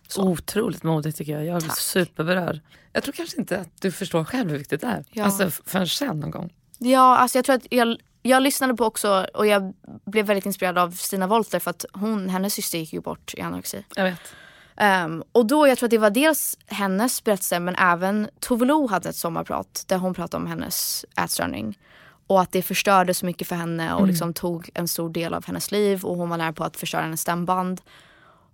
Så. 0.08 0.22
Otroligt 0.22 0.82
modigt 0.82 1.18
tycker 1.18 1.32
jag. 1.32 1.44
Jag 1.44 1.56
är 1.56 1.60
Tack. 1.60 1.78
superberörd. 1.78 2.60
Jag 2.92 3.02
tror 3.02 3.12
kanske 3.12 3.40
inte 3.40 3.60
att 3.60 3.80
du 3.80 3.92
förstår 3.92 4.24
själv 4.24 4.50
hur 4.50 4.58
viktigt 4.58 4.80
det 4.80 4.86
är. 4.86 5.04
Ja. 5.10 5.24
Alltså 5.24 5.50
förrän 5.50 5.88
sen 5.88 6.20
någon 6.20 6.30
gång. 6.30 6.52
Ja, 6.78 7.16
alltså 7.16 7.38
jag 7.38 7.44
tror 7.44 7.56
att 7.56 7.66
jag, 7.70 7.96
jag 8.22 8.42
lyssnade 8.42 8.74
på 8.74 8.84
också 8.84 9.26
och 9.34 9.46
jag 9.46 9.74
blev 10.04 10.26
väldigt 10.26 10.46
inspirerad 10.46 10.78
av 10.78 10.90
Stina 10.90 11.26
Wolter 11.26 11.58
för 11.58 11.70
att 11.70 11.84
hon, 11.92 12.28
hennes 12.28 12.54
syster 12.54 12.78
gick 12.78 12.92
ju 12.92 13.00
bort 13.00 13.34
i 13.34 13.40
anorexi. 13.40 13.84
Jag 13.96 14.04
vet. 14.04 14.34
Um, 14.80 15.24
och 15.32 15.46
då, 15.46 15.68
jag 15.68 15.78
tror 15.78 15.86
att 15.86 15.90
det 15.90 15.98
var 15.98 16.10
dels 16.10 16.58
hennes 16.66 17.24
berättelse 17.24 17.60
men 17.60 17.76
även 17.76 18.28
Tove 18.40 18.64
Lo 18.64 18.86
hade 18.86 19.08
ett 19.08 19.16
sommarprat 19.16 19.84
där 19.86 19.98
hon 19.98 20.14
pratade 20.14 20.42
om 20.42 20.46
hennes 20.46 21.04
ätstörning. 21.16 21.78
Och 22.26 22.40
att 22.40 22.52
det 22.52 22.62
förstörde 22.62 23.14
så 23.14 23.26
mycket 23.26 23.48
för 23.48 23.56
henne 23.56 23.92
och 23.92 24.00
mm. 24.00 24.10
liksom 24.10 24.34
tog 24.34 24.70
en 24.74 24.88
stor 24.88 25.10
del 25.10 25.34
av 25.34 25.46
hennes 25.46 25.72
liv 25.72 26.04
och 26.04 26.16
hon 26.16 26.28
var 26.28 26.36
nära 26.36 26.52
på 26.52 26.64
att 26.64 26.76
förstöra 26.76 27.02
hennes 27.02 27.20
stämband. 27.20 27.80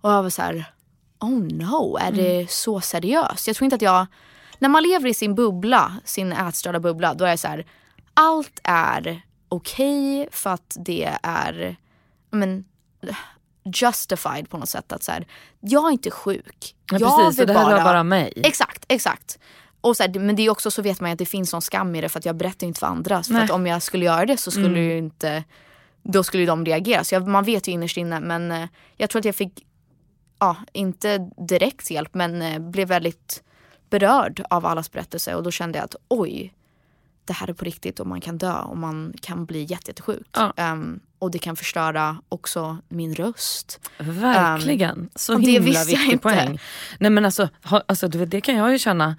Och 0.01 0.11
jag 0.11 0.23
var 0.23 0.29
så 0.29 0.41
här, 0.41 0.65
oh 1.19 1.39
no, 1.39 1.97
är 1.97 2.11
det 2.11 2.35
mm. 2.35 2.47
så 2.49 2.81
seriöst? 2.81 3.47
Jag 3.47 3.55
tror 3.55 3.65
inte 3.65 3.75
att 3.75 3.81
jag, 3.81 4.07
när 4.59 4.69
man 4.69 4.83
lever 4.83 5.09
i 5.09 5.13
sin 5.13 5.35
bubbla, 5.35 5.93
sin 6.03 6.31
ätstörda 6.31 6.79
bubbla, 6.79 7.13
då 7.13 7.25
är 7.25 7.31
det 7.31 7.37
så 7.37 7.47
här, 7.47 7.65
allt 8.13 8.59
är 8.63 9.21
okej 9.49 10.21
okay 10.21 10.29
för 10.31 10.49
att 10.49 10.77
det 10.79 11.17
är 11.23 11.77
men, 12.31 12.65
justified 13.73 14.49
på 14.49 14.57
något 14.57 14.69
sätt. 14.69 14.91
Att 14.91 15.03
så 15.03 15.11
här, 15.11 15.27
jag 15.59 15.87
är 15.87 15.91
inte 15.91 16.11
sjuk. 16.11 16.75
Ja, 16.91 16.97
jag 16.99 17.19
precis, 17.19 17.45
det 17.45 17.53
här 17.53 17.65
bara, 17.65 17.83
bara 17.83 18.03
mig. 18.03 18.33
Exakt, 18.35 18.85
exakt. 18.87 19.39
Och 19.81 19.97
så 19.97 20.03
här, 20.03 20.19
men 20.19 20.35
det 20.35 20.45
är 20.45 20.49
också 20.49 20.71
så 20.71 20.81
vet 20.81 21.01
man 21.01 21.11
att 21.11 21.17
det 21.17 21.25
finns 21.25 21.53
någon 21.53 21.61
skam 21.61 21.95
i 21.95 22.01
det 22.01 22.09
för 22.09 22.19
att 22.19 22.25
jag 22.25 22.35
berättar 22.35 22.67
inte 22.67 22.79
för 22.79 22.87
andra. 22.87 23.23
För 23.23 23.35
att 23.35 23.51
om 23.51 23.67
jag 23.67 23.81
skulle 23.81 24.05
göra 24.05 24.25
det 24.25 24.37
så 24.37 24.51
skulle 24.51 24.67
mm. 24.67 24.83
ju 24.83 24.97
inte 24.97 25.43
då 26.03 26.23
skulle 26.23 26.45
de 26.45 26.65
reagera. 26.65 27.03
Så 27.03 27.15
jag, 27.15 27.27
man 27.27 27.43
vet 27.43 27.67
ju 27.67 27.71
innerst 27.71 27.97
inne 27.97 28.19
men 28.19 28.51
eh, 28.51 28.67
jag 28.97 29.09
tror 29.09 29.19
att 29.19 29.25
jag 29.25 29.35
fick 29.35 29.65
ja, 30.39 30.55
inte 30.73 31.29
direkt 31.47 31.91
hjälp 31.91 32.13
men 32.13 32.41
eh, 32.41 32.59
blev 32.59 32.87
väldigt 32.87 33.43
berörd 33.89 34.43
av 34.49 34.65
allas 34.65 34.91
berättelse 34.91 35.35
och 35.35 35.43
då 35.43 35.51
kände 35.51 35.77
jag 35.77 35.85
att 35.85 35.95
oj, 36.07 36.53
det 37.25 37.33
här 37.33 37.49
är 37.49 37.53
på 37.53 37.65
riktigt 37.65 37.99
och 37.99 38.07
man 38.07 38.21
kan 38.21 38.37
dö 38.37 38.53
och 38.53 38.77
man 38.77 39.13
kan 39.21 39.45
bli 39.45 39.63
jättesjuk. 39.63 40.27
Ja. 40.31 40.53
Um, 40.71 40.99
och 41.19 41.31
det 41.31 41.39
kan 41.39 41.55
förstöra 41.55 42.17
också 42.29 42.77
min 42.89 43.15
röst. 43.15 43.79
Verkligen, 43.97 44.97
um, 44.97 45.09
så 45.15 45.37
himla 45.37 45.83
viktig 45.83 46.21
poäng. 46.21 46.59
Nej 46.99 47.11
men 47.11 47.25
alltså, 47.25 47.49
ha, 47.63 47.83
alltså, 47.85 48.07
det 48.07 48.41
kan 48.41 48.55
jag 48.55 48.71
ju 48.71 48.79
känna 48.79 49.15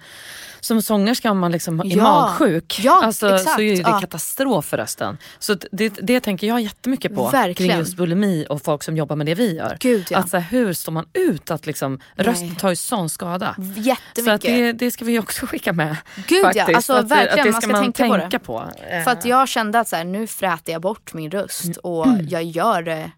som 0.61 0.81
sångerska 0.81 1.31
om 1.31 1.39
man 1.39 1.51
liksom 1.51 1.79
är 1.79 1.85
ja. 1.85 2.03
magsjuk 2.03 2.79
ja, 2.83 3.01
alltså, 3.03 3.35
exakt. 3.35 3.55
så 3.55 3.61
är 3.61 3.75
det 3.75 3.81
ja. 3.81 3.99
katastrof 3.99 4.65
för 4.65 4.77
rösten. 4.77 5.17
Så 5.39 5.55
det, 5.71 5.89
det 5.89 6.19
tänker 6.19 6.47
jag 6.47 6.61
jättemycket 6.61 7.15
på 7.15 7.29
Verkligen. 7.29 7.69
kring 7.69 7.79
just 7.79 7.97
bulimi 7.97 8.45
och 8.49 8.61
folk 8.61 8.83
som 8.83 8.97
jobbar 8.97 9.15
med 9.15 9.25
det 9.25 9.35
vi 9.35 9.55
gör. 9.55 9.77
Gud, 9.79 10.07
ja. 10.09 10.17
att, 10.17 10.29
så 10.29 10.37
här, 10.37 10.43
hur 10.51 10.73
står 10.73 10.91
man 10.91 11.05
ut 11.13 11.51
att 11.51 11.65
liksom, 11.65 11.99
rösten 12.15 12.55
tar 12.55 12.69
ju 12.69 12.75
sån 12.75 13.09
skada. 13.09 13.55
Jättemycket. 13.75 14.25
Så 14.25 14.31
att 14.31 14.41
det, 14.41 14.71
det 14.71 14.91
ska 14.91 15.05
vi 15.05 15.19
också 15.19 15.45
skicka 15.45 15.73
med. 15.73 15.97
Gud 16.27 16.41
faktiskt. 16.41 16.67
ja, 16.67 16.75
alltså, 16.75 16.93
att, 16.93 17.11
verkligen. 17.11 17.47
Att 17.47 17.55
det 17.55 17.61
ska 17.61 17.71
man 17.71 17.81
man 17.83 17.93
tänka, 17.93 18.19
tänka 18.19 18.39
på. 18.39 18.59
på. 18.59 18.71
För 19.03 19.11
att 19.11 19.25
jag 19.25 19.47
kände 19.47 19.79
att 19.79 19.87
så 19.87 19.95
här, 19.95 20.03
nu 20.03 20.27
fräter 20.27 20.73
jag 20.73 20.81
bort 20.81 21.13
min 21.13 21.31
röst 21.31 21.63
mm. 21.63 21.75
Och 21.99 22.07
jag 22.27 22.43
gör 22.43 22.81
det, 22.83 23.11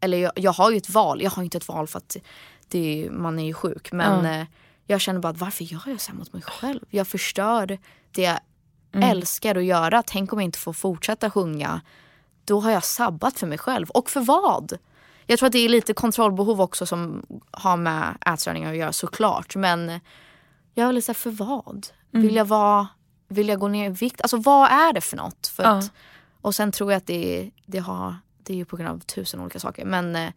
eller 0.00 0.18
jag, 0.18 0.32
jag, 0.36 0.52
har 0.52 0.70
ju 0.70 0.76
ett 0.76 0.90
val, 0.90 1.22
jag 1.22 1.30
har 1.30 1.42
inte 1.42 1.58
ett 1.58 1.68
val 1.68 1.86
för 1.86 1.98
att 1.98 2.16
det, 2.68 3.08
man 3.10 3.38
är 3.38 3.46
ju 3.46 3.54
sjuk 3.54 3.92
men 3.92 4.26
mm 4.26 4.46
jag 4.90 5.00
känner 5.00 5.20
bara 5.20 5.32
varför 5.32 5.64
gör 5.64 5.82
jag 5.86 6.00
så 6.00 6.12
här 6.12 6.18
mot 6.18 6.32
mig 6.32 6.42
själv? 6.42 6.80
Jag 6.90 7.08
förstör 7.08 7.78
det 8.10 8.22
jag 8.22 8.38
mm. 8.92 9.10
älskar 9.10 9.54
att 9.54 9.64
göra. 9.64 10.02
Tänk 10.06 10.32
om 10.32 10.38
jag 10.38 10.44
inte 10.44 10.58
får 10.58 10.72
fortsätta 10.72 11.30
sjunga. 11.30 11.80
Då 12.44 12.60
har 12.60 12.70
jag 12.70 12.84
sabbat 12.84 13.38
för 13.38 13.46
mig 13.46 13.58
själv. 13.58 13.90
Och 13.90 14.10
för 14.10 14.20
vad? 14.20 14.78
Jag 15.26 15.38
tror 15.38 15.46
att 15.46 15.52
det 15.52 15.58
är 15.58 15.68
lite 15.68 15.94
kontrollbehov 15.94 16.60
också 16.60 16.86
som 16.86 17.26
har 17.50 17.76
med 17.76 18.18
ätstörningar 18.26 18.70
att 18.70 18.76
göra 18.76 18.92
såklart. 18.92 19.56
Men 19.56 20.00
jag 20.74 20.88
vill 20.88 21.02
säga 21.02 21.14
för 21.14 21.30
vad? 21.30 21.86
Mm. 22.14 22.26
Vill 22.26 22.36
jag 22.36 22.44
vara, 22.44 22.88
vill 23.28 23.48
jag 23.48 23.60
gå 23.60 23.68
ner 23.68 23.90
i 23.90 23.92
vikt? 23.92 24.22
Alltså 24.22 24.36
vad 24.36 24.70
är 24.70 24.92
det 24.92 25.00
för 25.00 25.16
något? 25.16 25.46
För 25.46 25.62
att, 25.62 25.84
ja. 25.84 25.90
Och 26.48 26.54
sen 26.54 26.72
tror 26.72 26.92
jag 26.92 26.96
att 26.96 27.06
det, 27.06 27.50
det, 27.66 27.78
har, 27.78 28.16
det 28.42 28.52
är 28.52 28.56
ju 28.56 28.64
på 28.64 28.76
grund 28.76 28.90
av 28.90 28.98
tusen 28.98 29.40
olika 29.40 29.60
saker. 29.60 29.84
Men 29.84 30.16
eh, 30.16 30.30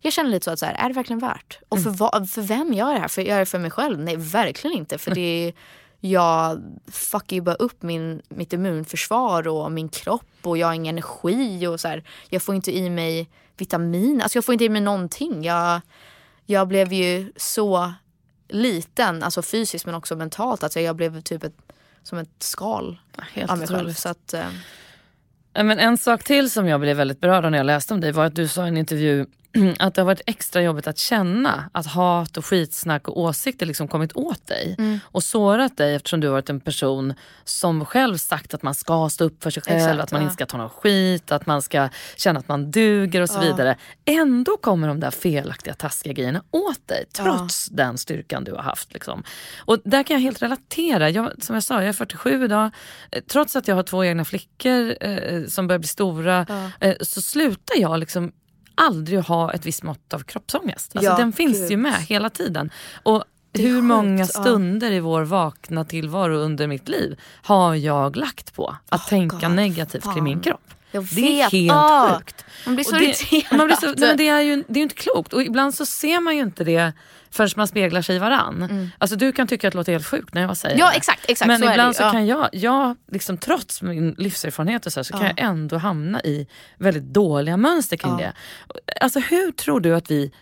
jag 0.00 0.12
känner 0.12 0.30
lite 0.30 0.44
så 0.44 0.50
att 0.50 0.58
så 0.58 0.66
här, 0.66 0.74
är 0.74 0.88
det 0.88 0.94
verkligen 0.94 1.18
värt? 1.18 1.58
Och 1.68 1.82
för, 1.82 2.16
mm. 2.16 2.26
för 2.26 2.42
vem 2.42 2.72
gör 2.72 2.86
jag 2.86 2.96
det 2.96 3.00
här? 3.00 3.08
För, 3.08 3.22
gör 3.22 3.32
jag 3.34 3.40
det 3.40 3.46
för 3.46 3.58
mig 3.58 3.70
själv? 3.70 3.98
Nej 3.98 4.16
verkligen 4.16 4.76
inte. 4.76 4.98
För 4.98 5.14
det 5.14 5.52
jag 6.00 6.62
fuckar 6.86 7.36
ju 7.36 7.40
bara 7.40 7.54
upp 7.54 7.82
min, 7.82 8.22
mitt 8.28 8.52
immunförsvar 8.52 9.48
och 9.48 9.72
min 9.72 9.88
kropp 9.88 10.36
och 10.42 10.58
jag 10.58 10.66
har 10.66 10.74
ingen 10.74 10.94
energi 10.94 11.66
och 11.66 11.80
så 11.80 11.88
här, 11.88 12.04
Jag 12.28 12.42
får 12.42 12.54
inte 12.54 12.76
i 12.76 12.90
mig 12.90 13.28
vitamin, 13.56 14.22
alltså 14.22 14.36
jag 14.36 14.44
får 14.44 14.52
inte 14.52 14.64
i 14.64 14.68
mig 14.68 14.80
någonting. 14.80 15.44
Jag, 15.44 15.80
jag 16.46 16.68
blev 16.68 16.92
ju 16.92 17.32
så 17.36 17.92
liten, 18.48 19.22
alltså 19.22 19.42
fysiskt 19.42 19.86
men 19.86 19.94
också 19.94 20.16
mentalt. 20.16 20.62
Alltså 20.62 20.80
jag 20.80 20.96
blev 20.96 21.20
typ 21.20 21.44
ett, 21.44 21.72
som 22.02 22.18
ett 22.18 22.42
skal 22.42 22.98
Helt 23.32 23.50
av 23.50 23.58
mig 23.58 23.68
själv. 23.68 23.92
Så 23.94 24.08
att, 24.08 24.34
eh. 24.34 24.48
Men 25.64 25.78
en 25.78 25.98
sak 25.98 26.24
till 26.24 26.50
som 26.50 26.68
jag 26.68 26.80
blev 26.80 26.96
väldigt 26.96 27.20
berörd 27.20 27.44
av 27.44 27.50
när 27.50 27.58
jag 27.58 27.66
läste 27.66 27.94
om 27.94 28.00
dig 28.00 28.12
var 28.12 28.24
att 28.24 28.34
du 28.34 28.48
sa 28.48 28.64
i 28.64 28.68
en 28.68 28.76
intervju 28.76 29.26
att 29.78 29.94
det 29.94 30.00
har 30.00 30.06
varit 30.06 30.20
extra 30.26 30.62
jobbigt 30.62 30.86
att 30.86 30.98
känna 30.98 31.70
att 31.72 31.86
hat 31.86 32.36
och 32.36 32.46
skitsnack 32.46 33.08
och 33.08 33.20
åsikter 33.20 33.66
liksom 33.66 33.88
kommit 33.88 34.12
åt 34.16 34.46
dig 34.46 34.74
Mm. 34.78 34.98
och 35.04 35.24
sårat 35.24 35.76
dig 35.76 35.94
eftersom 35.94 36.20
du 36.20 36.26
har 36.26 36.32
varit 36.32 36.50
en 36.50 36.60
person 36.60 37.14
som 37.44 37.84
själv 37.84 38.16
sagt 38.16 38.54
att 38.54 38.62
man 38.62 38.74
ska 38.74 39.08
stå 39.08 39.24
upp 39.24 39.42
för 39.42 39.50
sig 39.50 39.62
själv, 39.62 39.78
Exakt, 39.78 40.00
att 40.00 40.12
man 40.12 40.20
ja. 40.20 40.24
inte 40.24 40.34
ska 40.34 40.46
ta 40.46 40.56
någon 40.58 40.70
skit, 40.70 41.32
att 41.32 41.46
man 41.46 41.62
ska 41.62 41.88
känna 42.16 42.38
att 42.40 42.48
man 42.48 42.70
duger 42.70 43.20
och 43.20 43.30
så 43.30 43.40
vidare. 43.40 43.76
Ändå 44.04 44.56
kommer 44.56 44.88
de 44.88 45.00
där 45.00 45.10
felaktiga 45.10 45.74
taskiga 45.74 46.12
grejerna 46.12 46.42
åt 46.50 46.88
dig 46.88 47.04
trots 47.12 47.66
den 47.66 47.98
styrkan 47.98 48.44
du 48.44 48.52
har 48.52 48.62
haft. 48.62 48.92
Liksom. 48.92 49.22
Och 49.58 49.78
där 49.84 50.02
kan 50.02 50.14
jag 50.14 50.20
helt 50.22 50.42
relatera. 50.42 51.10
Jag, 51.10 51.42
som 51.42 51.54
jag 51.54 51.62
sa, 51.62 51.74
jag 51.74 51.88
är 51.88 51.92
47 51.92 52.44
idag. 52.44 52.70
Eh, 53.10 53.22
Trots 53.22 53.56
att 53.56 53.68
jag 53.68 53.74
har 53.74 53.82
två 53.82 54.04
egna 54.04 54.24
flickor 54.24 54.94
eh, 55.00 55.44
som 55.46 55.66
börjar 55.66 55.78
bli 55.78 55.88
stora 55.88 56.46
eh, 56.80 56.94
så 57.00 57.22
slutar 57.22 57.76
jag 57.76 57.98
liksom 58.00 58.32
aldrig 58.78 59.20
ha 59.20 59.52
ett 59.52 59.66
visst 59.66 59.82
mått 59.82 60.14
av 60.14 60.18
kroppsångest. 60.20 60.96
Alltså, 60.96 61.10
Ja, 61.10 61.16
den 61.16 61.32
finns 61.32 61.58
gud. 61.58 61.70
ju 61.70 61.76
med 61.76 61.94
hela 62.02 62.30
tiden. 62.30 62.70
Och 63.02 63.24
hur 63.52 63.82
många 63.82 64.26
stunder 64.26 64.90
i 64.92 65.00
vår 65.00 65.22
vakna 65.22 65.84
tillvaro 65.84 66.34
under 66.36 66.66
mitt 66.66 66.88
liv 66.88 67.20
har 67.42 67.74
jag 67.74 68.16
lagt 68.16 68.54
på 68.54 68.76
att 68.88 69.06
tänka 69.08 69.46
God, 69.48 69.56
negativt 69.56 70.02
kring 70.14 70.24
min 70.24 70.34
fan. 70.36 70.42
kropp? 70.42 70.74
Jag 70.90 71.04
Det 71.04 71.20
är 71.20 71.44
vet. 71.44 71.52
helt 71.52 71.72
Ah, 71.72 72.18
sjukt. 72.18 72.44
Man 72.66 72.74
blir 72.74 72.84
så 72.84 72.92
Och 72.94 72.98
det, 73.00 73.04
irriterad. 73.04 73.58
man 73.58 73.66
blir 73.66 73.76
så, 73.76 73.86
nej, 73.86 73.94
men 73.98 74.16
det 74.16 74.28
är 74.28 74.40
ju 74.40 74.56
det 74.68 74.72
är 74.72 74.76
ju 74.76 74.82
inte 74.82 74.94
klokt 74.94 75.32
och 75.32 75.42
ibland 75.42 75.74
så 75.74 75.86
ser 75.86 76.20
man 76.20 76.36
ju 76.36 76.42
inte 76.42 76.64
det 76.64 76.92
förrän 77.30 77.50
man 77.56 77.68
speglar 77.68 78.02
sig 78.02 78.16
i 78.16 78.18
varann. 78.18 78.90
Alltså 78.98 79.16
du 79.16 79.32
kan 79.32 79.46
tycka 79.46 79.68
att 79.68 79.72
det 79.72 79.78
låter 79.78 79.92
helt 79.92 80.06
sjukt 80.06 80.34
när 80.34 80.42
jag 80.42 80.56
säger 80.56 80.74
Mm. 80.74 80.84
Ja 80.86 80.90
det. 80.90 80.96
exakt, 80.96 81.24
exakt 81.30 81.46
Men 81.48 81.58
så 81.60 81.70
ibland 81.70 81.90
det. 81.90 81.94
så. 81.94 82.02
Ja. 82.02 82.10
kan 82.12 82.26
jag, 82.26 82.48
jag 82.52 82.96
liksom, 83.12 83.38
trots 83.38 83.82
min 83.82 84.14
livserfarenhet 84.18 84.86
och 84.86 84.92
så, 84.92 85.00
här, 85.00 85.04
så 85.04 85.12
kan 85.12 85.22
jag 85.26 85.34
ändå 85.40 85.76
hamna 85.78 86.20
i 86.20 86.46
väldigt 86.78 87.04
dåliga 87.04 87.56
mönster 87.56 87.96
kring 87.96 88.16
det. 88.16 88.32
Alltså 89.00 89.18
hur 89.20 89.52
tror 89.52 89.80
du 89.80 89.94
att 89.94 90.10
vi 90.10 90.32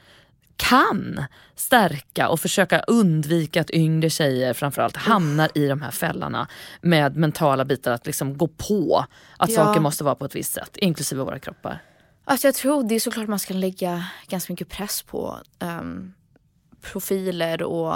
kan 0.56 1.24
stärka 1.54 2.28
och 2.28 2.40
försöka 2.40 2.80
undvika 2.80 3.60
att 3.60 3.70
yngre 3.70 4.10
tjejer 4.10 4.52
framförallt 4.52 4.96
hamnar 4.96 5.50
i 5.54 5.66
de 5.66 5.82
här 5.82 5.90
fällorna 5.90 6.48
med 6.80 7.16
mentala 7.16 7.64
bitar 7.64 7.92
att 7.92 8.06
liksom 8.06 8.38
gå 8.38 8.48
på 8.48 9.04
att 9.36 9.50
Ja. 9.50 9.56
saker 9.56 9.80
måste 9.80 10.04
vara 10.04 10.14
på 10.14 10.24
ett 10.24 10.34
visst 10.34 10.52
sätt, 10.52 10.76
inklusive 10.76 11.22
våra 11.22 11.38
kroppar. 11.38 11.82
Alltså 12.24 12.46
jag 12.46 12.54
tror 12.54 12.82
det 12.88 12.94
är 12.94 13.00
såklart 13.00 13.28
man 13.28 13.38
ska 13.38 13.54
lägga 13.54 14.04
ganska 14.28 14.52
mycket 14.52 14.68
press 14.68 15.02
på 15.02 15.38
ehm, 15.58 16.12
profiler 16.82 17.62
och 17.62 17.94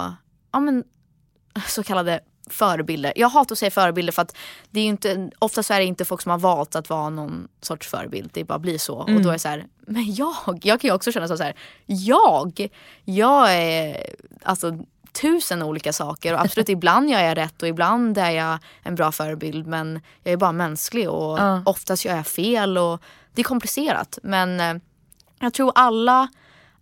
ja, 0.52 0.60
men, 0.60 0.84
så 1.68 1.82
kallade 1.82 2.20
förebilder. 2.52 3.12
Jag 3.16 3.28
hatar 3.28 3.54
att 3.54 3.58
säga 3.58 3.70
förebilder 3.70 4.12
för 4.12 4.22
att 4.22 4.36
det 4.70 4.80
är 4.80 4.84
ju 4.84 4.90
inte, 4.90 5.30
ofta 5.38 5.62
så 5.62 5.74
är 5.74 5.78
det 5.78 5.84
inte 5.84 6.04
folk 6.04 6.20
som 6.22 6.30
har 6.30 6.38
valt 6.38 6.76
att 6.76 6.90
vara 6.90 7.10
någon 7.10 7.48
sorts 7.60 7.88
förebild. 7.88 8.30
Det 8.32 8.44
bara 8.44 8.58
blir 8.58 8.78
så. 8.78 8.94
Och 8.96 9.22
då 9.22 9.28
är 9.28 9.32
det 9.32 9.38
så 9.38 9.48
här, 9.48 9.66
men 9.86 10.14
jag, 10.14 10.34
jag 10.62 10.80
kan 10.80 10.88
ju 10.88 10.94
också 10.94 11.12
känna 11.12 11.28
så 11.28 11.42
här, 11.42 11.54
jag, 11.86 12.68
jag 13.04 13.54
är 13.54 14.06
alltså 14.42 14.78
tusen 15.12 15.62
olika 15.62 15.92
saker 15.92 16.34
och 16.34 16.40
absolut 16.40 16.68
ibland 16.78 17.10
gör 17.10 17.20
jag 17.20 17.36
rätt 17.36 17.62
och 17.62 17.68
ibland 17.68 18.18
är 18.18 18.30
jag 18.30 18.58
en 18.82 18.94
bra 18.94 19.12
förebild 19.12 19.66
men 19.66 20.00
jag 20.22 20.32
är 20.32 20.36
bara 20.36 20.52
mänsklig 20.52 21.10
och 21.10 21.38
Ja. 21.38 21.62
oftast 21.66 22.04
gör 22.04 22.16
jag 22.16 22.26
fel 22.26 22.78
och 22.78 23.02
det 23.34 23.40
är 23.42 23.44
komplicerat 23.44 24.18
men 24.22 24.60
eh, 24.60 24.74
jag 25.40 25.54
tror 25.54 25.72
alla, 25.74 26.28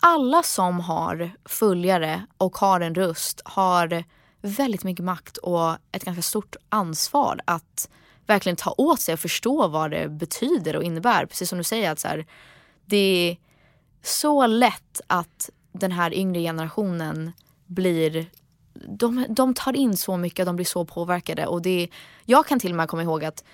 alla 0.00 0.42
som 0.42 0.80
har 0.80 1.30
följare 1.44 2.22
och 2.38 2.58
har 2.58 2.80
en 2.80 2.94
röst 2.94 3.40
har 3.44 4.04
väldigt 4.48 4.84
mycket 4.84 5.04
makt 5.04 5.36
och 5.36 5.76
ett 5.92 6.04
ganska 6.04 6.22
stort 6.22 6.56
ansvar 6.68 7.40
att 7.44 7.88
verkligen 8.26 8.56
ta 8.56 8.74
åt 8.78 9.00
sig 9.00 9.12
och 9.14 9.20
förstå 9.20 9.68
vad 9.68 9.90
det 9.90 10.08
betyder 10.08 10.76
och 10.76 10.82
innebär. 10.82 11.26
Precis 11.26 11.48
som 11.48 11.58
du 11.58 11.64
säger 11.64 11.90
att 11.90 11.98
så 11.98 12.08
här, 12.08 12.26
det 12.86 12.96
är 12.96 13.36
så 14.02 14.46
lätt 14.46 15.00
att 15.06 15.50
den 15.72 15.92
här 15.92 16.14
yngre 16.14 16.40
generationen 16.40 17.32
blir 17.66 18.30
de, 18.86 19.26
de 19.28 19.54
tar 19.54 19.76
in 19.76 19.96
så 19.96 20.16
mycket, 20.16 20.46
de 20.46 20.56
blir 20.56 20.66
så 20.66 20.84
påverkade. 20.84 21.46
Och 21.46 21.62
det, 21.62 21.88
jag 22.24 22.46
kan 22.46 22.60
till 22.60 22.70
och 22.70 22.76
med 22.76 22.88
komma 22.88 23.02
ihåg 23.02 23.24
att 23.24 23.44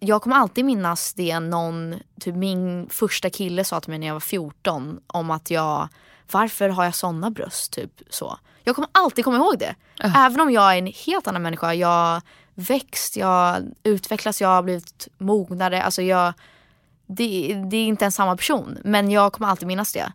jag 0.00 0.22
kommer 0.22 0.36
alltid 0.36 0.64
minnas 0.64 1.14
det 1.14 1.40
någon, 1.40 1.94
typ 2.20 2.34
min 2.34 2.88
första 2.90 3.30
kille 3.30 3.64
sa 3.64 3.80
till 3.80 3.90
mig 3.90 3.98
när 3.98 4.06
jag 4.06 4.14
var 4.14 4.20
14 4.20 5.00
om 5.06 5.30
att 5.30 5.50
jag, 5.50 5.88
varför 6.32 6.68
har 6.68 6.84
jag 6.84 6.94
såna 6.94 7.30
bröst? 7.30 7.72
Typ 7.72 8.02
så. 8.10 8.38
Jag 8.64 8.74
kommer 8.74 8.90
alltid 8.92 9.24
komma 9.24 9.36
ihåg 9.36 9.58
det. 9.58 9.74
Även 10.16 10.40
om 10.40 10.50
jag 10.50 10.74
är 10.74 10.78
en 10.78 10.92
helt 11.06 11.26
annan 11.26 11.42
människa. 11.42 11.74
Jag 11.74 11.88
har 11.88 12.22
växt, 12.54 13.16
jag 13.16 13.26
har 13.26 13.62
utvecklats, 13.82 14.40
jag 14.40 14.48
har 14.48 14.62
blivit 14.62 15.08
mognare. 15.18 15.82
Alltså 15.82 16.02
jag, 16.02 16.32
det, 17.06 17.54
det 17.70 17.76
är 17.76 17.84
inte 17.86 18.04
en 18.04 18.12
samma 18.12 18.36
person. 18.36 18.78
Men 18.84 19.10
jag 19.10 19.32
kommer 19.32 19.48
alltid 19.48 19.68
minnas 19.68 19.92
det. 19.92 20.12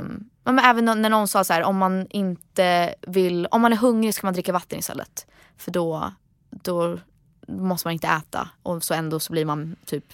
Um, 0.00 0.30
men 0.44 0.58
även 0.58 0.84
när 0.84 1.10
någon 1.10 1.28
sa 1.28 1.44
så 1.44 1.52
här, 1.52 1.62
om 1.62 1.76
man 1.76 2.06
inte 2.10 2.94
vill, 3.00 3.46
om 3.46 3.62
man 3.62 3.72
är 3.72 3.76
hungrig 3.76 4.14
ska 4.14 4.26
man 4.26 4.34
dricka 4.34 4.52
vatten 4.52 4.78
istället. 4.78 5.26
För 5.58 5.70
då, 5.70 6.12
då 6.50 6.98
måste 7.48 7.86
man 7.86 7.92
inte 7.92 8.08
äta 8.08 8.48
och 8.62 8.84
så 8.84 8.94
ändå 8.94 9.20
så 9.20 9.32
blir 9.32 9.44
man 9.44 9.76
typ 9.86 10.04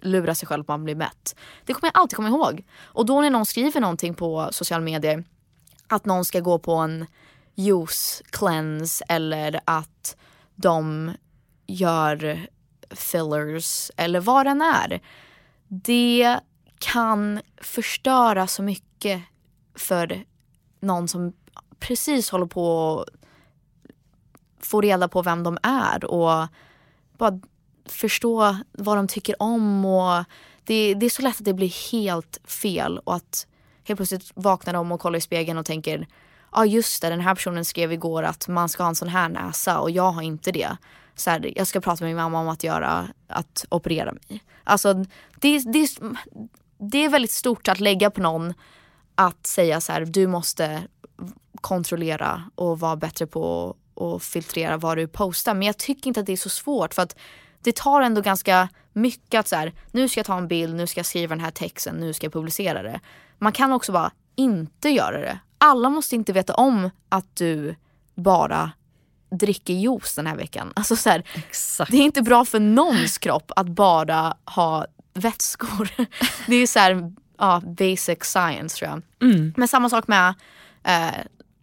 lurar 0.00 0.34
sig 0.34 0.48
själv 0.48 0.60
att 0.60 0.68
man 0.68 0.84
blir 0.84 0.94
mätt. 0.94 1.36
Det 1.64 1.74
kommer 1.74 1.90
jag 1.94 2.00
alltid 2.00 2.16
komma 2.16 2.28
ihåg. 2.28 2.64
Och 2.82 3.06
då 3.06 3.20
när 3.20 3.30
någon 3.30 3.46
skriver 3.46 3.80
någonting 3.80 4.14
på 4.14 4.48
sociala 4.52 4.84
medier 4.84 5.24
att 5.90 6.04
någon 6.04 6.24
ska 6.24 6.40
gå 6.40 6.58
på 6.58 6.74
en 6.74 7.06
juice 7.54 8.22
cleanse 8.30 9.04
eller 9.08 9.60
att 9.64 10.16
de 10.54 11.12
gör 11.66 12.46
fillers 12.90 13.90
eller 13.96 14.20
vad 14.20 14.46
den 14.46 14.60
är. 14.60 15.00
Det 15.68 16.40
kan 16.78 17.40
förstöra 17.56 18.46
så 18.46 18.62
mycket 18.62 19.22
för 19.74 20.24
någon 20.80 21.08
som 21.08 21.32
precis 21.78 22.30
håller 22.30 22.46
på 22.46 22.98
att 23.00 23.08
få 24.66 24.80
reda 24.80 25.08
på 25.08 25.22
vem 25.22 25.42
de 25.42 25.58
är 25.62 26.04
och 26.04 26.48
bara 27.18 27.40
förstå 27.86 28.56
vad 28.72 28.96
de 28.96 29.08
tycker 29.08 29.42
om. 29.42 29.84
Och 29.84 30.24
det, 30.64 30.94
det 30.94 31.06
är 31.06 31.10
så 31.10 31.22
lätt 31.22 31.38
att 31.38 31.44
det 31.44 31.54
blir 31.54 31.92
helt 31.92 32.38
fel 32.44 32.98
och 32.98 33.14
att 33.14 33.46
helt 33.90 33.98
plötsligt 33.98 34.32
vaknar 34.34 34.72
de 34.72 34.92
och 34.92 35.00
kollar 35.00 35.18
i 35.18 35.20
spegeln 35.20 35.58
och 35.58 35.66
tänker 35.66 35.98
ja 36.52 36.58
ah, 36.58 36.64
just 36.64 37.02
det 37.02 37.08
den 37.08 37.20
här 37.20 37.34
personen 37.34 37.64
skrev 37.64 37.92
igår 37.92 38.22
att 38.22 38.48
man 38.48 38.68
ska 38.68 38.82
ha 38.82 38.88
en 38.88 38.94
sån 38.94 39.08
här 39.08 39.28
näsa 39.28 39.80
och 39.80 39.90
jag 39.90 40.12
har 40.12 40.22
inte 40.22 40.52
det. 40.52 40.76
Så 41.14 41.30
här, 41.30 41.52
jag 41.56 41.66
ska 41.66 41.80
prata 41.80 42.04
med 42.04 42.08
min 42.08 42.16
mamma 42.16 42.40
om 42.40 42.48
att 42.48 42.64
göra, 42.64 43.08
att 43.28 43.64
operera 43.68 44.12
mig. 44.12 44.44
Alltså 44.64 44.94
det, 45.40 45.58
det, 45.58 45.88
det 46.78 47.04
är 47.04 47.08
väldigt 47.08 47.30
stort 47.30 47.68
att 47.68 47.80
lägga 47.80 48.10
på 48.10 48.20
någon 48.20 48.54
att 49.14 49.46
säga 49.46 49.80
så 49.80 49.92
här 49.92 50.04
du 50.04 50.26
måste 50.26 50.82
kontrollera 51.60 52.42
och 52.54 52.80
vara 52.80 52.96
bättre 52.96 53.26
på 53.26 53.76
att 53.96 54.22
filtrera 54.22 54.76
vad 54.76 54.96
du 54.98 55.08
postar. 55.08 55.54
Men 55.54 55.66
jag 55.66 55.78
tycker 55.78 56.08
inte 56.08 56.20
att 56.20 56.26
det 56.26 56.32
är 56.32 56.36
så 56.36 56.48
svårt 56.48 56.94
för 56.94 57.02
att 57.02 57.16
det 57.62 57.76
tar 57.76 58.00
ändå 58.00 58.20
ganska 58.20 58.68
mycket 59.00 59.40
att 59.40 59.48
så 59.48 59.56
här, 59.56 59.72
nu 59.90 60.08
ska 60.08 60.18
jag 60.18 60.26
ta 60.26 60.38
en 60.38 60.48
bild, 60.48 60.76
nu 60.76 60.86
ska 60.86 60.98
jag 60.98 61.06
skriva 61.06 61.34
den 61.34 61.44
här 61.44 61.50
texten, 61.50 61.96
nu 61.96 62.12
ska 62.12 62.26
jag 62.26 62.32
publicera 62.32 62.82
det. 62.82 63.00
Man 63.38 63.52
kan 63.52 63.72
också 63.72 63.92
bara 63.92 64.10
inte 64.36 64.88
göra 64.88 65.18
det. 65.18 65.38
Alla 65.58 65.90
måste 65.90 66.14
inte 66.14 66.32
veta 66.32 66.54
om 66.54 66.90
att 67.08 67.36
du 67.36 67.74
bara 68.14 68.70
dricker 69.30 69.74
juice 69.74 70.14
den 70.14 70.26
här 70.26 70.36
veckan. 70.36 70.72
Alltså 70.76 70.96
så 70.96 71.10
här, 71.10 71.24
det 71.90 71.96
är 71.96 72.04
inte 72.04 72.22
bra 72.22 72.44
för 72.44 72.60
någons 72.60 73.18
kropp 73.18 73.52
att 73.56 73.66
bara 73.66 74.36
ha 74.44 74.86
vätskor. 75.14 75.90
Det 76.46 76.56
är 76.56 76.66
så 76.66 76.78
här, 76.78 77.12
ja, 77.38 77.62
basic 77.64 78.18
science 78.24 78.76
tror 78.78 78.90
jag. 78.90 79.30
Mm. 79.30 79.54
Men 79.56 79.68
samma 79.68 79.88
sak 79.88 80.08
med 80.08 80.34
eh, 80.84 81.14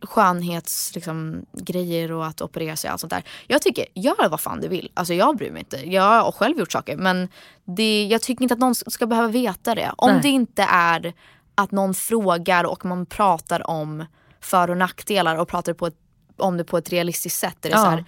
skönhetsgrejer 0.01 0.95
liksom, 0.95 1.45
grejer 1.53 2.11
och 2.11 2.25
att 2.25 2.41
operera 2.41 2.75
sig 2.75 2.87
och 2.87 2.91
allt 2.91 3.01
sånt 3.01 3.11
där. 3.11 3.23
Jag 3.47 3.61
tycker, 3.61 3.85
gör 3.93 4.29
vad 4.29 4.39
fan 4.39 4.61
du 4.61 4.67
vill. 4.67 4.91
Alltså 4.93 5.13
jag 5.13 5.37
bryr 5.37 5.51
mig 5.51 5.59
inte. 5.59 5.89
Jag 5.91 6.23
har 6.23 6.31
själv 6.31 6.59
gjort 6.59 6.71
saker 6.71 6.97
men 6.97 7.29
det, 7.65 8.07
jag 8.11 8.21
tycker 8.21 8.43
inte 8.43 8.53
att 8.53 8.59
någon 8.59 8.75
ska 8.75 9.07
behöva 9.07 9.27
veta 9.27 9.75
det. 9.75 9.91
Om 9.97 10.11
Nej. 10.11 10.21
det 10.21 10.29
inte 10.29 10.63
är 10.63 11.13
att 11.55 11.71
någon 11.71 11.93
frågar 11.93 12.63
och 12.63 12.85
man 12.85 13.05
pratar 13.05 13.69
om 13.69 14.05
för 14.41 14.69
och 14.69 14.77
nackdelar 14.77 15.35
och 15.35 15.47
pratar 15.47 15.73
på 15.73 15.87
ett, 15.87 15.97
om 16.37 16.57
det 16.57 16.63
på 16.63 16.77
ett 16.77 16.89
realistiskt 16.89 17.39
sätt. 17.39 17.65
Är 17.65 17.69
det 17.69 17.75
Ja. 17.75 17.83
så 17.83 17.89
här, 17.89 18.05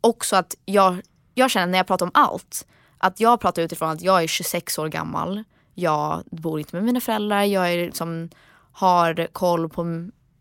också 0.00 0.36
att 0.36 0.54
jag, 0.64 1.00
jag 1.34 1.50
känner 1.50 1.66
när 1.66 1.78
jag 1.78 1.86
pratar 1.86 2.06
om 2.06 2.12
allt, 2.14 2.66
att 2.98 3.20
jag 3.20 3.40
pratar 3.40 3.62
utifrån 3.62 3.90
att 3.90 4.02
jag 4.02 4.22
är 4.22 4.26
26 4.26 4.78
år 4.78 4.88
gammal, 4.88 5.44
jag 5.74 6.22
bor 6.30 6.58
inte 6.58 6.76
med 6.76 6.84
mina 6.84 7.00
föräldrar, 7.00 7.42
jag 7.42 7.72
är 7.72 7.86
liksom, 7.86 8.28
har 8.72 9.26
koll 9.32 9.68
på 9.68 9.84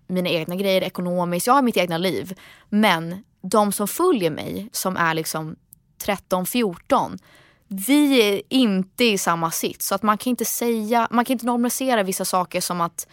mina 0.08 0.30
egna 0.30 0.56
grejer 0.56 0.82
ekonomiskt, 0.82 1.48
jag 1.48 1.54
har 1.54 1.62
mitt 1.62 1.78
egna 1.78 1.98
liv. 1.98 2.40
Men 2.70 3.24
de 3.42 3.72
som 3.72 3.88
följer 3.88 4.32
mig 4.32 4.70
som 4.72 4.98
är 4.98 5.14
liksom 5.14 5.56
13-14, 6.06 7.20
vi 7.68 8.22
är 8.22 8.42
inte 8.50 9.06
i 9.06 9.18
samma 9.18 9.52
sits. 9.52 9.88
Så 9.88 9.96
att 9.96 10.04
man 10.04 10.18
kan 10.18 10.30
inte 10.30 10.46
säga, 10.46 11.08
man 11.12 11.26
kan 11.26 11.34
inte 11.34 11.46
normalisera 11.46 12.04
vissa 12.04 12.26
saker 12.26 12.62
som 12.62 12.82
att 12.82 13.08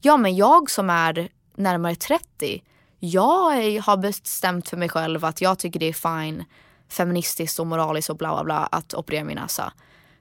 ja 0.00 0.16
men 0.16 0.36
jag 0.36 0.70
som 0.70 0.90
är 0.90 1.28
närmare 1.56 1.94
30, 1.94 2.62
jag 2.98 3.80
har 3.80 3.96
bestämt 3.96 4.68
för 4.68 4.76
mig 4.76 4.88
själv 4.88 5.24
att 5.24 5.40
jag 5.40 5.58
tycker 5.58 5.80
det 5.80 5.88
är 5.88 6.22
fine 6.22 6.44
feministiskt 6.88 7.58
och 7.58 7.66
moraliskt 7.66 8.10
och 8.10 8.16
bla 8.16 8.34
bla 8.34 8.44
bla 8.44 8.68
att 8.72 8.94
operera 8.94 9.24
min 9.24 9.36
näsa 9.36 9.72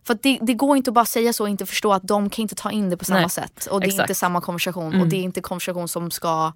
för 0.04 0.18
det, 0.22 0.40
det, 0.42 0.54
går 0.54 0.78
inte 0.78 0.90
att 0.90 0.94
bara 0.94 1.06
säga 1.06 1.34
så 1.34 1.44
och 1.44 1.50
inte 1.50 1.66
förstå 1.66 1.94
att 1.94 2.04
de 2.04 2.30
kan 2.30 2.42
inte 2.42 2.56
ta 2.56 2.72
in 2.72 2.90
det 2.90 2.98
på 2.98 3.06
samma 3.06 3.20
Nej, 3.20 3.30
sätt. 3.30 3.66
Och 3.66 3.80
det 3.80 3.86
exakt. 3.86 4.00
är 4.00 4.04
inte 4.04 4.16
samma 4.16 4.42
konversation 4.42 4.88
mm. 4.88 5.02
och 5.02 5.08
det 5.08 5.16
är 5.16 5.22
inte 5.22 5.42
konversation 5.42 5.88
som 5.88 6.12
ska 6.12 6.54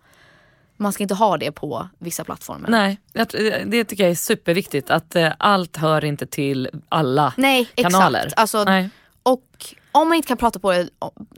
man 0.77 0.93
ska 0.93 1.03
inte 1.03 1.15
ha 1.15 1.37
det 1.37 1.51
på 1.51 1.89
vissa 1.97 2.23
plattformar. 2.23 2.69
Nej, 2.69 2.99
det 3.65 3.83
tycker 3.83 4.03
jag 4.03 4.11
är 4.11 4.15
superviktigt 4.15 4.89
att 4.89 5.15
eh, 5.15 5.31
allt 5.37 5.77
hör 5.77 6.05
inte 6.05 6.25
till 6.25 6.69
alla 6.89 7.33
Nej, 7.37 7.69
kanaler. 7.75 8.19
Exakt. 8.19 8.39
Alltså, 8.39 8.63
Nej. 8.63 8.89
Och 9.23 9.75
om 9.91 10.07
man 10.07 10.15
inte 10.15 10.27
kan 10.27 10.37
prata 10.37 10.59
på 10.59 10.71
det, 10.71 10.89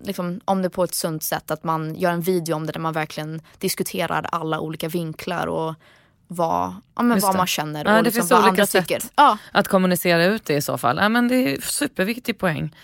liksom, 0.03 0.39
om 0.45 0.61
det 0.61 0.69
på 0.69 0.83
ett 0.83 0.93
sunt 0.93 1.23
sätt, 1.23 1.51
att 1.51 1.63
man 1.63 1.95
gör 1.95 2.11
en 2.11 2.21
video 2.21 2.55
om 2.55 2.65
det 2.65 2.71
där 2.71 2.79
man 2.79 2.93
verkligen 2.93 3.41
diskuterar 3.57 4.25
alla 4.31 4.59
olika 4.59 4.87
vinklar 4.87 5.47
och 5.47 5.75
vad, 6.27 6.75
ja, 6.95 7.01
men 7.01 7.19
vad 7.19 7.35
man 7.35 7.47
känner 7.47 7.85
och 7.85 7.91
ja, 7.91 7.95
det 7.95 8.01
liksom 8.01 8.21
finns 8.21 8.31
vad 8.31 8.43
andra 8.43 8.65
tycker. 8.65 9.01
Ja. 9.15 9.37
Att 9.51 9.67
kommunicera 9.67 10.25
ut 10.25 10.45
det 10.45 10.55
i 10.55 10.61
så 10.61 10.77
fall. 10.77 10.97
Ja, 10.97 11.09
men 11.09 11.27
det 11.27 11.35
är 11.35 11.61
superviktig 11.61 12.39
poäng. 12.39 12.75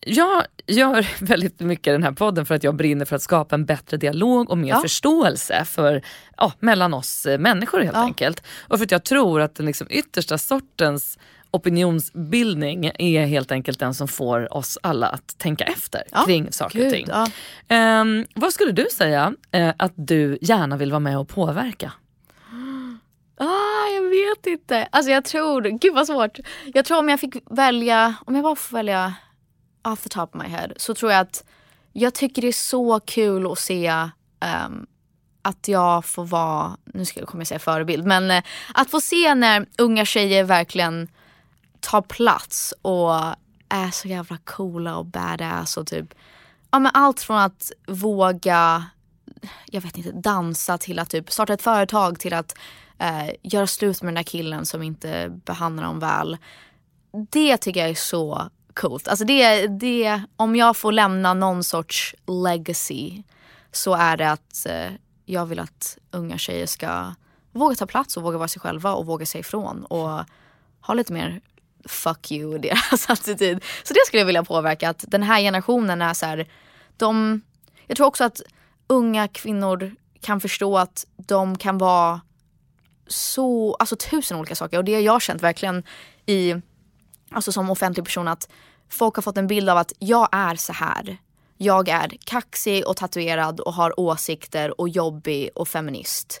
Jag 0.00 0.44
gör 0.66 1.08
väldigt 1.24 1.60
mycket 1.60 1.94
den 1.94 2.02
här 2.02 2.12
podden 2.12 2.46
för 2.46 2.54
att 2.54 2.64
jag 2.64 2.74
brinner 2.74 3.04
för 3.04 3.16
att 3.16 3.22
skapa 3.22 3.54
en 3.54 3.64
bättre 3.64 3.96
dialog 3.96 4.50
och 4.50 4.58
mer 4.58 4.68
ja. 4.68 4.80
förståelse 4.80 5.64
för, 5.64 6.02
ja, 6.36 6.52
mellan 6.58 6.94
oss 6.94 7.26
eh, 7.26 7.38
människor 7.38 7.80
helt 7.80 7.96
ja. 7.96 8.02
enkelt. 8.02 8.42
Och 8.60 8.78
för 8.78 8.84
att 8.84 8.90
jag 8.90 9.04
tror 9.04 9.40
att 9.40 9.54
den 9.54 9.66
liksom 9.66 9.86
yttersta 9.90 10.38
sortens 10.38 11.18
opinionsbildning 11.50 12.90
är 12.98 13.26
helt 13.26 13.52
enkelt 13.52 13.78
den 13.78 13.94
som 13.94 14.08
får 14.08 14.54
oss 14.54 14.78
alla 14.82 15.06
att 15.08 15.38
tänka 15.38 15.64
efter 15.64 16.02
ja, 16.12 16.24
kring 16.26 16.52
saker 16.52 16.86
och 16.86 16.92
ting. 16.92 17.08
Ja. 17.68 18.00
Um, 18.00 18.26
vad 18.34 18.52
skulle 18.52 18.72
du 18.72 18.86
säga 18.92 19.32
uh, 19.56 19.72
att 19.76 19.92
du 19.94 20.38
gärna 20.40 20.76
vill 20.76 20.90
vara 20.90 21.00
med 21.00 21.18
och 21.18 21.28
påverka? 21.28 21.92
Ah, 23.40 23.86
jag 23.94 24.02
vet 24.02 24.46
inte. 24.46 24.88
Alltså 24.92 25.10
jag 25.10 25.24
tror, 25.24 25.62
gud 25.62 25.94
vad 25.94 26.06
svårt. 26.06 26.38
Jag 26.74 26.84
tror 26.84 26.98
om 26.98 27.08
jag 27.08 27.20
fick 27.20 27.36
välja, 27.50 28.14
om 28.26 28.34
jag 28.34 28.44
bara 28.44 28.56
får 28.56 28.76
välja 28.76 29.14
off 29.84 30.02
the 30.02 30.08
top 30.08 30.34
of 30.34 30.42
my 30.42 30.48
head 30.48 30.68
så 30.76 30.94
tror 30.94 31.12
jag 31.12 31.20
att 31.20 31.44
jag 31.92 32.14
tycker 32.14 32.42
det 32.42 32.48
är 32.48 32.52
så 32.52 33.00
kul 33.00 33.52
att 33.52 33.58
se 33.58 33.90
um, 34.66 34.86
att 35.42 35.68
jag 35.68 36.04
får 36.04 36.24
vara, 36.24 36.76
nu 36.84 37.04
ska 37.04 37.20
jag, 37.20 37.28
kommer 37.28 37.40
jag 37.40 37.48
säga 37.48 37.58
förebild, 37.58 38.06
men 38.06 38.30
uh, 38.30 38.42
att 38.74 38.90
få 38.90 39.00
se 39.00 39.34
när 39.34 39.66
unga 39.78 40.04
tjejer 40.04 40.44
verkligen 40.44 41.08
tar 41.80 42.02
plats 42.02 42.74
och 42.82 43.14
är 43.68 43.90
så 43.90 44.08
jävla 44.08 44.36
coola 44.44 44.96
och 44.96 45.06
badass 45.06 45.76
och 45.76 45.86
typ 45.86 46.14
ja, 46.70 46.78
men 46.78 46.90
allt 46.94 47.20
från 47.20 47.38
att 47.38 47.72
våga 47.86 48.84
jag 49.66 49.80
vet 49.80 49.98
inte, 49.98 50.12
dansa 50.12 50.78
till 50.78 50.98
att 50.98 51.10
typ 51.10 51.32
starta 51.32 51.52
ett 51.52 51.62
företag 51.62 52.18
till 52.18 52.34
att 52.34 52.58
eh, 52.98 53.30
göra 53.42 53.66
slut 53.66 54.02
med 54.02 54.08
den 54.08 54.14
där 54.14 54.22
killen 54.22 54.66
som 54.66 54.82
inte 54.82 55.28
behandlar 55.44 55.84
dem 55.84 56.00
väl. 56.00 56.36
Det 57.30 57.56
tycker 57.56 57.80
jag 57.80 57.90
är 57.90 57.94
så 57.94 58.50
coolt. 58.74 59.08
Alltså 59.08 59.24
det, 59.24 59.66
det, 59.66 60.22
om 60.36 60.56
jag 60.56 60.76
får 60.76 60.92
lämna 60.92 61.34
någon 61.34 61.64
sorts 61.64 62.14
legacy 62.26 63.22
så 63.72 63.94
är 63.94 64.16
det 64.16 64.30
att 64.30 64.66
eh, 64.66 64.92
jag 65.24 65.46
vill 65.46 65.58
att 65.58 65.98
unga 66.10 66.38
tjejer 66.38 66.66
ska 66.66 67.14
våga 67.52 67.74
ta 67.74 67.86
plats 67.86 68.16
och 68.16 68.22
våga 68.22 68.38
vara 68.38 68.48
sig 68.48 68.60
själva 68.60 68.94
och 68.94 69.06
våga 69.06 69.26
säga 69.26 69.40
ifrån 69.40 69.84
och 69.84 70.24
ha 70.80 70.94
lite 70.94 71.12
mer 71.12 71.40
fuck 71.88 72.32
you 72.32 72.56
i 72.56 72.58
deras 72.58 73.10
attityd. 73.10 73.64
Så 73.82 73.94
det 73.94 74.00
skulle 74.06 74.20
jag 74.20 74.26
vilja 74.26 74.44
påverka, 74.44 74.90
att 74.90 75.04
den 75.08 75.22
här 75.22 75.40
generationen 75.40 76.02
är 76.02 76.14
så 76.14 76.26
här, 76.26 76.48
de, 76.96 77.40
jag 77.86 77.96
tror 77.96 78.06
också 78.06 78.24
att 78.24 78.42
unga 78.86 79.28
kvinnor 79.28 79.94
kan 80.20 80.40
förstå 80.40 80.78
att 80.78 81.06
de 81.16 81.58
kan 81.58 81.78
vara 81.78 82.20
så, 83.08 83.74
alltså 83.74 83.96
tusen 83.96 84.38
olika 84.38 84.54
saker 84.54 84.78
och 84.78 84.84
det 84.84 84.94
har 84.94 85.00
jag 85.00 85.22
känt 85.22 85.42
verkligen 85.42 85.82
i, 86.26 86.54
alltså 87.30 87.52
som 87.52 87.70
offentlig 87.70 88.04
person 88.04 88.28
att 88.28 88.48
folk 88.88 89.14
har 89.14 89.22
fått 89.22 89.38
en 89.38 89.46
bild 89.46 89.68
av 89.68 89.78
att 89.78 89.92
jag 89.98 90.28
är 90.32 90.54
så 90.54 90.72
här. 90.72 91.18
Jag 91.56 91.88
är 91.88 92.12
kaxig 92.24 92.86
och 92.86 92.96
tatuerad 92.96 93.60
och 93.60 93.74
har 93.74 94.00
åsikter 94.00 94.80
och 94.80 94.88
jobbig 94.88 95.50
och 95.54 95.68
feminist. 95.68 96.40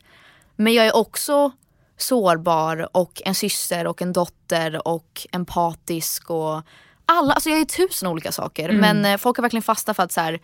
Men 0.56 0.74
jag 0.74 0.86
är 0.86 0.96
också 0.96 1.50
sårbar 1.96 2.96
och 2.96 3.22
en 3.24 3.34
syster 3.34 3.86
och 3.86 4.02
en 4.02 4.12
dotter 4.12 4.88
och 4.88 5.26
empatisk 5.32 6.30
och 6.30 6.62
alla, 7.06 7.34
alltså 7.34 7.50
jag 7.50 7.60
är 7.60 7.64
tusen 7.64 8.08
olika 8.08 8.32
saker 8.32 8.68
mm. 8.68 8.80
men 8.80 9.12
eh, 9.12 9.18
folk 9.18 9.36
har 9.36 9.42
verkligen 9.42 9.62
fastnat 9.62 9.96
för 9.96 10.02
att 10.02 10.12
så 10.12 10.20
här, 10.20 10.40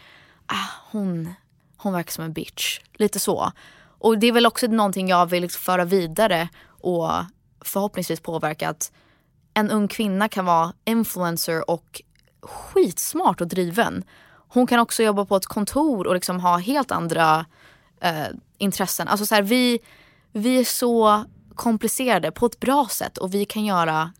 ah, 0.46 0.68
hon, 0.90 1.34
hon 1.76 1.92
verkar 1.92 2.12
som 2.12 2.24
en 2.24 2.32
bitch. 2.32 2.80
Lite 2.94 3.18
så. 3.18 3.52
Och 4.04 4.18
det 4.18 4.26
är 4.26 4.32
väl 4.32 4.46
också 4.46 4.66
någonting 4.66 5.08
jag 5.08 5.26
vill 5.26 5.42
liksom 5.42 5.60
föra 5.60 5.84
vidare 5.84 6.48
och 6.66 7.10
förhoppningsvis 7.64 8.20
påverka 8.20 8.68
att 8.68 8.92
en 9.54 9.70
ung 9.70 9.88
kvinna 9.88 10.28
kan 10.28 10.44
vara 10.44 10.72
influencer 10.84 11.70
och 11.70 12.02
skitsmart 12.42 13.40
och 13.40 13.48
driven. 13.48 14.04
Hon 14.48 14.66
kan 14.66 14.80
också 14.80 15.02
jobba 15.02 15.24
på 15.24 15.36
ett 15.36 15.46
kontor 15.46 16.06
och 16.06 16.14
liksom 16.14 16.40
ha 16.40 16.58
helt 16.58 16.90
andra 16.90 17.46
eh, 18.00 18.26
intressen. 18.58 19.08
Alltså 19.08 19.26
så 19.26 19.34
här, 19.34 19.42
vi, 19.42 19.78
vi 20.32 20.60
är 20.60 20.64
så 20.64 21.24
komplicerade 21.54 22.30
på 22.30 22.46
ett 22.46 22.60
bra 22.60 22.86
sätt 22.90 23.18
och 23.18 23.34
vi 23.34 23.44
kan 23.44 23.64
göra 23.64 24.12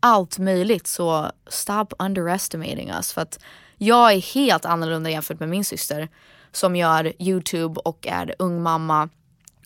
allt 0.00 0.38
möjligt 0.38 0.86
så 0.86 1.30
stop 1.46 1.86
underestimating 1.98 2.90
us. 2.90 3.12
För 3.12 3.20
att 3.22 3.38
jag 3.76 4.12
är 4.12 4.34
helt 4.34 4.64
annorlunda 4.64 5.10
jämfört 5.10 5.40
med 5.40 5.48
min 5.48 5.64
syster 5.64 6.08
som 6.52 6.76
gör 6.76 7.22
YouTube 7.22 7.80
och 7.80 8.06
är 8.06 8.34
ung 8.38 8.62
mamma. 8.62 9.08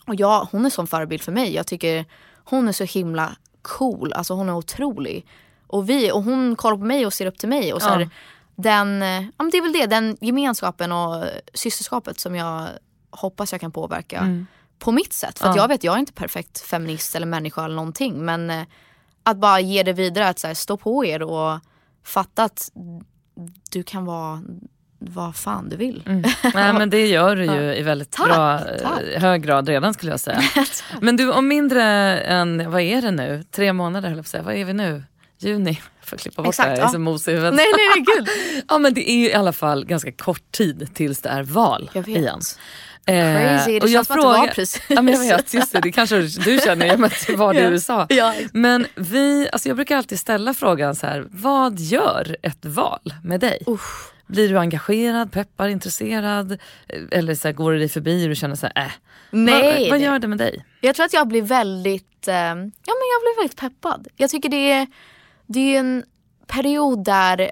Och 0.07 0.15
jag, 0.15 0.49
hon 0.53 0.67
är 0.67 0.71
som 0.71 0.87
förebild 0.87 1.23
för 1.23 1.33
mig. 1.33 1.55
Jag 1.55 1.67
tycker 1.67 2.05
hon 2.45 2.69
är 2.69 2.73
så 2.73 2.85
himla 2.85 3.37
cool. 3.63 4.13
Alltså 4.13 4.35
hon 4.35 4.49
är 4.49 4.55
otrolig. 4.55 5.27
Och, 5.67 5.89
vi, 5.91 6.13
och 6.13 6.23
hon 6.23 6.57
kollar 6.57 6.77
på 6.77 6.85
mig 6.85 7.07
och 7.07 7.13
ser 7.13 7.27
upp 7.27 7.39
till 7.39 7.49
mig. 7.49 7.73
Och 7.73 7.83
så 7.83 7.89
här, 7.89 8.01
ja. 8.01 8.09
den, 8.57 9.03
ja, 9.39 9.45
det 9.53 9.59
är 9.59 9.63
väl 9.63 9.73
det, 9.73 9.87
den 9.87 10.17
gemenskapen 10.21 10.93
och 10.93 11.25
systerskapet 11.55 12.21
som 12.21 12.35
jag 12.35 12.69
hoppas 13.11 13.53
jag 13.53 13.61
kan 13.61 13.73
påverka. 13.73 14.19
Mm 14.19 14.47
på 14.85 14.93
mitt 14.93 15.13
sätt. 15.13 15.39
För 15.39 15.47
ja. 15.47 15.57
jag 15.57 15.69
vet, 15.69 15.85
jag 15.85 15.95
är 15.95 15.99
inte 15.99 16.13
perfekt 16.13 16.61
feminist 16.61 17.15
eller 17.15 17.27
människa 17.27 17.65
eller 17.65 17.77
någonting. 17.77 18.25
Men 18.25 18.51
eh, 18.51 18.63
att 19.23 19.37
bara 19.37 19.61
ge 19.61 19.83
det 19.83 19.93
vidare, 19.93 20.29
att 20.29 20.39
så 20.39 20.47
här, 20.47 20.55
stå 20.55 20.77
på 20.77 21.05
er 21.05 21.23
och 21.23 21.61
fatta 22.05 22.45
att 22.45 22.71
du 23.71 23.83
kan 23.83 24.05
vara 24.05 24.43
vad 25.11 25.37
fan 25.37 25.69
du 25.69 25.77
vill. 25.77 26.03
Mm. 26.07 26.23
Nej 26.55 26.73
men 26.73 26.91
det 26.91 27.07
gör 27.07 27.37
du 27.37 27.45
ju 27.45 27.63
ja. 27.63 27.75
i 27.75 27.83
väldigt 27.83 28.11
tack, 28.11 28.27
bra, 28.27 28.59
tack. 28.59 29.03
Eh, 29.15 29.21
hög 29.21 29.43
grad 29.43 29.69
redan 29.69 29.95
skulle 29.95 30.13
jag 30.13 30.21
säga. 30.21 30.43
men 31.01 31.17
du 31.17 31.33
om 31.33 31.49
mindre 31.49 31.83
än, 32.21 32.71
vad 32.71 32.81
är 32.81 33.03
det 33.03 33.11
nu? 33.11 33.45
Tre 33.51 33.73
månader 33.73 34.09
höll 34.09 34.19
jag 34.19 34.25
på 34.25 34.27
att 34.27 34.31
säga. 34.31 34.43
Vad 34.43 34.55
är 34.55 34.65
vi 34.65 34.73
nu? 34.73 35.03
Juni? 35.39 35.71
Jag 36.01 36.09
får 36.09 36.17
klippa 36.17 36.43
bort 36.43 36.49
Exakt, 36.49 36.67
det 36.67 36.71
här, 36.71 36.79
jag 36.79 36.89
är 36.89 36.93
så 36.93 36.99
mosig 36.99 37.33
i 37.33 37.35
huvudet. 37.35 37.55
Nej 37.55 37.67
nej 37.77 37.89
nej 37.97 38.05
gud. 38.17 38.29
ja 38.69 38.79
men 38.79 38.95
det 38.95 39.11
är 39.11 39.17
ju 39.17 39.27
i 39.27 39.35
alla 39.35 39.53
fall 39.53 39.85
ganska 39.85 40.13
kort 40.13 40.53
tid 40.53 40.89
tills 40.95 41.21
det 41.21 41.29
är 41.29 41.43
val 41.43 41.91
igen. 42.07 42.41
Crazy, 43.07 43.73
det 43.73 43.83
och 43.83 43.89
känns 43.89 44.07
som 44.07 44.15
fråga, 44.15 44.39
att 44.39 44.49
det 44.49 44.55
precis. 44.55 44.83
Ja, 44.89 45.03
men 45.03 45.15
jag 45.15 45.21
vet, 45.21 45.55
just 45.55 45.73
det, 45.73 45.81
det 45.81 45.93
kanske 45.93 46.17
du 46.21 46.59
känner 46.65 46.93
i 46.93 46.97
och 46.97 47.01
med 47.01 47.07
att 47.07 47.27
det 47.27 47.37
var 47.37 47.55
i 47.55 47.59
USA. 47.59 48.07
Ja. 48.09 48.35
Men 48.53 48.87
vi, 48.95 49.49
alltså 49.53 49.69
jag 49.69 49.77
brukar 49.77 49.97
alltid 49.97 50.21
ställa 50.21 50.55
frågan 50.55 50.95
så 50.95 51.07
här, 51.07 51.27
vad 51.31 51.79
gör 51.79 52.37
ett 52.43 52.65
val 52.65 53.15
med 53.23 53.41
dig? 53.41 53.63
Usch. 53.69 54.14
Blir 54.27 54.49
du 54.49 54.59
engagerad, 54.59 55.33
peppar, 55.33 55.69
intresserad? 55.69 56.59
Eller 57.11 57.35
så 57.35 57.49
här, 57.49 57.53
går 57.53 57.73
det 57.73 57.79
dig 57.79 57.89
förbi 57.89 58.25
och 58.25 58.29
du 58.29 58.35
känner 58.35 58.55
så 58.55 58.67
här, 58.75 58.85
äh. 58.85 58.93
Nej, 59.31 59.81
vad, 59.81 59.91
vad 59.91 60.01
gör 60.01 60.19
det 60.19 60.29
med 60.29 60.39
dig? 60.39 60.65
Jag 60.81 60.95
tror 60.95 61.07
att 61.07 61.13
jag 61.13 61.29
blir 61.29 61.43
väldigt, 61.43 62.29
eh, 62.29 62.35
ja 62.35 62.55
men 62.55 63.09
jag 63.13 63.21
blir 63.23 63.43
väldigt 63.43 63.61
peppad. 63.61 64.09
Jag 64.17 64.31
tycker 64.31 64.49
det 64.49 64.73
är, 64.73 64.87
det 65.47 65.77
är 65.77 65.81
en 65.81 66.05
period 66.47 67.05
där 67.05 67.51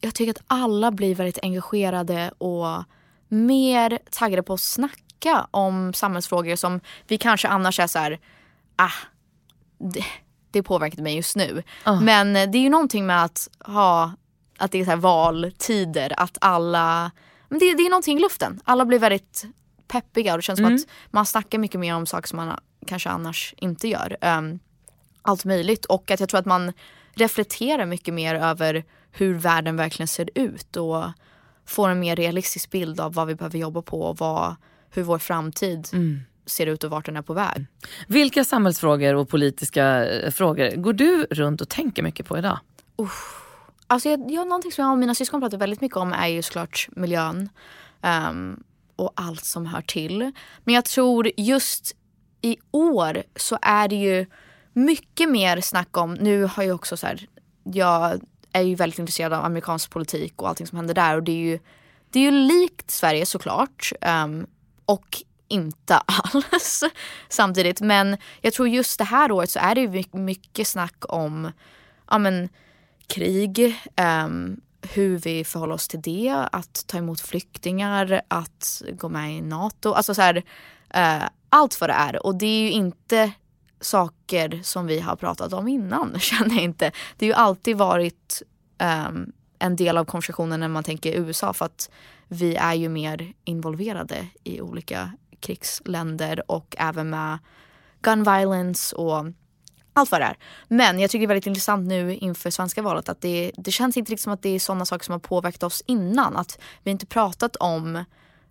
jag 0.00 0.14
tycker 0.14 0.30
att 0.30 0.44
alla 0.46 0.90
blir 0.90 1.14
väldigt 1.14 1.38
engagerade 1.42 2.30
och 2.38 2.84
mer 3.28 3.98
taggade 4.10 4.42
på 4.42 4.54
att 4.54 4.60
snacka 4.60 5.46
om 5.50 5.92
samhällsfrågor 5.92 6.56
som 6.56 6.80
vi 7.06 7.18
kanske 7.18 7.48
annars 7.48 7.80
är 7.80 7.86
så 7.86 7.98
här, 7.98 8.18
ah, 8.76 8.92
det, 9.78 10.04
det 10.50 10.62
påverkar 10.62 11.02
mig 11.02 11.16
just 11.16 11.36
nu. 11.36 11.62
Uh. 11.86 12.02
Men 12.02 12.32
det 12.32 12.58
är 12.58 12.62
ju 12.62 12.68
någonting 12.68 13.06
med 13.06 13.24
att 13.24 13.48
ha, 13.60 14.12
att 14.58 14.72
det 14.72 14.80
är 14.80 14.84
så 14.84 14.90
här 14.90 14.96
valtider, 14.96 16.12
att 16.16 16.38
alla, 16.40 17.10
men 17.48 17.58
det, 17.58 17.74
det 17.74 17.82
är 17.82 17.90
någonting 17.90 18.18
i 18.18 18.20
luften. 18.20 18.60
Alla 18.64 18.84
blir 18.84 18.98
väldigt 18.98 19.44
peppiga 19.88 20.32
och 20.32 20.38
det 20.38 20.42
känns 20.42 20.58
mm. 20.58 20.78
som 20.78 20.84
att 20.86 21.12
man 21.12 21.26
snackar 21.26 21.58
mycket 21.58 21.80
mer 21.80 21.94
om 21.94 22.06
saker 22.06 22.28
som 22.28 22.36
man 22.36 22.60
kanske 22.86 23.08
annars 23.08 23.54
inte 23.56 23.88
gör. 23.88 24.16
Um, 24.20 24.58
allt 25.22 25.44
möjligt 25.44 25.84
och 25.84 26.10
att 26.10 26.20
jag 26.20 26.28
tror 26.28 26.40
att 26.40 26.46
man 26.46 26.72
reflekterar 27.14 27.86
mycket 27.86 28.14
mer 28.14 28.34
över 28.34 28.84
hur 29.10 29.34
världen 29.34 29.76
verkligen 29.76 30.08
ser 30.08 30.30
ut 30.34 30.76
och 30.76 31.04
får 31.66 31.88
en 31.88 32.00
mer 32.00 32.16
realistisk 32.16 32.70
bild 32.70 33.00
av 33.00 33.14
vad 33.14 33.26
vi 33.26 33.34
behöver 33.34 33.58
jobba 33.58 33.82
på 33.82 34.02
och 34.02 34.18
vad, 34.18 34.56
hur 34.90 35.02
vår 35.02 35.18
framtid 35.18 35.88
mm. 35.92 36.20
ser 36.46 36.66
ut 36.66 36.84
och 36.84 36.90
vart 36.90 37.06
den 37.06 37.16
är 37.16 37.22
på 37.22 37.34
väg. 37.34 37.66
Vilka 38.06 38.44
samhällsfrågor 38.44 39.14
och 39.14 39.28
politiska 39.28 40.06
eh, 40.06 40.30
frågor 40.30 40.76
går 40.76 40.92
du 40.92 41.26
runt 41.30 41.60
och 41.60 41.68
tänker 41.68 42.02
mycket 42.02 42.26
på 42.26 42.38
idag? 42.38 42.58
Uh. 43.00 43.45
Alltså 43.86 44.08
jag, 44.08 44.30
jag, 44.30 44.48
någonting 44.48 44.72
som 44.72 44.84
jag 44.84 44.92
och 44.92 44.98
mina 44.98 45.14
syskon 45.14 45.40
pratar 45.40 45.58
väldigt 45.58 45.80
mycket 45.80 45.96
om 45.96 46.12
är 46.12 46.26
ju 46.26 46.42
såklart 46.42 46.88
miljön. 46.92 47.48
Um, 48.02 48.64
och 48.96 49.12
allt 49.14 49.44
som 49.44 49.66
hör 49.66 49.82
till. 49.82 50.32
Men 50.64 50.74
jag 50.74 50.84
tror 50.84 51.30
just 51.36 51.96
i 52.42 52.56
år 52.70 53.22
så 53.36 53.58
är 53.62 53.88
det 53.88 53.96
ju 53.96 54.26
mycket 54.72 55.30
mer 55.30 55.60
snack 55.60 55.96
om, 55.96 56.14
nu 56.14 56.44
har 56.44 56.62
jag 56.62 56.74
också 56.74 56.96
så 56.96 57.06
här, 57.06 57.26
jag 57.62 58.20
är 58.52 58.62
ju 58.62 58.74
väldigt 58.74 58.98
intresserad 58.98 59.32
av 59.32 59.44
amerikansk 59.44 59.90
politik 59.90 60.42
och 60.42 60.48
allting 60.48 60.66
som 60.66 60.76
händer 60.76 60.94
där 60.94 61.16
och 61.16 61.22
det 61.22 61.32
är 61.32 61.36
ju, 61.36 61.58
det 62.10 62.18
är 62.18 62.22
ju 62.22 62.30
likt 62.30 62.90
Sverige 62.90 63.26
såklart. 63.26 63.92
Um, 64.24 64.46
och 64.86 65.22
inte 65.48 65.96
alls 66.06 66.84
samtidigt. 67.28 67.80
Men 67.80 68.16
jag 68.40 68.52
tror 68.52 68.68
just 68.68 68.98
det 68.98 69.04
här 69.04 69.32
året 69.32 69.50
så 69.50 69.58
är 69.58 69.74
det 69.74 69.80
ju 69.80 70.04
mycket 70.12 70.68
snack 70.68 71.04
om 71.08 71.52
ja, 72.10 72.18
men, 72.18 72.48
krig, 73.06 73.76
um, 74.24 74.60
hur 74.94 75.18
vi 75.18 75.44
förhåller 75.44 75.74
oss 75.74 75.88
till 75.88 76.02
det, 76.02 76.48
att 76.52 76.84
ta 76.86 76.98
emot 76.98 77.20
flyktingar, 77.20 78.22
att 78.28 78.82
gå 78.92 79.08
med 79.08 79.36
i 79.36 79.40
NATO. 79.40 79.92
Alltså 79.92 80.14
så 80.14 80.22
här, 80.22 80.36
uh, 80.96 81.28
allt 81.48 81.80
vad 81.80 81.90
det 81.90 81.94
är. 81.94 82.26
Och 82.26 82.34
det 82.34 82.46
är 82.46 82.60
ju 82.60 82.70
inte 82.70 83.32
saker 83.80 84.60
som 84.62 84.86
vi 84.86 85.00
har 85.00 85.16
pratat 85.16 85.52
om 85.52 85.68
innan 85.68 86.18
känner 86.20 86.54
jag 86.54 86.64
inte. 86.64 86.92
Det 87.16 87.26
har 87.26 87.30
ju 87.30 87.34
alltid 87.34 87.76
varit 87.76 88.42
um, 89.08 89.32
en 89.58 89.76
del 89.76 89.96
av 89.96 90.04
konversationen 90.04 90.60
när 90.60 90.68
man 90.68 90.84
tänker 90.84 91.12
USA 91.12 91.52
för 91.52 91.64
att 91.64 91.90
vi 92.28 92.56
är 92.56 92.74
ju 92.74 92.88
mer 92.88 93.32
involverade 93.44 94.26
i 94.44 94.60
olika 94.60 95.12
krigsländer 95.40 96.50
och 96.50 96.76
även 96.78 97.10
med 97.10 97.38
gun 98.00 98.24
violence 98.24 98.96
och 98.96 99.26
allt 99.96 100.10
vad 100.10 100.20
det 100.20 100.24
är. 100.24 100.36
Men 100.68 100.98
jag 100.98 101.10
tycker 101.10 101.20
det 101.20 101.24
är 101.24 101.34
väldigt 101.34 101.46
intressant 101.46 101.88
nu 101.88 102.14
inför 102.14 102.50
svenska 102.50 102.82
valet 102.82 103.08
att 103.08 103.20
det, 103.20 103.52
det 103.56 103.72
känns 103.72 103.96
inte 103.96 104.12
riktigt 104.12 104.24
som 104.24 104.32
att 104.32 104.42
det 104.42 104.48
är 104.48 104.58
sådana 104.58 104.84
saker 104.86 105.04
som 105.04 105.12
har 105.12 105.18
påverkat 105.18 105.62
oss 105.62 105.82
innan. 105.86 106.36
Att 106.36 106.58
vi 106.82 106.90
inte 106.90 107.06
pratat 107.06 107.56
om 107.56 108.04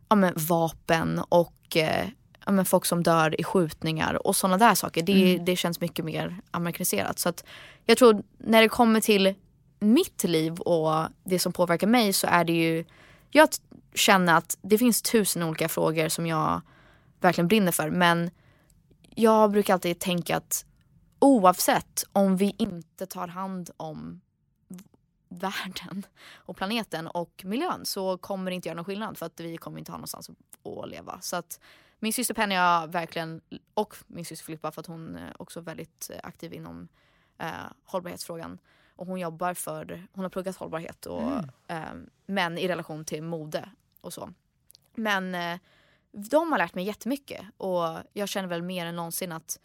ja, 0.09 0.15
men, 0.15 0.33
vapen 0.35 1.21
och 1.29 1.77
eh, 1.77 2.07
ja, 2.45 2.51
men, 2.51 2.65
folk 2.65 2.85
som 2.85 3.03
dör 3.03 3.41
i 3.41 3.43
skjutningar 3.43 4.27
och 4.27 4.35
sådana 4.35 4.57
där 4.57 4.75
saker. 4.75 5.03
Det, 5.03 5.33
mm. 5.33 5.45
det 5.45 5.55
känns 5.55 5.81
mycket 5.81 6.05
mer 6.05 6.37
amerikaniserat. 6.51 7.19
Så 7.19 7.29
att 7.29 7.45
jag 7.85 7.97
tror 7.97 8.23
när 8.37 8.61
det 8.61 8.69
kommer 8.69 9.01
till 9.01 9.33
mitt 9.79 10.23
liv 10.23 10.59
och 10.59 11.07
det 11.23 11.39
som 11.39 11.53
påverkar 11.53 11.87
mig 11.87 12.13
så 12.13 12.27
är 12.27 12.43
det 12.43 12.53
ju 12.53 12.85
jag 13.29 13.49
känner 13.93 14.33
att 14.37 14.57
det 14.61 14.77
finns 14.77 15.01
tusen 15.01 15.43
olika 15.43 15.69
frågor 15.69 16.09
som 16.09 16.27
jag 16.27 16.61
verkligen 17.21 17.47
brinner 17.47 17.71
för. 17.71 17.89
Men 17.89 18.29
jag 19.15 19.51
brukar 19.51 19.73
alltid 19.73 19.99
tänka 19.99 20.37
att 20.37 20.65
oavsett 21.20 22.03
om 22.11 22.38
vi 22.38 22.55
inte 22.57 23.05
tar 23.05 23.28
hand 23.28 23.70
om 23.78 24.22
världen 25.30 26.05
och 26.36 26.57
planeten 26.57 27.07
och 27.07 27.41
miljön 27.45 27.86
så 27.86 28.18
kommer 28.18 28.51
det 28.51 28.55
inte 28.55 28.70
göra 28.70 28.76
någon 28.76 28.86
skillnad 28.86 29.18
för 29.18 29.26
att 29.26 29.39
vi 29.39 29.57
kommer 29.57 29.80
inte 29.80 29.91
ha 29.91 29.97
någonstans 29.97 30.30
att 30.30 30.89
leva. 30.89 31.22
Så 31.22 31.36
att 31.36 31.59
min 31.99 32.13
syster 32.13 32.34
Penny 32.34 32.55
har 32.55 32.88
verkligen, 32.88 33.41
och 33.74 33.95
min 34.07 34.26
syster 34.26 34.45
Filippa 34.45 34.72
för 34.72 34.82
att 34.82 34.88
hon 34.88 35.16
är 35.16 35.41
också 35.41 35.61
väldigt 35.61 36.11
aktiv 36.24 36.53
inom 36.53 36.88
eh, 37.38 37.49
hållbarhetsfrågan. 37.86 38.57
Och 38.95 39.07
hon 39.07 39.20
jobbar 39.20 39.53
för, 39.53 40.07
hon 40.13 40.24
har 40.24 40.30
pluggat 40.30 40.55
hållbarhet 40.55 41.05
och, 41.05 41.22
mm. 41.22 41.49
eh, 41.68 42.09
men 42.26 42.57
i 42.57 42.68
relation 42.68 43.05
till 43.05 43.24
mode 43.24 43.70
och 44.01 44.13
så. 44.13 44.34
Men 44.95 45.36
eh, 45.36 45.59
de 46.11 46.51
har 46.51 46.57
lärt 46.57 46.76
mig 46.76 46.86
jättemycket 46.86 47.45
och 47.57 47.97
jag 48.13 48.30
känner 48.30 48.47
väl 48.47 48.61
mer 48.61 48.86
än 48.86 48.95
någonsin 48.95 49.32
att 49.32 49.59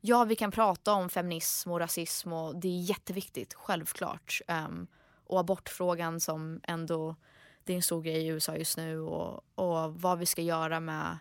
ja, 0.00 0.24
vi 0.24 0.36
kan 0.36 0.50
prata 0.50 0.92
om 0.92 1.08
feminism 1.08 1.70
och 1.70 1.80
rasism 1.80 2.32
och 2.32 2.56
det 2.56 2.68
är 2.68 2.80
jätteviktigt, 2.80 3.54
självklart. 3.54 4.40
Um, 4.48 4.86
och 5.26 5.40
abortfrågan 5.40 6.20
som 6.20 6.60
ändå, 6.62 7.16
det 7.64 7.72
är 7.72 7.76
en 7.76 7.82
stor 7.82 8.02
grej 8.02 8.26
i 8.26 8.26
USA 8.26 8.56
just 8.56 8.76
nu 8.76 9.00
och, 9.00 9.40
och 9.54 10.00
vad 10.00 10.18
vi 10.18 10.26
ska 10.26 10.42
göra 10.42 10.80
med 10.80 11.18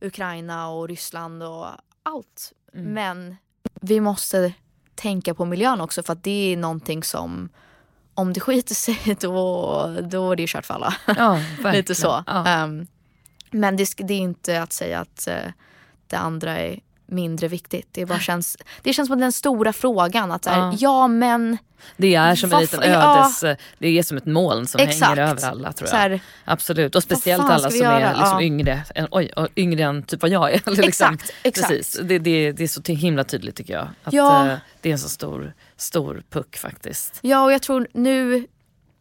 Ukraina 0.00 0.68
och 0.68 0.88
Ryssland 0.88 1.42
och 1.42 1.66
allt. 2.02 2.52
Mm. 2.74 2.92
Men 2.92 3.36
vi 3.80 4.00
måste 4.00 4.54
tänka 4.94 5.34
på 5.34 5.44
miljön 5.44 5.80
också 5.80 6.02
för 6.02 6.12
att 6.12 6.22
det 6.22 6.52
är 6.52 6.56
någonting 6.56 7.02
som 7.02 7.48
om 8.14 8.32
det 8.32 8.40
skiter 8.40 8.74
sig 8.74 9.16
då, 9.20 9.96
då 10.02 10.32
är 10.32 10.36
det 10.36 10.46
kört 10.48 10.66
för 10.66 10.74
alla. 10.74 10.94
Ja, 11.06 11.40
Lite 11.72 11.94
så. 11.94 12.24
Ja. 12.26 12.64
Um, 12.64 12.86
men 13.50 13.76
det, 13.76 13.94
det, 13.98 14.14
är 14.14 14.18
inte 14.18 14.62
att 14.62 14.72
säga 14.72 15.00
att 15.00 15.28
uh, 15.30 15.52
det 16.06 16.16
andra 16.16 16.58
är 16.58 16.80
mindre 17.06 17.48
viktigt. 17.48 17.88
Det, 17.92 18.06
bara 18.06 18.20
känns, 18.20 18.56
det 18.82 18.92
känns 18.92 19.08
som 19.08 19.20
den 19.20 19.32
stora 19.32 19.72
frågan. 19.72 20.32
Att 20.32 20.46
här, 20.46 20.58
ja. 20.58 20.74
ja. 20.78 21.08
men... 21.08 21.58
Det 21.96 22.14
är 22.14 22.34
som 22.34 22.52
en 22.52 22.60
liten 22.60 22.82
ödes... 22.82 23.42
Ja. 23.42 23.56
Det 23.78 23.98
är 23.98 24.02
som 24.02 24.16
ett 24.16 24.26
moln 24.26 24.66
som 24.66 24.80
Exakt. 24.80 25.18
hänger 25.18 25.30
över 25.30 25.48
alla 25.48 25.72
tror 25.72 25.90
jag. 25.90 25.98
Här, 25.98 26.20
Absolut 26.44 26.94
och 26.94 27.02
speciellt 27.02 27.44
alla 27.44 27.70
som 27.70 27.86
är 27.86 28.08
liksom 28.08 28.40
ja. 28.40 28.42
yngre, 28.42 28.84
än, 28.94 29.08
oj, 29.10 29.32
yngre 29.56 29.82
än 29.82 30.02
typ 30.02 30.22
vad 30.22 30.30
jag 30.30 30.52
är. 30.52 30.54
liksom, 30.66 30.84
exakt, 30.84 31.32
exakt. 31.42 31.68
Precis. 31.68 32.00
Det, 32.02 32.18
det, 32.18 32.52
det 32.52 32.64
är 32.64 32.68
så 32.68 32.82
himla 32.92 33.24
tydligt 33.24 33.56
tycker 33.56 33.74
jag. 33.74 33.88
Att 34.04 34.12
ja. 34.12 34.46
uh, 34.46 34.58
det 34.80 34.88
är 34.88 34.92
en 34.92 34.98
så 34.98 35.08
stor, 35.08 35.52
stor 35.76 36.22
puck 36.30 36.56
faktiskt. 36.56 37.18
Ja 37.22 37.44
och 37.44 37.52
jag 37.52 37.62
tror 37.62 37.88
nu, 37.92 38.46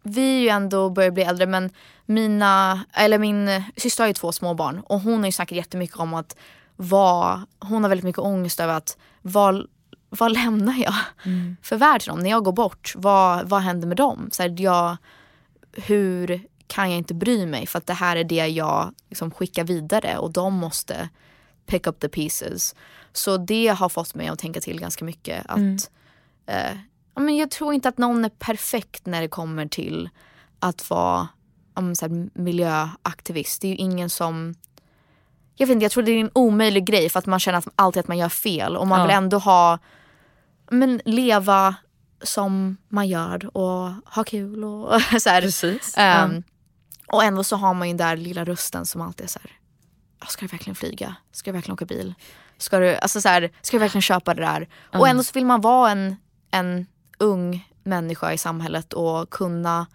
vi 0.03 0.37
är 0.37 0.39
ju 0.39 0.49
ändå 0.49 0.89
börjar 0.89 1.11
bli 1.11 1.23
äldre 1.23 1.47
men 1.47 1.69
mina, 2.05 2.83
eller 2.93 3.17
min 3.17 3.63
syster 3.77 4.03
har 4.03 4.07
ju 4.07 4.13
två 4.13 4.31
små 4.31 4.53
barn 4.53 4.81
och 4.85 4.99
hon 4.99 5.19
har 5.19 5.25
ju 5.25 5.31
snackat 5.31 5.55
jättemycket 5.55 5.97
om 5.97 6.13
att 6.13 6.35
vad, 6.75 7.41
hon 7.59 7.83
har 7.83 7.89
väldigt 7.89 8.05
mycket 8.05 8.19
ångest 8.19 8.59
över 8.59 8.73
att 8.73 8.97
vad, 9.21 9.67
vad 10.09 10.31
lämnar 10.31 10.77
jag 10.77 10.95
mm. 11.25 11.57
för 11.61 11.75
värld 11.75 12.01
till 12.01 12.09
dem 12.09 12.19
när 12.19 12.29
jag 12.29 12.43
går 12.43 12.53
bort? 12.53 12.93
Vad, 12.95 13.49
vad 13.49 13.61
händer 13.61 13.87
med 13.87 13.97
dem? 13.97 14.29
Så 14.31 14.43
här, 14.43 14.55
jag, 14.61 14.97
hur 15.71 16.47
kan 16.67 16.91
jag 16.91 16.97
inte 16.97 17.13
bry 17.13 17.45
mig 17.45 17.67
för 17.67 17.77
att 17.77 17.87
det 17.87 17.93
här 17.93 18.15
är 18.15 18.23
det 18.23 18.47
jag 18.47 18.93
liksom 19.09 19.31
skickar 19.31 19.63
vidare 19.63 20.17
och 20.17 20.31
de 20.31 20.53
måste 20.53 21.09
pick 21.65 21.87
up 21.87 21.99
the 21.99 22.09
pieces. 22.09 22.75
Så 23.13 23.37
det 23.37 23.67
har 23.67 23.89
fått 23.89 24.15
mig 24.15 24.27
att 24.27 24.39
tänka 24.39 24.61
till 24.61 24.79
ganska 24.79 25.05
mycket. 25.05 25.45
Att, 25.45 25.57
mm. 25.57 25.77
eh, 26.45 26.77
men 27.15 27.35
jag 27.35 27.51
tror 27.51 27.73
inte 27.73 27.89
att 27.89 27.97
någon 27.97 28.25
är 28.25 28.29
perfekt 28.29 29.05
när 29.05 29.21
det 29.21 29.27
kommer 29.27 29.65
till 29.65 30.09
att 30.59 30.89
vara 30.89 31.27
um, 31.75 31.95
så 31.95 32.07
här, 32.07 32.29
miljöaktivist. 32.33 33.61
Det 33.61 33.67
är 33.67 33.69
ju 33.69 33.75
ingen 33.75 34.09
som 34.09 34.55
jag 35.55 35.67
vet 35.67 35.73
inte, 35.73 35.83
jag 35.83 35.91
tror 35.91 36.03
det 36.03 36.11
är 36.11 36.19
en 36.19 36.31
omöjlig 36.33 36.85
grej 36.85 37.09
för 37.09 37.19
att 37.19 37.25
man 37.25 37.39
känner 37.39 37.57
att 37.57 37.67
alltid 37.75 37.99
att 37.99 38.07
man 38.07 38.17
gör 38.17 38.29
fel 38.29 38.77
och 38.77 38.87
man 38.87 38.99
ja. 38.99 39.05
vill 39.05 39.15
ändå 39.15 39.37
ha, 39.37 39.79
men 40.71 41.01
leva 41.05 41.75
som 42.23 42.77
man 42.89 43.07
gör 43.07 43.57
och 43.57 43.91
ha 44.05 44.23
kul 44.25 44.63
och 44.63 45.01
så 45.21 45.29
här. 45.29 45.41
Precis. 45.41 45.97
Um, 45.97 46.01
ja. 46.01 46.41
Och 47.07 47.23
ändå 47.23 47.43
så 47.43 47.55
har 47.55 47.73
man 47.73 47.87
ju 47.87 47.93
den 47.93 48.07
där 48.07 48.17
lilla 48.17 48.45
rösten 48.45 48.85
som 48.85 49.01
alltid 49.01 49.23
är 49.23 49.29
så 49.29 49.39
här, 49.39 49.51
ah, 50.19 50.25
ska 50.25 50.45
du 50.45 50.47
verkligen 50.47 50.75
flyga? 50.75 51.15
Ska 51.31 51.51
du 51.51 51.53
verkligen 51.53 51.73
åka 51.73 51.85
bil? 51.85 52.13
Ska 52.57 52.79
du, 52.79 52.95
alltså 52.95 53.21
så 53.21 53.29
här, 53.29 53.51
ska 53.61 53.77
du 53.77 53.79
verkligen 53.81 54.01
köpa 54.01 54.33
det 54.33 54.41
där? 54.41 54.57
Mm. 54.57 54.69
Och 55.01 55.07
ändå 55.07 55.23
så 55.23 55.31
vill 55.33 55.45
man 55.45 55.61
vara 55.61 55.91
en, 55.91 56.15
en 56.51 56.85
ung 57.17 57.69
människa 57.83 58.33
i 58.33 58.37
samhället 58.37 58.93
och 58.93 59.29
kunna 59.29 59.87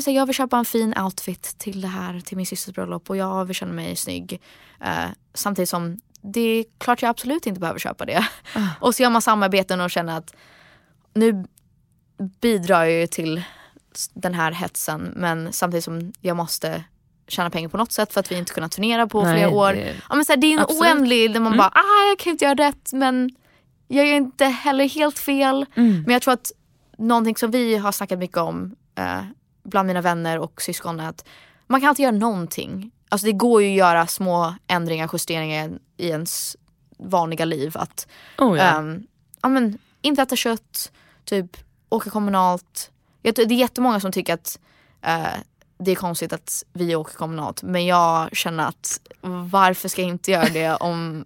jag 0.00 0.26
vill 0.26 0.34
köpa 0.34 0.58
en 0.58 0.64
fin 0.64 0.94
outfit 0.98 1.58
till 1.58 1.80
det 1.80 1.88
här, 1.88 2.20
till 2.20 2.36
min 2.36 2.46
systers 2.46 2.74
bröllop 2.74 3.10
och 3.10 3.16
jag 3.16 3.44
vill 3.44 3.56
känna 3.56 3.72
mig 3.72 3.96
snygg. 3.96 4.40
Uh, 4.82 5.10
samtidigt 5.34 5.68
som 5.68 5.98
det 6.20 6.40
är 6.40 6.64
klart 6.78 7.02
jag 7.02 7.08
absolut 7.08 7.46
inte 7.46 7.60
behöver 7.60 7.80
köpa 7.80 8.04
det. 8.04 8.26
Uh. 8.56 8.68
Och 8.80 8.94
så 8.94 9.02
gör 9.02 9.10
man 9.10 9.22
samarbeten 9.22 9.80
och 9.80 9.90
känner 9.90 10.18
att 10.18 10.34
nu 11.14 11.44
bidrar 12.40 12.84
jag 12.84 13.00
ju 13.00 13.06
till 13.06 13.42
den 14.14 14.34
här 14.34 14.52
hetsen 14.52 15.12
men 15.16 15.52
samtidigt 15.52 15.84
som 15.84 16.12
jag 16.20 16.36
måste 16.36 16.84
tjäna 17.28 17.50
pengar 17.50 17.68
på 17.68 17.76
något 17.76 17.92
sätt 17.92 18.12
för 18.12 18.20
att 18.20 18.32
vi 18.32 18.38
inte 18.38 18.52
kunnat 18.52 18.72
turnera 18.72 19.06
på 19.06 19.22
Nej, 19.22 19.34
flera 19.34 19.50
år. 19.50 19.72
Det, 19.72 19.96
ja, 20.08 20.14
men 20.14 20.24
så 20.24 20.32
här, 20.32 20.36
det 20.36 20.46
är 20.46 20.52
en 20.52 20.58
absolut. 20.58 20.82
oändlig 20.82 21.32
där 21.32 21.40
man 21.40 21.52
mm. 21.52 21.58
bara, 21.58 21.68
ah 21.68 22.08
jag 22.08 22.18
kan 22.18 22.30
inte 22.30 22.44
göra 22.44 22.54
rätt 22.54 22.92
men 22.92 23.30
jag 23.88 24.06
gör 24.06 24.14
inte 24.14 24.44
heller 24.44 24.88
helt 24.88 25.18
fel. 25.18 25.66
Mm. 25.74 26.02
Men 26.02 26.12
jag 26.12 26.22
tror 26.22 26.34
att 26.34 26.52
någonting 26.98 27.36
som 27.36 27.50
vi 27.50 27.76
har 27.76 27.92
snackat 27.92 28.18
mycket 28.18 28.36
om 28.36 28.76
uh, 28.98 29.22
bland 29.62 29.86
mina 29.86 30.00
vänner 30.00 30.38
och 30.38 30.62
syskon 30.62 31.00
att 31.00 31.24
man 31.66 31.80
kan 31.80 31.88
alltid 31.88 32.02
göra 32.02 32.16
någonting. 32.16 32.90
Alltså 33.08 33.26
det 33.26 33.32
går 33.32 33.62
ju 33.62 33.68
att 33.68 33.76
göra 33.76 34.06
små 34.06 34.54
ändringar, 34.66 35.10
justeringar 35.12 35.70
i 35.96 36.08
ens 36.08 36.56
vanliga 36.98 37.44
liv. 37.44 37.72
Att 37.74 38.06
oh, 38.38 38.58
ja. 38.58 38.78
Um, 38.78 39.06
ja, 39.42 39.48
men, 39.48 39.78
inte 40.00 40.22
äta 40.22 40.36
kött, 40.36 40.92
typ 41.24 41.56
åka 41.88 42.10
kommunalt. 42.10 42.90
det 43.22 43.38
är 43.38 43.52
jättemånga 43.52 44.00
som 44.00 44.12
tycker 44.12 44.34
att 44.34 44.58
uh, 45.06 45.40
det 45.78 45.90
är 45.90 45.94
konstigt 45.94 46.32
att 46.32 46.64
vi 46.72 46.94
åker 46.94 47.14
kommunalt. 47.14 47.62
Men 47.62 47.86
jag 47.86 48.36
känner 48.36 48.66
att 48.66 49.00
varför 49.50 49.88
ska 49.88 50.02
jag 50.02 50.08
inte 50.08 50.30
göra 50.30 50.48
det 50.48 50.74
om 50.80 51.24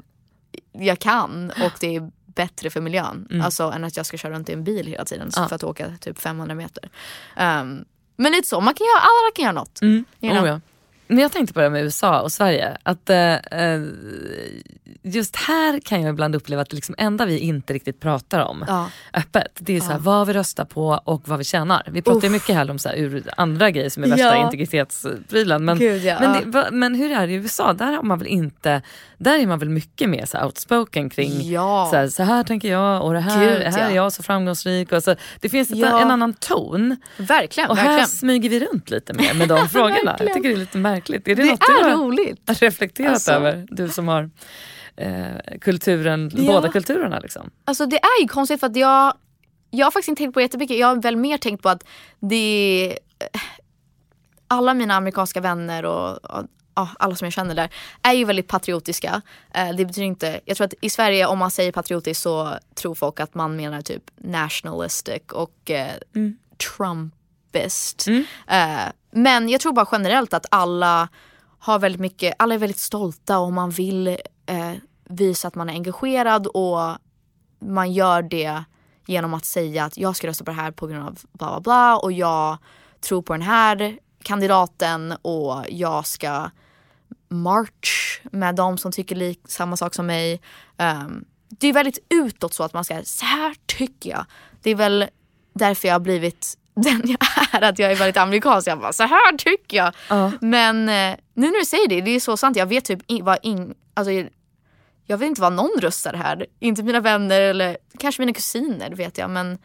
jag 0.72 0.98
kan 0.98 1.50
och 1.50 1.72
det 1.80 1.96
är 1.96 2.10
bättre 2.26 2.70
för 2.70 2.80
miljön. 2.80 3.26
Mm. 3.30 3.42
Alltså 3.42 3.64
än 3.64 3.84
att 3.84 3.96
jag 3.96 4.06
ska 4.06 4.16
köra 4.16 4.32
runt 4.32 4.48
i 4.48 4.52
en 4.52 4.64
bil 4.64 4.86
hela 4.86 5.04
tiden 5.04 5.30
ja. 5.36 5.48
för 5.48 5.54
att 5.54 5.64
åka 5.64 5.92
typ 6.00 6.18
500 6.18 6.54
meter. 6.54 6.90
Um, 7.40 7.84
men 8.16 8.32
lite 8.32 8.48
så, 8.48 8.60
man 8.60 8.74
kan 8.74 8.86
göra, 8.86 9.00
alla 9.00 9.30
kan 9.34 9.42
göra 9.42 9.52
något. 9.52 9.82
Mm. 9.82 10.04
You 10.20 10.32
know? 10.32 10.44
oh, 10.44 10.48
ja. 10.48 10.60
Men 11.08 11.18
jag 11.18 11.32
tänkte 11.32 11.54
på 11.54 11.60
det 11.60 11.70
med 11.70 11.82
USA 11.84 12.20
och 12.20 12.32
Sverige. 12.32 12.76
Att 12.82 13.10
eh, 13.10 13.34
eh, 13.34 13.80
just 15.02 15.36
här 15.36 15.80
kan 15.80 16.02
jag 16.02 16.10
ibland 16.12 16.34
uppleva 16.36 16.62
att 16.62 16.70
det 16.70 16.76
liksom 16.76 16.94
enda 16.98 17.26
vi 17.26 17.38
inte 17.38 17.72
riktigt 17.72 18.00
pratar 18.00 18.40
om 18.40 18.64
Ja. 18.68 18.88
öppet, 19.14 19.48
det 19.58 19.76
är 19.76 19.80
så 19.80 19.90
här, 19.92 19.98
vad 19.98 20.26
vi 20.26 20.32
röstar 20.32 20.64
på 20.64 21.00
och 21.04 21.28
vad 21.28 21.38
vi 21.38 21.44
tjänar. 21.44 21.82
Vi 21.90 22.02
pratar 22.02 22.20
ju 22.22 22.28
mycket 22.28 22.54
här 22.54 22.70
om 22.70 22.78
så 22.78 22.88
här, 22.88 22.96
ur 22.96 23.22
andra 23.36 23.70
grejer 23.70 23.90
som 23.90 24.04
är 24.04 24.08
värsta 24.08 24.24
Ja. 24.24 24.44
integritetsprylen. 24.44 25.64
Men, 25.64 25.78
Gud, 25.78 26.04
ja. 26.04 26.16
men, 26.20 26.34
Ja. 26.52 26.62
det, 26.62 26.70
men 26.70 26.94
hur 26.94 27.10
är 27.12 27.26
det 27.26 27.32
i 27.32 27.36
USA? 27.36 27.72
Där 27.72 27.92
har 27.92 28.02
man 28.02 28.18
väl 28.18 28.28
inte, 28.28 28.82
där 29.18 29.38
är 29.38 29.46
man 29.46 29.58
väl 29.58 29.68
mycket 29.68 30.08
mer 30.08 30.26
så 30.26 30.36
här 30.38 30.44
outspoken 30.44 31.10
kring 31.10 31.50
Ja. 31.50 31.88
så, 31.90 31.96
här, 31.96 32.08
så 32.08 32.22
här 32.22 32.44
tänker 32.44 32.68
jag 32.70 33.02
och 33.04 33.12
det 33.12 33.20
här, 33.20 33.40
Gud, 33.40 33.62
här 33.62 33.78
är 33.84 33.88
ja. 33.90 33.94
jag 33.96 34.12
så 34.12 34.22
framgångsrik. 34.22 34.92
Och 34.92 35.02
så, 35.02 35.14
det 35.40 35.48
finns 35.48 35.70
ett, 35.70 35.78
Ja. 35.78 36.00
en 36.02 36.10
annan 36.10 36.34
ton. 36.34 36.96
Verkligen. 37.16 37.70
Och 37.70 37.76
här 37.76 37.84
verkligen. 37.88 38.08
smyger 38.08 38.50
vi 38.50 38.60
runt 38.60 38.90
lite 38.90 39.12
mer 39.12 39.34
med 39.34 39.48
de 39.48 39.68
frågorna. 39.72 40.16
Jag 40.18 40.34
tycker 40.34 40.48
det 40.48 40.54
är 40.54 40.56
lite 40.56 40.78
märkligt. 40.78 40.95
Är 41.30 41.34
det, 41.34 41.34
Det 41.34 41.50
något 41.50 41.60
du 41.66 41.78
är 41.78 41.82
har 41.90 41.96
roligt. 42.04 42.40
reflekterat 42.62 43.12
Alltså. 43.12 43.32
över? 43.32 43.66
Du 43.70 43.88
som 43.88 44.08
har 44.08 44.30
eh, 44.96 45.58
kulturen, 45.60 46.30
Ja. 46.34 46.52
båda 46.52 46.68
kulturerna. 46.72 47.18
Liksom. 47.18 47.50
Alltså 47.64 47.86
det 47.86 47.96
är 47.96 48.22
ju 48.22 48.28
konstigt 48.28 48.60
för 48.60 48.66
att 48.66 48.76
jag, 48.76 49.14
jag 49.70 49.86
har 49.86 49.90
faktiskt 49.90 50.08
inte 50.08 50.20
tänkt 50.22 50.34
på 50.34 50.40
det 50.40 50.44
jättemycket. 50.44 50.78
Jag 50.78 50.86
har 50.86 50.96
väl 50.96 51.16
mer 51.16 51.38
tänkt 51.38 51.62
på 51.62 51.68
att 51.68 51.84
det 52.20 52.98
alla 54.48 54.74
mina 54.74 54.94
amerikanska 54.94 55.40
vänner 55.40 55.84
och, 55.84 56.24
och 56.24 56.44
ja, 56.74 56.88
alla 56.98 57.14
som 57.14 57.26
jag 57.26 57.32
känner 57.32 57.54
där 57.54 57.70
är 58.02 58.12
ju 58.12 58.24
väldigt 58.24 58.48
patriotiska. 58.48 59.22
Eh, 59.54 59.68
det 59.76 59.84
betyder 59.84 60.06
inte, 60.06 60.40
jag 60.44 60.56
tror 60.56 60.64
att 60.64 60.74
i 60.80 60.90
Sverige 60.90 61.26
om 61.26 61.38
man 61.38 61.50
säger 61.50 61.72
patriotisk 61.72 62.20
så 62.22 62.54
tror 62.74 62.94
folk 62.94 63.20
att 63.20 63.34
man 63.34 63.56
menar 63.56 63.82
typ 63.82 64.02
nationalistic 64.16 65.22
och 65.32 65.70
eh, 65.70 65.92
trumpist. 67.56 68.06
Eh, 68.46 68.92
men 69.10 69.48
jag 69.48 69.60
tror 69.60 69.72
bara 69.72 69.88
generellt 69.92 70.34
att 70.34 70.46
alla 70.50 71.08
har 71.58 71.78
väldigt 71.78 72.00
mycket, 72.00 72.34
alla 72.38 72.54
är 72.54 72.58
väldigt 72.58 72.78
stolta 72.78 73.38
och 73.38 73.52
man 73.52 73.70
vill 73.70 74.08
eh, 74.46 74.72
visa 75.04 75.48
att 75.48 75.54
man 75.54 75.68
är 75.68 75.72
engagerad 75.72 76.46
och 76.46 76.78
man 77.60 77.92
gör 77.92 78.22
det 78.22 78.64
genom 79.06 79.34
att 79.34 79.44
säga 79.44 79.84
att 79.84 79.96
jag 79.96 80.16
ska 80.16 80.26
rösta 80.26 80.44
på 80.44 80.50
det 80.50 80.56
här 80.56 80.70
på 80.70 80.86
grund 80.86 81.06
av 81.06 81.18
bla 81.32 81.48
bla 81.48 81.60
bla 81.60 81.96
och 81.96 82.12
jag 82.12 82.58
tror 83.00 83.22
på 83.22 83.32
den 83.32 83.42
här 83.42 83.98
kandidaten 84.22 85.14
och 85.22 85.64
jag 85.68 86.06
ska 86.06 86.50
march 87.28 88.20
med 88.32 88.54
de 88.54 88.78
som 88.78 88.92
tycker 88.92 89.16
lik, 89.16 89.40
samma 89.48 89.76
sak 89.76 89.94
som 89.94 90.06
mig. 90.06 90.40
Ehm, 90.76 91.24
det 91.48 91.66
är 91.66 91.72
väldigt 91.72 91.98
utåt 92.08 92.54
så 92.54 92.62
att 92.62 92.74
man 92.74 92.84
ska, 92.84 93.02
så 93.04 93.24
här 93.24 93.54
tycker 93.66 94.10
jag. 94.10 94.26
Det 94.62 94.70
är 94.70 94.74
väl 94.74 95.06
därför 95.52 95.88
jag 95.88 95.94
har 95.94 96.00
blivit 96.00 96.58
den 96.74 97.02
jag 97.04 97.25
är, 97.62 97.68
att 97.68 97.78
jag 97.78 97.92
är 97.92 97.96
väldigt 97.96 98.16
amerikansk. 98.16 98.68
Jag 98.68 98.80
bara, 98.80 98.92
så 98.92 99.02
här 99.02 99.36
tycker 99.36 99.76
jag. 99.76 99.92
Ja. 100.08 100.32
Men 100.40 100.88
eh, 100.88 101.18
nu 101.34 101.46
när 101.46 101.58
du 101.58 101.64
säger 101.64 101.88
det, 101.88 102.00
det 102.00 102.10
är 102.10 102.20
så 102.20 102.36
sant. 102.36 102.56
Jag 102.56 102.66
vet 102.66 102.84
typ 102.84 103.00
vad 103.22 103.38
in, 103.42 103.74
alltså, 103.94 104.12
jag 105.06 105.18
vet 105.18 105.28
inte 105.28 105.40
vad 105.40 105.52
någon 105.52 105.80
röstar 105.80 106.14
här. 106.14 106.46
Inte 106.60 106.82
mina 106.82 107.00
vänner 107.00 107.40
eller 107.40 107.76
kanske 107.98 108.22
mina 108.22 108.32
kusiner 108.32 108.90
vet 108.90 109.18
jag. 109.18 109.30
Men 109.30 109.58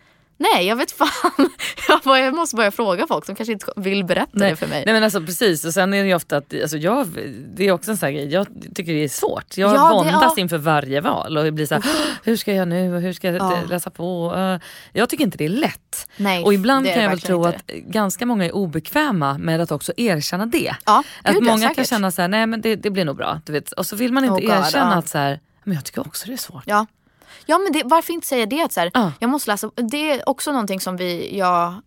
nej, 0.54 0.68
jag 0.68 0.76
vet 0.76 0.92
fan. 0.92 1.08
Jag, 1.88 2.00
bara, 2.04 2.20
jag 2.20 2.34
måste 2.36 2.56
börja 2.56 2.72
fråga 2.72 3.08
folk 3.08 3.26
som 3.26 3.36
kanske 3.36 3.54
inte 3.54 3.66
vill 3.76 4.04
berätta 4.06 4.40
det 4.40 4.56
för 4.56 4.68
mig. 4.68 4.84
Nej 4.86 4.94
men 4.94 5.04
alltså 5.04 5.22
precis 5.22 5.66
och 5.66 5.74
sen 5.74 5.94
är 5.94 6.02
det 6.02 6.08
ju 6.10 6.16
ofta 6.16 6.38
att, 6.38 6.54
alltså 6.62 6.78
jag, 6.78 7.08
det 7.56 7.68
är 7.68 7.72
också 7.72 7.92
en 7.92 7.98
sån 7.98 8.06
här 8.08 8.14
grej, 8.14 8.28
jag 8.34 8.48
tycker 8.76 8.94
det 8.94 9.04
är 9.04 9.10
svårt. 9.10 9.58
Jag 9.58 9.76
Ja, 9.76 9.90
våndas 9.94 10.34
ja. 10.36 10.42
inför 10.42 10.58
varje 10.58 11.02
val 11.02 11.38
och 11.38 11.54
blir 11.54 11.66
så 11.66 11.76
här, 11.76 11.84
hur 12.24 12.36
ska 12.38 12.54
jag 12.54 12.68
nu 12.68 12.96
och 12.96 13.02
hur 13.02 13.14
ska 13.14 13.28
jag 13.28 13.36
Ja. 13.36 13.58
läsa 13.70 13.90
på? 13.90 14.34
Eh, 14.38 14.68
Jag 14.94 15.10
tycker 15.10 15.24
inte 15.24 15.38
det 15.38 15.46
är 15.46 15.50
lätt. 15.50 16.08
Nej, 16.18 16.44
och 16.44 16.54
ibland 16.54 16.86
kan 16.86 17.04
jag 17.04 17.10
väl 17.10 17.22
tro 17.22 17.46
att 17.46 17.68
ganska 17.68 18.26
många 18.26 18.46
är 18.46 18.52
obekväma 18.56 19.38
med 19.38 19.62
att 19.62 19.72
också 19.72 19.94
erkänna 19.98 20.46
det. 20.46 20.76
Ja, 20.86 21.04
att 21.24 21.34
gud, 21.34 21.44
många 21.44 21.60
kan 21.68 21.76
säkert. 21.76 21.90
känna 21.90 22.12
så 22.12 22.22
här, 22.22 22.30
nej 22.30 22.48
men 22.48 22.62
det, 22.62 22.76
det 22.76 22.90
blir 22.90 23.06
nog 23.06 23.18
bra. 23.18 23.42
Du 23.46 23.54
vet. 23.54 23.72
Och 23.72 23.86
så 23.86 23.96
vill 23.96 24.14
man 24.14 24.24
inte 24.26 24.34
Oh 24.46 24.56
God, 24.56 24.66
erkänna 24.66 24.92
ja. 24.92 24.98
att 25.00 25.10
så 25.10 25.18
här, 25.18 25.40
men 25.64 25.76
jag 25.76 25.86
tycker 25.86 26.08
också 26.08 26.28
det 26.28 26.34
är 26.34 26.38
svårt. 26.38 26.64
Ja. 26.66 26.86
Ja 27.46 27.58
men 27.58 27.72
det, 27.74 27.84
varför 27.86 28.14
inte 28.14 28.28
säga 28.28 28.46
det? 28.46 28.62
Att 28.62 28.74
så 28.74 28.80
här, 28.80 28.92
Ja. 28.94 29.12
Jag 29.20 29.30
måste 29.30 29.52
läsa. 29.52 29.72
Det 29.76 30.12
är 30.12 30.30
också 30.30 30.52
någonting 30.52 30.80
som 30.80 30.98
vi, 30.98 31.38
jag, 31.38 31.82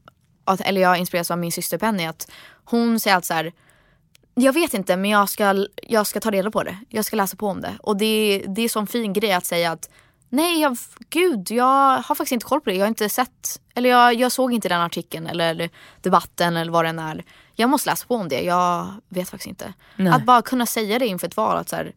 att- 0.44 0.60
eller 0.60 0.80
jag 0.80 0.98
inspireras 0.98 1.30
av 1.30 1.38
min 1.38 1.52
syster 1.52 1.78
Penny. 1.78 2.04
Att 2.06 2.30
hon 2.64 3.00
säger 3.00 3.16
att 3.16 3.24
så 3.24 3.34
här, 3.34 3.52
jag 4.34 4.52
vet 4.52 4.74
inte 4.74 4.96
men 4.96 5.10
jag 5.10 5.28
ska, 5.28 5.66
jag 5.82 6.06
ska 6.06 6.20
ta 6.20 6.30
reda 6.30 6.50
på 6.50 6.62
det. 6.62 6.78
Jag 6.88 7.04
ska 7.04 7.16
läsa 7.16 7.36
på 7.36 7.48
om 7.48 7.60
det. 7.60 7.72
Och 7.82 7.96
det, 7.96 8.44
det 8.48 8.62
är 8.62 8.68
sån 8.68 8.86
fin 8.86 9.12
grej 9.12 9.32
att 9.32 9.46
säga 9.46 9.72
att 9.72 9.90
nej 10.28 10.60
jag, 10.60 10.76
gud 11.10 11.50
jag 11.50 11.96
har 11.96 12.14
faktiskt 12.14 12.32
inte 12.32 12.46
koll 12.46 12.60
på 12.60 12.70
det. 12.70 12.76
Jag 12.76 12.82
har 12.84 12.88
inte 12.88 13.08
sett, 13.08 13.60
eller 13.74 13.90
jag, 13.90 14.14
jag 14.14 14.32
såg 14.32 14.52
inte 14.52 14.68
den 14.68 14.80
artikeln 14.80 15.26
eller 15.26 15.70
debatten 16.02 16.56
eller 16.56 16.72
vad 16.72 16.84
den 16.84 16.98
är. 16.98 17.24
Jag 17.54 17.70
måste 17.70 17.90
läsa 17.90 18.06
på 18.06 18.14
om 18.16 18.28
det. 18.28 18.40
Jag 18.40 18.94
vet 19.08 19.28
faktiskt 19.30 19.48
inte. 19.48 19.72
Nej. 19.96 20.12
Att 20.12 20.24
bara 20.24 20.42
kunna 20.42 20.66
säga 20.66 20.98
det 20.98 21.06
inför 21.06 21.26
ett 21.26 21.36
val. 21.36 21.56
Att 21.56 21.68
så 21.68 21.76
här, 21.76 21.92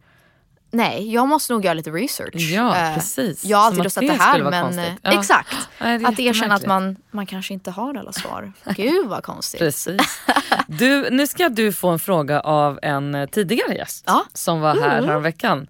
Nej, 0.72 1.14
jag 1.14 1.28
måste 1.28 1.54
nog 1.54 1.66
göra 1.66 1.74
lite 1.74 1.90
research. 1.92 2.36
Ja, 2.36 2.76
Eh, 2.78 2.96
precis. 2.96 3.46
Jag 3.46 3.58
har 3.58 3.66
alltid 3.66 3.84
röstat 3.84 4.02
det 4.02 4.08
det 4.08 4.14
här 4.24 4.44
men 4.44 4.80
eh, 4.80 4.86
Ja. 5.02 5.20
exakt. 5.20 5.56
Nej, 5.82 5.98
det 5.98 6.06
är 6.06 6.10
att 6.10 6.20
erkänna 6.20 6.56
att 6.56 6.66
man, 6.66 6.96
man 7.12 7.26
kanske 7.26 7.54
inte 7.54 7.72
har 7.72 7.96
alla 7.96 8.12
svar. 8.14 8.54
Gud 8.76 9.08
vad 9.08 9.24
konstigt. 9.24 9.60
Precis. 9.60 10.22
Du, 10.68 11.10
nu 11.10 11.28
ska 11.28 11.50
du 11.50 11.74
få 11.74 11.90
en 11.90 12.00
fråga 12.00 12.40
av 12.40 12.80
en 12.82 13.16
eh, 13.16 13.26
tidigare 13.30 13.76
gäst 13.76 14.04
Ja. 14.08 14.26
som 14.34 14.62
var 14.62 14.76
här 14.82 14.98
Mm. 15.04 15.22
veckan. 15.22 15.68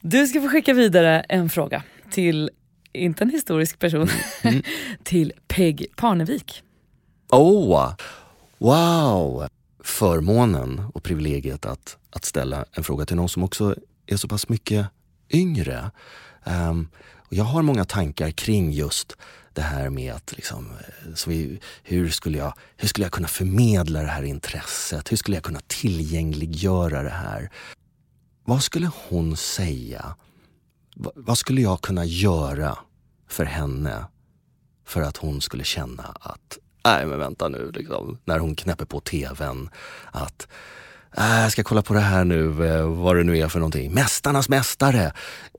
Du 0.00 0.26
ska 0.26 0.40
få 0.40 0.48
skicka 0.48 0.72
vidare 0.74 1.20
en 1.28 1.50
fråga 1.50 1.82
till, 2.10 2.50
inte 2.92 3.24
en 3.24 3.30
historisk 3.30 3.78
person, 3.78 4.08
Mm. 4.42 4.62
till 5.04 5.32
Peg 5.48 5.86
Parnevik. 5.96 6.62
Oh, 7.32 7.92
wow! 8.58 9.48
Förmånen 9.84 10.82
och 10.94 11.02
privilegiet 11.02 11.66
att, 11.66 11.96
att 12.10 12.24
ställa 12.24 12.64
en 12.72 12.84
fråga 12.84 13.06
till 13.06 13.16
någon 13.16 13.28
som 13.28 13.44
också 13.44 13.74
är 14.06 14.16
så 14.16 14.28
pass 14.28 14.48
mycket 14.48 14.86
yngre. 15.30 15.90
Um, 16.44 16.88
och 17.18 17.32
jag 17.32 17.44
har 17.44 17.62
många 17.62 17.84
tankar 17.84 18.30
kring 18.30 18.72
just 18.72 19.16
det 19.52 19.62
här 19.62 19.90
med 19.90 20.12
att 20.12 20.32
liksom, 20.32 20.70
eh, 20.70 21.14
så 21.14 21.30
vi, 21.30 21.60
hur, 21.82 22.10
skulle 22.10 22.38
jag, 22.38 22.54
hur 22.76 22.88
skulle 22.88 23.04
jag 23.04 23.12
kunna 23.12 23.28
förmedla 23.28 24.02
det 24.02 24.08
här 24.08 24.22
intresset? 24.22 25.12
Hur 25.12 25.16
skulle 25.16 25.36
jag 25.36 25.44
kunna 25.44 25.60
tillgängliggöra 25.66 27.02
det 27.02 27.10
här? 27.10 27.50
Vad 28.44 28.62
skulle 28.62 28.90
hon 29.08 29.36
säga? 29.36 30.16
Va, 30.96 31.10
vad 31.14 31.38
skulle 31.38 31.60
jag 31.60 31.80
kunna 31.80 32.04
göra 32.04 32.78
för 33.28 33.44
henne 33.44 34.04
för 34.86 35.00
att 35.00 35.16
hon 35.16 35.40
skulle 35.40 35.64
känna 35.64 36.02
att, 36.20 36.58
nej 36.84 37.06
men 37.06 37.18
vänta 37.18 37.48
nu, 37.48 37.70
liksom, 37.70 38.18
när 38.24 38.38
hon 38.38 38.54
knäpper 38.54 38.84
på 38.84 39.00
tvn, 39.00 39.70
att 40.12 40.48
äh, 41.16 41.42
jag 41.42 41.52
ska 41.52 41.62
kolla 41.62 41.82
på 41.82 41.94
det 41.94 42.00
här 42.00 42.24
nu, 42.24 42.66
eh, 42.66 42.86
vad 42.88 43.16
det 43.16 43.24
nu 43.24 43.38
är 43.38 43.48
för 43.48 43.58
någonting. 43.58 43.94
Mästarnas 43.94 44.48
mästare! 44.48 45.12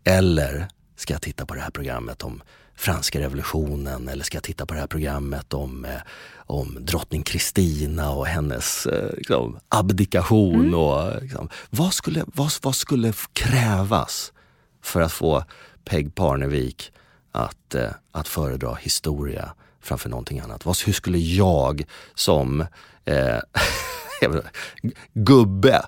Eller 0.04 0.68
ska 0.96 1.14
jag 1.14 1.22
titta 1.22 1.46
på 1.46 1.54
det 1.54 1.62
här 1.62 1.70
programmet 1.70 2.24
om 2.24 2.42
franska 2.76 3.20
revolutionen 3.20 4.08
eller 4.08 4.24
ska 4.24 4.36
jag 4.36 4.44
titta 4.44 4.66
på 4.66 4.74
det 4.74 4.80
här 4.80 4.88
programmet 4.88 5.54
om, 5.54 5.86
eh, 5.86 5.92
om 6.38 6.78
drottning 6.80 7.24
Kristina 7.24 8.12
och 8.12 8.28
hennes 8.28 8.86
eh, 8.86 9.14
liksom, 9.18 9.60
abdikation. 9.70 10.74
Och, 10.74 11.22
liksom, 11.22 11.50
vad, 11.70 11.94
skulle, 11.94 12.24
vad, 12.28 12.52
vad 12.62 12.76
skulle 12.76 13.14
krävas 13.34 14.34
för 14.82 15.02
att 15.02 15.12
få 15.12 15.44
Peg 15.86 16.16
Parnevik 16.16 16.92
att, 17.32 17.76
eh, 17.76 17.92
att 18.12 18.28
föredra 18.28 18.76
historia 18.76 19.54
framför 19.82 20.10
någonting 20.10 20.40
annat? 20.40 20.66
Vad, 20.66 20.78
hur 20.86 20.94
skulle 20.94 21.18
jag 21.18 21.84
som 22.16 22.62
eh, 23.06 23.40
gubbe, 25.14 25.82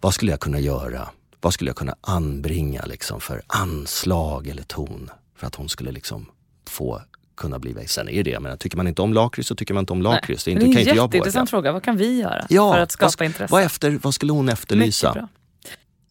vad 0.00 0.14
skulle 0.14 0.30
jag 0.30 0.40
kunna 0.40 0.60
göra? 0.60 1.08
Vad 1.40 1.54
skulle 1.54 1.70
jag 1.70 1.76
kunna 1.76 1.96
anbringa 2.00 2.84
liksom 2.86 3.20
för 3.20 3.42
anslag 3.46 4.46
eller 4.48 4.62
ton 4.62 5.10
för 5.36 5.46
att 5.46 5.54
hon 5.54 5.68
skulle 5.68 5.92
liksom 5.92 6.26
få 6.68 7.02
kunna 7.36 7.58
bli 7.58 7.72
väg. 7.72 7.90
Sen 7.90 8.08
är 8.08 8.22
det, 8.24 8.40
men 8.40 8.58
tycker 8.58 8.76
man 8.76 8.88
inte 8.88 9.02
om 9.02 9.12
lakrits 9.12 9.48
så 9.48 9.54
tycker 9.54 9.74
man 9.74 9.82
inte 9.82 9.92
om 9.92 10.02
lakrits. 10.02 10.44
Det 10.44 10.50
är 10.50 10.52
inte, 10.52 10.66
det 10.66 10.72
är 10.72 10.90
en 10.90 10.96
jätteintressant 10.96 11.50
fråga. 11.50 11.72
Vad 11.72 11.82
kan 11.82 11.96
vi 11.96 12.20
göra 12.20 12.46
Ja, 12.48 12.72
för 12.72 12.78
att 12.78 12.92
skapa 12.92 13.12
vad, 13.18 13.26
intresse? 13.26 13.52
vad, 13.52 13.62
efter, 13.62 13.98
vad 14.02 14.14
skulle 14.14 14.32
hon 14.32 14.48
efterlysa? 14.48 15.28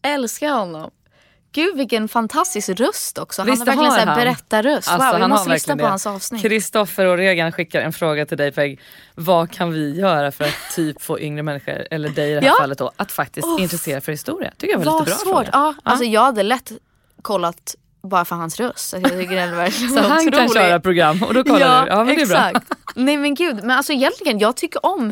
Älskar 0.02 0.52
honom. 0.52 0.90
Gud 1.54 1.76
vilken 1.76 2.08
fantastisk 2.08 2.68
röst 2.68 3.18
också. 3.18 3.42
Han 3.42 3.50
Visst, 3.50 3.60
har 3.60 3.66
verkligen 3.66 3.90
har 3.92 4.00
så 4.00 4.06
han. 4.06 4.16
berättarröst. 4.18 4.88
Alltså, 4.88 5.08
wow, 5.12 5.20
han 5.20 5.30
måste 5.30 5.50
lyssna 5.50 5.74
på 5.76 5.82
det. 5.82 5.88
hans 5.88 6.06
avsnitt. 6.06 6.42
Kristoffer 6.42 7.06
och 7.06 7.16
Regan 7.16 7.52
skickar 7.52 7.80
en 7.80 7.92
fråga 7.92 8.26
till 8.26 8.38
dig 8.38 8.52
Peg. 8.52 8.80
Vad 9.14 9.50
kan 9.50 9.72
vi 9.72 9.94
göra 10.00 10.32
för 10.32 10.44
att 10.44 10.54
typ 10.74 11.02
få 11.02 11.20
yngre 11.20 11.42
människor, 11.42 11.86
eller 11.90 12.08
dig 12.08 12.30
i 12.30 12.34
det 12.34 12.40
här 12.40 12.46
Ja. 12.46 12.54
fallet 12.60 12.78
då, 12.78 12.92
att 12.96 13.12
faktiskt 13.12 13.46
Uff. 13.46 13.60
intressera 13.60 14.00
för 14.00 14.12
historia? 14.12 14.52
tycker 14.58 14.72
jag 14.72 14.78
var 14.78 14.84
Vad 14.92 15.00
lite 15.00 15.10
bra 15.10 15.18
svårt. 15.18 15.44
fråga. 15.46 15.50
Ja, 15.52 15.74
alltså 15.82 16.04
jag 16.04 16.20
hade 16.24 16.42
lätt 16.42 16.72
kollat 17.22 17.74
bara 18.02 18.24
för 18.24 18.36
hans 18.36 18.60
röst. 18.60 18.94
Alltså, 18.94 19.10
jag 19.12 19.20
tycker 19.20 19.36
den 19.36 19.48
är 19.48 19.54
verkligen 19.56 19.92
Så 19.94 20.00
han 20.00 20.30
kan 20.32 20.48
köra 20.48 20.80
program 20.80 21.22
och 21.22 21.34
då 21.34 21.44
kollar 21.44 21.84
du. 21.84 21.90
Ja 21.90 22.04
men 22.04 22.16
det 22.16 22.22
är 22.22 22.26
bra. 22.26 22.48
exakt. 22.48 22.72
Nej 22.94 23.16
men 23.16 23.34
gud, 23.34 23.56
men 23.56 23.70
alltså 23.70 23.92
egentligen 23.92 24.38
jag 24.38 24.56
tycker 24.56 24.86
om, 24.86 25.08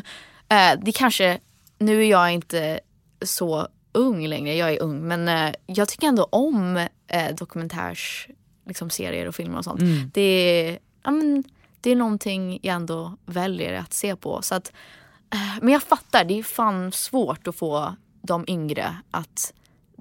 eh, 0.49 0.79
det 0.83 0.93
kanske, 0.93 1.39
nu 1.79 2.01
är 2.05 2.11
jag 2.11 2.31
inte 2.33 2.81
så 3.25 3.69
ung 3.93 4.27
längre, 4.27 4.55
jag 4.55 4.73
är 4.73 4.83
ung 4.83 5.09
men 5.09 5.29
eh, 5.29 5.55
jag 5.67 5.89
tycker 5.89 6.07
ändå 6.07 6.25
om 6.25 6.87
eh, 7.07 7.35
dokumentärs 7.35 8.29
liksom, 8.67 8.91
och 9.29 9.35
filmer 9.35 9.59
och 9.59 9.65
sånt. 9.65 9.81
Mm. 9.81 10.11
Det, 10.15 10.21
är, 10.21 10.79
ja, 11.03 11.11
men, 11.11 11.45
det 11.81 11.91
är 11.91 11.97
någonting 11.97 12.59
jag 12.63 12.75
ändå 12.75 13.17
väljer 13.27 13.73
att 13.73 13.93
se 13.93 14.17
på. 14.17 14.43
Så 14.43 14.55
att 14.55 14.73
Men 15.61 15.73
jag 15.73 15.83
fattar, 15.83 16.25
det 16.25 16.39
är 16.39 16.43
fan 16.43 16.93
svårt 16.93 17.47
att 17.47 17.57
få 17.57 17.97
de 18.23 18.45
yngre 18.49 18.97
att 19.11 19.53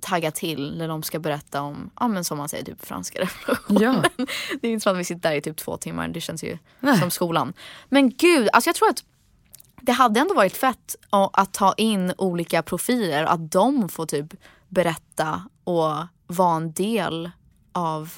tagga 0.02 0.32
till 0.32 0.78
när 0.78 0.88
de 0.88 1.04
ska 1.04 1.20
berätta 1.20 1.62
om, 1.62 1.90
ja 2.00 2.08
men 2.08 2.24
som 2.24 2.38
man 2.38 2.50
säger, 2.50 2.66
typ 2.66 2.86
franska 2.86 3.20
revolutionen. 3.20 4.04
Ja. 4.18 4.26
Det 4.62 4.68
är 4.68 4.72
inte 4.72 4.84
som 4.84 4.94
att 4.94 5.00
vi 5.00 5.04
sitter 5.04 5.30
där 5.30 5.36
i 5.36 5.42
typ 5.42 5.58
två 5.58 5.78
timmar, 5.78 6.08
det 6.08 6.22
känns 6.22 6.44
ju 6.44 6.58
Nej. 6.80 7.00
som 7.00 7.12
skolan. 7.12 7.54
Men 7.90 8.10
gud, 8.10 8.50
alltså 8.54 8.68
jag 8.68 8.76
tror 8.76 8.90
att 8.90 9.04
det 9.82 9.92
hade 9.92 10.20
ändå 10.20 10.34
varit 10.34 10.58
fett 10.58 10.96
att 11.34 11.54
ta 11.54 11.74
in 11.78 12.14
olika 12.18 12.62
profiler, 12.62 13.24
att 13.24 13.52
de 13.52 13.90
får 13.90 14.06
typ 14.06 14.34
berätta 14.70 15.44
och 15.64 15.94
vara 16.28 16.56
en 16.56 16.72
del 16.72 17.32
av 17.72 18.14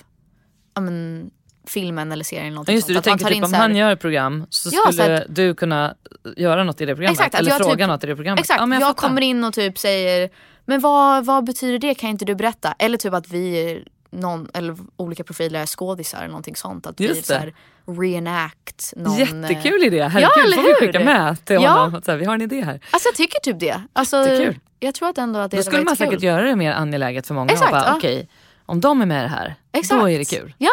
men, 0.80 1.30
filmen 1.68 2.11
eller 2.11 2.23
serien. 2.23 2.57
Eller 2.57 2.73
Just 2.73 2.88
det, 2.88 2.94
du 2.94 3.02
tänker 3.02 3.26
typ 3.26 3.44
om 3.44 3.53
här... 3.53 3.61
han 3.61 3.76
gör 3.76 3.91
ett 3.91 3.99
program 3.99 4.45
så 4.49 4.69
ja, 4.73 4.91
skulle 4.91 5.18
så 5.18 5.23
att... 5.23 5.35
du 5.35 5.56
kunna 5.56 5.95
göra 6.38 6.64
något 6.64 6.81
i 6.81 6.85
det 6.85 6.95
programmet? 6.95 7.19
Exakt, 7.19 7.35
eller 7.35 7.52
fråga 7.52 7.76
typ, 7.76 7.88
något 7.88 8.03
i 8.03 8.07
det 8.07 8.15
programmet? 8.15 8.40
Exakt, 8.40 8.61
ja, 8.61 8.73
jag, 8.73 8.81
jag 8.81 8.98
kommer 8.98 9.22
in 9.22 9.44
och 9.44 9.53
typ 9.53 9.77
säger 9.77 10.30
men 10.65 10.80
vad, 10.80 11.26
vad 11.26 11.44
betyder 11.44 11.80
det, 11.80 11.95
kan 11.95 12.10
inte 12.10 12.26
du 12.26 12.35
berätta? 12.35 12.76
Eller 12.80 12.98
typ 12.98 13.14
att 13.14 13.30
vi 13.30 13.84
någon, 14.14 14.48
eller 14.53 14.77
olika 14.98 15.23
profiler 15.23 15.65
skådisar 15.65 16.18
eller 16.18 16.27
någonting 16.27 16.56
sånt. 16.56 16.88
Att 16.88 16.99
Just 16.99 17.19
vi 17.19 17.23
så 17.23 17.34
här, 17.34 17.53
reenact 17.85 18.94
någon... 18.95 19.18
Jättekul 19.18 19.84
idé, 19.84 20.03
herregud 20.03 20.30
ja, 20.35 20.44
eller 20.44 20.56
får 20.56 20.64
vi 20.64 20.73
skicka 20.85 20.99
med 20.99 21.45
till 21.45 21.57
honom. 21.57 22.02
Så 22.06 22.11
här, 22.11 22.18
vi 22.18 22.26
har 22.26 22.35
en 22.35 22.41
idé 22.41 22.61
här. 22.61 22.80
Alltså 22.91 23.10
jag 23.10 23.15
tycker 23.15 23.40
typ 23.40 23.60
det. 23.60 23.84
Alltså, 23.94 24.18
Jättekul. 24.18 24.60
Jag 24.80 24.95
tror 24.95 25.10
att 25.10 25.18
ändå 25.18 25.40
att 25.40 25.52
det 25.52 25.57
Då 25.57 25.64
skulle 25.64 25.84
man 25.84 25.95
säkert 25.95 26.14
kul. 26.14 26.23
göra 26.23 26.41
det 26.41 26.56
mer 26.56 26.73
angeläget 26.73 27.27
för 27.27 27.34
många. 27.34 27.53
Exakt, 27.53 27.72
bara, 27.72 27.85
ja. 27.88 27.98
okay, 27.98 28.26
om 28.65 28.81
de 28.81 29.02
är 29.02 29.06
med 29.06 29.19
i 29.19 29.22
det 29.22 29.27
här, 29.27 29.56
Exakt. 29.72 30.02
då 30.02 30.10
är 30.10 30.19
det 30.19 30.26
kul. 30.26 30.53
Ja. 30.57 30.72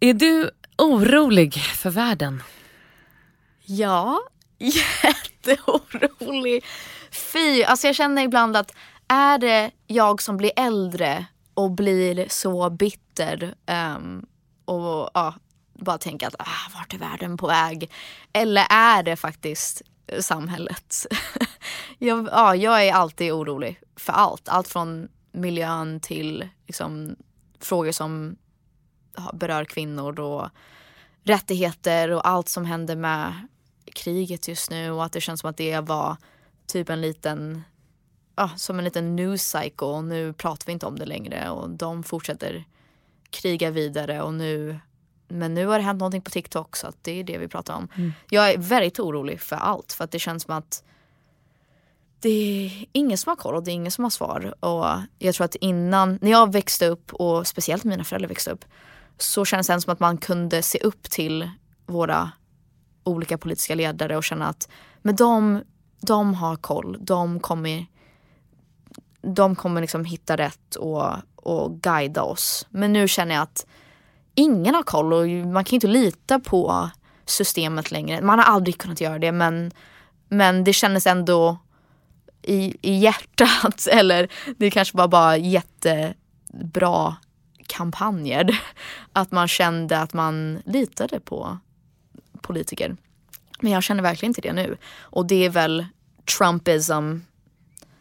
Är 0.00 0.14
du 0.14 0.50
orolig 0.78 1.54
för 1.54 1.90
världen? 1.90 2.42
Ja, 3.64 4.20
jätteorolig. 4.58 6.64
Fy, 7.10 7.64
alltså 7.64 7.86
jag 7.86 7.96
känner 7.96 8.22
ibland 8.22 8.56
att 8.56 8.72
är 9.08 9.38
det 9.38 9.70
jag 9.86 10.22
som 10.22 10.36
blir 10.36 10.50
äldre 10.56 11.24
och 11.56 11.70
blir 11.70 12.26
så 12.28 12.70
bitter 12.70 13.54
um, 13.96 14.26
och 14.64 15.10
ja, 15.14 15.34
bara 15.74 15.98
tänker 15.98 16.26
att 16.26 16.34
ah, 16.38 16.70
vart 16.74 16.94
är 16.94 16.98
världen 16.98 17.36
på 17.36 17.46
väg? 17.46 17.90
Eller 18.32 18.66
är 18.70 19.02
det 19.02 19.16
faktiskt 19.16 19.82
samhället? 20.20 21.06
jag, 21.98 22.28
ja, 22.32 22.56
jag 22.56 22.86
är 22.86 22.92
alltid 22.92 23.32
orolig 23.32 23.80
för 23.96 24.12
allt. 24.12 24.48
Allt 24.48 24.68
från 24.68 25.08
miljön 25.32 26.00
till 26.00 26.48
liksom, 26.66 27.16
frågor 27.60 27.92
som 27.92 28.36
berör 29.32 29.64
kvinnor 29.64 30.20
och 30.20 30.48
rättigheter 31.22 32.10
och 32.10 32.28
allt 32.28 32.48
som 32.48 32.64
händer 32.64 32.96
med 32.96 33.48
kriget 33.94 34.48
just 34.48 34.70
nu 34.70 34.90
och 34.90 35.04
att 35.04 35.12
det 35.12 35.20
känns 35.20 35.40
som 35.40 35.50
att 35.50 35.56
det 35.56 35.80
var 35.80 36.16
typ 36.66 36.90
en 36.90 37.00
liten 37.00 37.62
ah, 38.36 38.50
som 38.56 38.78
en 38.78 38.84
liten 38.84 39.16
news 39.16 39.42
cycle. 39.42 40.00
Nu 40.02 40.32
pratar 40.32 40.66
vi 40.66 40.72
inte 40.72 40.86
om 40.86 40.98
det 40.98 41.06
längre 41.06 41.50
och 41.50 41.70
de 41.70 42.02
fortsätter 42.02 42.64
kriga 43.30 43.70
vidare 43.70 44.22
och 44.22 44.34
nu 44.34 44.78
men 45.28 45.54
nu 45.54 45.66
har 45.66 45.78
det 45.78 45.84
hänt 45.84 45.98
någonting 45.98 46.22
på 46.22 46.30
TikTok 46.30 46.76
så 46.76 46.86
att 46.86 46.96
det 47.02 47.20
är 47.20 47.24
det 47.24 47.38
vi 47.38 47.48
pratar 47.48 47.74
om. 47.74 47.88
Mm. 47.96 48.12
Jag 48.30 48.50
är 48.50 48.58
väldigt 48.58 49.00
orolig 49.00 49.40
för 49.40 49.56
allt 49.56 49.92
för 49.92 50.04
att 50.04 50.10
det 50.10 50.18
känns 50.18 50.42
som 50.42 50.54
att 50.54 50.84
det 52.20 52.28
är 52.28 52.86
ingen 52.92 53.18
som 53.18 53.30
har 53.30 53.36
koll 53.36 53.54
och 53.54 53.64
det 53.64 53.70
är 53.70 53.74
ingen 53.74 53.92
som 53.92 54.04
har 54.04 54.10
svar. 54.10 54.64
Och 54.64 54.86
jag 55.18 55.34
tror 55.34 55.44
att 55.44 55.54
innan, 55.54 56.18
när 56.22 56.30
jag 56.30 56.52
växte 56.52 56.86
upp 56.86 57.14
och 57.14 57.46
speciellt 57.46 57.84
mina 57.84 58.04
föräldrar 58.04 58.28
växte 58.28 58.50
upp 58.50 58.64
så 59.18 59.44
känns 59.44 59.66
det 59.66 59.80
som 59.80 59.92
att 59.92 60.00
man 60.00 60.18
kunde 60.18 60.62
se 60.62 60.78
upp 60.78 61.02
till 61.02 61.50
våra 61.86 62.30
olika 63.04 63.38
politiska 63.38 63.74
ledare 63.74 64.16
och 64.16 64.24
känna 64.24 64.46
att 64.46 64.68
men 65.02 65.16
de, 65.16 65.62
de 66.00 66.34
har 66.34 66.56
koll, 66.56 66.96
de 67.00 67.40
kommer 67.40 67.86
de 69.34 69.56
kommer 69.56 69.80
liksom 69.80 70.04
hitta 70.04 70.36
rätt 70.36 70.74
och, 70.74 71.12
och 71.36 71.80
guida 71.80 72.22
oss. 72.22 72.66
Men 72.70 72.92
nu 72.92 73.08
känner 73.08 73.34
jag 73.34 73.42
att 73.42 73.66
ingen 74.34 74.74
har 74.74 74.82
koll 74.82 75.12
och 75.12 75.28
man 75.46 75.64
kan 75.64 75.74
inte 75.74 75.86
lita 75.86 76.40
på 76.40 76.90
systemet 77.26 77.90
längre. 77.90 78.20
Man 78.20 78.38
har 78.38 78.46
aldrig 78.46 78.78
kunnat 78.78 79.00
göra 79.00 79.18
det 79.18 79.32
men, 79.32 79.72
men 80.28 80.64
det 80.64 80.72
kändes 80.72 81.06
ändå 81.06 81.58
i, 82.42 82.76
i 82.82 82.98
hjärtat 82.98 83.86
eller 83.90 84.28
det 84.56 84.70
kanske 84.70 84.96
var 84.96 85.08
bara 85.08 85.36
jättebra 85.36 87.16
kampanjer. 87.66 88.60
Att 89.12 89.32
man 89.32 89.48
kände 89.48 89.98
att 89.98 90.12
man 90.12 90.62
litade 90.64 91.20
på 91.20 91.58
politiker. 92.40 92.96
Men 93.60 93.72
jag 93.72 93.82
känner 93.82 94.02
verkligen 94.02 94.30
inte 94.30 94.40
det 94.40 94.52
nu. 94.52 94.76
Och 95.00 95.26
det 95.26 95.44
är 95.44 95.50
väl 95.50 95.86
Trumpism 96.38 97.18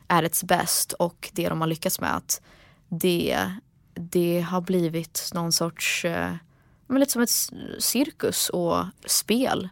är 0.07 0.23
ett 0.23 0.43
bäst 0.43 0.93
och 0.93 1.29
det 1.33 1.49
de 1.49 1.61
har 1.61 1.67
lyckats 1.67 1.99
med 1.99 2.15
att 2.15 2.41
det, 2.89 3.51
det 3.93 4.41
har 4.41 4.61
blivit 4.61 5.29
någon 5.33 5.51
sorts, 5.51 6.05
eh, 6.05 6.31
men 6.87 6.99
lite 6.99 7.11
som 7.11 7.21
ett 7.21 7.49
cirkus 7.79 8.49
och 8.49 8.85
spel. 9.05 9.69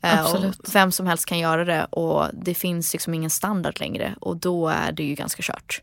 Eh, 0.00 0.34
och 0.34 0.54
vem 0.72 0.92
som 0.92 1.06
helst 1.06 1.26
kan 1.26 1.38
göra 1.38 1.64
det 1.64 1.84
och 1.84 2.26
det 2.32 2.54
finns 2.54 2.92
liksom 2.92 3.14
ingen 3.14 3.30
standard 3.30 3.80
längre 3.80 4.14
och 4.20 4.36
då 4.36 4.68
är 4.68 4.92
det 4.92 5.02
ju 5.02 5.14
ganska 5.14 5.42
kört. 5.42 5.82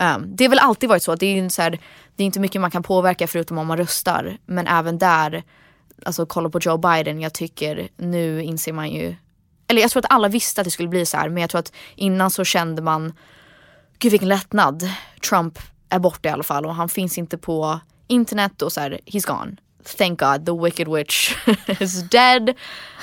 Um, 0.00 0.36
det 0.36 0.44
har 0.44 0.48
väl 0.48 0.58
alltid 0.58 0.88
varit 0.88 1.02
så, 1.02 1.14
det 1.14 1.26
är, 1.26 1.48
så 1.48 1.62
här, 1.62 1.78
det 2.16 2.22
är 2.22 2.26
inte 2.26 2.40
mycket 2.40 2.60
man 2.60 2.70
kan 2.70 2.82
påverka 2.82 3.26
förutom 3.26 3.58
om 3.58 3.66
man 3.66 3.76
röstar. 3.76 4.38
Men 4.46 4.66
även 4.66 4.98
där, 4.98 5.42
alltså 6.04 6.26
kolla 6.26 6.50
på 6.50 6.58
Joe 6.58 6.76
Biden, 6.76 7.20
jag 7.20 7.34
tycker 7.34 7.88
nu 7.96 8.42
inser 8.42 8.72
man 8.72 8.90
ju 8.90 9.16
eller 9.70 9.82
jag 9.82 9.90
tror 9.90 10.04
att 10.04 10.12
alla 10.12 10.28
visste 10.28 10.60
att 10.60 10.64
det 10.64 10.70
skulle 10.70 10.88
bli 10.88 11.06
så 11.06 11.16
här 11.16 11.28
men 11.28 11.40
jag 11.40 11.50
tror 11.50 11.58
att 11.58 11.72
innan 11.94 12.30
så 12.30 12.44
kände 12.44 12.82
man 12.82 13.12
gud 13.98 14.10
vilken 14.10 14.28
lättnad. 14.28 14.90
Trump 15.28 15.58
är 15.88 15.98
borta 15.98 16.28
i 16.28 16.32
alla 16.32 16.42
fall 16.42 16.66
och 16.66 16.74
han 16.74 16.88
finns 16.88 17.18
inte 17.18 17.38
på 17.38 17.80
internet 18.06 18.62
och 18.62 18.72
så 18.72 18.80
här, 18.80 19.00
he's 19.06 19.26
gone. 19.26 19.56
Thank 19.98 20.20
God, 20.20 20.46
the 20.46 20.52
wicked 20.64 20.88
witch 20.88 21.34
is 21.80 22.02
dead. 22.02 22.54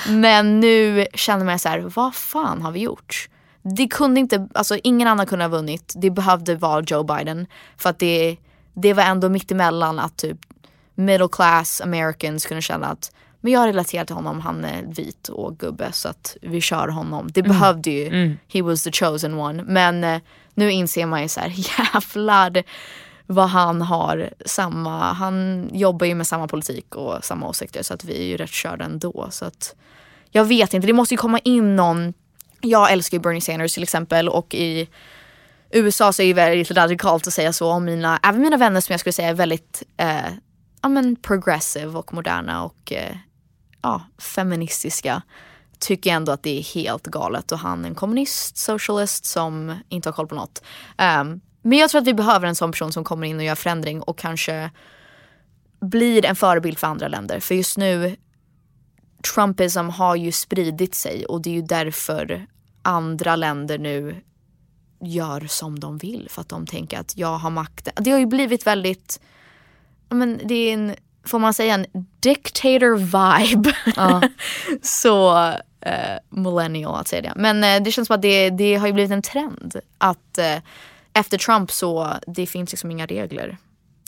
Men 0.09 0.59
nu 0.59 1.07
känner 1.13 1.45
man 1.45 1.59
så 1.59 1.69
här, 1.69 1.79
vad 1.79 2.15
fan 2.15 2.61
har 2.61 2.71
vi 2.71 2.79
gjort? 2.79 3.29
Det 3.61 3.87
kunde 3.87 4.19
inte, 4.19 4.47
alltså 4.53 4.77
ingen 4.83 5.07
annan 5.07 5.25
kunde 5.25 5.45
ha 5.45 5.49
vunnit. 5.49 5.93
Det 5.95 6.09
behövde 6.09 6.55
vara 6.55 6.83
Joe 6.87 7.03
Biden. 7.03 7.47
För 7.77 7.89
att 7.89 7.99
det, 7.99 8.37
det 8.73 8.93
var 8.93 9.03
ändå 9.03 9.29
mittemellan 9.29 9.99
att 9.99 10.17
typ 10.17 10.37
middle 10.95 11.27
class 11.31 11.81
Americans 11.81 12.45
kunde 12.45 12.61
känna 12.61 12.87
att 12.87 13.11
men 13.47 13.53
jag 13.53 13.67
relaterar 13.67 14.05
till 14.05 14.15
honom, 14.15 14.39
han 14.39 14.65
är 14.65 14.83
vit 14.83 15.29
och 15.29 15.57
gubbe 15.57 15.91
så 15.91 16.09
att 16.09 16.37
vi 16.41 16.61
kör 16.61 16.87
honom. 16.87 17.27
Det 17.31 17.39
mm. 17.39 17.51
behövde 17.51 17.91
ju, 17.91 18.07
mm. 18.07 18.37
he 18.53 18.61
was 18.61 18.83
the 18.83 18.91
chosen 18.91 19.33
one. 19.33 19.63
Men 19.63 20.03
eh, 20.03 20.21
nu 20.53 20.71
inser 20.71 21.05
man 21.05 21.21
ju 21.21 21.27
så 21.27 21.39
här, 21.39 21.53
jävlar 21.93 22.63
vad 23.25 23.49
han 23.49 23.81
har 23.81 24.29
samma, 24.45 25.13
han 25.13 25.69
jobbar 25.73 26.05
ju 26.05 26.15
med 26.15 26.27
samma 26.27 26.47
politik 26.47 26.95
och 26.95 27.25
samma 27.25 27.47
åsikter 27.47 27.83
så 27.83 27.93
att 27.93 28.03
vi 28.03 28.17
är 28.17 28.23
ju 28.23 28.37
rätt 28.37 28.49
körda 28.49 28.85
ändå. 28.85 29.27
Så 29.31 29.45
att 29.45 29.75
jag 30.29 30.45
vet 30.45 30.73
inte, 30.73 30.87
det 30.87 30.93
måste 30.93 31.13
ju 31.13 31.17
komma 31.17 31.39
in 31.39 31.75
någon, 31.75 32.13
jag 32.61 32.91
älskar 32.91 33.17
ju 33.17 33.21
Bernie 33.21 33.41
Sanders 33.41 33.73
till 33.73 33.83
exempel 33.83 34.29
och 34.29 34.55
i 34.55 34.89
USA 35.71 36.13
så 36.13 36.21
är 36.21 36.27
det 36.27 36.33
väldigt 36.33 36.71
radikalt 36.71 37.27
att 37.27 37.33
säga 37.33 37.53
så 37.53 37.71
om 37.71 37.85
mina, 37.85 38.19
även 38.23 38.41
mina 38.41 38.57
vänner 38.57 38.81
som 38.81 38.93
jag 38.93 38.99
skulle 38.99 39.13
säga 39.13 39.29
är 39.29 39.33
väldigt 39.33 39.83
eh, 39.97 40.31
ja, 40.81 40.89
men 40.89 41.15
progressive 41.15 41.97
och 41.97 42.13
moderna 42.13 42.63
och 42.63 42.93
eh, 42.93 43.15
ja, 43.87 44.01
feministiska 44.17 45.21
tycker 45.79 46.11
ändå 46.11 46.31
att 46.31 46.43
det 46.43 46.59
är 46.59 46.63
helt 46.63 47.03
galet 47.03 47.51
och 47.51 47.59
han 47.59 47.85
är 47.85 47.89
en 47.89 47.95
kommunist, 47.95 48.57
socialist 48.57 49.25
som 49.25 49.75
inte 49.89 50.09
har 50.09 50.13
koll 50.13 50.27
på 50.27 50.35
något. 50.35 50.63
Um, 50.97 51.41
men 51.61 51.77
jag 51.77 51.89
tror 51.89 52.01
att 52.01 52.07
vi 52.07 52.13
behöver 52.13 52.47
en 52.47 52.55
sån 52.55 52.71
person 52.71 52.91
som 52.91 53.03
kommer 53.03 53.27
in 53.27 53.37
och 53.37 53.43
gör 53.43 53.55
förändring 53.55 54.01
och 54.01 54.17
kanske 54.17 54.71
blir 55.79 56.25
en 56.25 56.35
förebild 56.35 56.77
för 56.77 56.87
andra 56.87 57.07
länder. 57.07 57.39
För 57.39 57.55
just 57.55 57.77
nu, 57.77 58.15
Trumpism 59.33 59.89
har 59.89 60.15
ju 60.15 60.31
spridit 60.31 60.95
sig 60.95 61.25
och 61.25 61.41
det 61.41 61.49
är 61.49 61.53
ju 61.53 61.61
därför 61.61 62.47
andra 62.81 63.35
länder 63.35 63.77
nu 63.77 64.21
gör 65.01 65.47
som 65.47 65.79
de 65.79 65.97
vill 65.97 66.27
för 66.29 66.41
att 66.41 66.49
de 66.49 66.65
tänker 66.67 66.99
att 66.99 67.17
jag 67.17 67.37
har 67.37 67.49
makten. 67.49 67.93
Det 67.97 68.11
har 68.11 68.19
ju 68.19 68.25
blivit 68.25 68.67
väldigt, 68.67 69.19
men 70.09 70.41
det 70.45 70.55
är 70.55 70.73
en 70.73 70.95
får 71.27 71.39
man 71.39 71.53
säga 71.53 71.73
en 71.73 71.85
dictator 72.19 72.95
vibe. 72.95 73.75
Ja. 73.95 74.21
så 74.81 75.37
eh, 75.81 76.17
millennial 76.29 76.95
att 76.95 77.07
säga 77.07 77.21
det. 77.21 77.33
Men 77.35 77.63
eh, 77.63 77.83
det 77.83 77.91
känns 77.91 78.07
som 78.07 78.15
att 78.15 78.21
det, 78.21 78.49
det 78.49 78.75
har 78.75 78.87
ju 78.87 78.93
blivit 78.93 79.11
en 79.11 79.21
trend. 79.21 79.75
Att 79.97 80.37
eh, 80.37 80.57
efter 81.13 81.37
Trump 81.37 81.71
så 81.71 82.13
det 82.27 82.45
finns 82.45 82.71
liksom 82.71 82.91
inga 82.91 83.05
regler. 83.05 83.57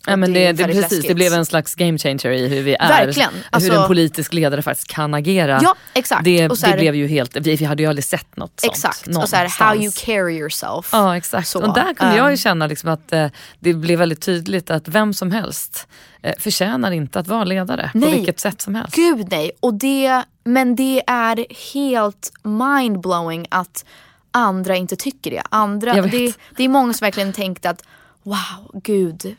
Ja, 0.07 0.15
men 0.15 0.33
det, 0.33 0.51
det, 0.51 0.63
precis, 0.63 1.07
det 1.07 1.15
blev 1.15 1.33
en 1.33 1.45
slags 1.45 1.75
game 1.75 1.97
changer 1.97 2.31
i 2.31 2.47
hur 2.47 2.61
vi 2.61 2.75
är. 2.79 2.87
Verkligen. 2.87 3.29
Alltså, 3.49 3.71
hur 3.71 3.81
en 3.81 3.87
politisk 3.87 4.33
ledare 4.33 4.61
faktiskt 4.61 4.87
kan 4.87 5.13
agera. 5.13 5.59
Ja, 5.63 5.75
exakt. 5.93 6.23
Det, 6.23 6.41
här, 6.41 6.71
det 6.71 6.77
blev 6.77 6.95
ju 6.95 7.07
helt, 7.07 7.35
vi, 7.35 7.55
vi 7.55 7.65
hade 7.65 7.83
ju 7.83 7.89
aldrig 7.89 8.05
sett 8.05 8.37
något 8.37 8.59
sånt. 8.59 8.73
Exakt, 8.73 9.07
och 9.07 9.29
så 9.29 9.35
här, 9.35 9.47
how 9.59 9.75
you 9.75 9.91
carry 9.91 10.37
yourself. 10.37 10.89
Ja 10.91 11.17
exakt. 11.17 11.47
Så, 11.47 11.65
och 11.65 11.73
där 11.73 11.93
kunde 11.93 12.13
um, 12.13 12.17
jag 12.17 12.31
ju 12.31 12.37
känna 12.37 12.67
liksom 12.67 12.89
att 12.89 13.13
eh, 13.13 13.27
det 13.59 13.73
blev 13.73 13.99
väldigt 13.99 14.21
tydligt 14.21 14.69
att 14.69 14.87
vem 14.87 15.13
som 15.13 15.31
helst 15.31 15.87
eh, 16.21 16.35
förtjänar 16.39 16.91
inte 16.91 17.19
att 17.19 17.27
vara 17.27 17.43
ledare 17.43 17.91
nej, 17.93 18.11
på 18.11 18.15
vilket 18.15 18.39
sätt 18.39 18.61
som 18.61 18.75
helst. 18.75 18.95
Gud 18.95 19.27
nej. 19.31 19.51
Och 19.59 19.73
det 19.73 20.23
Men 20.43 20.75
det 20.75 21.03
är 21.07 21.45
helt 21.73 22.31
mindblowing 22.43 23.45
att 23.51 23.85
andra 24.31 24.75
inte 24.75 24.95
tycker 24.95 25.31
det. 25.31 25.43
Andra, 25.49 25.93
det, 25.93 26.33
det 26.55 26.63
är 26.63 26.69
många 26.69 26.93
som 26.93 27.05
verkligen 27.05 27.33
tänkt 27.33 27.65
att 27.65 27.83
wow, 28.23 28.81
gud. 28.83 29.35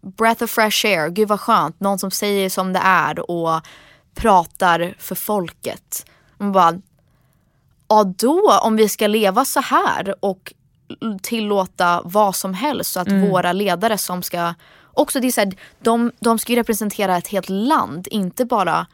Breath 0.00 0.42
of 0.42 0.50
fresh 0.50 0.86
air, 0.86 1.08
gud 1.08 1.28
vad 1.28 1.40
skönt. 1.40 1.80
Någon 1.80 1.98
som 1.98 2.10
säger 2.10 2.50
som 2.50 2.72
det 2.72 2.80
är 2.82 3.30
och 3.30 3.60
pratar 4.14 4.94
för 4.98 5.14
folket. 5.14 6.06
Man 6.38 6.52
bara, 6.52 6.80
ja 7.88 8.04
då 8.04 8.58
om 8.62 8.76
vi 8.76 8.88
ska 8.88 9.06
leva 9.06 9.44
så 9.44 9.60
här 9.60 10.24
och 10.24 10.52
tillåta 11.22 12.02
vad 12.04 12.36
som 12.36 12.54
helst 12.54 12.92
så 12.92 13.00
att 13.00 13.08
mm. 13.08 13.30
våra 13.30 13.52
ledare 13.52 13.98
som 13.98 14.22
ska 14.22 14.54
också 14.94 15.20
det 15.20 15.26
är 15.26 15.32
så 15.32 15.40
här, 15.40 15.52
de, 15.78 16.12
de 16.20 16.38
ska 16.38 16.52
ju 16.52 16.58
representera 16.58 17.16
ett 17.16 17.28
helt 17.28 17.48
land, 17.48 18.08
inte 18.10 18.44
bara 18.44 18.86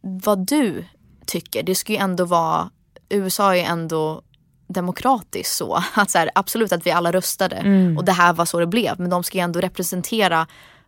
vad 0.00 0.46
du 0.46 0.84
tycker. 1.26 1.62
Det 1.62 1.74
ska 1.74 1.92
ju 1.92 1.98
ändå 1.98 2.24
vara, 2.24 2.70
USA 3.08 3.56
är 3.56 3.64
ändå 3.64 4.22
demokratiskt 4.68 5.56
så. 5.56 5.82
Att 5.94 6.10
så 6.10 6.18
här, 6.18 6.30
absolut 6.34 6.72
att 6.72 6.86
vi 6.86 6.90
alla 6.90 7.12
röstade 7.12 7.56
mm. 7.56 7.98
och 7.98 8.04
det 8.04 8.12
här 8.12 8.32
var 8.32 8.44
så 8.44 8.60
det 8.60 8.66
blev. 8.66 9.00
Men 9.00 9.10
de 9.10 9.24
ska 9.24 9.38
ju 9.38 9.44
ändå 9.44 9.60
representera 9.60 10.46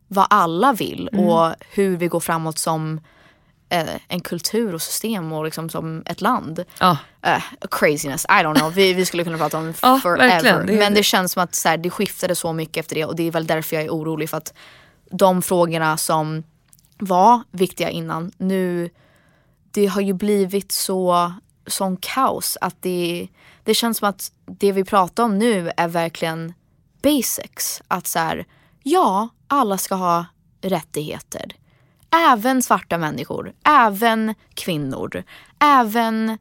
vad 0.09 0.27
alla 0.31 0.73
vill 0.73 1.09
mm. 1.12 1.24
och 1.24 1.55
hur 1.70 1.97
vi 1.97 2.09
går 2.09 2.20
framåt 2.20 2.59
som 2.59 3.01
eh, 3.69 3.94
en 4.09 4.20
kultur 4.20 4.74
och 4.74 4.82
system 4.82 5.32
och 5.32 5.44
liksom 5.44 5.69
som 5.69 6.02
ett 6.07 6.20
land. 6.20 6.65
Oh. 6.81 6.97
Uh, 7.27 7.66
craziness, 7.70 8.24
I 8.24 8.43
don't 8.43 8.59
know. 8.59 8.74
Vi, 8.74 8.93
vi 8.93 9.07
skulle 9.07 9.24
kunna 9.24 9.39
prata 9.39 9.59
om 9.59 9.69
oh, 9.82 9.98
forever. 9.98 10.65
Det 10.66 10.73
Men 10.73 10.94
det 10.94 11.02
känns 11.02 11.32
som 11.32 11.43
att 11.43 11.55
så 11.55 11.69
här, 11.69 11.77
det 11.77 11.90
skiftade 11.90 12.35
så 12.35 12.52
mycket 12.52 12.77
efter 12.77 12.94
det 12.94 13.05
och 13.05 13.16
det 13.16 13.23
är 13.23 13.31
väl 13.31 13.47
därför 13.47 13.77
jag 13.77 13.85
är 13.85 13.90
orolig 13.90 14.31
för 14.31 14.36
att 14.36 14.55
de 15.11 15.43
frågorna 15.43 15.97
som 15.97 16.43
var 16.98 17.43
viktiga 17.51 17.90
innan 17.90 18.32
nu 18.36 18.90
det 19.70 19.86
har 19.86 20.01
ju 20.01 20.12
blivit 20.12 20.73
så 20.73 21.32
sån 21.66 21.97
kaos 21.97 22.59
att 22.61 22.77
det, 22.81 23.28
det 23.65 23.74
känns 23.74 23.99
som 23.99 24.09
att 24.09 24.32
det 24.47 24.73
vi 24.73 24.85
pratar 24.85 25.24
om 25.24 25.39
nu 25.39 25.70
är 25.77 25.89
verkligen 25.89 26.55
basics. 27.03 27.82
Att 27.89 28.07
så 28.07 28.19
här, 28.19 28.47
ja, 28.82 29.28
alla 29.49 29.78
ska 29.78 29.95
ha 29.95 30.27
rättigheter. 30.61 31.53
Även 32.32 32.62
svarta 32.62 32.99
människor, 32.99 33.53
även 33.65 34.35
kvinnor, 34.55 35.24
även 35.59 36.39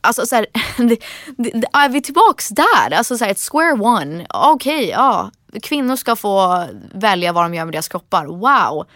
Alltså 0.00 0.26
så 0.26 0.36
här, 0.36 0.46
det, 0.88 0.98
det, 1.36 1.68
är 1.72 1.88
vi 1.88 2.02
tillbaks 2.02 2.48
där? 2.48 2.92
Alltså 2.92 3.18
så 3.18 3.24
här, 3.24 3.30
ett 3.30 3.50
square 3.50 3.72
one. 3.72 4.26
Okej, 4.28 4.78
okay, 4.78 4.90
ja. 4.90 5.30
Kvinnor 5.62 5.96
ska 5.96 6.16
få 6.16 6.66
välja 6.94 7.32
vad 7.32 7.44
de 7.44 7.54
gör 7.54 7.64
med 7.64 7.74
deras 7.74 7.88
kroppar. 7.88 8.26
Wow. 8.26 8.86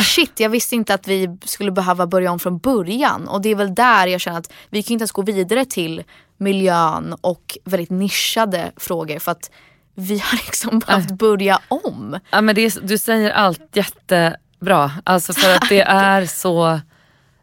Shit, 0.00 0.40
jag 0.40 0.50
visste 0.50 0.76
inte 0.76 0.94
att 0.94 1.08
vi 1.08 1.38
skulle 1.44 1.70
behöva 1.70 2.06
börja 2.06 2.30
om 2.30 2.38
från 2.38 2.58
början. 2.58 3.28
Och 3.28 3.42
det 3.42 3.48
är 3.48 3.54
väl 3.54 3.74
där 3.74 4.06
jag 4.06 4.20
känner 4.20 4.38
att 4.38 4.52
vi 4.70 4.82
kan 4.82 4.92
inte 4.92 5.02
ens 5.02 5.12
gå 5.12 5.22
vidare 5.22 5.64
till 5.64 6.04
miljön 6.36 7.14
och 7.20 7.58
väldigt 7.64 7.90
nischade 7.90 8.72
frågor. 8.76 9.18
För 9.18 9.32
att 9.32 9.50
vi 9.94 10.18
har 10.18 10.36
liksom 10.46 10.78
behövt 10.78 11.12
börja 11.12 11.60
om. 11.68 12.18
Ja, 12.30 12.40
men 12.40 12.54
det 12.54 12.60
är, 12.60 12.86
du 12.86 12.98
säger 12.98 13.30
allt 13.30 13.76
jätte 13.76 14.36
bra. 14.60 14.90
Alltså 15.04 15.32
för 15.32 15.54
att 15.54 15.68
det 15.68 15.80
är 15.88 16.26
så 16.26 16.80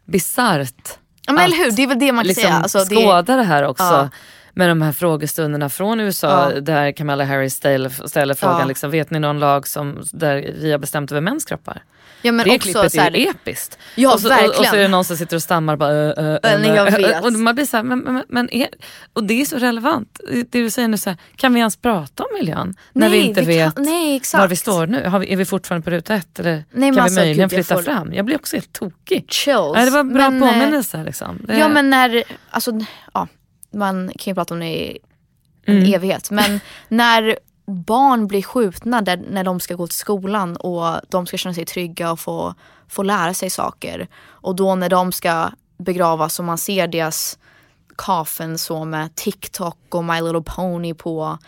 bisarrt. 0.04 0.98
Ja 1.26 1.32
men 1.32 1.44
eller 1.44 1.56
hur, 1.56 1.70
det 1.70 1.82
är 1.82 1.86
väl 1.86 1.98
det 1.98 2.12
man 2.12 2.24
kan 2.24 2.28
liksom 2.28 2.42
säga. 2.42 2.54
Alltså, 2.54 2.84
skåda 2.84 3.22
det, 3.22 3.36
det 3.36 3.42
här 3.42 3.62
också. 3.64 3.84
Ja. 3.84 4.08
Med 4.56 4.68
de 4.68 4.82
här 4.82 4.92
frågestunderna 4.92 5.68
från 5.68 6.00
USA 6.00 6.52
ja. 6.52 6.60
där 6.60 6.92
Kamala 6.92 7.24
Harris 7.24 7.54
ställer, 7.54 8.08
ställer 8.08 8.34
frågan, 8.34 8.60
ja. 8.60 8.66
liksom, 8.66 8.90
vet 8.90 9.10
ni 9.10 9.18
någon 9.18 9.38
lag 9.38 9.68
som, 9.68 10.02
där 10.12 10.54
vi 10.60 10.72
har 10.72 10.78
bestämt 10.78 11.12
över 11.12 11.20
mäns 11.20 11.44
kroppar? 11.44 11.82
Ja, 12.24 12.32
men 12.32 12.48
det 12.48 12.54
också, 12.54 12.72
klippet 12.72 12.94
är 12.94 13.10
ju 13.10 13.26
episkt. 13.26 13.78
Ja, 13.94 14.14
och, 14.14 14.20
så, 14.20 14.28
verkligen. 14.28 14.50
Och, 14.50 14.58
och, 14.58 14.66
så 14.66 14.76
är 14.76 14.80
det 14.80 14.88
någon 14.88 15.04
som 15.04 15.16
sitter 15.16 15.36
och 15.36 15.42
stammar 15.42 15.76
bara, 15.76 15.92
uh, 15.92 16.18
uh, 16.18 16.60
uh, 16.60 16.76
jag 16.76 16.90
vet. 16.90 17.24
Och 17.24 17.32
man 17.32 17.54
blir 17.54 17.66
så 17.66 17.76
här, 17.76 17.84
men, 17.84 17.98
men, 17.98 18.24
men 18.28 18.54
är, 18.54 18.68
och 19.12 19.24
det 19.24 19.40
är 19.40 19.44
så 19.44 19.56
relevant. 19.56 20.20
Det 20.30 20.60
du 20.60 20.70
säger 20.70 20.88
nu, 20.88 20.98
så 20.98 21.10
här, 21.10 21.18
kan 21.36 21.54
vi 21.54 21.60
ens 21.60 21.76
prata 21.76 22.22
om 22.22 22.28
miljön? 22.38 22.76
När 22.92 23.08
nej, 23.08 23.18
vi 23.18 23.24
inte 23.24 23.40
vi 23.40 23.46
vet 23.46 23.74
kan, 23.74 23.84
nej, 23.84 24.20
var 24.32 24.48
vi 24.48 24.56
står 24.56 24.86
nu? 24.86 25.08
Har 25.08 25.18
vi, 25.18 25.32
är 25.32 25.36
vi 25.36 25.44
fortfarande 25.44 25.84
på 25.84 25.90
ruta 25.90 26.14
ett? 26.14 26.38
Eller 26.38 26.64
nej, 26.72 26.94
kan 26.94 27.04
vi 27.04 27.14
möjligen 27.14 27.48
gud, 27.48 27.56
flytta 27.56 27.74
får... 27.74 27.82
fram? 27.82 28.12
Jag 28.12 28.24
blir 28.24 28.36
också 28.36 28.56
helt 28.56 28.72
tokig. 28.72 29.24
Chills. 29.28 29.74
Nej, 29.74 29.84
det 29.84 29.90
var 29.90 30.04
bra 30.04 30.30
men, 30.30 30.40
påminnelse. 30.40 31.04
Liksom. 31.04 31.38
Det... 31.46 31.58
Ja 31.58 31.68
men 31.68 31.90
när, 31.90 32.22
alltså, 32.50 32.72
ja, 33.14 33.28
man 33.70 34.08
kan 34.08 34.30
ju 34.30 34.34
prata 34.34 34.54
om 34.54 34.60
det 34.60 34.66
i 34.66 34.98
en 35.66 35.78
mm. 35.78 35.94
evighet. 35.94 36.30
Men 36.30 36.60
när 36.88 37.38
barn 37.66 38.26
blir 38.26 38.42
skjutna 38.42 39.02
där, 39.02 39.16
när 39.16 39.44
de 39.44 39.60
ska 39.60 39.74
gå 39.74 39.86
till 39.86 39.96
skolan 39.96 40.56
och 40.56 41.00
de 41.08 41.26
ska 41.26 41.36
känna 41.36 41.54
sig 41.54 41.64
trygga 41.64 42.12
och 42.12 42.20
få, 42.20 42.54
få 42.88 43.02
lära 43.02 43.34
sig 43.34 43.50
saker. 43.50 44.08
Och 44.26 44.56
då 44.56 44.74
när 44.74 44.88
de 44.88 45.12
ska 45.12 45.50
begravas 45.76 46.38
och 46.38 46.44
man 46.44 46.58
ser 46.58 46.86
deras 46.86 47.38
kafen 47.96 48.58
så 48.58 48.84
med 48.84 49.14
TikTok 49.14 49.78
och 49.94 50.04
My 50.04 50.20
Little 50.20 50.42
Pony 50.42 50.94
på 50.94 51.38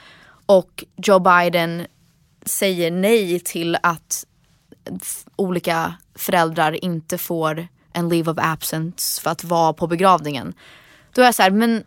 och 0.46 0.84
Joe 0.96 1.18
Biden 1.18 1.86
säger 2.44 2.90
nej 2.90 3.40
till 3.40 3.76
att 3.82 4.26
olika 5.36 5.94
föräldrar 6.14 6.84
inte 6.84 7.18
får 7.18 7.68
en 7.92 8.08
leave 8.08 8.30
of 8.30 8.38
absence 8.40 9.22
för 9.22 9.30
att 9.30 9.44
vara 9.44 9.72
på 9.72 9.86
begravningen. 9.86 10.54
Då 11.14 11.22
är 11.22 11.24
jag 11.24 11.34
så 11.34 11.42
här, 11.42 11.50
men 11.50 11.84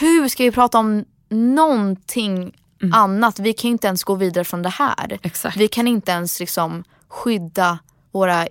hur 0.00 0.28
ska 0.28 0.42
vi 0.44 0.52
prata 0.52 0.78
om 0.78 1.04
någonting 1.28 2.52
mm. 2.82 2.94
annat. 2.94 3.38
Vi 3.38 3.52
kan 3.52 3.70
inte 3.70 3.86
ens 3.86 4.04
gå 4.04 4.14
vidare 4.14 4.44
från 4.44 4.62
det 4.62 4.68
här. 4.68 5.18
Exakt. 5.22 5.56
Vi 5.56 5.68
kan 5.68 5.88
inte 5.88 6.12
ens 6.12 6.40
liksom 6.40 6.84
skydda 7.08 7.78
våra 8.12 8.46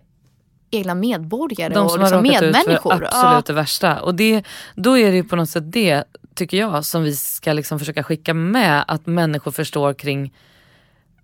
egna 0.72 0.96
medborgare 0.96 1.74
De 1.74 1.88
och 1.88 2.00
liksom 2.00 2.22
medmänniskor. 2.22 2.94
Ut 2.94 3.00
för 3.00 3.04
absolut 3.04 3.46
det 3.46 3.54
värsta. 3.54 4.02
Och 4.02 4.16
det, 4.16 4.44
då 4.76 4.98
är 4.98 5.12
det 5.12 5.24
på 5.24 5.36
något 5.36 5.50
sätt 5.50 5.72
det, 5.72 6.04
tycker 6.36 6.58
jag, 6.58 6.86
som 6.86 7.04
vi 7.04 7.16
ska 7.16 7.54
liksom 7.54 7.80
försöka 7.80 8.04
skicka 8.04 8.34
med. 8.34 8.86
Att 8.88 9.06
människor 9.06 9.52
förstår 9.52 9.94
kring 9.94 10.34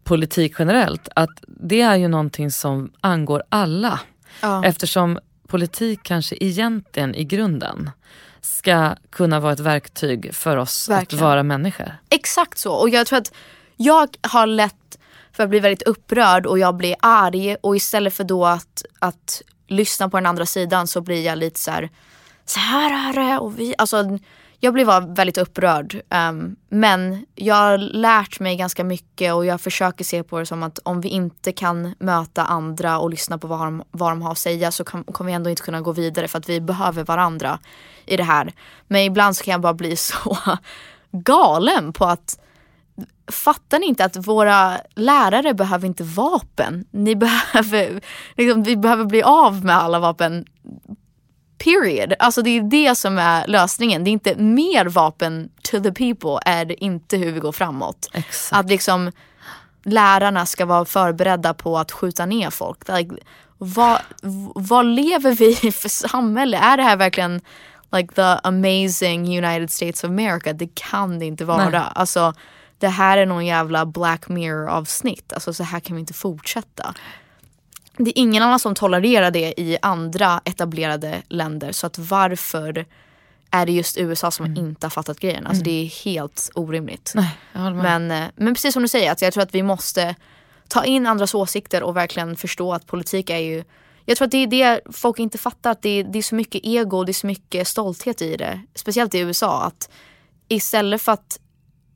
politik 0.03 0.55
generellt. 0.59 1.09
Att 1.15 1.43
det 1.47 1.81
är 1.81 1.95
ju 1.95 2.07
någonting 2.07 2.51
som 2.51 2.91
angår 3.01 3.43
alla. 3.49 3.99
Ja. 4.41 4.65
Eftersom 4.65 5.19
politik 5.47 5.99
kanske 6.03 6.35
egentligen 6.39 7.15
i 7.15 7.23
grunden 7.23 7.89
ska 8.41 8.95
kunna 9.09 9.39
vara 9.39 9.53
ett 9.53 9.59
verktyg 9.59 10.35
för 10.35 10.57
oss 10.57 10.89
Verkligen. 10.89 11.23
att 11.23 11.29
vara 11.29 11.43
människor. 11.43 11.95
Exakt 12.09 12.57
så. 12.57 12.73
Och 12.73 12.89
jag 12.89 13.07
tror 13.07 13.19
att 13.19 13.33
jag 13.77 14.17
har 14.21 14.47
lätt 14.47 14.97
för 15.31 15.43
att 15.43 15.49
bli 15.49 15.59
väldigt 15.59 15.81
upprörd 15.81 16.45
och 16.45 16.59
jag 16.59 16.75
blir 16.75 16.95
arg 16.99 17.55
och 17.61 17.75
istället 17.75 18.13
för 18.13 18.23
då 18.23 18.45
att, 18.45 18.85
att 18.99 19.41
lyssna 19.67 20.09
på 20.09 20.17
den 20.17 20.25
andra 20.25 20.45
sidan 20.45 20.87
så 20.87 21.01
blir 21.01 21.25
jag 21.25 21.37
lite 21.37 21.59
så 21.59 21.71
här, 21.71 21.89
så 22.45 22.59
här 22.59 23.09
är 23.09 23.13
det 23.13 23.39
och 23.39 23.59
vi, 23.59 23.75
alltså 23.77 24.19
jag 24.63 24.73
blev 24.73 24.87
väldigt 25.15 25.37
upprörd. 25.37 26.01
Um, 26.09 26.55
men 26.69 27.25
jag 27.35 27.55
har 27.55 27.77
lärt 27.77 28.39
mig 28.39 28.55
ganska 28.55 28.83
mycket 28.83 29.33
och 29.33 29.45
jag 29.45 29.61
försöker 29.61 30.03
se 30.03 30.23
på 30.23 30.39
det 30.39 30.45
som 30.45 30.63
att 30.63 30.79
om 30.83 31.01
vi 31.01 31.09
inte 31.09 31.51
kan 31.51 31.95
möta 31.99 32.43
andra 32.43 32.99
och 32.99 33.09
lyssna 33.09 33.37
på 33.37 33.47
vad 33.47 33.59
de, 33.59 33.83
vad 33.91 34.11
de 34.11 34.21
har 34.21 34.31
att 34.31 34.37
säga 34.37 34.71
så 34.71 34.83
kan, 34.83 35.03
kommer 35.03 35.31
vi 35.31 35.35
ändå 35.35 35.49
inte 35.49 35.61
kunna 35.61 35.81
gå 35.81 35.91
vidare 35.91 36.27
för 36.27 36.37
att 36.37 36.49
vi 36.49 36.61
behöver 36.61 37.03
varandra 37.03 37.59
i 38.05 38.17
det 38.17 38.23
här. 38.23 38.53
Men 38.87 39.01
ibland 39.01 39.35
så 39.35 39.43
kan 39.43 39.51
jag 39.51 39.61
bara 39.61 39.73
bli 39.73 39.95
så 39.95 40.37
galen 41.11 41.93
på 41.93 42.05
att 42.05 42.39
Fattar 43.31 43.79
ni 43.79 43.85
inte 43.85 44.05
att 44.05 44.27
våra 44.27 44.77
lärare 44.95 45.53
behöver 45.53 45.87
inte 45.87 46.03
vapen? 46.03 46.85
Ni 46.91 47.15
behöver, 47.15 48.01
liksom, 48.37 48.63
vi 48.63 48.77
behöver 48.77 49.05
bli 49.05 49.23
av 49.23 49.65
med 49.65 49.75
alla 49.75 49.99
vapen 49.99 50.45
Period. 51.63 52.13
Alltså 52.19 52.41
det 52.41 52.49
är 52.49 52.61
det 52.61 52.95
som 52.95 53.17
är 53.17 53.47
lösningen. 53.47 54.03
Det 54.03 54.09
är 54.09 54.11
inte 54.11 54.35
mer 54.35 54.85
vapen 54.85 55.49
to 55.61 55.79
the 55.79 55.91
people 55.91 56.51
är 56.51 56.65
det 56.65 56.83
inte 56.83 57.17
hur 57.17 57.31
vi 57.31 57.39
går 57.39 57.51
framåt. 57.51 58.09
Exakt. 58.13 58.59
Att 58.59 58.69
liksom 58.69 59.11
lärarna 59.83 60.45
ska 60.45 60.65
vara 60.65 60.85
förberedda 60.85 61.53
på 61.53 61.77
att 61.77 61.91
skjuta 61.91 62.25
ner 62.25 62.49
folk. 62.49 62.87
Like, 62.87 63.15
vad, 63.57 63.99
vad 64.55 64.85
lever 64.85 65.35
vi 65.35 65.67
i 65.67 65.71
för 65.71 65.89
samhälle? 65.89 66.57
Är 66.57 66.77
det 66.77 66.83
här 66.83 66.97
verkligen 66.97 67.41
like 67.91 68.13
the 68.13 68.47
amazing 68.47 69.45
United 69.45 69.71
States 69.71 70.03
of 70.03 70.09
America? 70.09 70.53
Det 70.53 70.69
kan 70.75 71.19
det 71.19 71.25
inte 71.25 71.45
vara. 71.45 71.69
Nej. 71.69 71.81
Alltså, 71.95 72.33
det 72.77 72.87
här 72.87 73.17
är 73.17 73.25
någon 73.25 73.45
jävla 73.45 73.85
Black 73.85 74.29
Mirror 74.29 74.69
avsnitt. 74.69 75.33
Alltså 75.33 75.53
så 75.53 75.63
här 75.63 75.79
kan 75.79 75.95
vi 75.95 75.99
inte 75.99 76.13
fortsätta 76.13 76.93
det 77.97 78.09
är 78.09 78.21
ingen 78.21 78.43
annan 78.43 78.59
som 78.59 78.75
tolererar 78.75 79.31
det 79.31 79.53
i 79.57 79.77
andra 79.81 80.41
etablerade 80.45 81.21
länder. 81.27 81.71
Så 81.71 81.87
att 81.87 81.97
varför 81.97 82.85
är 83.51 83.65
det 83.65 83.71
just 83.71 83.97
USA 83.97 84.31
som 84.31 84.45
mm. 84.45 84.65
inte 84.65 84.85
har 84.85 84.91
fattat 84.91 85.19
grejen? 85.19 85.47
Alltså 85.47 85.63
mm. 85.63 85.63
det 85.63 85.71
är 85.71 86.05
helt 86.05 86.49
orimligt. 86.55 87.13
Nej, 87.15 87.37
men, 87.53 88.11
eh, 88.11 88.27
men 88.35 88.53
precis 88.53 88.73
som 88.73 88.81
du 88.81 88.87
säger, 88.87 89.11
att 89.11 89.21
jag 89.21 89.33
tror 89.33 89.43
att 89.43 89.55
vi 89.55 89.63
måste 89.63 90.15
ta 90.67 90.83
in 90.83 91.07
andras 91.07 91.35
åsikter 91.35 91.83
och 91.83 91.97
verkligen 91.97 92.35
förstå 92.35 92.73
att 92.73 92.87
politik 92.87 93.29
är 93.29 93.37
ju 93.37 93.63
jag 94.05 94.17
tror 94.17 94.25
att 94.25 94.31
det 94.31 94.37
är 94.37 94.47
det 94.47 94.81
folk 94.91 95.19
inte 95.19 95.37
fattar, 95.37 95.71
att 95.71 95.81
det 95.81 95.89
är, 95.89 96.03
det 96.03 96.19
är 96.19 96.23
så 96.23 96.35
mycket 96.35 96.61
ego 96.63 96.97
och 96.97 97.05
det 97.05 97.11
är 97.11 97.13
så 97.13 97.27
mycket 97.27 97.67
stolthet 97.67 98.21
i 98.21 98.37
det. 98.37 98.61
Speciellt 98.75 99.15
i 99.15 99.19
USA. 99.19 99.63
Att 99.63 99.89
istället 100.47 101.01
för 101.01 101.11
att 101.11 101.39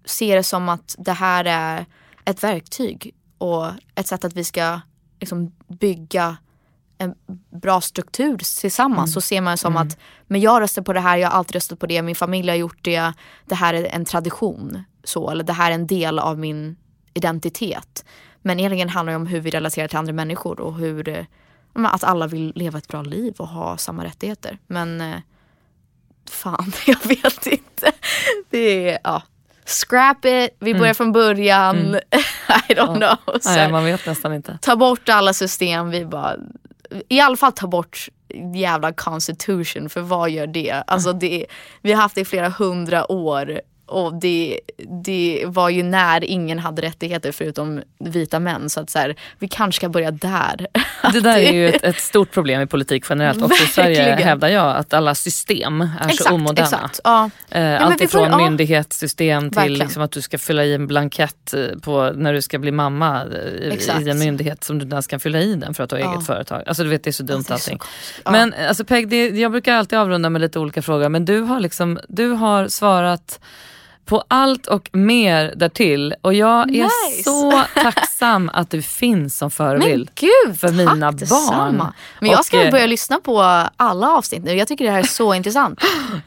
se 0.05 0.35
det 0.35 0.43
som 0.43 0.69
att 0.69 0.95
det 0.97 1.11
här 1.11 1.45
är 1.45 1.85
ett 2.25 2.43
verktyg 2.43 3.13
och 3.37 3.67
ett 3.95 4.07
sätt 4.07 4.25
att 4.25 4.33
vi 4.33 4.43
ska 4.43 4.79
liksom 5.25 5.51
bygga 5.67 6.37
en 6.97 7.15
bra 7.61 7.81
struktur 7.81 8.37
tillsammans 8.61 9.09
mm. 9.09 9.13
så 9.13 9.21
ser 9.21 9.41
man 9.41 9.57
som 9.57 9.73
mm. 9.73 9.87
att 9.87 9.97
men 10.27 10.41
jag 10.41 10.61
röstar 10.61 10.81
på 10.81 10.93
det 10.93 10.99
här, 10.99 11.17
jag 11.17 11.29
har 11.29 11.37
alltid 11.37 11.55
röstat 11.55 11.79
på 11.79 11.85
det, 11.85 12.01
min 12.01 12.15
familj 12.15 12.49
har 12.49 12.55
gjort 12.55 12.79
det, 12.81 13.13
det 13.45 13.55
här 13.55 13.73
är 13.73 13.83
en 13.83 14.05
tradition. 14.05 14.83
Så, 15.03 15.29
eller 15.29 15.43
det 15.43 15.53
här 15.53 15.71
är 15.71 15.75
en 15.75 15.87
del 15.87 16.19
av 16.19 16.39
min 16.39 16.75
identitet. 17.13 18.05
Men 18.41 18.59
egentligen 18.59 18.89
handlar 18.89 19.13
det 19.13 19.17
om 19.17 19.27
hur 19.27 19.39
vi 19.39 19.49
relaterar 19.49 19.87
till 19.87 19.97
andra 19.97 20.13
människor 20.13 20.59
och 20.59 20.75
hur 20.75 21.27
att 21.73 22.03
alla 22.03 22.27
vill 22.27 22.53
leva 22.55 22.77
ett 22.77 22.87
bra 22.87 23.01
liv 23.01 23.33
och 23.37 23.47
ha 23.47 23.77
samma 23.77 24.03
rättigheter. 24.03 24.57
Men 24.67 25.01
eh, 25.01 25.19
fan, 26.29 26.71
jag 26.87 27.07
vet 27.07 27.47
inte. 27.47 27.91
Det 28.49 28.89
är, 28.89 28.99
ja. 29.03 29.21
Scrap 29.65 30.25
it, 30.25 30.57
vi 30.59 30.73
börjar 30.73 30.85
mm. 30.85 30.95
från 30.95 31.11
början. 31.11 31.77
Mm. 31.77 31.95
I 32.69 32.73
don't 32.73 33.01
ja. 33.01 33.15
know. 33.25 33.39
Så, 33.41 33.49
Nej, 33.49 33.71
man 33.71 33.85
vet 33.85 34.05
nästan 34.05 34.33
inte. 34.33 34.57
Ta 34.61 34.75
bort 34.75 35.09
alla 35.09 35.33
system, 35.33 35.89
vi 35.89 36.05
bara 36.05 36.35
i 37.09 37.19
alla 37.19 37.37
fall 37.37 37.51
ta 37.51 37.67
bort 37.67 38.07
jävla 38.53 38.93
constitution 38.93 39.89
för 39.89 40.01
vad 40.01 40.29
gör 40.29 40.47
det? 40.47 40.83
Alltså 40.87 41.13
det, 41.13 41.45
vi 41.81 41.93
har 41.93 42.01
haft 42.01 42.15
det 42.15 42.21
i 42.21 42.25
flera 42.25 42.49
hundra 42.49 43.11
år 43.11 43.61
och 43.85 44.13
det, 44.13 44.59
det 45.03 45.43
var 45.47 45.69
ju 45.69 45.83
när 45.83 46.23
ingen 46.23 46.59
hade 46.59 46.81
rättigheter 46.81 47.31
förutom 47.31 47.81
vita 47.99 48.39
män. 48.39 48.69
Så 48.69 48.79
att 48.79 48.89
så 48.89 48.99
här, 48.99 49.15
vi 49.39 49.47
kanske 49.47 49.79
ska 49.79 49.89
börja 49.89 50.11
där. 50.11 50.67
Det 51.13 51.21
där 51.21 51.37
är 51.37 51.53
ju 51.53 51.69
ett, 51.69 51.83
ett 51.83 51.99
stort 51.99 52.31
problem 52.31 52.61
i 52.61 52.67
politik 52.67 53.05
generellt. 53.09 53.43
Också 53.43 53.63
i 53.63 53.67
Sverige 53.67 54.15
hävdar 54.15 54.47
jag 54.47 54.75
att 54.75 54.93
alla 54.93 55.15
system 55.15 55.81
är 55.81 55.87
exakt, 56.05 56.23
så 56.23 56.33
omoderna. 56.33 56.67
Exakt, 56.67 56.99
ja. 57.03 57.29
Eh, 57.49 57.85
Allt 57.85 58.01
ifrån 58.01 58.31
ja. 58.31 58.37
myndighetssystem 58.37 59.51
till 59.51 59.73
liksom 59.73 60.03
att 60.03 60.11
du 60.11 60.21
ska 60.21 60.37
fylla 60.37 60.65
i 60.65 60.73
en 60.73 60.87
blankett 60.87 61.53
eh, 61.53 61.79
på 61.81 62.11
när 62.15 62.33
du 62.33 62.41
ska 62.41 62.59
bli 62.59 62.71
mamma 62.71 63.23
eh, 63.23 63.99
i, 63.99 64.05
i 64.05 64.09
en 64.09 64.19
myndighet 64.19 64.63
som 64.63 64.79
du 64.79 64.85
ens 64.87 65.07
kan 65.07 65.19
fylla 65.19 65.39
i 65.39 65.55
den 65.55 65.73
för 65.73 65.83
att 65.83 65.89
du 65.89 65.95
har 65.95 66.03
ja. 66.03 66.13
eget 66.13 66.25
företag. 66.25 66.63
Alltså 66.67 66.83
du 66.83 66.89
vet 66.89 67.03
det 67.03 67.09
är 67.09 67.11
så 67.11 67.23
dumt 67.23 67.37
alltså, 67.37 67.53
allting. 67.53 67.79
Så, 68.23 68.31
men 68.31 68.53
alltså 68.67 68.85
Peg, 68.85 69.09
det, 69.09 69.27
jag 69.27 69.51
brukar 69.51 69.73
alltid 69.73 69.99
avrunda 69.99 70.29
med 70.29 70.41
lite 70.41 70.59
olika 70.59 70.81
frågor 70.81 71.09
men 71.09 71.25
du 71.25 71.39
har, 71.39 71.59
liksom, 71.59 71.99
du 72.07 72.29
har 72.29 72.67
svarat 72.67 73.39
på 74.05 74.23
allt 74.27 74.67
och 74.67 74.89
mer 74.91 75.53
därtill. 75.55 76.15
Och 76.21 76.33
jag 76.33 76.67
nice. 76.67 76.83
är 76.83 77.23
så 77.23 77.63
tacksam 77.73 78.49
att 78.53 78.69
du 78.69 78.81
finns 78.81 79.37
som 79.37 79.51
förebild 79.51 80.09
gud, 80.15 80.59
för 80.59 80.71
mina 80.71 81.11
tack 81.11 81.29
barn. 81.29 81.83
Men 82.19 82.29
jag 82.29 82.45
ska 82.45 82.65
och, 82.65 82.71
börja 82.71 82.85
lyssna 82.85 83.19
på 83.19 83.41
alla 83.77 84.11
avsnitt 84.11 84.43
nu. 84.43 84.53
Jag 84.53 84.67
tycker 84.67 84.85
det 84.85 84.91
här 84.91 84.99
är 84.99 85.03
så 85.03 85.33
intressant. 85.35 85.79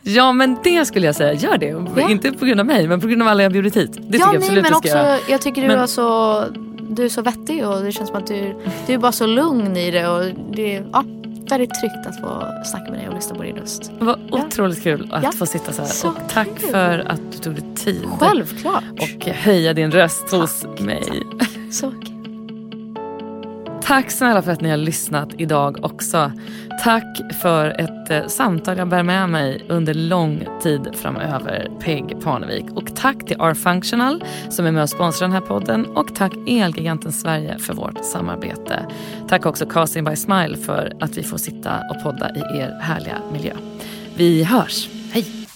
Ja 0.02 0.32
men 0.32 0.58
det 0.64 0.86
skulle 0.86 1.06
jag 1.06 1.14
säga, 1.14 1.32
gör 1.32 1.58
det. 1.58 1.86
Ja. 1.96 2.10
Inte 2.10 2.32
på 2.32 2.44
grund 2.44 2.60
av 2.60 2.66
mig 2.66 2.88
men 2.88 3.00
på 3.00 3.06
grund 3.06 3.22
av 3.22 3.28
alla 3.28 3.42
jag 3.42 3.52
bjudit 3.52 3.76
hit. 3.76 3.92
Det 3.92 3.98
ja, 3.98 4.10
tycker 4.10 4.24
jag 4.26 4.36
absolut 4.36 4.62
men 4.62 4.74
också, 4.74 4.88
göra. 4.88 5.18
Jag 5.28 5.40
tycker 5.40 5.62
du 5.62 5.68
men... 5.68 5.78
är 5.78 5.86
så 5.86 6.44
du 6.90 7.04
är 7.04 7.08
så 7.08 7.22
vettig 7.22 7.66
och 7.68 7.82
det 7.82 7.92
känns 7.92 8.08
som 8.08 8.18
att 8.18 8.26
du, 8.26 8.54
du 8.86 8.92
är 8.92 8.98
bara 8.98 9.12
så 9.12 9.26
lugn 9.26 9.76
i 9.76 9.90
det. 9.90 10.08
Och 10.08 10.24
det 10.52 10.82
ja, 10.92 11.04
väldigt 11.50 11.74
tryggt 11.74 12.06
att 12.06 12.20
få 12.20 12.44
snacka 12.64 12.90
med 12.90 13.00
dig 13.00 13.08
och 13.08 13.14
lyssna 13.14 13.36
på 13.36 13.42
din 13.42 13.56
röst. 13.56 13.92
Det 13.98 14.04
var 14.04 14.18
ja. 14.30 14.44
otroligt 14.46 14.82
kul 14.82 15.08
att 15.12 15.22
ja. 15.22 15.32
få 15.32 15.46
sitta 15.46 15.72
så 15.72 15.82
här. 15.82 15.88
Så 15.88 16.08
och 16.08 16.14
tack 16.28 16.48
kul. 16.58 16.70
för 16.70 16.98
att 16.98 17.20
du 17.32 17.38
tog 17.38 17.54
dig 17.54 17.74
tid. 17.74 18.04
Självklart. 18.20 18.84
Och 19.00 19.26
höja 19.26 19.72
din 19.72 19.90
röst 19.90 20.28
tack. 20.30 20.40
hos 20.40 20.66
mig. 20.80 21.22
Så 21.70 21.90
kul. 21.90 22.17
Tack 23.88 24.10
snälla 24.10 24.42
för 24.42 24.52
att 24.52 24.60
ni 24.60 24.70
har 24.70 24.76
lyssnat 24.76 25.28
idag 25.38 25.84
också. 25.84 26.32
Tack 26.84 27.20
för 27.42 27.68
ett 27.68 28.10
eh, 28.10 28.26
samtal 28.26 28.78
jag 28.78 28.88
bär 28.88 29.02
med 29.02 29.28
mig 29.28 29.66
under 29.68 29.94
lång 29.94 30.46
tid 30.62 30.88
framöver, 30.94 31.70
Peg 31.80 32.20
Parnevik. 32.20 32.64
Och 32.74 32.96
tack 32.96 33.26
till 33.26 33.36
R-Functional 33.40 34.24
som 34.50 34.66
är 34.66 34.72
med 34.72 34.82
och 34.82 34.90
sponsrar 34.90 35.28
den 35.28 35.34
här 35.34 35.40
podden. 35.40 35.86
Och 35.86 36.14
tack 36.14 36.32
Elgiganten 36.48 37.12
Sverige 37.12 37.58
för 37.58 37.74
vårt 37.74 38.04
samarbete. 38.04 38.86
Tack 39.28 39.46
också 39.46 39.66
Casting 39.66 40.04
by 40.04 40.16
Smile 40.16 40.56
för 40.56 40.96
att 41.00 41.18
vi 41.18 41.22
får 41.22 41.38
sitta 41.38 41.80
och 41.90 42.02
podda 42.02 42.30
i 42.34 42.38
er 42.38 42.78
härliga 42.80 43.18
miljö. 43.32 43.52
Vi 44.16 44.44
hörs. 44.44 44.88
Hej! 45.12 45.47